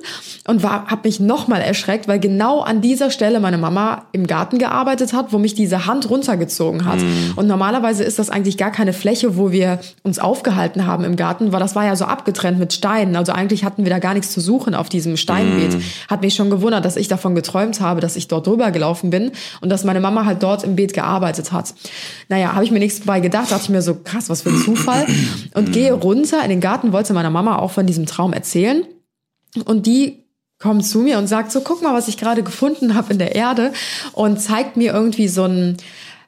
und 0.48 0.64
war, 0.64 0.88
habe 0.88 1.02
mich 1.04 1.20
nochmal 1.20 1.62
erschreckt, 1.62 2.08
weil 2.08 2.20
genau 2.20 2.62
an 2.62 2.80
dieser 2.80 3.12
Stelle 3.12 3.42
meine 3.42 3.58
Mama 3.58 4.06
im 4.14 4.28
Garten 4.28 4.60
gearbeitet 4.60 5.12
hat, 5.12 5.34
wo 5.34 5.40
mich 5.40 5.54
diese 5.54 5.86
Hand 5.86 6.10
runtergezogen 6.10 6.86
hat. 6.86 7.00
Und 7.36 7.48
normalerweise 7.48 8.06
ist 8.06 8.18
das 8.18 8.30
eigentlich 8.30 8.58
gar 8.58 8.72
keine 8.72 8.94
Fläche, 8.94 9.38
wo 9.38 9.52
wir 9.52 9.80
uns 10.04 10.20
aufgehalten 10.20 10.88
haben 10.88 11.04
im 11.04 11.18
Garten, 11.18 11.52
weil 11.52 11.60
das 11.60 11.76
war 11.76 11.86
ja 11.86 11.98
so 11.98 12.06
abgetrennt 12.06 12.60
mit 12.60 12.72
Steinen. 12.72 13.16
Also 13.26 13.34
eigentlich 13.34 13.66
hatten 13.66 13.86
wir 13.86 13.90
da 13.90 13.98
gar 13.98 14.14
nichts 14.14 14.32
zu 14.32 14.40
suchen 14.40 14.76
auf 14.76 14.88
diesem 14.88 15.18
Steinbeet. 15.18 15.82
Hat 16.08 16.22
mich 16.22 16.36
schon 16.36 16.52
gewundert, 16.52 16.86
dass 16.86 16.96
ich 16.96 17.08
davon 17.08 17.34
geträumt 17.34 17.82
habe, 17.82 18.02
dass 18.02 18.16
ich 18.16 18.28
dort 18.28 18.46
drüber 18.46 18.70
gelaufen 18.70 19.10
bin 19.10 19.32
und 19.62 19.70
dass 19.70 19.84
meine 19.84 20.00
Mama 20.00 20.26
halt 20.26 20.44
dort 20.44 20.64
im 20.64 20.76
Beet 20.76 20.94
gearbeitet 20.94 21.52
hat. 21.52 21.74
Naja, 22.30 22.54
habe 22.54 22.64
ich 22.64 22.70
mir 22.70 22.78
nichts 22.78 23.00
bei 23.00 23.22
gedacht, 23.22 23.50
dachte 23.50 23.64
ich 23.64 23.70
mir 23.70 23.82
so, 23.82 23.96
krass, 23.96 24.30
was 24.30 24.44
für 24.44 24.50
ein 24.50 24.62
Zufall. 24.62 25.08
Und 25.56 25.72
gehe 25.72 25.92
runter 25.92 26.44
in 26.44 26.50
den 26.50 26.62
Garten, 26.62 26.92
wollte 26.92 27.14
meiner 27.14 27.32
Mama 27.32 27.58
auch 27.58 27.72
von 27.72 27.88
diesem 27.88 28.06
Traum 28.06 28.32
erzählen. 28.32 28.84
Und 29.66 29.88
die 29.88 30.26
kommt 30.60 30.86
zu 30.86 31.00
mir 31.00 31.18
und 31.18 31.28
sagt 31.28 31.52
so, 31.52 31.62
guck 31.62 31.82
mal, 31.82 31.94
was 31.94 32.08
ich 32.08 32.18
gerade 32.18 32.44
gefunden 32.44 32.94
habe 32.94 33.12
in 33.14 33.20
der 33.20 33.36
Erde 33.36 33.74
und 34.14 34.40
zeigt 34.40 34.78
mir 34.78 34.94
irgendwie 34.94 35.28
so 35.28 35.44
ein 35.44 35.78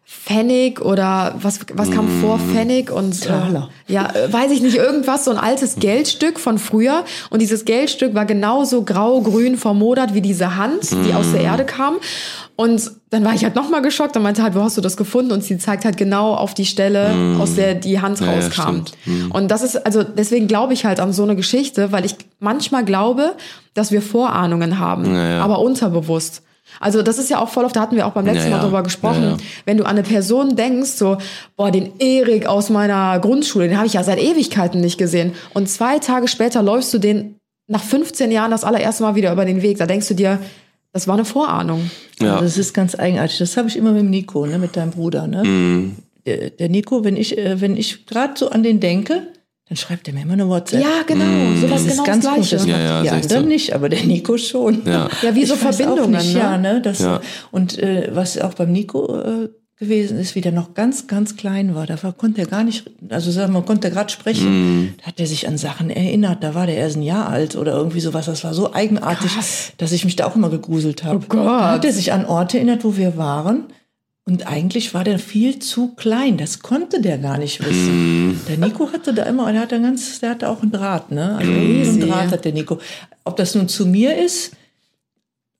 Pfennig 0.10 0.80
oder 0.80 1.36
was, 1.42 1.60
was 1.74 1.92
kam 1.92 2.08
vor 2.22 2.40
Pfennig 2.40 2.90
und 2.92 3.26
Taler. 3.26 3.70
Äh, 3.90 3.94
ja, 3.94 4.10
äh, 4.16 4.32
weiß 4.32 4.52
ich 4.52 4.62
nicht, 4.62 4.78
irgendwas, 4.78 5.26
so 5.26 5.32
ein 5.32 5.38
altes 5.38 5.76
Geldstück 5.76 6.40
von 6.40 6.60
früher 6.60 7.04
und 7.30 7.42
dieses 7.42 7.66
Geldstück 7.66 8.16
war 8.16 8.26
genauso 8.26 8.84
grau-grün 8.84 9.58
vermodert 9.58 10.14
wie 10.14 10.22
diese 10.22 10.56
Hand, 10.56 10.92
die 11.06 11.14
aus 11.14 11.34
der 11.34 11.42
Erde 11.42 11.66
kam 11.66 11.96
und 12.56 12.90
dann 13.10 13.26
war 13.26 13.34
ich 13.34 13.44
halt 13.44 13.56
nochmal 13.56 13.82
geschockt 13.82 14.16
und 14.16 14.24
meinte 14.24 14.44
halt, 14.44 14.56
wo 14.56 14.62
hast 14.62 14.78
du 14.78 14.82
das 14.82 14.96
gefunden? 14.98 15.32
Und 15.32 15.44
sie 15.44 15.58
zeigt 15.58 15.86
halt 15.86 15.96
genau 15.98 16.34
auf 16.34 16.54
die 16.54 16.66
Stelle, 16.66 17.38
aus 17.40 17.56
der 17.56 17.76
die 17.76 18.02
Hand 18.02 18.20
Ja, 18.20 18.26
ja, 18.28 18.32
rauskam. 18.34 18.62
stimmt. 18.62 18.92
Und 19.34 19.50
das 19.52 19.62
ist, 19.62 19.86
also 19.86 20.04
deswegen 20.04 20.48
glaube 20.48 20.74
ich 20.74 20.84
halt 20.86 21.00
an 21.00 21.14
so 21.14 21.24
eine 21.24 21.36
Geschichte, 21.36 21.92
weil 21.92 22.04
ich 22.06 22.16
manchmal 22.40 22.84
glaube, 22.84 23.34
dass 23.76 23.92
wir 23.92 24.02
Vorahnungen 24.02 24.80
haben, 24.80 25.14
Ja, 25.14 25.30
ja. 25.38 25.42
aber 25.44 25.60
unterbewusst. 25.60 26.42
Also 26.80 27.02
das 27.02 27.18
ist 27.18 27.30
ja 27.30 27.40
auch 27.40 27.50
voll 27.50 27.66
oft, 27.66 27.76
da 27.76 27.82
hatten 27.82 27.96
wir 27.96 28.06
auch 28.08 28.12
beim 28.12 28.26
letzten 28.26 28.46
Ja, 28.46 28.50
Mal 28.52 28.58
ja. 28.58 28.64
drüber 28.64 28.84
gesprochen, 28.84 29.24
Ja, 29.24 29.30
ja. 29.32 29.38
wenn 29.66 29.78
du 29.78 29.84
an 29.84 29.92
eine 29.92 30.04
Person 30.04 30.56
denkst, 30.56 30.92
so, 30.92 31.18
boah, 31.56 31.72
den 31.72 32.00
Erik 32.00 32.46
aus 32.46 32.70
meiner 32.70 33.20
Grundschule, 33.20 33.68
den 33.68 33.78
habe 33.78 33.88
ich 33.88 33.94
ja 33.94 34.04
seit 34.04 34.20
Ewigkeiten 34.22 34.82
nicht 34.82 34.98
gesehen. 34.98 35.34
Und 35.54 35.70
zwei 35.70 36.00
Tage 36.00 36.28
später 36.28 36.62
läufst 36.62 36.94
du 36.94 37.00
den 37.00 37.36
nach 37.68 37.84
15 37.84 38.32
Jahren 38.32 38.52
das 38.52 38.64
allererste 38.64 39.04
Mal 39.04 39.16
wieder 39.16 39.32
über 39.32 39.44
den 39.46 39.62
Weg. 39.62 39.78
Da 39.78 39.86
denkst 39.86 40.08
du 40.08 40.14
dir, 40.14 40.40
das 40.94 41.08
war 41.08 41.16
eine 41.16 41.26
Vorahnung. 41.26 41.90
Ja. 42.20 42.34
Also 42.34 42.46
das 42.46 42.58
ist 42.58 42.74
ganz 42.74 42.96
eigenartig. 42.98 43.38
Das 43.40 43.58
habe 43.58 43.68
ich 43.68 43.76
immer 43.76 43.92
mit 43.92 44.02
dem 44.04 44.10
Nico, 44.10 44.46
ne, 44.46 44.58
mit 44.58 44.76
deinem 44.78 44.92
Bruder. 44.92 45.28
Ne? 45.28 45.44
Mhm. 45.44 45.96
Der, 46.26 46.50
der 46.50 46.70
Nico, 46.70 47.04
wenn 47.04 47.18
ich, 47.18 47.38
äh, 47.38 47.60
wenn 47.62 47.76
ich 47.78 48.06
gerade 48.06 48.34
so 48.36 48.50
an 48.50 48.64
den 48.64 48.80
denke, 48.80 49.28
dann 49.70 49.78
schreibt 49.78 50.08
er 50.08 50.14
mir 50.14 50.22
immer 50.22 50.34
eine 50.34 50.48
WhatsApp. 50.48 50.82
Ja, 50.82 51.04
genau. 51.06 51.24
So 51.60 51.70
was 51.70 51.84
das 51.84 51.86
ist 51.86 51.92
genau 51.92 52.04
ganz 52.06 52.24
das 52.24 52.34
komisch. 52.34 52.50
Das 52.52 52.66
Gleiche. 52.66 52.82
Ja, 52.84 52.94
macht 52.96 53.06
ja, 53.06 53.12
die 53.12 53.22
anderen 53.24 53.44
so. 53.44 53.48
nicht, 53.50 53.74
aber 53.74 53.90
der 53.90 54.04
Nico 54.06 54.38
schon. 54.38 54.82
Ja. 54.86 55.10
Ja, 55.22 55.36
wie 55.36 55.46
so 55.46 55.56
Ich 55.56 55.60
Verbindungen, 55.60 56.12
Nicht, 56.12 56.34
ne? 56.34 56.40
Ja, 56.40 56.58
ne? 56.58 56.82
Das, 56.82 57.00
Ja. 57.00 57.20
Und 57.52 57.78
äh, 57.80 58.10
was 58.14 58.38
auch 58.40 58.54
beim 58.54 58.72
Nico 58.72 59.20
äh, 59.20 59.50
gewesen 59.80 60.18
ist, 60.20 60.34
wie 60.36 60.42
der 60.42 60.52
noch 60.54 60.74
ganz, 60.74 61.06
ganz 61.08 61.36
klein 61.36 61.76
war, 61.76 61.86
da 61.86 62.02
war, 62.02 62.12
konnte 62.14 62.42
er 62.42 62.48
gar 62.48 62.64
nicht, 62.64 62.90
also 63.10 63.30
sagen 63.30 63.54
wir, 63.54 63.62
konnte 63.62 63.90
er 63.90 63.92
gerade 63.94 64.12
sprechen, 64.12 64.48
Mhm. 64.50 64.94
da 65.00 65.08
hat 65.08 65.20
er 65.20 65.28
sich 65.28 65.48
an 65.48 65.58
Sachen 65.60 65.92
erinnert, 65.92 66.44
da 66.44 66.56
war 66.56 66.66
der 66.66 66.78
erst 66.78 66.96
ein 66.96 67.04
Jahr 67.04 67.30
alt 67.30 67.56
oder 67.56 67.74
irgendwie 67.74 68.00
sowas, 68.00 68.26
das 68.26 68.44
war 68.44 68.56
so 68.56 68.74
eigenartig, 68.74 69.30
dass 69.78 69.92
ich 69.92 70.04
mich 70.04 70.16
da 70.16 70.26
auch 70.26 70.36
immer 70.36 70.50
gegruselt 70.50 71.04
habe. 71.04 71.18
Oh 71.18 71.26
Gott. 71.30 71.46
Da 71.46 71.72
hat 71.74 71.86
er 71.86 71.94
sich 71.94 72.12
an 72.12 72.26
Orte 72.26 72.58
erinnert, 72.58 72.84
wo 72.84 72.98
wir 72.98 73.18
waren 73.18 73.66
und 74.28 74.46
eigentlich 74.46 74.94
war 74.94 75.06
der 75.06 75.20
viel 75.20 75.60
zu 75.60 75.96
klein, 75.96 76.38
das 76.38 76.60
konnte 76.60 77.02
der 77.02 77.18
gar 77.18 77.38
nicht 77.38 77.66
wissen. 77.66 78.42
Der 78.50 78.58
Nico 78.58 78.92
hatte 78.92 79.14
da 79.14 79.24
immer, 79.24 79.50
der 79.54 79.62
hatte 79.62 79.82
ganz, 79.82 80.20
der 80.20 80.32
hatte 80.32 80.50
auch 80.50 80.62
einen 80.62 80.74
Draht, 80.74 81.12
ne? 81.12 81.38
Also 81.38 81.50
irgendwie 81.50 81.88
einen 81.88 82.02
Draht 82.02 82.32
hat 82.32 82.44
der 82.44 82.52
Nico. 82.52 82.78
Ob 83.24 83.38
das 83.38 83.56
nun 83.56 83.70
zu 83.70 83.86
mir 83.86 84.18
ist, 84.18 84.52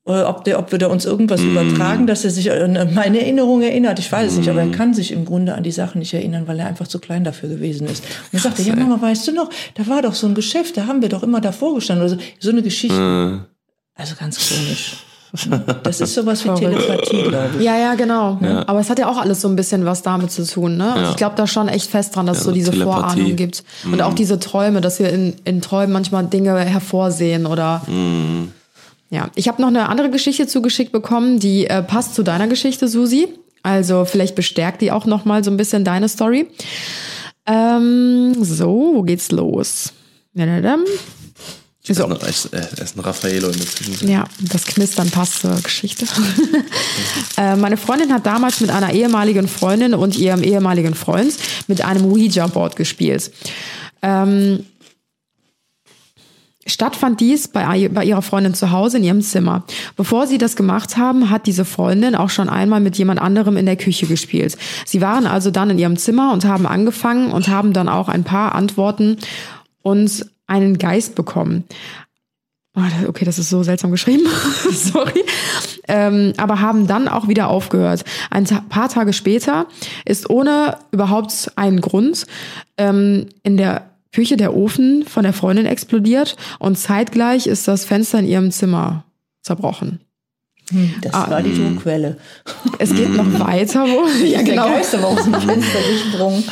oder 0.04 0.28
ob, 0.28 0.44
der, 0.44 0.58
ob 0.58 0.70
wir 0.70 0.78
da 0.78 0.88
uns 0.88 1.06
irgendwas 1.06 1.40
übertragen, 1.40 2.06
dass 2.06 2.24
er 2.24 2.30
sich 2.30 2.50
an 2.50 2.94
meine 2.94 3.20
Erinnerung 3.20 3.62
erinnert. 3.62 3.98
Ich 3.98 4.10
weiß 4.10 4.32
es 4.32 4.38
nicht, 4.38 4.48
aber 4.48 4.62
er 4.62 4.70
kann 4.70 4.94
sich 4.94 5.12
im 5.12 5.24
Grunde 5.24 5.54
an 5.54 5.62
die 5.62 5.70
Sachen 5.70 5.98
nicht 5.98 6.14
erinnern, 6.14 6.46
weil 6.46 6.58
er 6.60 6.66
einfach 6.66 6.88
zu 6.88 6.98
klein 6.98 7.24
dafür 7.24 7.48
gewesen 7.48 7.86
ist. 7.86 8.02
Und 8.04 8.38
er 8.38 8.40
sagte, 8.40 8.62
ja 8.62 8.74
Mama, 8.74 9.00
weißt 9.00 9.28
du 9.28 9.32
noch, 9.32 9.50
da 9.74 9.86
war 9.86 10.02
doch 10.02 10.14
so 10.14 10.26
ein 10.26 10.34
Geschäft, 10.34 10.76
da 10.76 10.86
haben 10.86 11.02
wir 11.02 11.08
doch 11.08 11.22
immer 11.22 11.40
davor 11.40 11.74
gestanden. 11.74 12.06
Oder 12.06 12.16
so, 12.16 12.22
so 12.38 12.50
eine 12.50 12.62
Geschichte. 12.62 13.46
Also 13.94 14.14
ganz 14.14 14.48
komisch. 14.48 14.96
Das 15.82 16.00
ist 16.00 16.14
sowas 16.14 16.44
wie 16.44 16.54
Telepathie, 16.54 17.22
glaube 17.22 17.50
ich. 17.58 17.64
Ja, 17.64 17.76
ja, 17.76 17.94
genau. 17.94 18.38
Aber 18.66 18.80
es 18.80 18.88
hat 18.90 18.98
ja 18.98 19.08
auch 19.08 19.18
alles 19.18 19.40
so 19.40 19.48
ein 19.48 19.56
bisschen 19.56 19.84
was 19.84 20.02
damit 20.02 20.30
zu 20.30 20.46
tun. 20.46 20.76
Ne? 20.76 20.92
Also 20.92 21.10
ich 21.10 21.16
glaube 21.16 21.36
da 21.36 21.46
schon 21.46 21.68
echt 21.68 21.90
fest 21.90 22.16
dran, 22.16 22.26
dass 22.26 22.38
es 22.38 22.44
Ja, 22.44 22.48
so 22.50 22.52
diese 22.54 22.70
Telepathie. 22.70 23.00
Vorahnung 23.00 23.36
gibt. 23.36 23.64
Und 23.84 24.00
auch 24.02 24.14
diese 24.14 24.38
Träume, 24.38 24.80
dass 24.80 24.98
wir 24.98 25.10
in, 25.10 25.34
in 25.44 25.60
Träumen 25.60 25.92
manchmal 25.92 26.24
Dinge 26.26 26.58
hervorsehen 26.58 27.46
oder. 27.46 27.82
Ja, 29.10 29.30
ich 29.34 29.48
habe 29.48 29.60
noch 29.62 29.68
eine 29.68 29.88
andere 29.88 30.10
Geschichte 30.10 30.46
zugeschickt 30.46 30.92
bekommen, 30.92 31.38
die 31.38 31.66
äh, 31.66 31.82
passt 31.82 32.14
zu 32.14 32.22
deiner 32.22 32.46
Geschichte, 32.46 32.88
Susi. 32.88 33.28
Also 33.62 34.04
vielleicht 34.04 34.34
bestärkt 34.34 34.82
die 34.82 34.92
auch 34.92 35.06
noch 35.06 35.24
mal 35.24 35.42
so 35.42 35.50
ein 35.50 35.56
bisschen 35.56 35.84
deine 35.84 36.08
Story. 36.08 36.46
Ähm, 37.46 38.34
so, 38.42 38.92
wo 38.94 39.02
geht's 39.02 39.30
los? 39.30 39.92
Ich 41.88 41.96
So. 41.96 42.04
esse 42.04 42.08
noch- 42.10 42.22
ich 42.22 42.52
esse 42.52 42.96
ein 42.96 43.00
Raffaello 43.00 43.48
in 43.48 43.56
der 43.58 43.66
Zwischenzeit. 43.66 44.08
Ja, 44.08 44.24
das 44.40 44.66
Knistern 44.66 45.10
passt 45.10 45.40
zur 45.40 45.54
Geschichte. 45.62 46.06
äh, 47.38 47.56
meine 47.56 47.76
Freundin 47.76 48.12
hat 48.12 48.26
damals 48.26 48.60
mit 48.60 48.70
einer 48.70 48.92
ehemaligen 48.92 49.48
Freundin 49.48 49.94
und 49.94 50.16
ihrem 50.16 50.42
ehemaligen 50.42 50.94
Freund 50.94 51.34
mit 51.66 51.82
einem 51.82 52.04
Ouija-Board 52.04 52.76
gespielt. 52.76 53.32
Ähm, 54.02 54.64
stattfand 56.66 57.20
dies 57.20 57.48
bei, 57.48 57.88
bei 57.88 58.04
ihrer 58.04 58.20
Freundin 58.22 58.52
zu 58.52 58.70
Hause 58.70 58.98
in 58.98 59.04
ihrem 59.04 59.22
Zimmer. 59.22 59.64
Bevor 59.96 60.26
sie 60.26 60.36
das 60.36 60.54
gemacht 60.56 60.98
haben, 60.98 61.30
hat 61.30 61.46
diese 61.46 61.64
Freundin 61.64 62.14
auch 62.14 62.28
schon 62.30 62.50
einmal 62.50 62.80
mit 62.80 62.98
jemand 62.98 63.20
anderem 63.20 63.56
in 63.56 63.64
der 63.66 63.76
Küche 63.76 64.06
gespielt. 64.06 64.56
Sie 64.84 65.00
waren 65.00 65.26
also 65.26 65.50
dann 65.50 65.70
in 65.70 65.78
ihrem 65.78 65.96
Zimmer 65.96 66.32
und 66.34 66.44
haben 66.44 66.66
angefangen 66.66 67.32
und 67.32 67.48
haben 67.48 67.72
dann 67.72 67.88
auch 67.88 68.08
ein 68.08 68.24
paar 68.24 68.54
Antworten 68.54 69.16
und 69.80 70.26
einen 70.48 70.78
Geist 70.78 71.14
bekommen. 71.14 71.62
Oh, 72.76 72.80
Okay, 73.08 73.24
das 73.24 73.38
ist 73.38 73.48
so 73.50 73.62
seltsam 73.62 73.90
geschrieben. 73.92 74.24
Sorry. 74.72 75.24
Ähm, 75.88 76.32
aber 76.36 76.60
haben 76.60 76.86
dann 76.86 77.08
auch 77.08 77.26
wieder 77.28 77.48
aufgehört. 77.48 78.04
Ein 78.30 78.44
paar 78.68 78.88
Tage 78.88 79.12
später 79.12 79.66
ist 80.04 80.28
ohne 80.30 80.76
überhaupt 80.92 81.50
einen 81.56 81.80
Grund 81.80 82.26
ähm, 82.76 83.26
in 83.42 83.56
der 83.56 83.90
Küche 84.12 84.36
der 84.36 84.54
Ofen 84.54 85.04
von 85.06 85.22
der 85.22 85.32
Freundin 85.32 85.66
explodiert 85.66 86.36
und 86.58 86.76
zeitgleich 86.78 87.46
ist 87.46 87.68
das 87.68 87.84
Fenster 87.84 88.18
in 88.20 88.26
ihrem 88.26 88.50
Zimmer 88.50 89.04
zerbrochen. 89.42 90.00
Das 91.02 91.14
Ah. 91.14 91.30
war 91.30 91.42
die 91.42 91.54
Druckquelle. 91.54 92.18
Es 92.78 92.94
geht 92.94 93.10
noch 93.14 93.40
weiter. 93.40 93.84
Wo, 93.86 94.06
ja, 94.24 94.42
Der 94.42 94.44
genau. 94.44 94.68
Geist 94.68 94.94
aber 94.94 95.08
aus 95.08 95.24
dem 95.24 95.34
Fenster 95.34 95.78
gesprungen. 95.90 96.44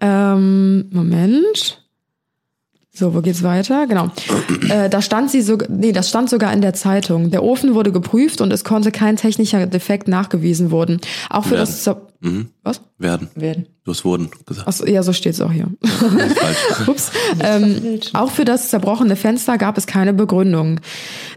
Ähm, 0.00 0.88
Moment. 0.90 1.81
So, 2.94 3.14
wo 3.14 3.22
geht's 3.22 3.42
weiter? 3.42 3.86
Genau. 3.86 4.10
Äh, 4.68 4.90
da 4.90 5.00
stand 5.00 5.30
sie 5.30 5.40
so, 5.40 5.56
nee, 5.68 5.92
das 5.92 6.10
stand 6.10 6.28
sogar 6.28 6.52
in 6.52 6.60
der 6.60 6.74
Zeitung. 6.74 7.30
Der 7.30 7.42
Ofen 7.42 7.74
wurde 7.74 7.90
geprüft 7.90 8.42
und 8.42 8.52
es 8.52 8.64
konnte 8.64 8.92
kein 8.92 9.16
technischer 9.16 9.66
Defekt 9.66 10.08
nachgewiesen 10.08 10.70
worden. 10.70 11.00
Auch 11.30 11.44
für 11.44 11.52
Werden. 11.52 11.60
das 11.60 11.84
Mhm. 12.22 12.48
was? 12.62 12.80
Werden. 12.98 13.28
Werden. 13.34 13.66
Du 13.84 13.90
hast 13.90 14.04
wurden 14.04 14.30
gesagt. 14.46 14.68
Achso, 14.68 14.86
ja, 14.86 15.02
so 15.02 15.12
steht 15.12 15.32
es 15.34 15.40
auch 15.40 15.50
hier. 15.50 15.66
Falsch. 15.82 16.58
Ups. 16.88 17.10
Ähm, 17.42 17.98
auch 18.12 18.30
für 18.30 18.44
das 18.44 18.68
zerbrochene 18.70 19.16
Fenster 19.16 19.58
gab 19.58 19.76
es 19.76 19.88
keine 19.88 20.12
Begründung, 20.12 20.78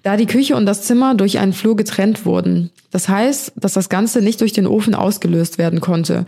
da 0.04 0.16
die 0.16 0.28
Küche 0.28 0.56
und 0.56 0.68
das 0.68 0.84
Zimmer 0.84 1.16
durch 1.16 1.40
einen 1.40 1.54
Flur 1.54 1.76
getrennt 1.76 2.24
wurden. 2.28 2.70
Das 2.92 3.10
heißt, 3.10 3.54
dass 3.56 3.74
das 3.74 3.90
Ganze 3.90 4.22
nicht 4.22 4.42
durch 4.42 4.54
den 4.54 4.68
Ofen 4.68 4.94
ausgelöst 4.94 5.58
werden 5.58 5.82
konnte. 5.82 6.28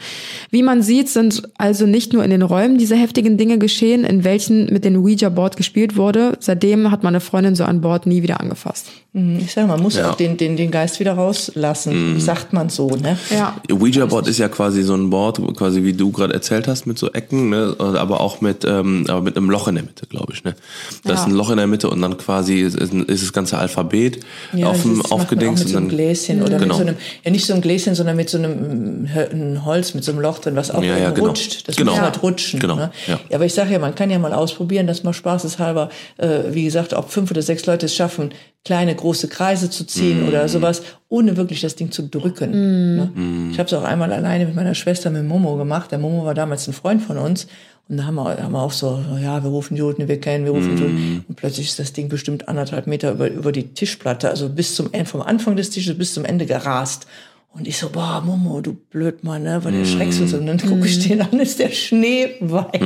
Wie 0.50 0.64
man 0.64 0.82
sieht, 0.82 1.08
sind 1.10 1.44
also 1.60 1.86
nicht 1.86 2.14
nur 2.14 2.24
in 2.24 2.32
den 2.32 2.42
Räumen 2.42 2.80
diese 2.80 2.96
heftigen 2.96 3.38
Dinge 3.38 3.60
geschehen, 3.60 4.04
in 4.04 4.24
welchen 4.24 4.74
mit 4.74 4.84
dem 4.86 4.98
Ouija-Board 4.98 5.56
gespielt 5.56 5.98
wurde. 5.98 6.36
Seitdem 6.40 6.90
hat 6.90 7.04
meine 7.04 7.20
Freundin 7.20 7.54
so 7.56 7.64
ein 7.64 7.82
Board 7.82 8.08
nie 8.08 8.24
wieder 8.24 8.40
angefasst. 8.42 8.88
Ich 9.14 9.54
sage, 9.54 9.68
man 9.68 9.82
muss 9.82 9.96
Ja. 9.96 10.12
auch 10.12 10.16
den, 10.16 10.38
den, 10.38 10.58
den 10.58 10.72
Geist 10.72 11.00
wieder 11.00 11.14
rauslassen. 11.14 12.20
Sagt 12.20 12.54
man 12.54 12.70
so, 12.70 12.90
ne? 12.90 13.18
Ja. 13.30 13.56
Ouija-Board 13.72 14.28
ist 14.28 14.38
ja 14.40 14.47
quasi 14.50 14.84
so 14.84 14.94
ein 14.94 15.10
Board, 15.10 15.40
quasi 15.56 15.84
wie 15.84 15.94
du 15.94 16.12
gerade 16.12 16.34
erzählt 16.34 16.68
hast, 16.68 16.86
mit 16.88 16.98
so 16.98 17.12
Ecken, 17.12 17.50
ne? 17.50 17.76
aber 17.80 18.22
auch 18.22 18.42
mit, 18.42 18.66
ähm, 18.66 19.06
aber 19.08 19.22
mit 19.22 19.38
einem 19.38 19.50
Loch 19.50 19.68
in 19.68 19.76
der 19.76 19.84
Mitte, 19.84 20.06
glaube 20.08 20.34
ich. 20.34 20.44
Ne? 20.44 20.56
Da 21.04 21.14
Ja. 21.14 21.16
ist 21.20 21.26
ein 21.28 21.32
Loch 21.34 21.50
in 21.50 21.58
der 21.58 21.68
Mitte 21.68 21.90
und 21.90 22.02
dann 22.02 22.18
quasi 22.18 22.62
ist, 22.62 22.76
ist 22.76 23.24
das 23.24 23.34
ganze 23.34 23.58
Alphabet 23.58 24.20
Ja, 24.54 24.68
auf 24.68 24.82
dem 24.82 25.02
aufgedingst 25.06 25.64
mit 25.66 25.72
so 25.74 25.78
und 25.78 25.84
einem 25.84 25.90
dann 25.90 25.98
Gläschen 25.98 26.42
oder 26.42 26.58
Genau. 26.58 26.78
mit 26.78 26.86
so 26.86 26.90
einem, 26.90 26.98
ja 27.24 27.32
nicht 27.32 27.46
so 27.46 27.54
ein 27.54 27.62
Gläschen, 27.62 27.96
sondern 27.96 28.16
mit 28.16 28.30
so 28.30 28.38
einem 28.38 29.04
mm, 29.04 29.06
Hö- 29.14 29.32
ein 29.32 29.66
Holz, 29.66 29.94
mit 29.94 30.04
so 30.04 30.12
einem 30.12 30.22
Loch 30.22 30.40
drin, 30.40 30.56
was 30.56 30.72
auch 30.72 30.84
Ja, 30.84 30.98
ja, 30.98 31.10
genau. 31.12 31.28
rutscht. 31.30 31.68
Das 31.68 31.76
Genau. 31.76 31.92
muss 31.94 32.02
halt 32.02 32.22
rutschen. 32.24 32.60
Genau, 32.60 32.76
Ne? 32.76 32.92
ja. 33.08 33.20
aber 33.34 33.46
ich 33.46 33.54
sage 33.54 33.72
ja, 33.74 33.80
man 33.80 33.96
kann 33.96 34.10
ja 34.10 34.20
mal 34.20 34.34
ausprobieren, 34.34 34.88
dass 34.88 35.04
man 35.04 35.14
spaßeshalber, 35.14 35.90
äh, 36.18 36.40
wie 36.52 36.64
gesagt, 36.64 36.94
ob 36.94 37.10
fünf 37.12 37.32
oder 37.32 37.42
sechs 37.42 37.66
Leute 37.66 37.86
es 37.88 37.96
schaffen, 37.96 38.32
kleine, 38.68 38.94
große 38.94 39.28
Kreise 39.30 39.70
zu 39.70 39.86
ziehen 39.86 40.22
Mhm. 40.24 40.28
oder 40.28 40.48
sowas, 40.50 40.82
ohne 41.10 41.38
wirklich 41.38 41.62
das 41.62 41.76
Ding 41.76 41.90
zu 41.92 42.04
drücken. 42.04 42.52
Ne? 42.98 43.12
Mhm. 43.16 43.50
Ich 43.52 43.60
habe 43.60 43.68
es 43.68 43.74
auch 43.74 43.84
einmal 43.84 44.12
alleine 44.12 44.46
mit 44.46 44.56
meiner 44.56 44.76
Schwester, 44.76 45.10
mit 45.10 45.24
Momo 45.26 45.56
gemacht. 45.56 45.90
Der 45.92 46.00
Momo 46.00 46.26
war 46.26 46.34
damals 46.34 46.68
ein 46.68 46.74
Freund 46.74 47.02
von 47.02 47.18
uns. 47.18 47.48
Und 47.90 47.96
da 47.98 48.04
haben 48.04 48.16
wir, 48.16 48.44
haben 48.44 48.52
wir 48.52 48.62
auch 48.62 48.74
so, 48.74 49.00
ja, 49.24 49.42
wir 49.42 49.50
rufen 49.50 49.78
Juden, 49.78 50.02
die 50.02 50.08
wir 50.10 50.20
kennen, 50.20 50.44
wir 50.44 50.52
rufen 50.52 50.74
Mhm. 50.76 50.82
Juden. 50.82 51.26
Und 51.30 51.36
plötzlich 51.36 51.68
ist 51.70 51.80
das 51.80 51.94
Ding 51.94 52.10
bestimmt 52.10 52.50
anderthalb 52.50 52.86
Meter 52.88 53.12
über, 53.14 53.30
über 53.32 53.52
die 53.54 53.70
Tischplatte, 53.74 54.30
also 54.30 54.50
bis 54.50 54.76
zum 54.76 54.90
Ende, 54.92 55.06
vom 55.10 55.22
Anfang 55.22 55.56
des 55.56 55.70
Tisches 55.70 55.98
bis 55.98 56.14
zum 56.14 56.26
Ende 56.26 56.46
gerast. 56.46 57.08
Und 57.54 57.66
ich 57.68 57.78
so, 57.78 57.90
boah, 57.90 58.22
Momo, 58.24 58.60
du 58.62 58.74
blöd 58.74 59.24
Mann, 59.24 59.44
ne? 59.44 59.64
Weil 59.64 59.72
der 59.72 59.86
schreckst 59.86 60.20
uns. 60.22 60.34
Und 60.34 60.46
dann 60.46 60.60
gucke 60.60 60.86
ich 60.86 61.08
den 61.08 61.22
an, 61.22 61.40
ist 61.40 61.58
der 61.60 61.70
Schnee 61.70 62.36
weiß. 62.42 62.82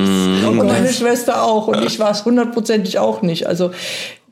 Und 0.48 0.56
meine 0.56 0.90
Schwester 1.00 1.42
auch. 1.42 1.66
Und 1.68 1.84
ich 1.84 1.98
war 1.98 2.12
es 2.12 2.24
hundertprozentig 2.24 2.98
auch 3.00 3.20
nicht. 3.22 3.46
Also, 3.48 3.72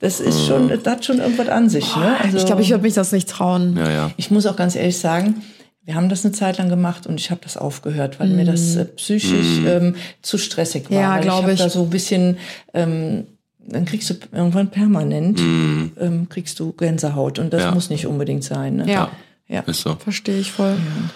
das 0.00 0.18
ist 0.20 0.46
schon, 0.46 0.68
das 0.68 0.84
hat 0.84 1.04
schon 1.04 1.18
irgendwas 1.18 1.48
an 1.48 1.68
sich, 1.68 1.94
ne? 1.96 2.16
Also, 2.22 2.36
Ich 2.38 2.46
glaube, 2.46 2.62
ich 2.62 2.70
würde 2.70 2.82
mich 2.82 2.94
das 2.94 3.12
nicht 3.12 3.28
trauen. 3.28 3.76
ja, 3.76 3.90
ja. 3.90 4.10
ich 4.16 4.30
muss 4.30 4.46
auch 4.46 4.56
ganz 4.56 4.74
ehrlich 4.74 4.98
sagen, 4.98 5.42
wir 5.84 5.94
haben 5.94 6.08
das 6.08 6.24
eine 6.24 6.32
Zeit 6.32 6.58
lang 6.58 6.68
gemacht 6.68 7.06
und 7.06 7.18
ich 7.20 7.30
habe 7.30 7.40
das 7.42 7.56
aufgehört, 7.56 8.20
weil 8.20 8.28
mir 8.28 8.44
das 8.44 8.76
äh, 8.76 8.84
psychisch 8.84 9.58
ähm, 9.66 9.96
zu 10.22 10.36
stressig 10.38 10.90
war. 10.90 11.00
Ja, 11.00 11.14
Weil 11.16 11.22
glaub 11.22 11.42
hab 11.44 11.50
ich. 11.50 11.58
da 11.58 11.68
so 11.70 11.82
ein 11.84 11.90
bisschen, 11.90 12.36
ähm, 12.74 13.24
dann 13.66 13.84
kriegst 13.86 14.10
du 14.10 14.14
irgendwann 14.32 14.68
permanent, 14.70 15.38
ähm, 15.40 16.28
kriegst 16.28 16.58
du 16.60 16.72
Gänsehaut 16.72 17.38
und 17.38 17.52
das 17.52 17.62
Ja. 17.62 17.72
muss 17.72 17.88
nicht 17.90 18.06
unbedingt 18.06 18.44
sein. 18.44 18.76
Ne? 18.76 18.90
Ja. 18.92 19.10
ja. 19.48 19.60
Ist 19.60 19.80
so. 19.82 19.96
Verstehe 19.96 20.38
ich 20.38 20.50
voll. 20.52 20.72
Ja, 20.76 21.10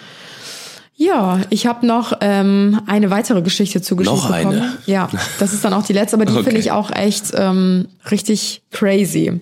ich 0.97 1.67
habe 1.67 1.85
noch 1.85 2.13
ähm, 2.21 2.79
eine 2.87 3.09
weitere 3.09 3.41
Geschichte 3.41 3.81
zugeschickt 3.81 4.15
Noch 4.15 4.29
eine? 4.31 4.49
bekommen. 4.49 4.77
Ja, 4.85 5.09
das 5.39 5.53
ist 5.53 5.63
dann 5.65 5.73
auch 5.73 5.83
die 5.85 5.93
letzte, 5.93 6.15
aber 6.15 6.25
die 6.25 6.33
Okay. 6.35 6.43
finde 6.43 6.59
ich 6.59 6.71
auch 6.71 6.91
echt 6.91 7.33
ähm, 7.35 7.87
richtig 8.11 8.61
crazy. 8.71 9.41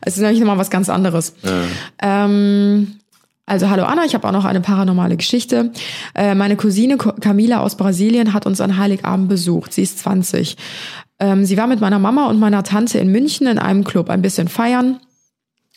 Es 0.00 0.14
ist 0.16 0.20
nämlich 0.22 0.38
nochmal 0.40 0.58
was 0.58 0.70
ganz 0.70 0.88
anderes. 0.88 1.34
Ähm, 2.00 2.94
also 3.46 3.68
hallo 3.70 3.84
Anna, 3.84 4.04
ich 4.04 4.14
habe 4.14 4.26
auch 4.28 4.32
noch 4.32 4.44
eine 4.44 4.60
paranormale 4.60 5.16
Geschichte. 5.16 5.72
Äh, 6.14 6.34
meine 6.34 6.56
Cousine 6.56 6.96
Camila 6.96 7.60
aus 7.60 7.76
Brasilien 7.76 8.32
hat 8.32 8.46
uns 8.46 8.60
an 8.60 8.76
Heiligabend 8.78 9.28
besucht. 9.28 9.72
Sie 9.72 9.82
ist 9.82 9.98
20. 9.98 10.56
Ähm, 11.18 11.44
sie 11.44 11.56
war 11.56 11.66
mit 11.66 11.80
meiner 11.80 11.98
Mama 11.98 12.26
und 12.28 12.38
meiner 12.38 12.62
Tante 12.62 12.98
in 12.98 13.10
München 13.10 13.46
in 13.46 13.58
einem 13.58 13.84
Club 13.84 14.10
ein 14.10 14.22
bisschen 14.22 14.48
feiern. 14.48 15.00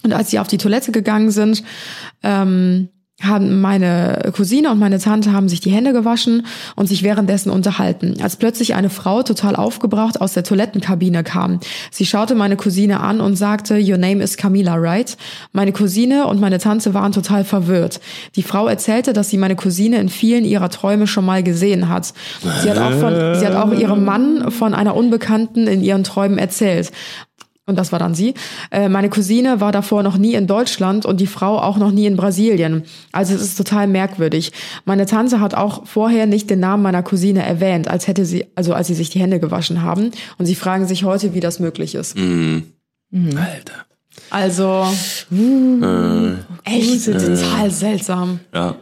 Und 0.03 0.13
als 0.13 0.30
sie 0.30 0.38
auf 0.39 0.47
die 0.47 0.57
Toilette 0.57 0.91
gegangen 0.91 1.32
sind, 1.32 1.63
ähm, 2.21 2.89
haben 3.22 3.61
meine 3.61 4.32
Cousine 4.36 4.70
und 4.72 4.80
meine 4.80 4.99
Tante 4.99 5.32
haben 5.32 5.47
sich 5.47 5.61
die 5.61 5.72
Hände 5.72 5.93
gewaschen 5.93 6.45
und 6.76 6.88
sich 6.88 7.01
währenddessen 7.01 7.49
unterhalten, 7.49 8.16
als 8.22 8.36
plötzlich 8.36 8.76
eine 8.76 8.89
Frau 8.89 9.24
total 9.24 9.55
aufgebracht 9.55 10.20
aus 10.20 10.34
der 10.34 10.43
Toilettenkabine 10.43 11.24
kam. 11.24 11.61
Sie 11.91 12.05
schaute 12.05 12.36
meine 12.36 12.57
Cousine 12.57 12.99
an 12.99 13.22
und 13.22 13.38
sagte, 13.38 13.76
Your 13.76 13.97
name 13.97 14.22
is 14.22 14.36
Camila, 14.36 14.76
right? 14.76 15.16
Meine 15.53 15.72
Cousine 15.72 16.28
und 16.28 16.41
meine 16.41 16.59
Tante 16.59 16.93
waren 16.93 17.13
total 17.13 17.45
verwirrt. 17.45 18.01
Die 18.36 18.43
Frau 18.43 18.68
erzählte, 18.68 19.13
dass 19.13 19.30
sie 19.30 19.38
meine 19.38 19.55
Cousine 19.55 19.97
in 19.99 20.09
vielen 20.09 20.43
ihrer 20.43 20.70
Träume 20.70 21.07
schon 21.07 21.26
mal 21.26 21.41
gesehen 21.41 21.88
hat. 21.88 22.13
Sie 22.61 22.70
hat 22.70 22.78
auch 22.78 22.99
von, 22.99 23.13
sie 23.39 23.45
hat 23.47 23.55
auch 23.55 23.72
ihrem 23.72 24.03
Mann 24.03 24.51
von 24.51 24.74
einer 24.74 24.95
Unbekannten 24.95 25.68
in 25.68 25.82
ihren 25.82 26.03
Träumen 26.03 26.38
erzählt. 26.38 26.91
Und 27.68 27.78
das 27.80 27.91
war 27.91 27.97
dann 27.97 28.13
sie. 28.13 28.36
Äh, 28.70 28.89
meine 28.89 29.09
Cousine 29.09 29.59
war 29.59 29.72
davor 29.72 30.03
noch 30.03 30.18
nie 30.18 30.36
in 30.36 30.45
Deutschland 30.45 31.05
und 31.05 31.20
die 31.20 31.26
Frau 31.28 31.57
auch 31.59 31.78
noch 31.78 31.91
nie 31.91 32.05
in 32.05 32.16
Brasilien. 32.16 32.84
Also 33.11 33.34
es 33.34 33.41
ist 33.41 33.57
total 33.57 33.88
merkwürdig. 33.88 34.51
Meine 34.86 35.07
Tante 35.07 35.39
hat 35.39 35.55
auch 35.55 35.88
vorher 35.88 36.28
nicht 36.28 36.49
den 36.51 36.59
Namen 36.59 36.84
meiner 36.84 37.01
Cousine 37.01 37.43
erwähnt, 37.43 37.88
als 37.88 38.07
hätte 38.07 38.26
sie, 38.26 38.45
also 38.55 38.74
als 38.76 38.88
sie 38.88 38.93
sich 38.93 39.09
die 39.09 39.20
Hände 39.20 39.39
gewaschen 39.39 39.82
haben. 39.82 40.11
Und 40.38 40.45
sie 40.45 40.55
fragen 40.55 40.86
sich 40.86 41.03
heute, 41.05 41.34
wie 41.34 41.39
das 41.39 41.59
möglich 41.59 41.95
ist. 41.95 42.16
Alter. 43.11 43.86
Also 44.30 44.86
echt 46.63 47.05
total 47.05 47.72
seltsam. 47.72 48.39
Ja. 48.53 48.76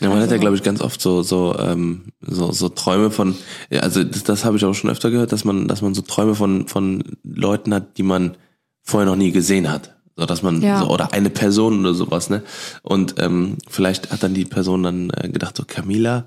Ja, 0.00 0.08
man 0.08 0.20
hat 0.20 0.30
ja, 0.30 0.36
glaube 0.38 0.56
ich, 0.56 0.62
ganz 0.62 0.80
oft 0.80 1.00
so 1.00 1.22
so 1.22 1.56
ähm, 1.58 2.12
so 2.20 2.52
so 2.52 2.68
Träume 2.68 3.10
von, 3.10 3.34
ja, 3.70 3.80
also 3.80 4.02
das, 4.02 4.24
das 4.24 4.44
habe 4.44 4.56
ich 4.56 4.64
auch 4.64 4.74
schon 4.74 4.90
öfter 4.90 5.10
gehört, 5.10 5.32
dass 5.32 5.44
man 5.44 5.68
dass 5.68 5.82
man 5.82 5.94
so 5.94 6.02
Träume 6.02 6.34
von 6.34 6.66
von 6.68 7.02
Leuten 7.22 7.74
hat, 7.74 7.98
die 7.98 8.02
man 8.02 8.36
vorher 8.82 9.08
noch 9.08 9.16
nie 9.16 9.30
gesehen 9.30 9.70
hat, 9.70 9.94
so 10.16 10.24
dass 10.26 10.42
man 10.42 10.62
Ja. 10.62 10.78
so 10.80 10.88
oder 10.88 11.12
eine 11.12 11.30
Person 11.30 11.80
oder 11.80 11.94
sowas, 11.94 12.30
ne? 12.30 12.42
Und 12.82 13.16
ähm, 13.18 13.58
vielleicht 13.68 14.10
hat 14.10 14.22
dann 14.22 14.34
die 14.34 14.46
Person 14.46 14.82
dann 14.82 15.10
äh, 15.10 15.28
gedacht 15.28 15.56
so 15.56 15.64
Camila, 15.66 16.26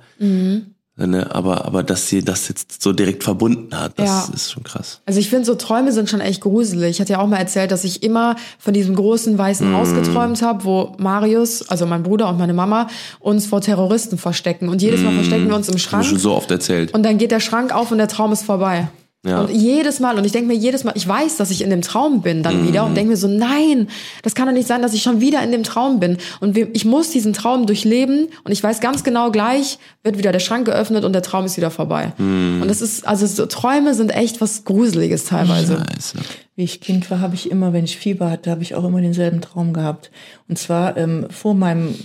ne? 0.96 1.34
Aber 1.34 1.66
aber 1.66 1.84
dass 1.84 2.08
sie 2.08 2.24
das 2.24 2.48
jetzt 2.50 2.82
so 2.82 2.94
direkt 2.94 3.24
verbunden 3.24 3.78
hat, 3.78 3.94
das 3.98 4.08
Ja. 4.08 4.28
ist 4.34 4.52
schon 4.52 4.64
krass. 4.64 5.02
Also 5.06 5.20
ich 5.20 5.30
finde, 5.30 5.46
so 5.46 5.56
Träume 5.56 5.92
sind 5.92 6.10
schon 6.10 6.22
echt 6.22 6.42
gruselig. 6.42 6.92
Ich 6.92 7.02
hatte 7.02 7.14
ja 7.14 7.20
auch 7.20 7.28
mal 7.28 7.38
erzählt, 7.38 7.72
dass 7.72 7.84
ich 7.84 8.04
immer 8.04 8.36
von 8.60 8.74
diesem 8.74 8.96
großen 8.96 9.38
weißen 9.38 9.72
Mm. 9.72 9.76
Haus 9.76 9.94
geträumt 9.94 10.42
habe, 10.42 10.64
wo 10.66 10.96
Marius, 10.98 11.68
also 11.70 11.86
mein 11.86 12.04
Bruder 12.04 12.30
und 12.30 12.38
meine 12.38 12.54
Mama, 12.54 12.88
uns 13.20 13.46
vor 13.48 13.62
Terroristen 13.62 14.18
verstecken. 14.18 14.70
Und 14.70 14.82
jedes 14.82 15.02
Mal 15.02 15.14
verstecken 15.14 15.48
wir 15.48 15.56
uns 15.56 15.70
im 15.70 15.78
Schrank. 15.78 16.04
ich 16.04 16.10
schon 16.10 16.20
so 16.20 16.34
oft 16.34 16.50
erzählt. 16.52 16.94
Und 16.94 17.04
dann 17.04 17.18
geht 17.18 17.32
der 17.32 17.40
Schrank 17.40 17.74
auf 17.74 17.92
und 17.92 17.98
der 17.98 18.08
Traum 18.08 18.32
ist 18.32 18.44
vorbei. 18.44 18.88
Ja. 19.26 19.40
Und 19.40 19.52
jedes 19.52 20.02
Mal, 20.02 20.18
und 20.18 20.26
ich 20.26 20.34
denke 20.34 20.50
mir 20.50 20.54
jedes 20.58 20.84
Mal, 20.84 20.92
ich 20.96 21.08
weiß, 21.08 21.38
dass 21.38 21.50
ich 21.50 21.62
in 21.62 21.70
dem 21.70 21.82
Traum 21.82 22.22
bin 22.22 22.40
Mhm. 22.40 22.44
dann 22.44 22.68
wieder 22.68 22.86
und 22.86 22.96
denke 22.96 23.12
mir 23.12 23.18
so, 23.18 23.30
nein, 23.30 23.88
das 24.22 24.36
kann 24.36 24.48
doch 24.48 24.54
nicht 24.54 24.68
sein, 24.68 24.82
dass 24.82 24.94
ich 24.94 25.02
schon 25.02 25.22
wieder 25.22 25.42
in 25.42 25.52
dem 25.54 25.64
Traum 25.64 26.02
bin. 26.02 26.18
Und 26.42 26.58
ich 26.58 26.84
muss 26.84 27.10
diesen 27.12 27.32
Traum 27.32 27.66
durchleben 27.66 28.28
und 28.44 28.52
ich 28.52 28.62
weiß 28.62 28.82
ganz 28.82 29.06
genau, 29.06 29.32
gleich 29.32 29.80
wird 30.04 30.18
wieder 30.18 30.34
der 30.34 30.40
Schrank 30.40 30.66
geöffnet 30.66 31.06
und 31.06 31.14
der 31.14 31.22
Traum 31.22 31.46
ist 31.46 31.56
wieder 31.56 31.72
vorbei. 31.72 32.12
Mhm. 32.18 32.60
Und 32.62 32.68
das 32.68 32.82
ist, 32.82 33.08
also 33.08 33.26
so, 33.26 33.46
Träume 33.46 33.94
sind 33.94 34.10
echt 34.14 34.42
was 34.42 34.66
Gruseliges 34.66 35.24
teilweise. 35.24 35.78
Scheiße. 35.94 36.18
Wie 36.58 36.66
ich 36.66 36.82
Kind 36.82 37.10
war, 37.10 37.22
habe 37.22 37.36
ich 37.36 37.50
immer, 37.50 37.72
wenn 37.72 37.86
ich 37.86 37.98
Fieber 37.98 38.30
hatte, 38.30 38.52
habe 38.52 38.62
ich 38.62 38.76
auch 38.76 38.84
immer 38.84 39.00
denselben 39.00 39.40
Traum 39.40 39.72
gehabt. 39.72 40.12
Und 40.50 40.60
zwar 40.60 40.98
ähm, 40.98 41.28
vor 41.30 41.54
meinem 41.54 41.96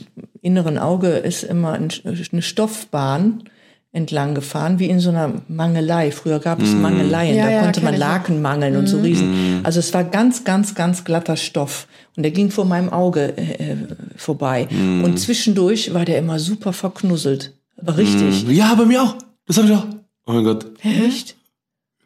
inneren 0.41 0.79
Auge 0.79 1.09
ist 1.09 1.43
immer 1.43 1.73
ein, 1.73 1.89
eine 2.05 2.43
Stoffbahn 2.43 3.43
entlang 3.93 4.35
gefahren, 4.35 4.79
wie 4.79 4.87
in 4.87 5.01
so 5.01 5.09
einer 5.09 5.33
Mangelei. 5.49 6.11
Früher 6.11 6.41
gab 6.41 6.61
es 6.61 6.73
Mangeleien, 6.73 7.37
Ja, 7.37 7.47
da 7.47 7.51
ja, 7.51 7.63
konnte 7.63 7.81
man. 7.81 7.97
Laken 7.97 8.43
mangeln 8.43 8.77
und 8.77 8.87
so 8.87 9.01
riesen. 9.01 9.61
Also 9.65 9.81
es 9.81 9.95
war 9.95 10.05
ganz, 10.05 10.45
ganz, 10.45 10.75
ganz 10.75 11.05
glatter 11.05 11.37
Stoff. 11.37 11.87
Und 12.17 12.23
der 12.23 12.33
ging 12.33 12.51
vor 12.51 12.65
meinem 12.67 12.91
Auge 12.91 13.37
äh, 13.39 13.73
äh, 13.73 13.77
vorbei. 14.17 14.69
Und 14.71 15.19
zwischendurch 15.19 15.95
war 15.95 16.05
der 16.05 16.19
immer 16.19 16.39
super 16.39 16.73
verknusselt. 16.73 17.55
Aber 17.81 17.97
richtig. 17.97 18.47
Ja, 18.49 18.75
bei 18.75 18.85
mir 18.85 19.03
auch. 19.03 19.17
Das 19.47 19.57
habe 19.57 19.69
ich 19.69 19.75
auch. 19.75 19.87
Oh 20.27 20.33
mein 20.33 20.45
Gott. 20.45 20.67
Echt? 20.83 21.37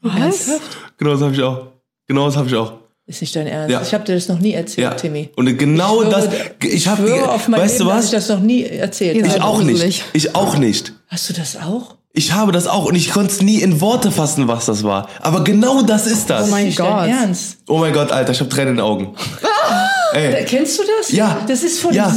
Was? 0.03 0.61
Genau 0.99 1.12
das 1.12 1.22
habe 1.22 1.35
ich 1.35 1.43
auch. 1.43 1.66
Genau 2.07 2.26
das 2.26 2.37
habe 2.37 2.49
ich 2.49 2.55
auch. 2.55 2.74
Ist 3.13 3.21
nicht 3.21 3.37
dein 3.37 3.47
Ernst? 3.47 3.71
Ja. 3.71 3.83
Ich 3.83 3.93
habe 3.93 4.05
dir 4.05 4.15
das 4.15 4.27
noch 4.29 4.39
nie 4.39 4.55
erzählt, 4.55 4.85
Ja. 4.87 4.95
Timmy. 4.95 5.29
Und 5.37 5.59
genau 5.59 6.03
Ich 6.03 6.09
das. 6.09 6.25
schwöre, 6.25 6.47
Ich 6.63 6.89
habe. 6.89 7.03
schwöre 7.07 7.31
auf 7.31 7.47
mein 7.47 7.61
Weißt 7.61 7.79
Leben, 7.79 7.91
du 7.91 7.95
dass 7.95 8.07
ich 8.07 8.13
was? 8.15 8.27
das 8.27 8.37
noch 8.37 8.43
nie 8.43 8.65
erzählt. 8.65 9.27
Ich 9.27 9.43
auch 9.43 9.59
gruselig. 9.59 9.83
nicht. 9.85 10.05
Ich 10.15 10.35
auch 10.35 10.57
nicht. 10.57 10.95
Hast 11.09 11.29
du 11.29 11.35
das 11.35 11.57
auch? 11.57 11.97
Ich 12.15 12.33
habe 12.33 12.53
das 12.53 12.67
auch 12.67 12.87
und 12.87 12.95
ich 12.95 13.11
konnte 13.11 13.33
es 13.33 13.43
nie 13.43 13.61
in 13.61 13.81
Worte 13.83 14.11
fassen, 14.11 14.49
was 14.49 14.65
das 14.67 14.83
war. 14.83 15.09
Aber 15.21 15.45
genau 15.45 15.83
das 15.83 16.07
ist 16.07 16.31
das. 16.31 16.49
Oh 16.49 16.51
mein 16.51 16.75
Gott. 16.75 16.87
dein 16.87 17.11
Ernst? 17.11 17.59
Oh 17.69 17.79
mein 17.79 17.93
Gott, 17.93 18.11
Alter, 18.13 18.33
ich 18.33 18.41
habe 18.41 18.49
Tränen 18.49 18.71
in 18.71 18.77
den 18.77 18.85
Augen. 18.85 19.15
Ey. 20.13 20.45
Kennst 20.45 20.79
du 20.79 20.83
das? 20.99 21.11
Ja. 21.13 21.41
Das 21.47 21.63
ist 21.63 21.81
von 21.81 21.93
Ja. 21.95 22.15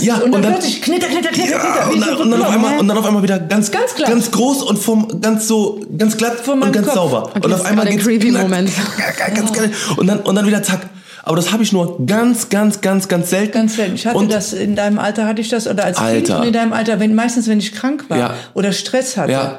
Ja, 0.00 0.16
und 0.18 0.32
dann, 0.32 0.42
plötzlich 0.42 0.82
knitter, 0.82 1.06
knitter, 1.08 1.30
knitter, 1.30 1.58
knitter. 1.58 1.64
Ja, 1.64 1.88
wie 1.90 1.94
und, 1.94 2.00
dann, 2.00 2.16
und, 2.16 2.30
dann 2.30 2.42
auf 2.42 2.50
einmal, 2.50 2.78
und 2.78 2.88
dann 2.88 2.98
auf 2.98 3.06
einmal 3.06 3.22
wieder 3.22 3.38
ganz, 3.38 3.70
Ganz 3.70 3.94
glatt. 3.94 4.08
ganz 4.10 4.30
groß 4.30 4.62
und 4.62 4.78
vom 4.78 5.20
ganz 5.20 5.48
so 5.48 5.80
ganz 5.96 6.16
glatt 6.16 6.40
Von 6.40 6.62
und 6.62 6.72
ganz 6.72 6.86
Kopf. 6.86 6.94
sauber. 6.96 7.22
Okay, 7.34 7.40
und 7.44 7.52
auf 7.52 7.64
einmal 7.64 7.86
geht's 7.86 8.04
creepy 8.04 8.28
knack, 8.30 8.42
Moment. 8.42 8.70
ganz 9.34 9.52
geil. 9.52 9.70
Und 9.96 10.06
dann 10.06 10.20
und 10.20 10.34
dann 10.34 10.46
wieder 10.46 10.62
zack. 10.62 10.88
Aber 11.22 11.36
das 11.36 11.52
habe 11.52 11.62
ich 11.62 11.72
nur 11.72 12.04
ganz, 12.04 12.50
ganz, 12.50 12.82
ganz, 12.82 13.08
ganz 13.08 13.30
selten. 13.30 13.52
Ganz 13.52 13.76
selten. 13.76 13.94
Ich 13.94 14.06
hatte 14.06 14.18
Und- 14.18 14.30
das, 14.30 14.52
in 14.52 14.76
deinem 14.76 14.98
Alter 14.98 15.24
hatte 15.26 15.40
ich 15.40 15.48
das, 15.48 15.66
oder 15.66 15.84
als 15.84 15.96
Kind 15.96 16.08
Alter. 16.08 16.40
und 16.40 16.46
in 16.48 16.52
deinem 16.52 16.72
Alter, 16.74 17.00
wenn, 17.00 17.14
meistens 17.14 17.48
wenn 17.48 17.58
ich 17.60 17.72
krank 17.74 18.04
war 18.08 18.18
Ja. 18.18 18.34
oder 18.52 18.72
Stress 18.72 19.16
hatte. 19.16 19.32
Ja, 19.32 19.58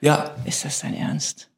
ja, 0.00 0.30
Ist 0.46 0.64
das 0.64 0.80
dein 0.80 0.94
Ernst? 0.96 1.48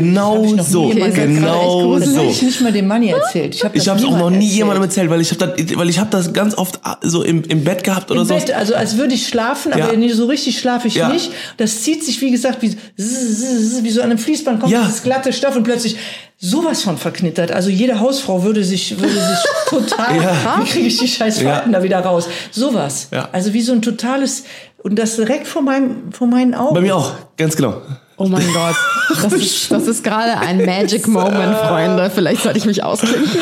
Genau 0.00 0.46
so, 0.62 0.90
erzählt. 0.90 1.14
genau 1.14 1.98
Das 1.98 2.08
habe 2.08 2.16
so. 2.16 2.30
ich 2.30 2.42
nicht 2.42 2.60
mal 2.60 2.72
dem 2.72 2.86
Manni 2.86 3.10
erzählt. 3.10 3.54
Ich 3.54 3.64
habe 3.64 3.76
es 3.78 3.88
auch 3.88 3.98
noch 4.18 4.30
nie 4.30 4.46
jemandem 4.48 4.82
erzählt, 4.84 5.10
weil 5.10 5.20
ich 5.20 5.30
habe 5.32 5.54
das, 5.56 5.76
weil 5.78 5.88
ich 5.88 5.98
habe 5.98 6.10
das 6.10 6.32
ganz 6.32 6.56
oft 6.56 6.80
ah, 6.82 6.96
so 7.02 7.22
im, 7.22 7.42
im 7.44 7.64
Bett 7.64 7.84
gehabt 7.84 8.10
oder 8.10 8.20
Im 8.22 8.26
so. 8.26 8.34
Bett, 8.34 8.52
also 8.52 8.74
als 8.74 8.96
würde 8.96 9.14
ich 9.14 9.26
schlafen, 9.28 9.72
aber 9.72 9.94
Ja. 9.94 10.14
so 10.14 10.26
richtig 10.26 10.58
schlafe 10.58 10.88
ich 10.88 10.94
Ja. 10.96 11.08
nicht. 11.08 11.30
Das 11.56 11.82
zieht 11.82 12.04
sich, 12.04 12.20
wie 12.20 12.30
gesagt, 12.30 12.62
wie, 12.62 12.76
wie 12.96 13.90
so 13.90 14.00
an 14.00 14.10
einem 14.10 14.18
Fließband 14.18 14.60
kommt 14.60 14.72
Ja. 14.72 14.82
dieses 14.82 15.02
glatte 15.02 15.32
Stoff 15.32 15.56
und 15.56 15.62
plötzlich 15.64 15.96
sowas 16.38 16.82
von 16.82 16.98
verknittert. 16.98 17.50
Also 17.50 17.70
jede 17.70 17.98
Hausfrau 18.00 18.42
würde 18.42 18.62
sich, 18.62 18.98
würde 18.98 19.12
sich 19.14 19.38
total, 19.68 20.16
Ja. 20.22 20.60
wie 20.62 20.68
kriege 20.68 20.86
ich 20.86 20.98
die 20.98 21.08
scheiß 21.08 21.40
Falten 21.40 21.72
da 21.72 21.82
wieder 21.82 22.00
raus? 22.00 22.28
Sowas. 22.50 23.08
Ja. 23.12 23.28
Also 23.32 23.52
wie 23.54 23.62
so 23.62 23.72
ein 23.72 23.82
totales, 23.82 24.44
und 24.82 24.98
das 24.98 25.16
direkt 25.16 25.46
vor 25.48 25.62
meinem, 25.62 26.12
vor 26.12 26.26
meinen 26.26 26.54
Augen. 26.54 26.74
Bei 26.74 26.80
mir 26.80 26.94
auch, 26.96 27.12
ganz 27.36 27.56
genau. 27.56 27.80
Oh 28.18 28.26
mein 28.26 28.46
Gott. 28.52 28.74
Das 29.22 29.32
ist, 29.32 29.70
das 29.70 29.86
ist 29.86 30.02
gerade 30.02 30.38
ein 30.38 30.64
Magic 30.64 31.06
Moment, 31.06 31.56
Freunde. 31.58 32.10
Vielleicht 32.14 32.42
sollte 32.42 32.58
ich 32.58 32.66
mich 32.66 32.82
ausklinken. 32.82 33.28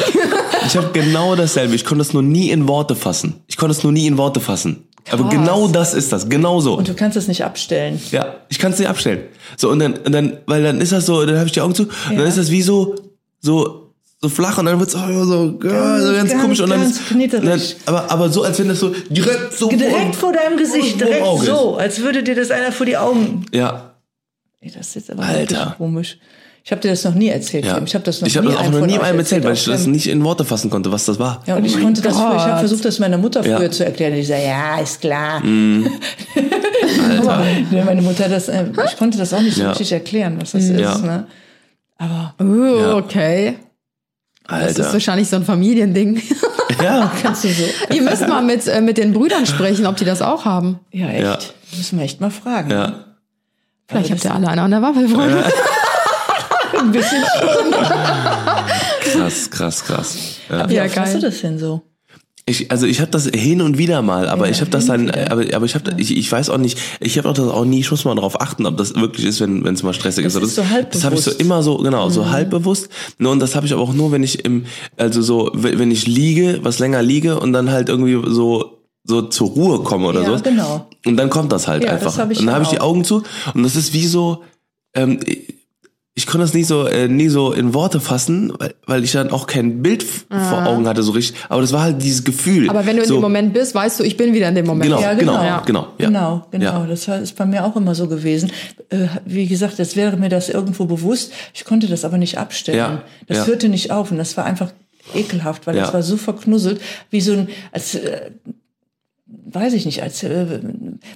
Ich 0.66 0.78
habe 0.78 0.88
genau 0.94 1.36
dasselbe. 1.36 1.74
Ich 1.74 1.84
konnte 1.84 2.00
es 2.00 2.14
nur 2.14 2.22
nie 2.22 2.48
in 2.48 2.66
Worte 2.66 2.96
fassen. 2.96 3.42
Ich 3.48 3.58
konnte 3.58 3.76
es 3.76 3.82
nur 3.82 3.92
nie 3.92 4.06
in 4.06 4.16
Worte 4.16 4.40
fassen. 4.40 4.88
Aber 5.10 5.28
genau 5.28 5.68
das 5.68 5.92
ist 5.92 6.10
das, 6.10 6.30
genau 6.30 6.60
so. 6.60 6.78
Und 6.78 6.88
du 6.88 6.94
kannst 6.94 7.18
das 7.18 7.28
nicht 7.28 7.44
abstellen. 7.44 8.00
Ja, 8.10 8.36
ich 8.48 8.58
kann 8.58 8.72
es 8.72 8.78
nicht 8.78 8.88
abstellen. 8.88 9.24
So 9.58 9.68
und 9.70 9.78
dann, 9.80 9.92
und 9.92 10.12
dann, 10.12 10.38
weil 10.46 10.62
dann 10.62 10.80
ist 10.80 10.92
das 10.92 11.04
so, 11.04 11.26
dann 11.26 11.36
habe 11.36 11.46
ich 11.46 11.52
die 11.52 11.60
Augen 11.60 11.74
zu, 11.74 11.82
und 11.82 11.92
dann 12.08 12.20
Ja. 12.20 12.24
ist 12.24 12.38
das 12.38 12.50
wie 12.50 12.62
so, 12.62 12.94
so, 13.40 13.92
so 14.22 14.30
flach 14.30 14.56
und 14.56 14.64
dann 14.64 14.80
wird's 14.80 14.94
auch 14.94 15.06
so, 15.06 15.24
so 15.24 15.58
ganz, 15.58 15.74
ganz, 15.74 16.30
ganz, 16.30 16.42
komisch 16.42 16.60
und 16.60 16.70
dann, 16.70 16.80
ganz 16.80 16.96
ist, 16.98 17.10
und 17.10 17.44
dann 17.44 17.62
aber, 17.84 18.10
aber 18.10 18.30
so, 18.30 18.42
als 18.44 18.58
wenn 18.58 18.68
das 18.68 18.80
so 18.80 18.94
direkt 19.10 19.52
so 19.52 19.68
Direkt 19.68 20.16
vor 20.16 20.32
deinem 20.32 20.56
Gesicht, 20.56 20.96
vor 20.98 21.06
direkt 21.06 21.26
Auge 21.26 21.44
so, 21.44 21.76
als 21.76 22.00
würde 22.00 22.22
dir 22.22 22.34
das 22.34 22.50
einer 22.50 22.72
vor 22.72 22.86
die 22.86 22.96
Augen. 22.96 23.44
Ja, 23.52 23.93
Ey, 24.64 24.70
Das 24.74 24.88
ist 24.88 24.94
jetzt 24.94 25.10
aber 25.10 25.22
Alter. 25.24 25.74
komisch. 25.76 26.18
Ich 26.66 26.72
habe 26.72 26.80
dir 26.80 26.88
das 26.88 27.04
noch 27.04 27.14
nie 27.14 27.28
erzählt. 27.28 27.66
ja. 27.66 27.74
Tim. 27.74 27.84
Ich 27.84 27.94
habe 27.94 28.04
das 28.06 28.22
noch 28.22 28.26
ich 28.28 28.36
habe 28.38 28.46
nie 28.46 28.52
das 28.54 28.60
auch 28.62 28.66
einem 28.68 28.80
noch 28.80 28.86
nie 28.86 28.98
einem 28.98 29.18
erzählt, 29.18 29.44
weil 29.44 29.52
ich 29.52 29.64
das 29.66 29.86
nicht 29.86 30.06
in 30.06 30.24
Worte 30.24 30.46
fassen 30.46 30.70
konnte, 30.70 30.90
was 30.90 31.04
das 31.04 31.18
war. 31.18 31.42
Ja, 31.46 31.56
und 31.56 31.64
ich 31.66 31.78
konnte 31.78 32.00
das 32.00 32.16
früher, 32.16 32.28
ich 32.30 32.32
Gott. 32.38 32.46
habe 32.46 32.58
versucht, 32.60 32.84
das 32.86 32.98
meiner 32.98 33.18
Mutter 33.18 33.42
früher 33.44 33.62
Ja. 33.64 33.70
zu 33.70 33.84
erklären. 33.84 34.14
Die 34.14 34.22
sagt, 34.22 34.42
ja, 34.42 34.78
ist 34.80 35.02
klar. 35.02 35.42
Aber 37.20 37.44
nee, 37.70 37.82
meine 37.84 38.00
Mutter, 38.02 38.28
das, 38.28 38.48
äh, 38.48 38.64
ich 38.86 38.96
konnte 38.96 39.18
das 39.18 39.34
auch 39.34 39.40
nicht 39.42 39.58
Ja. 39.58 39.70
richtig 39.70 39.92
erklären, 39.92 40.36
was 40.40 40.52
das 40.52 40.68
Ja. 40.68 40.92
ist. 40.94 41.04
Ne? 41.04 41.26
Aber 41.98 42.34
Uh, 42.40 42.78
Ja. 42.80 42.96
okay. 42.96 43.56
Das 44.48 44.72
ist 44.72 44.78
Alter. 44.80 44.92
wahrscheinlich 44.94 45.28
so 45.28 45.36
ein 45.36 45.44
Familiending. 45.44 46.22
Ja, 46.82 47.12
kannst 47.22 47.44
du 47.44 47.48
so. 47.48 47.62
Ihr 47.94 48.02
müsst 48.02 48.26
mal 48.26 48.42
mit, 48.42 48.66
äh, 48.66 48.80
mit 48.80 48.96
den 48.98 49.12
Brüdern 49.12 49.46
sprechen, 49.46 49.86
ob 49.86 49.96
die 49.96 50.04
das 50.04 50.22
auch 50.22 50.44
haben. 50.44 50.80
Ja, 50.92 51.08
echt. 51.08 51.22
Ja. 51.22 51.38
Müssen 51.76 51.98
wir 51.98 52.04
echt 52.04 52.20
mal 52.20 52.30
fragen. 52.30 52.70
ja. 52.70 53.03
Vielleicht 53.88 54.10
habt 54.10 54.24
ihr 54.24 54.34
alle 54.34 54.48
eine 54.48 54.62
an 54.62 54.70
der 54.70 54.82
Waffel, 54.82 55.08
Freunde. 55.08 55.44
Ein 56.78 56.90
bisschen 56.92 57.22
schon. 57.38 57.72
Krass, 59.12 59.50
krass, 59.50 59.84
krass. 59.84 60.16
Ja. 60.50 60.68
Wie 60.68 60.74
Ja, 60.74 60.84
oft 60.84 60.96
hast 60.98 61.12
geil. 61.12 61.20
du 61.20 61.26
das 61.26 61.40
denn 61.40 61.58
so? 61.58 61.82
Ich, 62.46 62.70
also 62.70 62.86
ich 62.86 63.00
habe 63.00 63.10
das 63.10 63.26
hin 63.26 63.62
und 63.62 63.78
wieder 63.78 64.02
mal, 64.02 64.28
aber 64.28 64.44
Ja, 64.46 64.50
ich 64.52 64.60
habe 64.60 64.70
das 64.70 64.84
dann, 64.84 65.10
aber, 65.10 65.44
aber 65.54 65.64
ich 65.64 65.74
habe, 65.74 65.92
ich, 65.96 66.14
ich 66.14 66.30
weiß 66.30 66.50
auch 66.50 66.58
nicht, 66.58 66.78
ich 67.00 67.16
habe 67.16 67.30
auch 67.30 67.32
das 67.32 67.48
auch 67.48 67.64
nie, 67.64 67.80
ich 67.80 67.90
muss 67.90 68.04
mal 68.04 68.14
darauf 68.14 68.38
achten, 68.38 68.66
ob 68.66 68.76
das 68.76 68.94
wirklich 68.96 69.24
ist, 69.24 69.40
wenn 69.40 69.64
es 69.66 69.82
mal 69.82 69.94
stressig 69.94 70.24
Das 70.24 70.34
ist. 70.34 70.42
ist 70.42 70.54
so 70.56 70.68
halbbewusst. 70.68 70.94
Das 70.94 71.04
habe 71.04 71.14
ich 71.14 71.22
so 71.22 71.30
immer 71.30 71.62
so, 71.62 71.78
genau, 71.78 72.10
so 72.10 72.28
halbbewusst. 72.30 72.90
Nur 73.16 73.32
und 73.32 73.40
das 73.40 73.54
habe 73.54 73.64
ich 73.64 73.72
aber 73.72 73.80
auch 73.80 73.94
nur, 73.94 74.12
wenn 74.12 74.22
ich 74.22 74.44
im, 74.44 74.66
also 74.98 75.22
so, 75.22 75.52
wenn 75.54 75.90
ich 75.90 76.06
liege, 76.06 76.58
was 76.62 76.80
länger 76.80 77.02
liege 77.02 77.40
und 77.40 77.54
dann 77.54 77.70
halt 77.70 77.88
irgendwie 77.88 78.20
so 78.30 78.73
so 79.04 79.22
zur 79.22 79.48
Ruhe 79.50 79.82
komme 79.82 80.06
oder 80.08 80.22
Ja, 80.22 80.36
so. 80.38 80.42
genau. 80.42 80.86
Und 81.04 81.16
dann 81.16 81.28
kommt 81.30 81.52
das 81.52 81.68
halt 81.68 81.84
Ja, 81.84 81.90
einfach. 81.92 82.06
das 82.06 82.18
hab 82.18 82.30
ich 82.30 82.40
und 82.40 82.46
dann 82.46 82.54
habe 82.54 82.64
ich 82.64 82.70
die. 82.70 82.80
Augen 82.80 83.04
zu 83.04 83.22
und 83.54 83.62
das 83.62 83.76
ist 83.76 83.92
wie 83.92 84.06
so, 84.06 84.42
ähm, 84.94 85.20
ich 86.16 86.26
konnte 86.28 86.44
das 86.46 86.54
nie 86.54 86.62
so, 86.62 86.86
äh, 86.86 87.08
nie 87.08 87.28
so 87.28 87.52
in 87.52 87.74
Worte 87.74 87.98
fassen, 87.98 88.52
weil, 88.56 88.74
weil 88.86 89.02
ich 89.02 89.10
dann 89.10 89.30
auch 89.32 89.48
kein 89.48 89.82
Bild 89.82 90.04
f- 90.04 90.26
vor 90.30 90.64
Augen 90.64 90.86
hatte 90.86 91.02
so 91.02 91.10
richtig. 91.10 91.36
Aber 91.48 91.60
das 91.60 91.72
war 91.72 91.82
halt 91.82 92.00
dieses 92.00 92.22
Gefühl. 92.22 92.68
Ah. 92.68 92.70
Aber 92.70 92.86
wenn 92.86 92.96
du 92.96 93.02
in 93.02 93.08
so, 93.08 93.16
dem 93.16 93.22
Moment 93.22 93.52
bist, 93.52 93.74
weißt 93.74 93.98
du, 93.98 94.04
ich 94.04 94.16
bin 94.16 94.32
wieder 94.32 94.48
in 94.48 94.54
dem 94.54 94.64
Moment. 94.64 94.84
Genau, 94.84 95.00
Ja, 95.02 95.14
genau, 95.14 95.32
genau. 95.32 95.42
genau, 95.42 95.62
genau. 95.66 95.88
Ja. 95.98 96.06
Genau, 96.06 96.46
genau. 96.52 96.64
Ja. 96.82 96.86
Das 96.86 97.08
ist 97.08 97.34
bei 97.36 97.44
mir 97.46 97.64
auch 97.64 97.74
immer 97.74 97.96
so 97.96 98.06
gewesen. 98.06 98.52
Äh, 98.90 99.08
Wie 99.26 99.46
gesagt, 99.48 99.78
jetzt 99.78 99.96
wäre 99.96 100.16
mir 100.16 100.28
das 100.28 100.48
irgendwo 100.48 100.84
bewusst. 100.84 101.32
Ich 101.52 101.64
konnte 101.64 101.88
das 101.88 102.04
aber 102.04 102.16
nicht 102.16 102.38
abstellen. 102.38 102.78
Ja, 102.78 103.02
Das 103.26 103.38
ja. 103.38 103.46
hörte 103.46 103.68
nicht 103.68 103.90
auf 103.90 104.12
und 104.12 104.18
das 104.18 104.36
war 104.36 104.44
einfach 104.44 104.70
ekelhaft, 105.14 105.66
weil 105.66 105.74
Ja. 105.76 105.82
das 105.82 105.94
war 105.94 106.02
so 106.04 106.16
verknusselt, 106.16 106.80
wie 107.10 107.20
so 107.22 107.32
ein, 107.32 107.48
als, 107.72 107.96
äh, 107.96 108.30
weiß 109.46 109.72
ich 109.74 109.84
nicht, 109.86 110.02
als, 110.02 110.22
äh, 110.22 110.60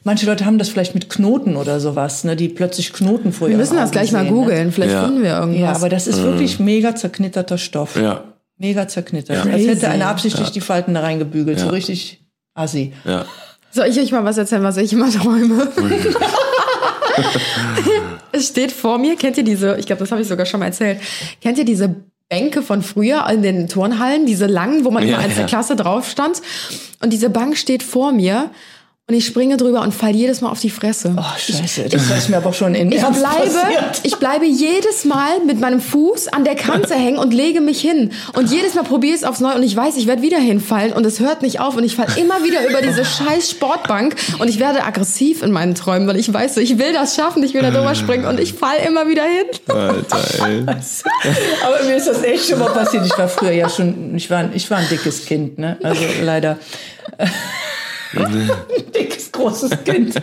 manche 0.05 0.26
Leute 0.26 0.45
haben 0.45 0.59
das 0.59 0.68
vielleicht 0.68 0.95
mit 0.95 1.09
Knoten 1.09 1.57
oder 1.57 1.81
sowas, 1.81 2.24
ne, 2.24 2.37
die 2.37 2.49
plötzlich 2.49 2.93
Knoten 2.93 3.33
vor 3.33 3.49
Wir 3.49 3.53
ihren 3.53 3.61
müssen 3.61 3.74
das 3.76 3.85
Augen 3.85 3.93
gleich 3.93 4.12
mal 4.12 4.24
sehen, 4.24 4.35
Ne? 4.35 4.41
googeln. 4.41 4.72
Vielleicht 4.72 4.93
Ja. 4.93 5.05
finden 5.05 5.22
wir 5.22 5.31
irgendwas. 5.39 5.61
Ja, 5.61 5.72
aber 5.72 5.89
das 5.89 6.07
ist 6.07 6.22
wirklich 6.22 6.61
mega 6.61 6.95
zerknitterter 6.95 7.59
Stoff. 7.59 7.97
Ja, 7.97 8.24
Mega 8.61 8.89
zerknittert. 8.89 9.45
Ja. 9.47 9.53
Als 9.53 9.66
hätte 9.66 9.89
einer 9.89 10.09
absichtlich 10.09 10.51
die 10.51 10.61
Falten 10.61 10.93
da 10.95 11.01
reingebügelt. 11.01 11.59
So 11.61 11.66
Ja. 11.66 11.72
richtig 11.72 12.20
assi. 12.55 12.93
ja. 13.05 13.24
Soll 13.70 13.87
ich 13.87 14.01
euch 14.01 14.11
mal 14.12 14.24
was 14.24 14.37
erzählen, 14.39 14.62
was 14.62 14.76
ich 14.79 14.93
immer 14.93 15.11
träume? 15.11 15.68
es 18.33 18.49
steht 18.49 18.72
vor 18.72 18.99
mir, 18.99 19.16
kennt 19.16 19.37
ihr 19.37 19.45
diese, 19.45 19.76
ich 19.79 19.87
glaube, 19.87 20.01
das 20.01 20.11
habe 20.11 20.20
ich 20.22 20.29
sogar 20.29 20.47
schon 20.47 20.61
mal 20.61 20.66
erzählt, 20.66 20.99
kennt 21.41 21.59
ihr 21.59 21.64
diese 21.64 21.95
Bänke 22.29 22.61
von 22.62 22.83
früher 22.83 23.26
in 23.31 23.43
den 23.43 23.68
Turnhallen, 23.68 24.26
diese 24.26 24.47
langen, 24.47 24.85
wo 24.85 24.91
man 24.91 25.03
Ja, 25.07 25.14
immer 25.14 25.24
als 25.24 25.39
ja. 25.39 25.47
Klasse 25.47 25.76
drauf 25.76 26.09
stand? 26.09 26.43
Und 27.01 27.12
diese 27.12 27.31
Bank 27.31 27.57
steht 27.57 27.83
vor 27.83 28.12
mir 28.12 28.51
und 29.09 29.15
ich 29.15 29.25
springe 29.25 29.57
drüber 29.57 29.81
und 29.81 29.95
fall 29.95 30.15
jedes 30.15 30.43
Mal 30.43 30.51
auf 30.51 30.61
die 30.61 30.69
Fresse. 30.69 31.15
Oh, 31.17 31.23
scheiße. 31.39 31.89
Das 31.89 32.11
ist 32.11 32.29
mir 32.29 32.37
aber 32.37 32.53
schon 32.53 32.75
in 32.75 32.93
Ich 32.93 32.99
Ernst 32.99 33.21
bleibe, 33.21 33.51
passiert. 33.51 34.01
ich 34.03 34.17
bleibe 34.17 34.45
jedes 34.45 35.07
Mal 35.07 35.41
mit 35.47 35.59
meinem 35.61 35.81
Fuß 35.81 36.29
an 36.29 36.45
der 36.45 36.55
Kante 36.57 36.93
hängen 36.95 37.17
und 37.17 37.33
lege 37.33 37.63
mich 37.63 37.81
hin. 37.81 38.13
Und 38.35 38.51
jedes 38.51 38.75
Mal 38.75 38.83
probiere 38.85 39.15
ich 39.15 39.23
es 39.23 39.27
aufs 39.27 39.41
Neue 39.41 39.55
und 39.55 39.63
ich 39.63 39.75
weiß, 39.75 39.97
ich 39.97 40.07
werde 40.07 40.21
wieder 40.21 40.37
hinfallen 40.37 40.93
und 40.93 41.07
es 41.07 41.21
hört 41.21 41.41
nicht 41.41 41.59
auf 41.59 41.75
und 41.75 41.85
ich 41.85 41.97
falle 41.97 42.21
immer 42.21 42.45
wieder 42.45 42.69
über 42.69 42.83
diese 42.83 43.03
scheiß 43.07 43.49
Sportbank 43.51 44.15
und 44.41 44.49
ich 44.49 44.61
werde 44.61 44.85
aggressiv 44.85 45.43
in 45.43 45.53
meinen 45.53 45.75
Träumen, 45.75 46.07
weil 46.07 46.19
ich 46.19 46.31
weiß, 46.31 46.57
so, 46.57 46.61
ich 46.61 46.79
will 46.79 46.93
das 46.93 47.17
schaffen, 47.17 47.43
ich 47.43 47.55
will 47.55 47.63
da 47.63 47.71
drüber 47.71 47.95
springen 47.95 48.27
und 48.27 48.39
ich 48.39 48.53
falle 48.53 48.81
immer 48.87 49.09
wieder 49.09 49.25
hin. 49.25 49.47
Alter, 49.75 50.47
ey. 50.47 50.67
Aber 50.67 51.83
mir 51.87 51.97
ist 51.97 52.09
das 52.09 52.23
echt 52.25 52.47
schon 52.47 52.59
mal 52.59 52.73
passiert. 52.73 53.07
Ich 53.07 53.17
war 53.17 53.29
früher 53.29 53.53
ja 53.53 53.71
schon, 53.71 54.15
ich 54.15 54.29
war, 54.29 54.51
ich 54.53 54.71
war 54.71 54.77
ein 54.77 54.89
dickes 54.91 55.25
Kind, 55.25 55.59
ne? 55.59 55.79
Also 55.83 56.03
leider. 56.23 56.59
Ein 58.17 58.51
dickes, 58.95 59.31
großes 59.33 59.71
Kind. 59.85 60.15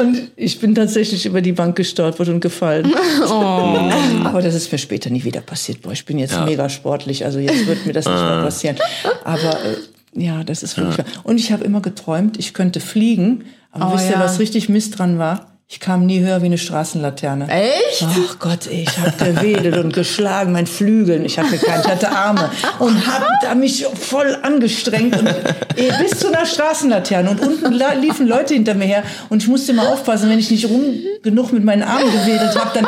Und 0.00 0.30
ich 0.36 0.60
bin 0.60 0.74
tatsächlich 0.74 1.26
über 1.26 1.40
die 1.40 1.52
Bank 1.52 1.76
gestolpert 1.76 2.28
und 2.28 2.40
gefallen. 2.40 2.92
Aber 4.24 4.42
das 4.42 4.54
ist 4.54 4.70
mir 4.72 4.78
später 4.78 5.10
nie 5.10 5.24
wieder 5.24 5.40
passiert. 5.40 5.82
Boah, 5.82 5.92
ich 5.92 6.04
bin 6.04 6.18
jetzt 6.18 6.32
Ja. 6.34 6.44
mega 6.44 6.68
sportlich, 6.68 7.24
also 7.24 7.38
jetzt 7.38 7.66
wird 7.66 7.86
mir 7.86 7.92
das 7.92 8.06
nicht 8.06 8.14
mehr 8.14 8.42
passieren. 8.42 8.76
Aber 9.24 9.56
äh, 9.64 10.22
ja, 10.22 10.44
das 10.44 10.62
ist 10.62 10.76
wirklich 10.76 10.98
wahr. 10.98 11.06
Und 11.24 11.38
ich 11.38 11.52
habe 11.52 11.64
immer 11.64 11.80
geträumt, 11.80 12.38
ich 12.38 12.52
könnte 12.54 12.80
fliegen. 12.80 13.44
Aber 13.70 13.90
Oh, 13.92 13.94
wisst 13.96 14.06
ihr, 14.10 14.12
ja. 14.16 14.20
was 14.20 14.38
richtig 14.38 14.68
Mies 14.68 14.90
dran 14.90 15.18
war? 15.18 15.51
Ich 15.72 15.80
kam 15.80 16.04
nie 16.04 16.20
höher 16.20 16.42
wie 16.42 16.46
eine 16.46 16.58
Straßenlaterne. 16.58 17.48
Echt? 17.48 18.04
Ach 18.04 18.38
Gott, 18.38 18.66
ich 18.66 18.90
habe 18.98 19.32
gewedelt 19.32 19.78
und 19.78 19.94
geschlagen, 19.94 20.52
mein 20.52 20.66
Flügeln. 20.66 21.24
Ich 21.24 21.38
hatte 21.38 21.56
keine, 21.56 21.80
ich 21.80 21.88
hatte 21.88 22.10
Arme 22.10 22.50
und 22.78 23.06
habe 23.06 23.24
da 23.40 23.54
mich 23.54 23.86
voll 23.86 24.36
angestrengt 24.42 25.16
und 25.18 25.30
bis 25.74 26.18
zu 26.18 26.28
einer 26.28 26.44
Straßenlaterne 26.44 27.30
und 27.30 27.40
unten 27.40 27.72
liefen 28.02 28.28
Leute 28.28 28.52
hinter 28.52 28.74
mir 28.74 28.84
her 28.84 29.02
und 29.30 29.42
ich 29.42 29.48
musste 29.48 29.72
immer 29.72 29.88
aufpassen, 29.88 30.28
wenn 30.28 30.38
ich 30.38 30.50
nicht 30.50 30.68
rum 30.68 30.82
genug 31.22 31.54
mit 31.54 31.64
meinen 31.64 31.84
Armen 31.84 32.12
gewedelt 32.12 32.54
habe, 32.54 32.72
dann 32.74 32.86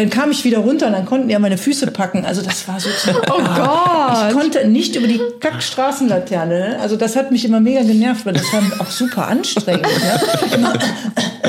dann 0.00 0.08
kam 0.08 0.30
ich 0.30 0.44
wieder 0.44 0.58
runter 0.58 0.86
und 0.86 0.92
dann 0.92 1.04
konnten 1.04 1.28
die 1.28 1.32
ja 1.32 1.38
meine 1.38 1.58
Füße 1.58 1.88
packen. 1.88 2.24
Also 2.24 2.42
das 2.42 2.66
war 2.68 2.78
so 2.80 2.88
Oh 3.28 3.42
Gott. 3.42 4.28
Ich 4.28 4.34
konnte 4.34 4.66
nicht 4.66 4.96
über 4.96 5.06
die 5.06 5.20
Kackstraßenlaterne. 5.40 6.70
Ne? 6.70 6.78
Also 6.80 6.96
das 6.96 7.16
hat 7.16 7.30
mich 7.30 7.44
immer 7.44 7.60
mega 7.60 7.82
genervt, 7.82 8.24
weil 8.24 8.34
das 8.34 8.52
war 8.52 8.62
auch 8.80 8.90
super 8.90 9.28
anstrengend. 9.28 9.82
Ne? 9.82 10.72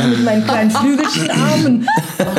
Mit 0.09 0.23
meinen 0.23 0.45
kleinen 0.45 0.70
flügelchen 0.71 1.29
Armen. 1.29 1.87
Oh. 2.19 2.23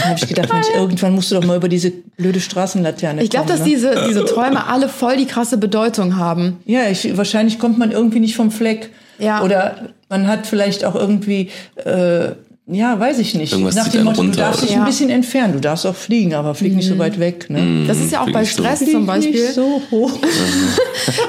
Dann 0.00 0.10
habe 0.10 0.18
ich 0.18 0.28
gedacht, 0.28 0.52
Mensch, 0.52 0.66
irgendwann 0.74 1.14
musst 1.14 1.30
du 1.30 1.36
doch 1.36 1.44
mal 1.44 1.56
über 1.56 1.68
diese 1.68 1.90
blöde 1.90 2.40
Straßenlaterne 2.40 3.22
Ich 3.22 3.30
glaube, 3.30 3.48
dass 3.48 3.60
ne? 3.60 3.66
diese, 3.66 4.04
diese 4.08 4.24
Träume 4.24 4.66
alle 4.66 4.88
voll 4.88 5.16
die 5.16 5.26
krasse 5.26 5.56
Bedeutung 5.56 6.16
haben. 6.16 6.58
Ja, 6.64 6.88
ich, 6.88 7.16
wahrscheinlich 7.16 7.58
kommt 7.58 7.78
man 7.78 7.90
irgendwie 7.90 8.20
nicht 8.20 8.36
vom 8.36 8.50
Fleck. 8.50 8.90
Ja. 9.18 9.42
Oder 9.42 9.88
man 10.08 10.26
hat 10.26 10.46
vielleicht 10.46 10.84
auch 10.84 10.94
irgendwie, 10.94 11.50
äh, 11.76 12.32
ja, 12.66 12.98
weiß 12.98 13.18
ich 13.18 13.34
nicht. 13.34 13.52
Irgendwas 13.52 13.74
Nach 13.74 13.88
dem 13.88 14.04
Motto, 14.04 14.16
du 14.16 14.22
runter 14.22 14.38
darfst 14.40 14.60
oder 14.60 14.66
dich 14.68 14.74
so. 14.76 14.80
ein 14.80 14.86
bisschen 14.86 15.10
entfernen. 15.10 15.52
Du 15.52 15.60
darfst 15.60 15.86
auch 15.86 15.94
fliegen, 15.94 16.32
aber 16.34 16.54
flieg 16.54 16.74
nicht 16.74 16.88
so 16.88 16.98
weit 16.98 17.20
weg. 17.20 17.50
Ne? 17.50 17.84
Das 17.86 17.98
ist 17.98 18.10
ja 18.10 18.20
auch 18.20 18.24
flieg 18.24 18.34
bei 18.34 18.44
so. 18.44 18.50
Stress 18.62 18.78
Flieg 18.78 18.90
zum 18.92 19.04
Beispiel. 19.06 19.32
Nicht 19.32 19.52
so 19.54 19.82
hoch. 19.90 20.10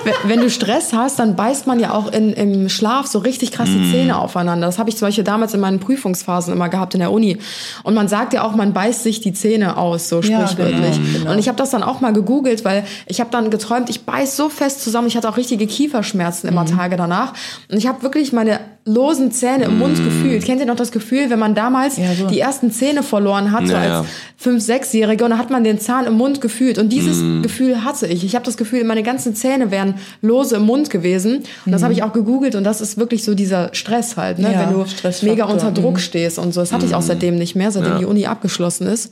wenn, 0.03 0.29
wenn 0.29 0.39
du 0.39 0.49
Stress 0.49 0.93
hast, 0.93 1.19
dann 1.19 1.35
beißt 1.35 1.67
man 1.67 1.79
ja 1.79 1.93
auch 1.93 2.11
in, 2.11 2.31
im 2.33 2.69
Schlaf 2.69 3.07
so 3.07 3.19
richtig 3.19 3.51
krass 3.51 3.67
die 3.69 3.91
Zähne 3.91 4.17
aufeinander. 4.17 4.65
Das 4.67 4.79
habe 4.79 4.89
ich 4.89 4.95
zum 4.97 5.07
Beispiel 5.09 5.23
damals 5.25 5.53
in 5.53 5.59
meinen 5.59 5.79
Prüfungsphasen 5.79 6.53
immer 6.53 6.69
gehabt 6.69 6.93
in 6.93 7.01
der 7.01 7.11
Uni. 7.11 7.37
Und 7.83 7.93
man 7.95 8.07
sagt 8.07 8.33
ja 8.33 8.43
auch, 8.47 8.55
man 8.55 8.71
beißt 8.73 9.03
sich 9.03 9.19
die 9.19 9.33
Zähne 9.33 9.77
aus, 9.77 10.07
so 10.09 10.21
Ja, 10.21 10.47
sprichwörtlich. 10.47 10.95
genau, 10.95 11.17
genau. 11.19 11.31
Und 11.33 11.39
ich 11.39 11.47
habe 11.49 11.57
das 11.57 11.69
dann 11.71 11.83
auch 11.83 11.99
mal 12.01 12.13
gegoogelt, 12.13 12.63
weil 12.63 12.85
ich 13.07 13.19
habe 13.19 13.29
dann 13.31 13.49
geträumt, 13.49 13.89
ich 13.89 14.05
beiß 14.05 14.37
so 14.37 14.47
fest 14.49 14.81
zusammen. 14.81 15.07
Ich 15.07 15.17
hatte 15.17 15.27
auch 15.27 15.37
richtige 15.37 15.67
Kieferschmerzen 15.67 16.47
immer 16.47 16.63
Mhm. 16.63 16.77
Tage 16.77 16.95
danach. 16.95 17.33
Und 17.69 17.77
ich 17.77 17.87
habe 17.87 18.01
wirklich 18.03 18.31
meine 18.31 18.59
losen 18.87 19.31
Zähne 19.31 19.65
im 19.65 19.79
Mund 19.79 19.97
gefühlt. 19.97 20.45
Kennt 20.45 20.59
ihr 20.59 20.67
noch 20.67 20.75
das 20.75 20.91
Gefühl, 20.91 21.31
wenn 21.31 21.39
man 21.39 21.55
damals 21.55 21.97
Ja, 21.97 22.13
so. 22.13 22.27
die 22.27 22.39
ersten 22.39 22.71
Zähne 22.71 23.01
verloren 23.01 23.51
hat, 23.51 23.65
so 23.65 23.73
Ja, 23.73 23.79
als 23.79 23.87
ja. 23.89 24.05
fünf, 24.37 24.61
sechsjährige 24.63 25.23
und 25.23 25.31
dann 25.31 25.39
hat 25.39 25.49
man 25.49 25.63
den 25.63 25.79
Zahn 25.79 26.05
im 26.05 26.13
Mund 26.13 26.39
gefühlt 26.39 26.77
und 26.77 26.89
dieses 26.89 27.17
Mhm. 27.17 27.41
Gefühl 27.41 27.83
hatte 27.83 28.05
ich. 28.05 28.23
Ich 28.23 28.35
habe 28.35 28.45
das 28.45 28.57
Gefühl, 28.57 28.83
meine 28.83 29.01
ganzen 29.01 29.33
Zähne 29.35 29.71
wären 29.71 29.95
lose 30.21 30.55
im 30.57 30.63
Mund 30.63 30.91
gewesen 30.91 31.43
und 31.65 31.71
das 31.71 31.81
habe 31.81 31.93
ich 31.93 32.03
auch 32.03 32.13
gegoogelt 32.13 32.53
und 32.53 32.63
das 32.63 32.79
ist 32.79 32.97
wirklich 32.99 33.23
so 33.23 33.33
dieser 33.33 33.73
Stress 33.73 34.17
halt, 34.17 34.37
ne? 34.37 34.53
Ja, 34.53 34.59
wenn 34.59 34.73
du 34.73 34.85
mega 35.25 35.45
unter 35.45 35.71
Druck 35.71 35.93
mhm. 35.95 35.99
stehst 35.99 36.37
und 36.37 36.53
so. 36.53 36.59
Das 36.59 36.71
hatte 36.71 36.85
ich 36.85 36.93
auch 36.93 37.01
seitdem 37.01 37.37
nicht 37.39 37.55
mehr, 37.55 37.71
seitdem 37.71 37.93
Ja. 37.93 37.99
die 37.99 38.05
Uni 38.05 38.27
abgeschlossen 38.27 38.85
ist. 38.85 39.11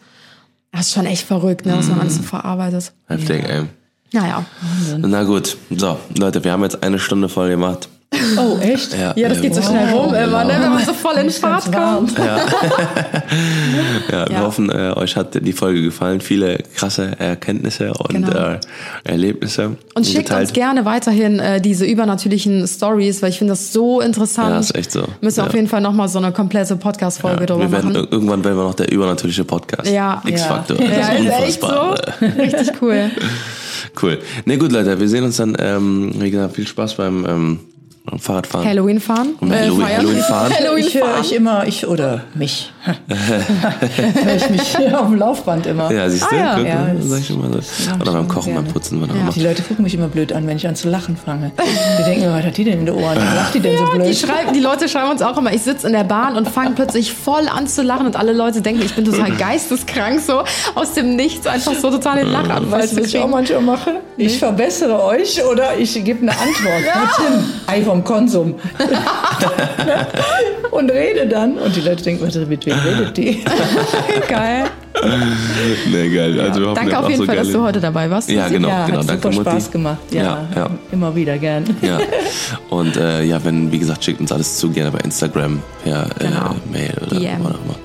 Das 0.71 0.81
ist 0.87 0.93
schon 0.93 1.05
echt 1.07 1.25
verrückt, 1.25 1.65
ne, 1.65 1.73
was 1.77 1.87
man 1.87 1.99
alles 1.99 2.17
so 2.17 2.23
verarbeitet. 2.23 2.91
Heftig, 3.07 3.43
ey. 3.47 3.63
Naja. 4.11 4.45
Na 4.99 5.23
gut, 5.23 5.57
so, 5.75 5.97
Leute, 6.19 6.43
wir 6.43 6.51
haben 6.51 6.61
jetzt 6.61 6.83
eine 6.83 6.99
Stunde 6.99 7.27
voll 7.29 7.49
gemacht. 7.49 7.89
Oh, 8.37 8.57
echt? 8.61 8.95
Ja, 8.97 9.13
das 9.29 9.37
äh, 9.39 9.41
geht 9.41 9.55
so 9.55 9.61
wow. 9.61 9.69
schnell 9.69 9.89
rum 9.93 10.13
immer, 10.13 10.43
ne, 10.43 10.53
wenn 10.61 10.71
man 10.71 10.85
so 10.85 10.93
voll 10.93 11.15
in 11.17 11.27
Ist 11.27 11.39
Fahrt 11.39 11.71
kommt. 11.71 12.13
Ja, 14.11 14.27
wir 14.29 14.35
Ja. 14.35 14.41
hoffen, 14.41 14.69
äh, 14.69 14.91
euch 14.95 15.15
hat 15.15 15.33
die 15.43 15.53
Folge 15.53 15.81
gefallen. 15.81 16.21
Viele 16.21 16.57
krasse 16.75 17.11
Erkenntnisse 17.19 17.91
und 17.93 18.09
Genau. 18.13 18.29
äh, 18.31 18.59
Erlebnisse. 19.03 19.75
Und 19.95 20.05
schickt 20.05 20.25
geteilt. 20.25 20.41
uns 20.49 20.53
gerne 20.53 20.85
weiterhin 20.85 21.39
äh, 21.39 21.59
diese 21.61 21.85
übernatürlichen 21.85 22.67
Stories, 22.67 23.21
weil 23.21 23.29
ich 23.29 23.37
finde 23.39 23.53
das 23.53 23.73
so 23.73 24.01
interessant. 24.01 24.49
Ja, 24.49 24.59
ist 24.59 24.75
echt 24.75 24.91
so. 24.91 25.03
Müssen 25.21 25.37
wir 25.37 25.43
Ja. 25.43 25.47
auf 25.49 25.55
jeden 25.55 25.67
Fall 25.67 25.81
nochmal 25.81 26.07
so 26.09 26.19
eine 26.19 26.31
komplette 26.31 26.75
Podcast-Folge 26.75 27.41
Ja, 27.41 27.45
drüber 27.47 27.71
werden, 27.71 27.93
machen. 27.93 28.05
ir- 28.05 28.11
irgendwann 28.11 28.43
werden 28.43 28.57
wir 28.57 28.63
noch 28.63 28.75
der 28.75 28.91
übernatürliche 28.91 29.43
Podcast. 29.43 29.89
Ja. 29.89 30.21
X-Faktor. 30.25 30.79
Ja. 30.79 30.87
Das 30.87 30.97
Ja, 30.97 31.13
ist 31.13 31.47
echt 31.47 31.61
so. 31.61 31.67
Unfassbare. 31.67 31.95
Richtig 32.37 32.71
cool. 32.81 33.11
Cool. 34.01 34.19
Ne, 34.45 34.57
gut, 34.57 34.71
Leute, 34.71 34.99
wir 34.99 35.07
sehen 35.09 35.23
uns 35.23 35.37
dann, 35.37 35.55
ähm, 35.59 36.11
wie 36.19 36.31
gesagt, 36.31 36.55
viel 36.55 36.67
Spaß 36.67 36.95
beim 36.95 37.25
ähm, 37.25 37.59
Fahrradfahren. 38.17 38.67
Halloween 38.67 38.99
fahren. 38.99 39.35
Halloween- 39.41 39.81
feiern. 39.81 39.97
Halloween 39.97 40.21
fahren. 40.23 40.53
Halloween 40.59 40.85
Ich 40.87 40.95
höre 40.95 41.19
euch 41.19 41.31
immer, 41.31 41.65
ich 41.67 41.87
oder 41.87 42.25
mich. 42.35 42.72
Höre 42.85 44.35
ich 44.35 44.49
mich 44.49 44.93
auf 44.93 45.07
dem 45.07 45.15
Laufband 45.17 45.65
immer. 45.67 45.91
Ja, 45.91 46.09
siehst 46.09 46.23
du? 46.29 46.35
Ah, 46.35 46.57
ja. 46.57 46.59
Ja, 46.59 46.87
das 46.93 47.05
sag 47.05 47.19
ich 47.19 47.29
mal 47.35 47.49
so. 47.61 47.91
Oder 48.01 48.11
beim 48.13 48.27
Kochen, 48.27 48.55
beim. 48.55 48.65
Putzen, 48.65 49.01
was 49.01 49.09
auch 49.09 49.15
Ja. 49.15 49.21
immer. 49.21 49.31
Die 49.31 49.41
Leute 49.41 49.61
gucken 49.61 49.83
mich 49.83 49.93
immer 49.93 50.07
blöd 50.07 50.33
an, 50.33 50.47
wenn 50.47 50.57
ich 50.57 50.67
an 50.67 50.75
zu 50.75 50.89
lachen 50.89 51.15
fange. 51.17 51.51
Die 51.99 52.03
denken, 52.03 52.31
was 52.31 52.43
hat 52.43 52.57
die 52.57 52.63
denn 52.63 52.79
in 52.79 52.85
den 52.85 52.95
Ohren? 52.95 53.15
Was 53.15 53.35
lacht 53.35 53.53
die 53.53 53.59
denn 53.59 53.77
so 53.77 53.85
blöd? 53.85 54.07
Die, 54.07 54.15
schreiben, 54.15 54.53
die 54.53 54.59
Leute 54.59 54.89
schreiben 54.89 55.11
uns 55.11 55.21
auch 55.21 55.37
immer, 55.37 55.53
ich 55.53 55.61
sitze 55.61 55.87
in 55.87 55.93
der 55.93 56.03
Bahn 56.03 56.35
und 56.35 56.47
fange 56.49 56.71
plötzlich 56.71 57.13
voll 57.13 57.47
an 57.47 57.67
zu 57.67 57.83
lachen 57.83 58.05
und 58.05 58.15
alle 58.15 58.33
Leute 58.33 58.61
denken, 58.61 58.81
ich 58.83 58.93
bin 58.95 59.05
total 59.05 59.31
geisteskrank, 59.37 60.19
so 60.19 60.43
aus 60.75 60.93
dem 60.93 61.15
Nichts 61.15 61.47
einfach 61.47 61.73
so 61.75 61.89
total 61.91 62.17
den 62.17 62.27
Lachanfall 62.31 62.81
Weißt 62.81 62.93
du, 62.97 63.01
was 63.01 63.07
ich 63.07 63.17
auch 63.19 63.27
manchmal 63.27 63.61
mache? 63.61 63.91
Ich 64.17 64.39
verbessere 64.39 65.01
euch 65.03 65.43
oder 65.45 65.77
ich 65.77 65.93
gebe 66.03 66.21
eine 66.21 66.31
Antwort. 66.31 66.83
Ja. 66.85 67.09
Tim, 67.15 67.43
Ei 67.67 67.81
vom 67.83 68.03
Konsum. 68.03 68.55
und 70.71 70.91
rede 70.91 71.27
dann. 71.27 71.57
Und 71.57 71.75
die 71.75 71.81
Leute 71.81 72.03
denken, 72.03 72.25
was, 72.25 72.35
mit 72.35 72.65
wem 72.65 72.72
die? 73.15 73.43
Geil. 74.29 74.65
Nee, 75.91 76.09
geil. 76.09 76.39
Also 76.39 76.61
hoffen, 76.67 76.75
Danke 76.75 76.99
auf 76.99 77.09
jeden 77.09 77.19
so 77.21 77.25
Fall, 77.25 77.35
dass 77.35 77.51
du 77.51 77.61
heute 77.63 77.81
dabei 77.81 78.09
warst. 78.09 78.29
Ja, 78.29 78.47
genau, 78.47 78.69
ja, 78.69 78.85
genau. 78.85 78.99
hat 78.99 79.09
Danke, 79.09 79.23
super 79.23 79.35
Mutti. 79.35 79.49
Spaß 79.49 79.71
gemacht. 79.71 79.97
Ja, 80.11 80.21
Ja, 80.21 80.47
ja. 80.55 80.69
immer 80.91 81.15
wieder 81.15 81.37
gern. 81.39 81.65
Ja. 81.81 81.97
Und 82.69 82.95
äh, 82.95 83.23
ja, 83.23 83.43
wenn, 83.43 83.71
wie 83.71 83.79
gesagt, 83.79 84.03
schickt 84.03 84.21
uns 84.21 84.31
alles 84.31 84.57
zu, 84.57 84.69
gerne 84.69 84.91
bei 84.91 84.99
Instagram, 84.99 85.61
per 85.83 86.07
Genau. 86.19 86.51
äh, 86.51 86.71
Mail 86.71 86.93
oder 87.07 87.19
DM. 87.19 87.41
auch 87.41 87.49
immer. 87.49 87.75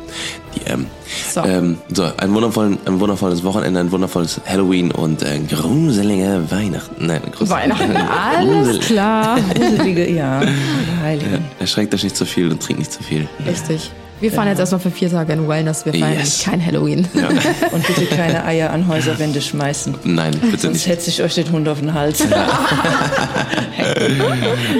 DM. 0.66 0.86
So. 1.32 1.42
Ähm, 1.44 1.78
so, 1.92 2.04
ein, 2.18 2.34
wundervollen, 2.34 2.78
ein 2.84 3.00
wundervolles 3.00 3.42
Wochenende, 3.42 3.80
ein 3.80 3.90
wundervolles 3.90 4.40
Halloween 4.46 4.90
und 4.92 5.22
äh, 5.22 5.38
gruselige 5.48 6.42
Weihnachten. 6.50 7.06
Nein, 7.06 7.22
grusel- 7.34 7.50
Weihnachten, 7.50 7.96
alles 7.96 8.80
klar. 8.80 9.38
Gruselige, 9.54 10.10
ja. 10.10 10.42
Heiligen. 11.02 11.44
Erschreckt 11.58 11.94
euch 11.94 12.04
nicht 12.04 12.16
zu 12.16 12.26
viel 12.26 12.50
und 12.50 12.62
trinkt 12.62 12.80
nicht 12.80 12.92
zu 12.92 13.02
viel. 13.02 13.26
Richtig. 13.46 13.90
Wir 14.20 14.32
fahren 14.32 14.48
jetzt 14.48 14.58
erstmal 14.58 14.80
für 14.80 14.90
vier 14.90 15.10
Tage 15.10 15.32
in 15.32 15.46
Wellness. 15.48 15.84
Wir 15.84 15.92
feiern 15.94 16.18
Yes. 16.18 16.42
kein 16.44 16.64
Halloween. 16.64 17.06
Und 17.72 17.86
bitte 17.86 18.06
keine 18.06 18.44
Eier 18.44 18.70
an 18.70 18.88
Häuserwände 18.88 19.40
schmeißen. 19.40 19.94
Nein, 20.04 20.32
bitte 20.40 20.58
Sonst 20.58 20.72
nicht. 20.74 20.86
hetze 20.88 21.10
ich 21.10 21.22
euch 21.22 21.34
den 21.36 21.50
Hund 21.52 21.68
auf 21.68 21.78
den 21.80 21.94
Hals. 21.94 22.22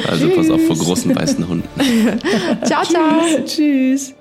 Also 0.08 0.28
pass 0.30 0.50
auf 0.50 0.60
vor 0.66 0.76
großen 0.76 1.14
weißen 1.14 1.46
Hunden. 1.48 1.68
ciao, 2.64 2.82
ciao. 2.84 3.20
Tschüss. 3.46 4.12